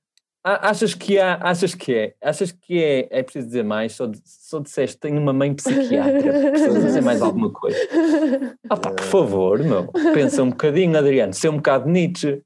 Achas 0.70 0.94
que 0.94 1.18
há, 1.18 1.38
achas 1.42 1.74
que 1.74 1.92
é, 1.92 2.14
achas 2.22 2.52
que 2.52 2.80
é, 2.82 3.08
é 3.10 3.22
preciso 3.22 3.46
dizer 3.48 3.64
mais, 3.64 3.92
só, 3.94 4.06
de- 4.06 4.22
só 4.24 4.60
disseste 4.60 4.96
tenho 4.96 5.20
uma 5.20 5.32
mãe 5.32 5.52
psiquiatra, 5.52 6.32
precisas 6.50 6.84
dizer 6.84 7.02
mais 7.02 7.20
alguma 7.20 7.50
coisa. 7.52 7.76
Ah 8.70 8.76
pá, 8.76 8.90
por 8.90 9.04
favor, 9.04 9.58
meu, 9.58 9.88
pensa 10.14 10.42
um 10.44 10.50
bocadinho, 10.50 10.96
Adriano, 10.96 11.34
ser 11.34 11.48
um 11.48 11.56
bocado 11.56 11.88
Nietzsche. 11.88 12.42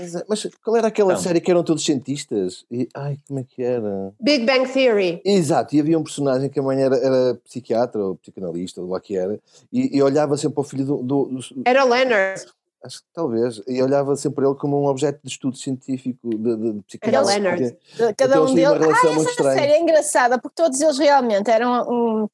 Mas, 0.00 0.14
é, 0.14 0.24
Mas 0.28 0.46
qual 0.64 0.76
era 0.76 0.88
aquela 0.88 1.12
Não. 1.14 1.20
série 1.20 1.40
que 1.40 1.50
eram 1.50 1.62
todos 1.62 1.84
cientistas? 1.84 2.64
E, 2.70 2.88
ai, 2.94 3.18
como 3.28 3.40
é 3.40 3.44
que 3.44 3.62
era? 3.62 4.12
Big 4.20 4.44
Bang 4.46 4.68
Theory. 4.72 5.20
Exato, 5.24 5.74
e 5.76 5.80
havia 5.80 5.98
um 5.98 6.02
personagem 6.02 6.48
que 6.48 6.58
a 6.58 6.62
mãe 6.62 6.80
era, 6.82 6.96
era 6.96 7.34
psiquiatra 7.44 8.00
ou 8.04 8.16
psicanalista, 8.16 8.80
ou 8.80 8.88
lá 8.88 9.00
que 9.00 9.16
era, 9.16 9.38
e, 9.72 9.96
e 9.96 10.02
olhava 10.02 10.36
sempre 10.36 10.54
para 10.54 10.60
o 10.62 10.64
filho 10.64 10.84
do, 10.84 10.96
do- 11.02 11.24
do- 11.26 11.62
Era 11.64 11.84
o 11.84 11.88
Leonard. 11.88 12.44
Acho 12.82 13.00
que 13.00 13.06
talvez, 13.12 13.60
e 13.68 13.82
olhava 13.82 14.16
sempre 14.16 14.46
ele 14.46 14.54
como 14.54 14.80
um 14.80 14.86
objeto 14.86 15.20
de 15.22 15.28
estudo 15.30 15.54
científico 15.54 16.30
de, 16.30 16.36
de, 16.38 16.56
de 16.56 16.68
Era 17.02 17.22
psicanálise. 17.22 17.32
Leonard. 17.38 17.76
porque- 17.96 18.14
Cada 18.14 18.42
um 18.42 18.54
deles. 18.54 18.70
Ah, 18.70 19.08
essa 19.10 19.30
estranha. 19.30 19.58
série 19.58 19.72
é 19.72 19.80
engraçada, 19.82 20.38
porque 20.38 20.54
todos 20.62 20.80
eles 20.80 20.96
realmente 20.98 21.50
eram 21.50 21.82
um. 22.22 22.26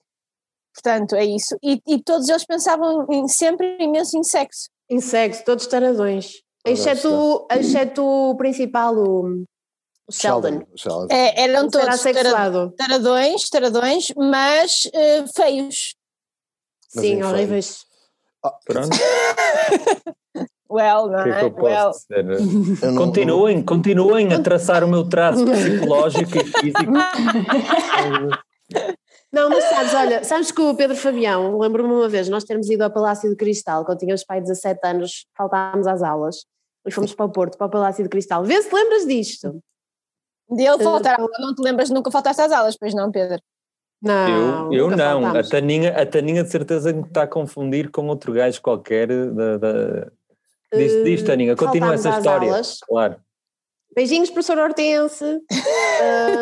Portanto, 0.72 1.16
é 1.16 1.24
isso. 1.24 1.56
E, 1.62 1.80
e 1.86 2.00
todos 2.02 2.28
eles 2.28 2.44
pensavam 2.44 3.06
em- 3.10 3.26
sempre 3.26 3.76
imenso 3.80 4.16
em 4.16 4.22
sexo. 4.22 4.68
Em 4.88 5.00
sexo, 5.00 5.44
todos 5.44 5.66
taradões. 5.66 6.42
Exceto, 6.66 7.46
exceto 7.50 8.02
o 8.04 8.36
principal, 8.36 8.94
o, 8.96 9.44
Sheldon. 10.10 10.62
Sheldon. 10.76 11.08
É, 11.10 11.42
eram 11.44 11.68
todos 11.68 12.00
taradões, 12.76 13.48
taradões, 13.48 14.12
mas 14.16 14.88
eh, 14.92 15.24
feios. 15.34 15.94
Mas 16.94 17.04
Sim, 17.04 17.14
feio. 17.16 17.26
horríveis. 17.28 17.84
Pronto, 18.64 18.90
Well, 20.70 21.08
não 21.08 21.20
o 21.20 21.22
que 21.24 21.28
é 21.30 21.38
que 21.38 21.44
eu 21.44 21.48
é? 21.48 21.50
posso 21.50 22.06
Well, 22.10 22.30
dizer? 22.36 22.82
Eu 22.86 22.92
não- 22.92 23.04
Continuem, 23.06 23.62
continuem 23.62 24.32
a 24.34 24.42
traçar 24.42 24.82
o 24.84 24.88
meu 24.88 25.08
traço 25.08 25.44
psicológico 25.44 26.36
e 26.38 26.44
físico. 26.44 26.92
Não, 29.32 29.50
mas 29.50 29.64
sabes, 29.64 29.94
olha, 29.94 30.24
sabes 30.24 30.50
que 30.50 30.60
o 30.62 30.74
Pedro 30.74 30.96
Fabião, 30.96 31.58
lembro-me 31.58 31.92
uma 31.92 32.08
vez, 32.08 32.28
nós 32.28 32.42
termos 32.44 32.70
ido 32.70 32.82
ao 32.82 32.90
Palácio 32.92 33.28
de 33.28 33.36
Cristal, 33.36 33.84
quando 33.84 33.98
tínhamos 33.98 34.24
pai 34.24 34.40
17 34.40 34.80
anos, 34.84 35.26
faltámos 35.36 35.86
às 35.86 36.02
aulas, 36.02 36.46
e 36.86 36.90
fomos 36.90 37.14
para 37.14 37.26
o 37.26 37.30
Porto, 37.30 37.58
para 37.58 37.66
o 37.66 37.70
Palácio 37.70 38.02
de 38.02 38.08
Cristal. 38.08 38.44
Vê 38.44 38.60
se 38.62 38.74
lembras 38.74 39.06
disto. 39.06 39.60
dele 40.48 40.82
faltar. 40.82 41.18
Não 41.38 41.54
te 41.54 41.62
lembras, 41.62 41.90
nunca 41.90 42.10
faltaste 42.10 42.42
às 42.42 42.52
aulas, 42.52 42.76
pois 42.78 42.94
não, 42.94 43.10
Pedro? 43.10 43.40
Não, 44.00 44.72
eu 44.72 44.90
eu 44.90 44.96
não, 44.96 45.26
a. 45.26 45.42
Taninha, 45.42 45.90
a 45.90 46.06
Taninha 46.06 46.44
de 46.44 46.50
certeza 46.50 46.92
que 46.92 47.00
está 47.00 47.22
a 47.22 47.26
confundir 47.26 47.90
com 47.90 48.06
outro 48.06 48.32
gajo 48.32 48.60
qualquer. 48.60 49.08
Da, 49.08 49.56
da... 49.56 50.06
Diz, 50.72 51.04
diz, 51.04 51.22
Taninha, 51.22 51.56
continua 51.56 51.94
essa 51.94 52.10
história. 52.10 52.48
aulas. 52.48 52.78
Claro. 52.86 53.16
Beijinhos, 53.94 54.28
professor 54.28 54.58
Hortense. 54.58 55.24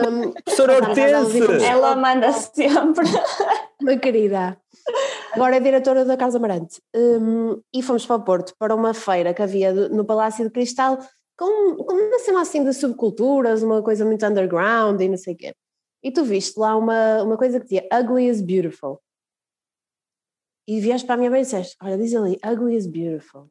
Ahm, 0.02 0.32
Professor 0.44 0.70
Hortense! 0.70 1.64
Ela 1.64 1.94
manda 1.94 2.32
sempre. 2.32 3.06
Uma 3.80 3.96
querida. 3.96 4.58
Agora 5.32 5.56
é 5.56 5.60
diretora 5.60 6.04
da 6.04 6.16
Casa 6.16 6.38
Amarante. 6.38 6.80
Hum, 6.94 7.60
e 7.72 7.82
fomos 7.82 8.06
para 8.06 8.16
o 8.16 8.24
Porto 8.24 8.54
para 8.58 8.74
uma 8.74 8.94
feira 8.94 9.34
que 9.34 9.42
havia 9.42 9.72
no 9.88 10.04
Palácio 10.04 10.44
de 10.44 10.50
Cristal 10.50 10.98
com, 11.36 11.76
com 11.76 11.94
uma 11.94 12.18
cena 12.18 12.42
assim 12.42 12.62
de 12.62 12.72
subculturas, 12.72 13.62
uma 13.62 13.82
coisa 13.82 14.04
muito 14.04 14.24
underground 14.24 15.00
e 15.00 15.08
não 15.08 15.16
sei 15.16 15.34
o 15.34 15.36
quê. 15.36 15.54
E 16.02 16.12
tu 16.12 16.24
viste 16.24 16.58
lá 16.58 16.76
uma, 16.76 17.22
uma 17.22 17.36
coisa 17.36 17.58
que 17.58 17.64
dizia 17.64 17.88
Ugly 17.92 18.28
is 18.28 18.40
Beautiful. 18.40 19.00
E 20.66 20.80
vieste 20.80 21.06
para 21.06 21.14
a 21.16 21.18
minha 21.18 21.30
mãe 21.30 21.40
e 21.40 21.44
disseste: 21.44 21.76
Olha, 21.82 21.98
diz 21.98 22.14
ali, 22.14 22.38
Ugly 22.44 22.76
is 22.76 22.86
Beautiful. 22.86 23.50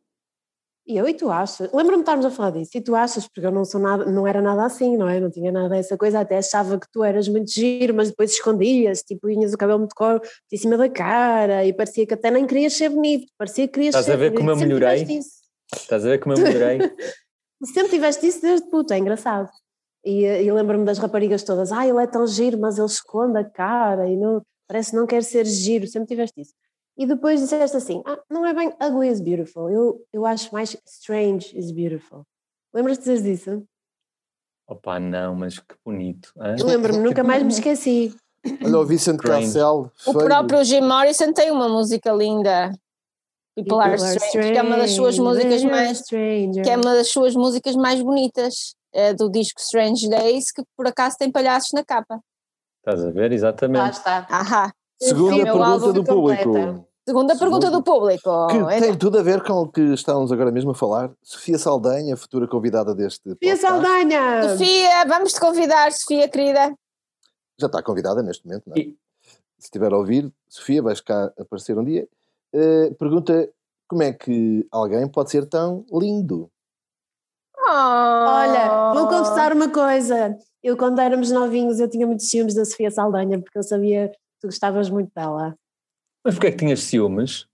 E 0.85 0.97
eu, 0.97 1.07
e 1.07 1.13
tu 1.13 1.29
achas? 1.29 1.71
Lembro-me 1.71 1.97
de 1.97 2.01
estarmos 2.01 2.25
a 2.25 2.29
falar 2.29 2.51
disso, 2.51 2.71
e 2.75 2.81
tu 2.81 2.93
achas, 2.93 3.25
porque 3.25 3.47
eu 3.47 3.51
não 3.51 3.63
sou 3.63 3.79
nada, 3.79 4.05
não 4.05 4.27
era 4.27 4.41
nada 4.41 4.65
assim, 4.65 4.97
não 4.97 5.07
é? 5.07 5.17
Não 5.17 5.31
tinha 5.31 5.49
nada 5.49 5.69
dessa 5.69 5.97
coisa, 5.97 6.19
até 6.19 6.37
achava 6.37 6.77
que 6.77 6.87
tu 6.91 7.03
eras 7.03 7.27
muito 7.29 7.49
giro, 7.51 7.93
mas 7.93 8.09
depois 8.09 8.33
escondias, 8.33 9.01
tipo, 9.01 9.27
vinhas 9.27 9.53
o 9.53 9.57
cabelo 9.57 9.79
muito 9.79 9.95
cor 9.95 10.21
em 10.51 10.57
cima 10.57 10.77
da 10.77 10.89
cara, 10.89 11.65
e 11.65 11.71
parecia 11.71 12.05
que 12.05 12.13
até 12.13 12.29
nem 12.29 12.45
querias 12.45 12.73
ser 12.73 12.89
bonito, 12.89 13.31
parecia 13.37 13.65
que 13.65 13.73
querias 13.73 13.95
Estás 13.95 14.07
ser 14.07 14.13
a 14.13 14.15
ver 14.17 14.33
como 14.33 14.51
eu 14.51 14.57
melhorei? 14.57 15.07
Estás 15.73 16.05
a 16.05 16.09
ver 16.09 16.19
como 16.19 16.35
eu 16.35 16.43
melhorei? 16.43 16.79
Sempre 17.63 17.91
tiveste 17.91 18.27
isso 18.27 18.41
desde 18.41 18.69
puto, 18.69 18.93
é 18.93 18.97
engraçado. 18.97 19.49
E, 20.03 20.25
e 20.25 20.51
lembro-me 20.51 20.83
das 20.83 20.97
raparigas 20.97 21.43
todas, 21.43 21.71
ah, 21.71 21.87
ele 21.87 22.03
é 22.03 22.07
tão 22.07 22.27
giro, 22.27 22.59
mas 22.59 22.77
ele 22.77 22.87
esconde 22.87 23.37
a 23.37 23.45
cara 23.45 24.09
e 24.09 24.17
não, 24.17 24.41
parece 24.67 24.91
que 24.91 24.97
não 24.97 25.07
quer 25.07 25.23
ser 25.23 25.45
giro, 25.45 25.87
sempre 25.87 26.09
tiveste 26.09 26.41
isso. 26.41 26.53
E 26.97 27.05
depois 27.05 27.39
disseste 27.39 27.77
assim: 27.77 28.03
ah, 28.05 28.19
não 28.29 28.45
é 28.45 28.53
bem 28.53 28.73
ugly 28.81 29.09
is 29.09 29.19
beautiful, 29.19 29.69
eu, 29.69 30.05
eu 30.11 30.25
acho 30.25 30.53
mais 30.53 30.75
strange 30.85 31.57
is 31.57 31.71
beautiful. 31.71 32.23
Lembras-te 32.73 33.03
de 33.03 33.13
dizer 33.13 33.31
disso? 33.31 33.63
Opa, 34.67 34.99
não, 34.99 35.35
mas 35.35 35.59
que 35.59 35.75
bonito. 35.85 36.31
lembro-me, 36.35 36.99
nunca 36.99 37.23
mais 37.23 37.43
me 37.43 37.49
esqueci. 37.49 38.15
Olha 38.63 38.79
o 38.79 38.85
Vicente 38.85 39.19
Strange. 39.19 39.47
Cassel. 39.47 39.91
O 40.05 40.13
próprio 40.13 40.63
Jim 40.63 40.81
Morrison 40.81 41.31
tem 41.31 41.51
uma 41.51 41.69
música 41.69 42.11
linda. 42.11 42.71
People, 43.55 43.79
Are 43.79 43.95
Strange, 43.95 44.51
que 44.51 44.57
é 44.57 44.61
uma 44.63 44.77
das 44.77 44.91
suas 44.91 45.17
músicas 45.19 45.63
mais 45.63 45.99
stranger. 45.99 46.63
que 46.63 46.69
é 46.69 46.75
uma 46.75 46.95
das 46.95 47.09
suas 47.09 47.35
músicas 47.35 47.75
mais 47.75 48.01
bonitas, 48.01 48.75
é 48.91 49.13
do 49.13 49.29
disco 49.29 49.61
Strange 49.61 50.09
Days, 50.09 50.51
que 50.51 50.63
por 50.75 50.87
acaso 50.87 51.17
tem 51.17 51.31
palhaços 51.31 51.71
na 51.71 51.85
capa. 51.85 52.19
Estás 52.79 53.05
a 53.05 53.11
ver? 53.11 53.29
Lá 53.29 53.35
Exatamente. 53.35 53.91
está. 53.91 54.27
Ahá. 54.29 54.73
Segunda 55.07 55.35
Sim, 55.35 55.43
meu 55.43 55.53
pergunta 55.53 55.93
do 55.93 56.03
completa. 56.05 56.43
público. 56.43 56.87
Segunda 57.05 57.37
pergunta 57.37 57.69
do 57.71 57.83
público. 57.83 58.47
Que 58.47 58.55
Então, 58.55 58.67
tem 58.79 58.97
tudo 58.97 59.19
a 59.19 59.21
ver 59.23 59.43
com 59.43 59.53
o 59.53 59.67
que 59.69 59.81
estávamos 59.93 60.31
agora 60.31 60.51
mesmo 60.51 60.71
a 60.71 60.75
falar. 60.75 61.11
Sofia 61.21 61.57
Saldanha, 61.57 62.15
futura 62.15 62.47
convidada 62.47 62.95
deste 62.95 63.29
Sofia 63.29 63.35
podcast. 63.55 63.61
Saldanha! 63.61 64.49
Sofia, 64.57 65.05
vamos 65.07 65.33
te 65.33 65.39
convidar, 65.39 65.91
Sofia 65.91 66.29
querida. 66.29 66.73
Já 67.59 67.67
está 67.67 67.83
convidada 67.83 68.23
neste 68.23 68.45
momento, 68.47 68.63
não 68.67 68.75
é? 68.75 68.79
E- 68.79 68.97
Se 69.59 69.67
estiver 69.67 69.91
a 69.93 69.97
ouvir, 69.97 70.31
Sofia, 70.47 70.81
vais 70.81 71.01
cá 71.01 71.31
aparecer 71.37 71.77
um 71.77 71.83
dia. 71.83 72.07
Eh, 72.53 72.91
pergunta 72.97 73.49
como 73.87 74.01
é 74.03 74.13
que 74.13 74.65
alguém 74.71 75.07
pode 75.07 75.29
ser 75.31 75.45
tão 75.45 75.85
lindo? 75.91 76.49
Olha, 77.67 78.93
vou 78.93 79.07
confessar 79.07 79.53
uma 79.53 79.69
coisa. 79.69 80.35
Eu, 80.61 80.77
quando 80.77 80.99
éramos 80.99 81.31
novinhos, 81.31 81.79
eu 81.79 81.89
tinha 81.89 82.05
muitos 82.07 82.29
ciúmes 82.29 82.53
da 82.55 82.65
Sofia 82.65 82.91
Saldanha, 82.91 83.39
porque 83.41 83.57
eu 83.57 83.63
sabia 83.63 84.11
tu 84.43 84.47
gostavas 84.47 84.89
muito 84.89 85.09
dela. 85.15 85.55
Mas 86.23 86.35
porquê 86.35 86.47
é 86.47 86.51
que 86.51 86.57
tinhas 86.57 86.81
ciúmes? 86.81 87.47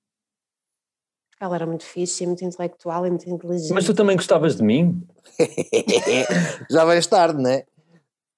Porque 1.29 1.43
ela 1.43 1.55
era 1.55 1.65
muito 1.67 1.85
fixe, 1.85 2.23
e 2.23 2.27
muito 2.27 2.43
intelectual 2.43 3.05
e 3.05 3.09
muito 3.11 3.29
inteligente. 3.29 3.73
Mas 3.73 3.85
tu 3.85 3.93
também 3.93 4.15
gostavas 4.15 4.55
de 4.55 4.63
mim? 4.63 5.07
Já 6.69 6.85
vais 6.85 7.05
tarde, 7.05 7.41
não 7.41 7.49
é? 7.49 7.65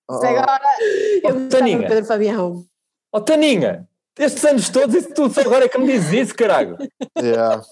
Oh, 0.09 0.15
agora, 0.15 0.61
eu 1.23 1.33
gostava 1.33 1.49
Taninha. 1.49 1.87
Pedro 1.87 2.05
Fabião. 2.05 2.65
Oh, 3.13 3.21
Taninha, 3.21 3.87
estes 4.19 4.43
anos 4.43 4.69
todos, 4.69 4.95
isso 4.95 5.13
tu 5.13 5.31
agora 5.39 5.65
é 5.65 5.69
que 5.69 5.77
me 5.77 5.87
dizes 5.87 6.11
isso, 6.11 6.35
caralho. 6.35 6.77
yeah. 7.17 7.63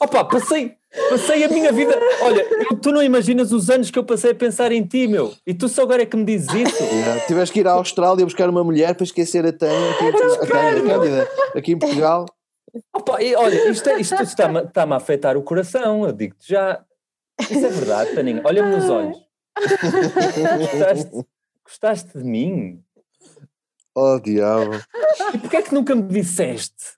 Opa, 0.00 0.24
passei, 0.24 0.78
passei 1.08 1.44
a 1.44 1.48
minha 1.48 1.72
vida. 1.72 1.98
Olha, 2.22 2.42
eu- 2.42 2.76
tu 2.76 2.90
não 2.92 3.02
imaginas 3.02 3.52
os 3.52 3.70
anos 3.70 3.90
que 3.90 3.98
eu 3.98 4.04
passei 4.04 4.32
a 4.32 4.34
pensar 4.34 4.72
em 4.72 4.82
ti, 4.84 5.06
meu. 5.06 5.32
E 5.46 5.54
tu 5.54 5.68
só 5.68 5.82
agora 5.82 6.02
é 6.02 6.06
que 6.06 6.16
me 6.16 6.24
dizes 6.24 6.48
isso. 6.52 6.82
Yeah. 6.82 7.26
Tiveste 7.26 7.52
que 7.52 7.60
ir 7.60 7.66
à 7.68 7.72
Austrália 7.72 8.24
buscar 8.24 8.48
uma 8.48 8.64
mulher 8.64 8.94
para 8.94 9.04
esquecer 9.04 9.44
a 9.46 9.52
Tânia 9.52 9.90
aqui, 9.92 10.04
em 10.04 10.12
Portugal- 10.12 10.42
a 10.42 10.46
Tânia, 10.46 10.82
Cândida, 10.94 11.28
aqui 11.56 11.72
em 11.72 11.78
Portugal. 11.78 12.26
Opa, 12.94 13.22
e 13.22 13.34
olha, 13.34 13.70
isto, 13.70 13.88
é- 13.88 14.00
isto 14.00 14.22
está-me 14.22 14.60
está-me 14.62 14.92
a 14.92 14.96
afetar 14.96 15.36
o 15.36 15.42
coração, 15.42 16.04
eu 16.06 16.12
digo-te 16.12 16.48
já. 16.48 16.84
Isso 17.40 17.66
é 17.66 17.68
verdade, 17.70 18.14
Taninha. 18.14 18.42
Olha-me 18.44 18.76
nos 18.76 18.88
olhos. 18.90 19.16
Gostaste, 20.58 21.10
gostaste 21.64 22.18
de 22.18 22.24
mim? 22.24 22.82
Oh, 23.94 24.18
diabo. 24.20 24.72
E 25.34 25.38
porquê 25.38 25.56
é 25.58 25.62
que 25.62 25.74
nunca 25.74 25.94
me 25.94 26.02
disseste? 26.02 26.94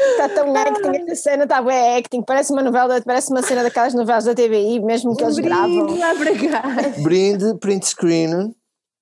Está 0.00 0.28
tão 0.28 0.54
acting 0.56 0.96
esta 0.96 1.14
cena, 1.14 1.42
está 1.44 1.62
bem 1.62 1.98
acting, 1.98 2.22
parece 2.22 2.52
uma 2.52 2.62
novela, 2.62 3.00
parece 3.02 3.30
uma 3.30 3.42
cena 3.42 3.62
daquelas 3.62 3.94
novelas 3.94 4.24
da 4.24 4.34
TVI, 4.34 4.80
mesmo 4.80 5.16
que 5.16 5.22
eles 5.24 5.38
gravam. 5.38 5.86
Brinde 5.86 5.98
lá 5.98 6.14
para 6.14 6.32
cá. 6.38 6.62
Brinde, 7.02 7.58
print 7.58 7.86
screen. 7.86 8.54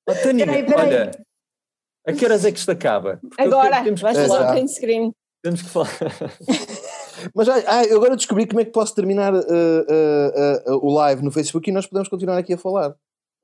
Oh, 0.08 0.14
peraí. 0.14 0.66
olha, 0.74 1.10
a 2.06 2.12
que 2.12 2.24
horas 2.24 2.44
é 2.44 2.52
que 2.52 2.58
isto 2.58 2.70
acaba? 2.70 3.18
Porque 3.20 3.42
Agora, 3.42 3.82
temos 3.82 4.00
que 4.00 4.04
vais 4.04 4.16
fazer 4.16 4.42
um 4.42 4.50
print 4.52 4.70
screen. 4.72 5.12
Temos 5.42 5.62
que 5.62 5.68
falar. 5.68 5.90
Mas 7.34 7.48
ah, 7.48 7.62
ah, 7.66 7.84
eu 7.84 7.96
agora 7.96 8.16
descobri 8.16 8.46
como 8.46 8.60
é 8.60 8.64
que 8.64 8.70
posso 8.70 8.94
terminar 8.94 9.34
uh, 9.34 9.38
uh, 9.38 10.72
uh, 10.72 10.86
o 10.86 10.92
live 10.94 11.22
no 11.22 11.30
Facebook 11.30 11.68
e 11.68 11.72
nós 11.72 11.86
podemos 11.86 12.08
continuar 12.08 12.38
aqui 12.38 12.54
a 12.54 12.58
falar. 12.58 12.94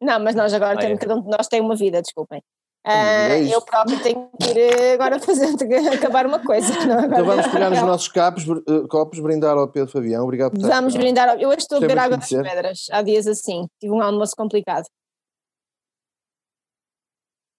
Não, 0.00 0.20
mas 0.20 0.34
nós 0.34 0.52
agora 0.52 0.74
Ah, 0.74 0.80
temos, 0.80 0.96
é? 0.96 1.00
cada 1.00 1.16
um 1.16 1.22
de 1.22 1.30
nós 1.30 1.48
tem 1.48 1.60
uma 1.60 1.76
vida, 1.76 2.02
desculpem. 2.02 2.42
Ah, 2.86 3.28
é 3.30 3.40
isto. 3.40 3.54
eu 3.54 3.62
próprio 3.62 4.02
tenho 4.02 4.28
que 4.38 4.50
ir 4.50 4.58
eh, 4.58 4.92
agora 4.92 5.18
fazer 5.18 5.46
acabar 5.94 6.26
uma 6.26 6.38
coisa. 6.44 6.68
Não, 6.84 6.98
agora 6.98 7.06
Então 7.06 7.24
vamos 7.24 7.46
pegar 7.46 7.70
nos 7.70 7.80
nossos 7.82 8.08
capos, 8.08 8.46
uh, 8.46 8.86
copos, 8.88 9.18
brindar 9.20 9.56
ao 9.56 9.66
Pedro 9.68 9.90
Fabião. 9.90 10.22
Obrigado 10.24 10.50
por 10.52 10.58
estar 10.60 10.74
Vamos 10.74 10.92
cá. 10.92 10.98
brindar. 10.98 11.28
ao- 11.30 11.38
Eu 11.38 11.48
hoje 11.48 11.60
estou 11.60 11.76
a 11.76 11.80
Gostei 11.80 11.88
beber 11.88 12.02
água 12.02 12.18
de 12.18 12.34
das 12.36 12.48
pedras. 12.52 12.86
Há 12.90 13.00
dias 13.02 13.26
assim. 13.26 13.66
Tive 13.80 13.92
um 13.94 14.02
almoço 14.02 14.34
complicado. 14.36 14.84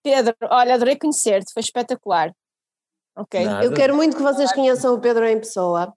Pedro, 0.03 0.35
olha, 0.51 0.75
adorei 0.75 0.95
conhecer-te, 0.97 1.51
foi 1.51 1.61
espetacular. 1.61 2.31
Ok. 3.17 3.43
Nada. 3.43 3.65
Eu 3.65 3.73
quero 3.73 3.95
muito 3.95 4.15
que 4.15 4.21
vocês 4.21 4.51
conheçam 4.53 4.93
o 4.93 4.99
Pedro 5.01 5.25
em 5.25 5.39
pessoa. 5.39 5.93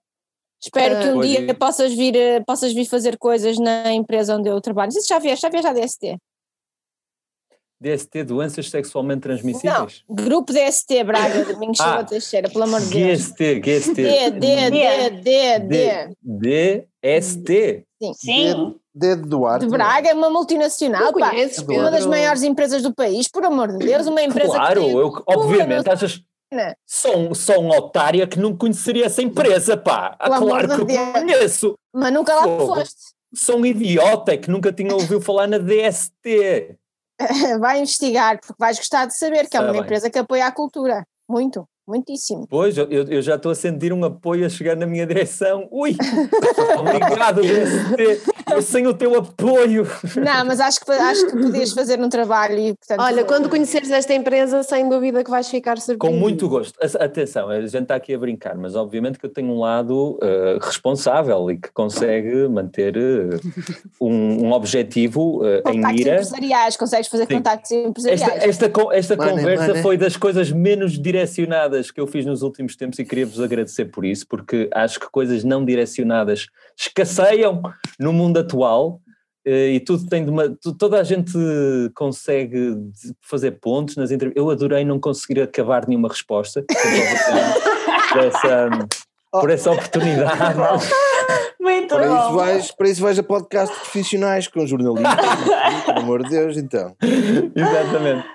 Espero 0.61 1.01
que 1.01 1.09
um 1.09 1.13
Pois 1.15 1.29
dia 1.29 1.51
é. 1.51 1.53
possas 1.53 1.93
vir, 1.93 2.15
eh, 2.15 2.39
possas 2.41 2.73
vir 2.73 2.85
fazer 2.85 3.17
coisas 3.17 3.57
na 3.59 3.93
empresa 3.93 4.35
onde 4.35 4.49
eu 4.49 4.59
trabalho. 4.59 4.89
Isso 4.89 5.07
já 5.07 5.19
vieste, 5.19 5.43
já 5.43 5.49
vieste 5.49 5.67
à 5.67 5.73
DST? 5.73 6.17
DST, 7.81 8.23
doenças 8.25 8.69
sexualmente 8.69 9.21
transmissíveis? 9.21 10.03
Não, 10.07 10.15
Grupo 10.15 10.51
DST 10.51 11.03
Braga, 11.03 11.45
Domingos 11.45 11.79
Ah. 11.81 12.03
Teixeira, 12.03 12.49
pelo 12.49 12.65
amor 12.65 12.81
de 12.81 12.89
Deus. 12.89 13.19
GST, 13.19 13.59
GST. 13.61 13.93
D, 13.93 14.31
D, 14.31 14.69
D, 14.71 15.09
D, 15.21 15.59
D. 15.59 16.15
D, 16.21 16.87
DST. 17.01 17.83
Sim. 18.15 18.75
Dedo 18.93 19.27
do 19.29 19.45
ar. 19.45 19.59
De 19.59 19.67
Braga 19.67 20.09
é 20.09 20.13
uma 20.13 20.29
multinacional, 20.29 21.13
pá. 21.13 21.31
Uma 21.69 21.89
das 21.91 22.05
maiores 22.05 22.43
empresas 22.43 22.81
do 22.81 22.93
país, 22.93 23.27
por 23.29 23.45
amor 23.45 23.69
de 23.77 23.85
Deus, 23.85 24.07
uma 24.07 24.21
empresa 24.21 24.51
Claro, 24.51 24.81
eu, 24.81 25.23
obviamente, 25.27 25.89
achas. 25.89 26.21
Sou 26.85 27.15
um, 27.15 27.33
sou 27.35 27.63
um 27.63 27.69
otário 27.69 28.27
que 28.27 28.39
não 28.39 28.57
conheceria 28.57 29.05
essa 29.05 29.21
empresa, 29.21 29.77
pá. 29.77 30.15
Ah, 30.19 30.37
claro 30.37 30.67
que 30.67 30.81
eu 30.93 31.11
conheço. 31.13 31.75
mas 31.93 32.11
nunca 32.11 32.33
lá 32.33 32.43
foste. 32.43 33.13
Sou 33.33 33.57
um 33.57 33.65
idiota 33.65 34.35
que 34.35 34.49
nunca 34.49 34.73
tinha 34.73 34.91
ouvido 34.91 35.21
falar 35.21 35.47
na 35.47 35.59
DST. 35.59 36.75
Vai 37.59 37.79
investigar, 37.81 38.39
porque 38.39 38.53
vais 38.57 38.77
gostar 38.77 39.05
de 39.05 39.17
saber 39.17 39.47
que 39.49 39.57
é 39.57 39.59
Tá 39.59 39.65
uma 39.65 39.73
bem. 39.73 39.81
empresa 39.81 40.09
que 40.09 40.17
apoia 40.19 40.45
a 40.47 40.51
cultura. 40.51 41.03
Muito, 41.29 41.65
muitíssimo. 41.87 42.47
Pois, 42.49 42.77
eu, 42.77 42.85
eu 42.89 43.21
já 43.21 43.35
estou 43.35 43.51
a 43.51 43.55
sentir 43.55 43.91
um 43.93 44.03
apoio 44.03 44.45
a 44.45 44.49
chegar 44.49 44.75
na 44.75 44.87
minha 44.87 45.05
direção. 45.05 45.67
Ui! 45.71 45.95
Obrigado, 46.79 47.41
DST. 47.41 48.21
Eu 48.51 48.61
sem 48.61 48.87
o 48.87 48.93
teu 48.93 49.15
apoio. 49.17 49.87
Não, 50.15 50.45
mas 50.45 50.59
acho 50.59 50.79
que, 50.79 50.91
acho 50.91 51.27
que 51.27 51.31
podias 51.31 51.71
fazer 51.71 51.99
um 51.99 52.09
trabalho 52.09 52.57
e, 52.57 52.73
portanto. 52.75 53.01
Olha, 53.01 53.23
quando 53.23 53.49
conheceres 53.49 53.91
esta 53.91 54.13
empresa, 54.13 54.63
sem 54.63 54.87
dúvida 54.87 55.23
que 55.23 55.29
vais 55.29 55.47
ficar 55.49 55.77
surpreendido. 55.77 56.19
Com 56.19 56.19
muito 56.19 56.47
gosto. 56.49 56.77
Atenção, 56.99 57.49
a 57.49 57.61
gente 57.61 57.83
está 57.83 57.95
aqui 57.95 58.13
a 58.13 58.17
brincar, 58.17 58.55
mas 58.55 58.75
obviamente 58.75 59.19
que 59.19 59.25
eu 59.25 59.29
tenho 59.29 59.49
um 59.49 59.59
lado 59.59 60.17
eh, 60.21 60.57
responsável 60.61 61.51
e 61.51 61.57
que 61.57 61.71
consegue 61.71 62.47
manter 62.47 62.95
eh, 62.97 63.39
um, 63.99 64.47
um 64.47 64.51
objetivo 64.51 65.45
eh, 65.45 65.59
em 65.59 65.61
Contactos 65.63 65.99
mira. 65.99 66.13
empresariais, 66.13 66.77
consegues 66.77 67.07
fazer 67.07 67.27
Sim. 67.27 67.35
contactos 67.35 67.71
empresariais. 67.71 68.43
Esta, 68.43 68.65
esta, 68.65 68.95
esta 68.95 69.15
Money, 69.15 69.35
conversa 69.35 69.67
money. 69.67 69.81
foi 69.81 69.97
das 69.97 70.17
coisas 70.17 70.51
menos 70.51 70.99
direcionadas 70.99 71.91
que 71.91 71.99
eu 71.99 72.07
fiz 72.07 72.25
nos 72.25 72.41
últimos 72.41 72.75
tempos 72.75 72.99
e 72.99 73.05
queria-vos 73.05 73.39
agradecer 73.39 73.85
por 73.85 74.05
isso, 74.05 74.27
porque 74.27 74.69
acho 74.73 74.99
que 74.99 75.09
coisas 75.09 75.43
não 75.43 75.63
direcionadas 75.63 76.47
escasseiam 76.79 77.61
no 77.99 78.13
mundo 78.13 78.39
atual 78.39 79.01
eh, 79.45 79.71
e 79.71 79.79
tudo 79.79 80.07
tem 80.07 80.23
de 80.23 80.31
uma, 80.31 80.55
toda 80.77 80.99
a 80.99 81.03
gente 81.03 81.33
consegue 81.93 82.75
fazer 83.21 83.51
pontos 83.59 83.95
nas 83.95 84.11
entrevistas. 84.11 84.41
Eu 84.41 84.49
adorei 84.49 84.85
não 84.85 84.99
conseguir 84.99 85.41
acabar 85.41 85.87
nenhuma 85.87 86.07
resposta. 86.07 86.63
Por 88.11 88.19
essa, 88.19 88.69
por 89.31 89.49
essa 89.49 89.71
oportunidade. 89.71 90.39
Muito 91.59 91.93
Para 91.93 92.05
isso, 92.05 92.33
vais, 92.33 92.71
para 92.71 92.89
isso 92.89 93.01
vais 93.01 93.19
a 93.19 93.23
podcasts 93.23 93.77
profissionais 93.77 94.47
com 94.47 94.65
jornalistas. 94.65 95.85
Pelo 95.85 95.99
amor 95.99 96.23
de 96.23 96.29
Deus, 96.29 96.57
então. 96.57 96.95
Exatamente. 97.55 98.25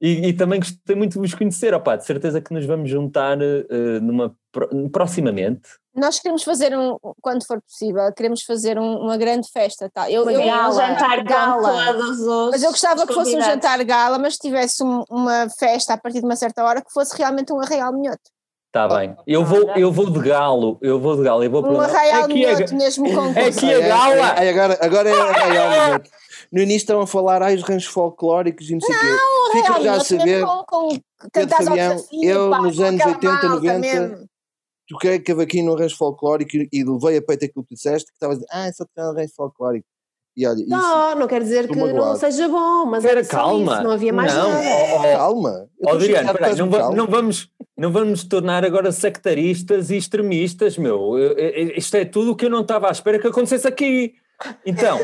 E, 0.00 0.28
e 0.28 0.32
também 0.34 0.60
gostei 0.60 0.94
muito 0.94 1.12
de 1.14 1.18
vos 1.18 1.34
conhecer, 1.34 1.72
opá, 1.72 1.96
de 1.96 2.04
certeza 2.04 2.40
que 2.40 2.52
nos 2.52 2.66
vamos 2.66 2.90
juntar 2.90 3.38
eh, 3.40 4.00
numa, 4.02 4.34
pro- 4.52 4.68
proximamente. 4.90 5.62
Nós 5.94 6.18
queremos 6.20 6.42
fazer 6.42 6.76
um, 6.76 6.98
quando 7.22 7.46
for 7.46 7.62
possível, 7.62 8.12
queremos 8.12 8.42
fazer 8.42 8.78
um- 8.78 8.98
uma 8.98 9.16
grande 9.16 9.48
festa, 9.50 9.88
tá? 9.92 10.10
Eu, 10.10 10.28
eu, 10.28 10.36
Sim, 10.36 10.42
um 10.42 10.46
gala, 10.52 10.72
jantar 10.74 11.24
gala. 11.24 11.72
com 11.86 11.92
todos 11.98 12.20
os 12.20 12.50
Mas 12.50 12.62
eu 12.62 12.70
gostava 12.70 13.00
os 13.00 13.06
que 13.06 13.14
fosse 13.14 13.34
um 13.36 13.40
jantar 13.40 13.82
gala, 13.84 14.18
mas 14.18 14.36
tivesse 14.36 14.84
um- 14.84 15.02
uma 15.08 15.48
festa 15.58 15.94
a 15.94 15.96
partir 15.96 16.20
de 16.20 16.26
uma 16.26 16.36
certa 16.36 16.62
hora 16.62 16.82
que 16.82 16.92
fosse 16.92 17.16
realmente 17.16 17.50
um 17.52 17.58
arraial 17.60 17.90
minhoto. 17.94 18.20
Está 18.68 18.88
bem. 18.94 19.16
Eu 19.26 19.42
vou, 19.42 19.70
eu 19.70 19.90
vou 19.90 20.10
de 20.10 20.20
galo, 20.20 20.76
eu 20.82 21.00
vou 21.00 21.16
de 21.16 21.22
galo, 21.22 21.42
eu 21.42 21.50
vou 21.50 21.60
Um 21.60 21.68
perguntar- 21.68 21.88
arraial 21.88 22.20
é 22.20 22.24
é, 22.24 22.26
minhoto 22.34 22.74
mesmo 22.76 23.06
com 23.14 23.28
é 23.40 23.50
que 23.50 23.72
é 23.72 23.88
gala! 23.88 24.34
ai, 24.36 24.48
agora, 24.50 24.78
agora 24.82 25.08
é 25.08 25.18
arraial, 25.18 25.86
minuto. 25.88 26.10
No 26.56 26.62
início 26.62 26.78
estão 26.84 27.00
a 27.02 27.06
falar 27.06 27.42
ai, 27.42 27.54
os 27.54 27.62
ranchos 27.62 27.90
folclóricos 27.92 28.70
e 28.70 28.72
não 28.72 28.80
sei 28.80 28.94
o 28.96 28.98
quê. 28.98 29.06
Fica 29.52 29.68
arraial 29.74 29.82
já 29.84 29.94
a 29.94 30.04
saber, 30.04 30.40
com, 30.42 30.48
ao 30.50 31.64
Fabião, 31.64 32.04
eu 32.22 32.50
pá, 32.50 32.60
nos 32.62 32.80
anos 32.80 33.00
aquela 33.02 33.14
80, 33.14 33.28
malta 33.28 33.48
90, 33.48 33.78
mesmo. 33.78 34.28
toquei 34.88 35.18
cavaquinho 35.20 35.66
no 35.66 35.74
rancho 35.76 35.96
folclórico 35.96 36.56
e, 36.56 36.68
e 36.72 36.82
levei 36.84 37.18
a 37.18 37.22
peito 37.22 37.44
aquilo 37.44 37.62
que 37.64 37.74
tu 37.74 37.74
disseste, 37.76 38.06
que 38.06 38.14
estavas 38.16 38.36
a 38.38 38.40
dizer, 38.40 38.48
ah, 38.50 38.72
só 38.72 38.84
tocar 38.86 39.08
no 39.12 39.14
rancho 39.18 39.34
folclórico. 39.36 39.86
E 40.36 40.46
olha, 40.46 40.58
isso, 40.60 40.68
Não, 40.68 41.14
não 41.14 41.26
quer 41.26 41.42
dizer 41.42 41.66
que 41.66 41.72
Estou 41.72 41.88
não 41.88 41.94
magoado. 41.94 42.18
seja 42.20 42.48
bom, 42.48 42.84
mas 42.86 43.02
Espera, 43.04 43.20
era 43.20 43.24
só 43.28 43.36
calma. 43.36 43.72
isso, 43.74 43.82
não 43.84 43.90
havia 43.90 44.12
mais 44.12 44.34
Não, 44.34 44.50
nada. 44.50 44.68
ó, 44.94 45.02
calma. 45.16 45.68
Estou 45.80 45.92
Adriano, 45.94 46.32
peraí, 46.34 46.56
não, 46.56 46.70
va- 46.70 46.90
não 46.90 47.06
vamos, 47.06 47.50
não 47.76 47.90
vamos 47.92 48.08
nos 48.10 48.24
tornar 48.24 48.62
agora 48.64 48.92
sectaristas 48.92 49.88
e 49.90 49.96
extremistas, 49.96 50.76
meu. 50.76 51.18
Eu- 51.18 51.32
eu- 51.38 51.76
Isto 51.76 51.96
é 51.96 52.04
tudo 52.04 52.32
o 52.32 52.36
que 52.36 52.44
eu 52.46 52.50
não 52.50 52.60
estava 52.62 52.88
à 52.88 52.90
espera 52.92 53.18
que 53.18 53.26
acontecesse 53.26 53.66
aqui. 53.66 54.14
Então, 54.64 54.98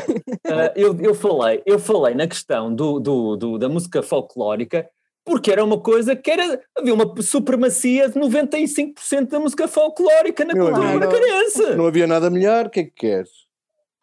ah, 0.47 0.71
eu, 0.75 0.95
eu 0.99 1.15
falei, 1.15 1.61
eu 1.65 1.79
falei 1.79 2.13
na 2.15 2.27
questão 2.27 2.73
do, 2.73 2.99
do- 2.99 3.35
do- 3.35 3.57
da 3.57 3.67
música 3.69 4.01
folclórica 4.03 4.87
porque 5.25 5.49
era 5.51 5.63
uma 5.63 5.79
coisa 5.79 6.15
que 6.17 6.29
era, 6.29 6.61
havia 6.77 6.93
uma 6.93 7.09
supremacia 7.21 8.09
de 8.09 8.19
95% 8.19 9.29
da 9.29 9.39
música 9.39 9.67
folclórica 9.69 10.43
na 10.43 10.53
Meu 10.53 10.65
cultura 10.65 10.89
amigo. 10.89 10.99
bracarense. 10.99 11.75
Não 11.77 11.87
havia 11.87 12.05
nada 12.05 12.29
melhor, 12.29 12.65
o 12.65 12.69
que 12.69 12.81
é 12.81 12.83
que 12.83 12.91
queres? 12.91 13.29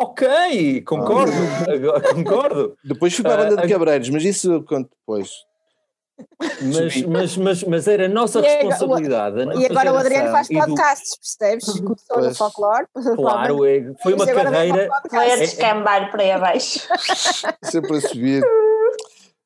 Ok, 0.01 0.81
concordo, 0.87 1.33
agora- 1.69 2.01
concordo. 2.15 2.75
Depois 2.83 3.13
fui 3.15 3.23
para 3.23 3.35
a 3.35 3.47
Ah, 3.47 3.51
banda 3.51 3.63
de 3.63 3.69
Cabreiros, 3.69 4.09
mas 4.09 4.25
isso 4.25 4.51
eu 4.51 4.65
conto 4.65 4.89
depois. 4.99 5.31
Mas, 6.63 7.03
mas, 7.07 7.37
mas, 7.37 7.65
mas 7.65 7.89
era 7.89 8.07
a 8.07 8.09
nossa 8.09 8.41
E 8.41 8.47
agora- 8.47 8.69
responsabilidade. 8.69 9.41
a 9.43 9.55
E 9.55 9.67
agora 9.67 9.93
o 9.93 9.97
Adriano 9.97 10.31
faz 10.31 10.51
e 10.51 10.55
do- 10.55 10.61
podcasts, 10.61 11.17
percebes? 11.39 11.81
Começou 11.81 12.21
no 12.23 12.35
folclore, 12.35 12.87
para 12.93 13.17
Claro, 13.17 13.65
é- 13.67 13.93
foi 14.03 14.15
uma 14.15 14.27
carreira. 14.27 14.89
para 14.89 15.07
o 15.07 15.11
Foi 15.11 15.33
a 15.33 15.37
descambar 15.37 16.11
por 16.11 16.21
aí 16.21 16.31
abaixo. 16.33 16.81
Sempre 17.65 17.97
a 17.97 18.01
subir. 18.01 18.43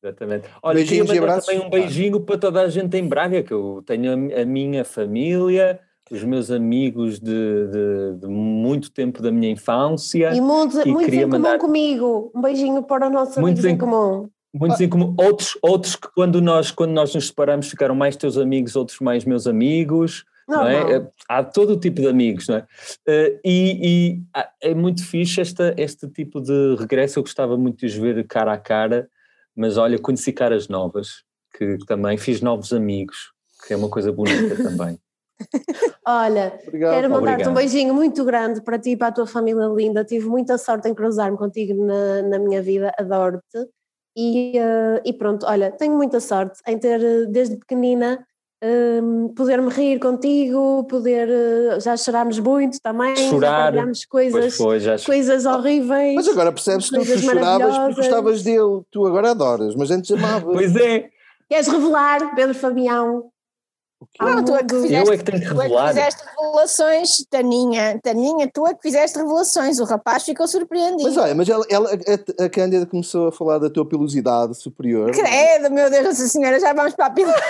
Exatamente. 0.03 0.49
Olha, 0.63 0.75
Beijinhos 0.77 1.07
queria 1.07 1.21
mandar 1.23 1.41
também 1.43 1.61
um 1.67 1.71
beijinho 1.71 2.21
para 2.21 2.37
toda 2.39 2.61
a 2.61 2.69
gente 2.69 2.95
em 2.97 3.09
Braga, 3.09 3.43
que 3.43 3.53
eu 3.53 3.83
tenho 3.87 4.11
a, 4.37 4.43
a 4.43 4.45
minha 4.45 4.85
família, 4.85 5.81
os 6.11 6.23
meus 6.23 6.51
amigos 6.51 7.19
de, 7.19 7.67
de- 7.69 8.19
de 8.21 8.27
muito 8.27 8.93
tempo 8.93 9.23
da 9.23 9.33
minha 9.33 9.51
infância, 9.51 10.35
E 10.35 10.41
muito, 10.43 10.79
E 10.87 10.93
muitos 10.93 11.15
em 11.15 11.21
comum 11.23 11.29
mandar- 11.31 11.59
comigo. 11.59 12.31
Um 12.35 12.43
beijinho 12.43 12.83
para 12.83 13.07
os 13.07 13.13
nossos 13.13 13.37
Muitos 13.39 13.65
amigos 13.65 13.83
em 13.83 13.87
em- 13.87 13.91
comum. 13.91 14.29
Muitos 14.55 14.87
comum, 14.89 15.15
outros, 15.19 15.59
outros 15.61 15.97
que 15.97 16.09
quando 16.15 16.41
nós, 16.41 16.71
quando 16.71 16.93
nós 16.93 17.15
nos 17.15 17.27
separamos 17.27 17.69
ficaram 17.69 17.95
mais 17.95 18.17
teus 18.17 18.39
amigos, 18.39 18.77
outros 18.77 19.01
mais 19.01 19.25
meus 19.25 19.47
amigos. 19.47 20.25
não 20.49 20.63
Normal. 20.63 20.91
é? 20.91 21.11
Há 21.29 21.43
todo 21.43 21.75
o 21.75 21.81
tipo 21.81 22.01
de 22.01 22.09
amigos, 22.09 22.47
não 22.49 22.57
é? 22.57 22.67
Eh, 23.07 23.41
e 23.45 23.81
e, 23.83 24.23
ah, 24.35 24.49
é 24.63 24.75
muito 24.75 25.05
fixe 25.05 25.41
esta, 25.41 25.75
este 25.77 26.09
tipo 26.09 26.41
de 26.41 26.77
regresso, 26.79 27.19
eu 27.19 27.23
gostava 27.23 27.57
muito 27.57 27.79
de 27.79 27.87
os 27.87 27.95
ver 27.95 28.27
cara 28.27 28.53
a 28.53 28.59
cara, 28.59 29.09
mas 29.57 29.77
olha, 29.77 29.99
conheci 29.99 30.33
caras 30.33 30.69
novas, 30.69 31.25
que 31.59 31.79
também 31.87 32.17
fiz 32.17 32.41
novos 32.41 32.73
amigos, 32.73 33.33
que 33.67 33.75
é 33.75 33.77
uma 33.77 33.89
coisa 33.89 34.13
bonita 34.13 34.57
também. 34.57 34.99
Olha, 36.07 36.59
Obrigado. 36.67 36.95
quero 36.95 37.11
mandar-te 37.11 37.49
um 37.49 37.55
beijinho 37.55 37.93
muito 37.93 38.25
grande 38.25 38.61
para 38.61 38.79
ti 38.79 38.91
e 38.91 38.97
para 38.97 39.09
a 39.09 39.13
tua 39.13 39.27
família 39.27 39.67
linda. 39.67 40.05
Tive 40.05 40.27
muita 40.27 40.57
sorte 40.59 40.89
em 40.89 40.95
cruzar-me 40.95 41.37
contigo 41.37 41.85
na, 41.85 42.23
na 42.23 42.39
minha 42.39 42.63
vida, 42.63 42.93
adoro-te. 42.97 43.59
E, 44.17 44.57
eh, 44.57 45.03
e 45.05 45.13
pronto, 45.13 45.45
olha, 45.47 45.71
tenho 45.73 45.97
muita 45.97 46.21
sorte 46.21 46.61
em 46.67 46.79
ter, 46.79 47.03
eh, 47.03 47.27
desde 47.27 47.57
pequenina, 47.57 48.25
hum, 48.63 49.33
poder-me 49.35 49.69
rir 49.71 49.99
contigo, 49.99 50.85
poder. 50.85 51.29
eh, 51.29 51.81
já 51.81 51.97
chorámos 51.97 52.39
muito 52.39 52.81
também, 52.81 53.17
já 53.17 53.23
Chorar, 53.29 53.73
coisas, 54.09 54.57
foi, 54.57 54.79
já 54.81 54.97
coisas 54.99 55.47
horríveis. 55.47 56.15
Mas 56.15 56.29
agora 56.29 56.53
percebes 56.53 56.89
que 56.89 56.97
tu, 56.97 57.19
choravas 57.19 57.79
porque 57.79 57.95
gostavas 57.95 58.43
dele. 58.43 58.83
Tu 58.91 59.07
agora 59.07 59.33
adoras, 59.33 59.75
mas 59.75 59.91
antes 59.91 60.11
amavas. 60.13 60.55
Pois 60.55 60.77
é, 60.77 61.11
Queres 61.49 61.69
revelar, 61.69 62.35
Pedro 62.35 62.55
Fabião? 62.55 63.31
Não, 64.21 64.45
tu 64.45 64.55
é 64.55 64.63
que 64.65 64.75
fizeste, 64.83 65.07
eu 65.09 65.13
é 65.13 65.17
que 65.19 65.25
tenho 65.25 65.41
que 65.41 65.47
tu 65.49 65.53
é 65.53 65.57
que 65.57 65.63
revelar. 65.63 65.89
fizeste 65.89 66.23
revelações, 66.39 67.27
Taninha, 67.31 68.01
Taninha, 68.03 68.51
tu 68.53 68.67
é 68.67 68.75
que 68.75 68.83
fizeste 68.83 69.19
revelações, 69.19 69.79
o 69.81 69.85
rapaz 69.85 70.23
ficou 70.25 70.47
surpreendido. 70.49 71.03
Mas 71.03 71.17
olha, 71.17 71.35
mas 71.35 71.49
ela, 71.49 71.65
ela- 71.69 71.91
a, 71.91 72.45
a 72.45 72.49
Cândida 72.49 72.87
começou 72.87 73.29
a 73.29 73.33
falar 73.33 73.59
da 73.59 73.69
tua 73.71 73.87
pilosidade 73.89 74.55
superior. 74.57 75.11
Credo, 75.11 75.71
meu 75.71 75.91
Deus, 75.91 76.05
Nossa 76.05 76.27
Senhora, 76.29 76.59
já 76.61 76.73
vamos 76.73 76.95
para 76.95 77.07
a 77.07 77.11
pila. 77.11 77.35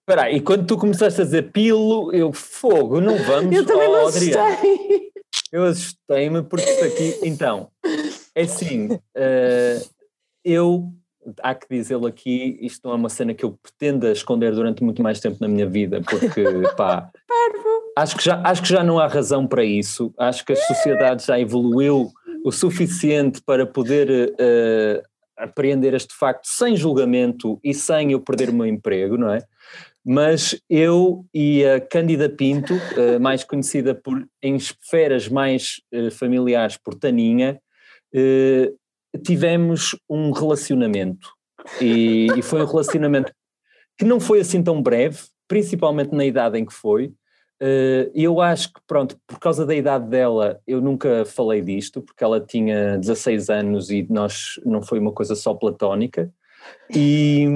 Espera 0.00 0.22
aí, 0.24 0.36
e 0.36 0.40
quando 0.40 0.66
tu 0.66 0.76
começaste 0.76 1.20
a 1.22 1.24
dizer 1.24 1.50
pilo, 1.50 2.12
eu 2.12 2.30
fogo, 2.32 3.00
não 3.00 3.16
vamos, 3.24 3.56
Eu 3.56 3.64
também 3.64 3.88
oh, 3.88 3.92
não 3.92 4.08
Adriano. 4.08 4.48
assustei. 4.48 5.10
Eu 5.50 5.64
assustei-me 5.64 6.42
porque 6.42 6.68
isto 6.68 6.84
aqui. 6.84 7.20
Então, 7.22 7.68
é 8.34 8.42
assim, 8.42 8.98
eh, 9.14 9.80
eu. 10.44 10.92
Há 11.42 11.54
que 11.54 11.66
dizê-lo 11.70 12.06
aqui, 12.06 12.58
isto 12.60 12.80
não 12.84 12.92
é 12.92 12.96
uma 12.96 13.08
cena 13.08 13.34
que 13.34 13.44
eu 13.44 13.58
pretenda 13.62 14.10
esconder 14.12 14.52
durante 14.52 14.82
muito 14.82 15.02
mais 15.02 15.20
tempo 15.20 15.38
na 15.40 15.48
minha 15.48 15.66
vida, 15.66 16.00
porque, 16.02 16.44
pá, 16.76 17.10
acho 17.96 18.16
que, 18.16 18.24
já, 18.24 18.40
acho 18.44 18.62
que 18.62 18.68
já 18.68 18.82
não 18.82 18.98
há 18.98 19.06
razão 19.06 19.46
para 19.46 19.64
isso. 19.64 20.12
Acho 20.18 20.44
que 20.44 20.52
a 20.52 20.56
sociedade 20.56 21.24
já 21.26 21.38
evoluiu 21.38 22.10
o 22.44 22.52
suficiente 22.52 23.40
para 23.40 23.66
poder 23.66 24.34
eh, 24.38 25.02
apreender 25.36 25.94
este 25.94 26.14
facto 26.14 26.46
sem 26.46 26.76
julgamento 26.76 27.58
e 27.64 27.72
sem 27.72 28.12
eu 28.12 28.20
perder 28.20 28.50
o 28.50 28.54
meu 28.54 28.66
emprego, 28.66 29.16
não 29.16 29.32
é? 29.32 29.42
Mas 30.04 30.60
eu 30.68 31.24
e 31.32 31.64
a 31.64 31.80
Cândida 31.80 32.28
Pinto, 32.28 32.74
eh, 32.96 33.18
mais 33.18 33.42
conhecida 33.42 33.94
por, 33.94 34.22
em 34.42 34.56
esferas 34.56 35.28
mais 35.28 35.80
eh, 35.90 36.10
familiares 36.10 36.76
por 36.76 36.94
Taninha, 36.94 37.58
tivemos 39.22 39.96
um 40.08 40.30
relacionamento. 40.30 41.30
E, 41.80 42.26
e 42.36 42.42
foi 42.42 42.62
um 42.62 42.66
relacionamento 42.66 43.32
que 43.98 44.04
não 44.04 44.20
foi 44.20 44.40
assim 44.40 44.62
tão 44.62 44.82
breve, 44.82 45.20
principalmente 45.48 46.14
na 46.14 46.24
idade 46.24 46.58
em 46.58 46.64
que 46.64 46.72
foi. 46.72 47.12
Eh, 47.60 48.10
eu 48.14 48.40
acho 48.40 48.72
que, 48.72 48.80
pronto, 48.86 49.16
por 49.26 49.38
causa 49.38 49.64
da 49.64 49.74
idade 49.74 50.08
dela, 50.08 50.60
eu 50.66 50.80
nunca 50.80 51.24
falei 51.24 51.62
disto, 51.62 52.02
porque 52.02 52.24
ela 52.24 52.40
tinha 52.40 52.98
16 52.98 53.48
anos 53.50 53.90
e 53.90 54.06
nós 54.10 54.60
não 54.64 54.82
foi 54.82 54.98
uma 54.98 55.12
coisa 55.12 55.34
só 55.34 55.54
platónica. 55.54 56.30
E, 56.94 57.46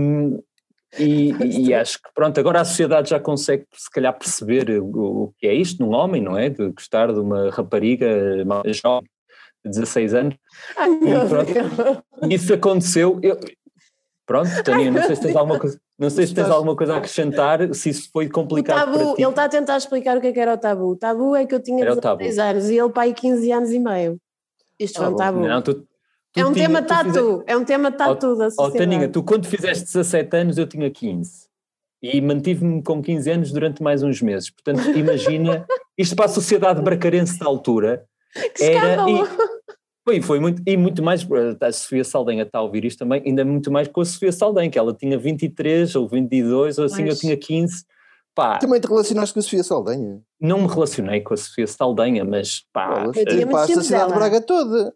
e, 0.98 1.32
e 1.68 1.74
acho 1.74 1.98
que, 1.98 2.09
pronto, 2.14 2.39
agora 2.39 2.60
a 2.60 2.64
sociedade 2.64 3.10
já 3.10 3.20
consegue, 3.20 3.66
se 3.74 3.90
calhar, 3.90 4.16
perceber 4.16 4.80
o, 4.80 5.24
o 5.24 5.35
que 5.39 5.47
é 5.47 5.55
isto 5.55 5.82
num 5.85 5.93
homem, 5.93 6.22
não 6.22 6.39
é? 6.39 6.48
De 6.48 6.70
gostar 6.70 7.12
de 7.12 7.18
uma 7.18 7.51
rapariga 7.51 8.09
jovem, 8.72 9.10
16 9.64 10.14
anos. 10.14 10.35
Ai, 10.76 10.90
E 10.90 11.28
pronto. 11.28 12.05
Isso 12.30 12.55
aconteceu. 12.55 13.18
Eu, 13.22 13.39
pronto, 14.26 14.48
Tânia, 14.64 14.90
não 14.90 15.02
sei 15.02 15.16
se 15.16 15.22
tens 15.22 15.36
alguma 15.36 15.59
coisa, 15.59 15.80
não 15.98 16.10
sei 16.10 16.26
se 16.26 16.35
tens 16.35 16.51
alguma 16.51 16.76
coisa 16.76 16.94
a 16.94 16.98
acrescentar, 16.98 17.74
se 17.74 17.90
isso 17.90 18.09
foi 18.12 18.28
complicado 18.28 18.78
tabu, 18.86 18.93
para 18.98 19.14
ti. 19.14 19.22
ele 19.22 19.30
está 19.30 19.44
a 19.44 19.48
tentar 19.48 19.76
explicar 19.76 20.16
o 20.16 20.20
que 20.20 20.28
é 20.28 20.32
que 20.32 20.40
era 20.40 20.55
o 20.55 20.59
tabu. 20.59 20.85
O 20.90 20.97
tabu 20.97 21.35
é 21.36 21.44
que 21.47 21.55
eu 21.55 21.60
tinha 21.62 21.82
Era 21.82 21.94
o 21.94 21.97
tabu. 22.01 22.18
16 22.22 22.39
anos 22.39 22.70
e 22.70 22.78
ele 22.78 22.90
pai 22.90 23.12
15 23.12 23.52
anos 23.52 23.70
e 23.72 23.78
meio. 23.78 24.18
Isto 24.78 24.98
Ah, 24.98 25.05
foi 25.05 25.09
um 25.09 25.12
bom. 25.12 25.16
tabu. 25.16 25.40
Não, 25.40 25.62
tu, 25.62 25.74
tu 25.74 25.86
é 26.36 26.47
um 26.47 26.52
tinha- 26.52 26.66
tema 26.68 26.82
tu 26.82 26.94
fizeste- 26.94 27.12
tatu, 27.12 27.43
é 27.47 27.56
um 27.56 27.64
tema 27.64 27.90
tatu 27.90 28.36
da 28.36 28.47
Oh, 28.47 28.51
sociedade. 28.51 28.78
Taninha, 28.78 29.09
tu 29.09 29.22
quando 29.22 29.47
fizeste 29.47 29.85
17 29.86 30.36
anos 30.36 30.59
eu 30.59 30.66
tinha 30.66 30.90
15 30.90 31.48
e 32.02 32.20
mantive-me 32.20 32.80
com 32.82 33.02
15 33.02 33.28
anos 33.30 33.51
durante 33.52 33.82
mais 33.82 34.02
uns 34.05 34.22
meses. 34.22 34.51
Portanto, 34.51 34.89
imagina, 34.97 35.66
isto 35.97 36.14
para 36.14 36.26
a 36.26 36.28
sociedade 36.28 36.80
bracarense 36.80 37.39
da 37.40 37.47
altura 37.47 38.05
Que 38.55 38.65
era. 38.65 38.77
escândalo! 38.94 39.24
E, 39.24 39.28
foi, 40.05 40.23
foi 40.23 40.40
muito, 40.40 40.62
e 40.66 40.77
muito 40.77 41.02
mais, 41.02 41.27
a 41.60 41.73
Sofia 41.73 42.02
Saldanha 42.02 42.43
está 42.43 42.59
a 42.59 42.62
ouvir 42.62 42.85
isto 42.85 42.98
também, 42.98 43.23
ainda 43.27 43.44
muito 43.44 43.70
mais 43.70 43.86
com 43.89 44.01
a 44.01 44.05
Sofia 44.06 44.32
Saldanha, 44.32 44.70
que 44.70 44.78
ela 44.78 44.94
tinha 44.94 45.19
23 45.19 45.94
ou 45.97 46.09
22 46.09 46.78
ou 46.78 46.86
assim, 46.86 47.02
Pois. 47.05 47.15
eu 47.15 47.20
tinha 47.20 47.36
15. 47.36 47.85
Pá, 48.35 48.56
Também 48.59 48.81
te 48.81 48.86
relacionaste 48.86 49.35
com 49.35 49.40
a 49.40 49.43
Sofia 49.43 49.62
Saldanha. 49.65 50.20
não 50.40 50.62
me 50.62 50.69
relacionei 50.69 51.20
com 51.20 51.35
a 51.35 51.36
Sofia 51.36 51.66
Saldanha, 51.66 52.24
mas 52.24 52.65
pá. 52.73 53.05
Eu 53.05 53.12
tinha 53.12 53.44
Limpaste 53.44 53.73
a 53.78 53.82
cidade 53.82 54.05
de 54.05 54.09
dela. 54.09 54.15
Braga 54.15 54.40
toda. 54.40 54.94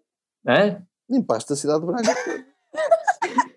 hã? 0.48 0.82
Limpaste 1.10 1.52
a 1.52 1.56
cidade 1.56 1.81
de 1.81 1.86
Braga 1.86 2.14
toda. 2.14 2.47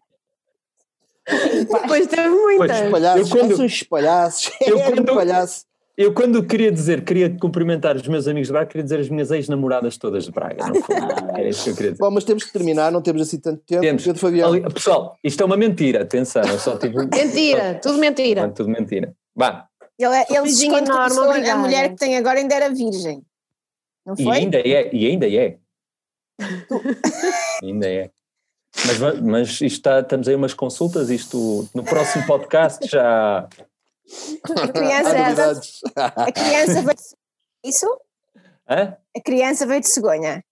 Depois 1.27 2.07
teve 2.07 2.29
muitas. 2.29 2.79
Pois, 2.79 2.91
Palhaços, 2.91 3.29
Eu 3.31 3.37
quando- 3.37 3.87
palhaços. 3.89 4.51
Eu 4.61 4.77
um 4.77 4.81
quando- 4.83 5.13
palhaço. 5.15 5.65
Eu, 5.97 6.13
quando 6.13 6.45
queria 6.45 6.69
dizer, 6.71 7.05
queria 7.05 7.29
cumprimentar 7.39 7.95
os 7.95 8.05
meus 8.05 8.27
amigos 8.27 8.47
de 8.47 8.51
Braga, 8.53 8.65
queria 8.67 8.83
dizer 8.83 8.99
as 8.99 9.07
minhas 9.07 9.31
ex-namoradas 9.31 9.97
todas 9.97 10.25
de 10.25 10.31
Braga. 10.31 10.67
Não 10.67 10.81
foi? 10.81 10.95
Era 10.95 11.47
isso 11.47 11.63
que 11.63 11.69
eu 11.69 11.75
queria 11.75 11.91
dizer. 11.93 12.03
Bom, 12.03 12.11
mas 12.11 12.25
temos 12.25 12.43
que 12.43 12.51
terminar, 12.51 12.91
não 12.91 13.01
temos 13.01 13.21
assim 13.21 13.39
tanto 13.39 13.61
tempo. 13.65 13.81
Temos. 13.81 14.03
Pedro 14.03 14.19
Fabião. 14.19 14.49
Ali- 14.49 14.73
pessoal, 14.73 15.17
isto 15.23 15.41
é 15.41 15.45
uma 15.45 15.55
mentira, 15.55 16.01
atenção, 16.03 16.43
eu 16.43 16.59
só 16.59 16.77
tive. 16.77 16.97
Mentira, 16.97 17.79
tudo 17.81 17.97
mentira. 17.97 18.45
Não, 18.45 18.53
tudo 18.53 18.69
mentira. 18.69 19.15
Vá, 19.33 19.67
Ele, 19.97 20.15
ele 20.29 20.41
beijinho 20.41 20.73
quando 20.73 20.87
enorme, 20.89 21.15
começou, 21.15 21.51
a 21.51 21.57
mulher 21.57 21.89
que 21.89 21.95
tem 21.95 22.17
agora 22.17 22.39
ainda 22.39 22.55
era 22.55 22.69
virgem. 22.69 23.21
Não 24.05 24.15
e 24.19 24.23
foi? 24.23 24.37
ainda 24.37 24.57
é, 24.59 24.93
e 24.93 25.07
ainda 25.07 25.29
é. 25.29 25.57
ainda 27.63 27.89
é. 27.89 28.11
Mas, 28.85 29.21
mas 29.21 29.49
isto 29.49 29.63
está, 29.63 30.01
estamos 30.01 30.27
aí 30.27 30.35
umas 30.35 30.53
consultas, 30.53 31.09
isto 31.09 31.67
no 31.73 31.83
próximo 31.83 32.25
podcast 32.27 32.85
já. 32.85 33.47
A 34.43 34.67
criança, 34.67 35.61
a 36.15 36.31
criança 36.31 36.73
veio 36.81 36.95
de 36.95 37.03
Isso? 37.69 37.87
Hã? 38.69 38.95
A 39.15 39.21
criança 39.21 39.65
veio 39.65 39.81
de 39.81 39.87
cegonha. 39.89 40.43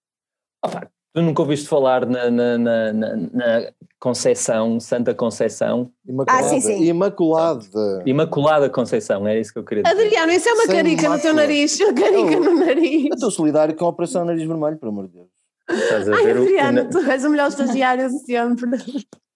Opa, 0.66 0.90
tu 1.14 1.22
nunca 1.22 1.42
ouviste 1.42 1.68
falar 1.68 2.06
na, 2.06 2.30
na, 2.32 2.58
na, 2.58 2.94
na, 2.94 3.16
na 3.16 3.72
Conceição, 4.00 4.80
Santa 4.80 5.14
Conceição, 5.14 5.92
Imaculada. 6.06 6.46
Ah, 6.46 6.50
sim, 6.50 6.62
sim. 6.62 6.84
Imaculada. 6.84 8.04
Imaculada 8.06 8.70
Conceição, 8.70 9.28
era 9.28 9.40
isso 9.40 9.54
que 9.54 9.60
eu 9.60 9.64
queria 9.66 9.84
dizer. 9.84 9.96
Adriano, 9.96 10.32
isso 10.32 10.50
é 10.50 10.54
uma 10.54 10.66
Sem 10.66 10.76
carica 10.76 11.02
no 11.10 11.20
teu 11.20 11.34
mácula. 11.34 11.34
nariz. 11.34 11.80
Uma 11.80 11.94
carica 11.94 12.34
Eu- 12.34 12.44
no 12.44 12.60
nariz. 12.66 13.06
Eu 13.06 13.14
estou 13.16 13.32
solidário 13.32 13.76
com 13.76 13.86
a 13.86 13.90
Operação 13.90 14.26
Nariz 14.26 14.44
Vermelho, 14.48 14.78
pelo 14.78 14.92
amor 14.92 15.08
de 15.08 15.14
Deus. 15.14 15.28
Estás 15.70 16.10
a 16.10 16.16
Ai, 16.16 16.24
ver 16.26 16.38
o- 16.38 16.44
o, 16.44 16.90
tu 16.90 17.00
és 17.10 17.24
o 17.24 17.30
melhor 17.30 17.48
estagiário 17.48 18.10
de 18.10 18.20
sempre. 18.26 18.70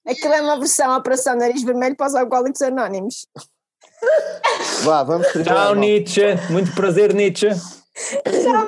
Aquilo 0.06 0.34
é 0.34 0.42
uma 0.42 0.58
versão 0.58 0.96
Operação 0.98 1.36
Nariz 1.36 1.64
Vermelho 1.64 1.96
para 1.96 2.08
os 2.08 2.16
alcoólicos 2.16 2.62
anónimos. 2.62 3.28
Vá, 4.84 5.04
vamos. 5.04 5.28
Tchau. 5.28 5.76
Nietzsche. 5.76 6.22
Muito 6.50 6.72
prazer, 6.74 7.14
Nietzsche. 7.14 7.50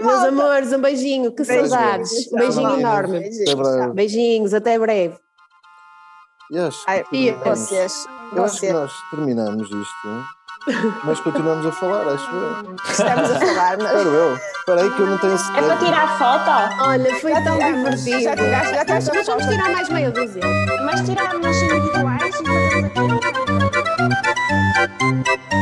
Meus 0.04 0.24
amores, 0.24 0.74
um 0.74 0.82
beijinho, 0.82 1.32
que 1.32 1.44
Beijinhos. 1.44 1.70
saudades. 1.70 2.28
Um 2.34 2.38
beijinho 2.40 2.70
tchau. 2.70 2.80
enorme. 2.80 3.20
Beijinhos, 3.20 3.42
Até 3.48 3.56
breve. 3.56 3.78
tchau. 3.84 3.94
Beijinhos, 3.94 4.54
até 4.54 4.80
breve. 4.80 5.16
E 6.52 6.58
acho 6.58 6.84
que 6.84 6.92
Ai, 6.92 7.04
terminamos. 7.04 7.60
vocês, 7.60 8.06
Eu 8.36 8.44
acho 8.44 8.60
que 8.60 8.74
nós 8.74 8.92
terminamos 9.12 9.68
isto, 9.70 10.26
mas 11.04 11.20
continuamos 11.20 11.66
a 11.68 11.72
falar, 11.74 12.08
acho 12.08 12.28
eu. 12.32 12.76
estamos 12.90 13.32
a 13.32 13.40
falar, 13.40 13.78
mas 13.78 13.86
Espero 13.92 14.10
eu. 14.10 14.36
Espera 14.36 14.82
aí 14.82 14.90
que 14.96 15.00
eu 15.00 15.06
não 15.08 15.18
tenho 15.20 15.34
É 15.34 15.38
sequer. 15.38 15.64
para 15.64 15.78
tirar 15.78 16.18
foto? 16.18 16.84
Olha, 16.90 17.16
foi 17.20 17.32
Já 17.32 17.44
tão 17.44 17.58
divertido. 17.60 18.22
já 18.22 18.36
tiraste, 18.36 18.74
já 18.76 18.86
tiraste 18.86 19.10
a 19.12 19.14
Mas 19.14 19.28
vamos 19.28 19.46
tirar 19.46 19.70
mais 19.72 19.90
meia 19.90 20.12
dúzia. 20.12 20.42
Mas 20.86 21.02
tirar 21.06 21.34
nas 21.40 21.56
individuais 21.56 22.24
e 22.24 22.32
fazemos 22.32 23.26
aqui. 23.26 23.49
Lay, 24.80 25.59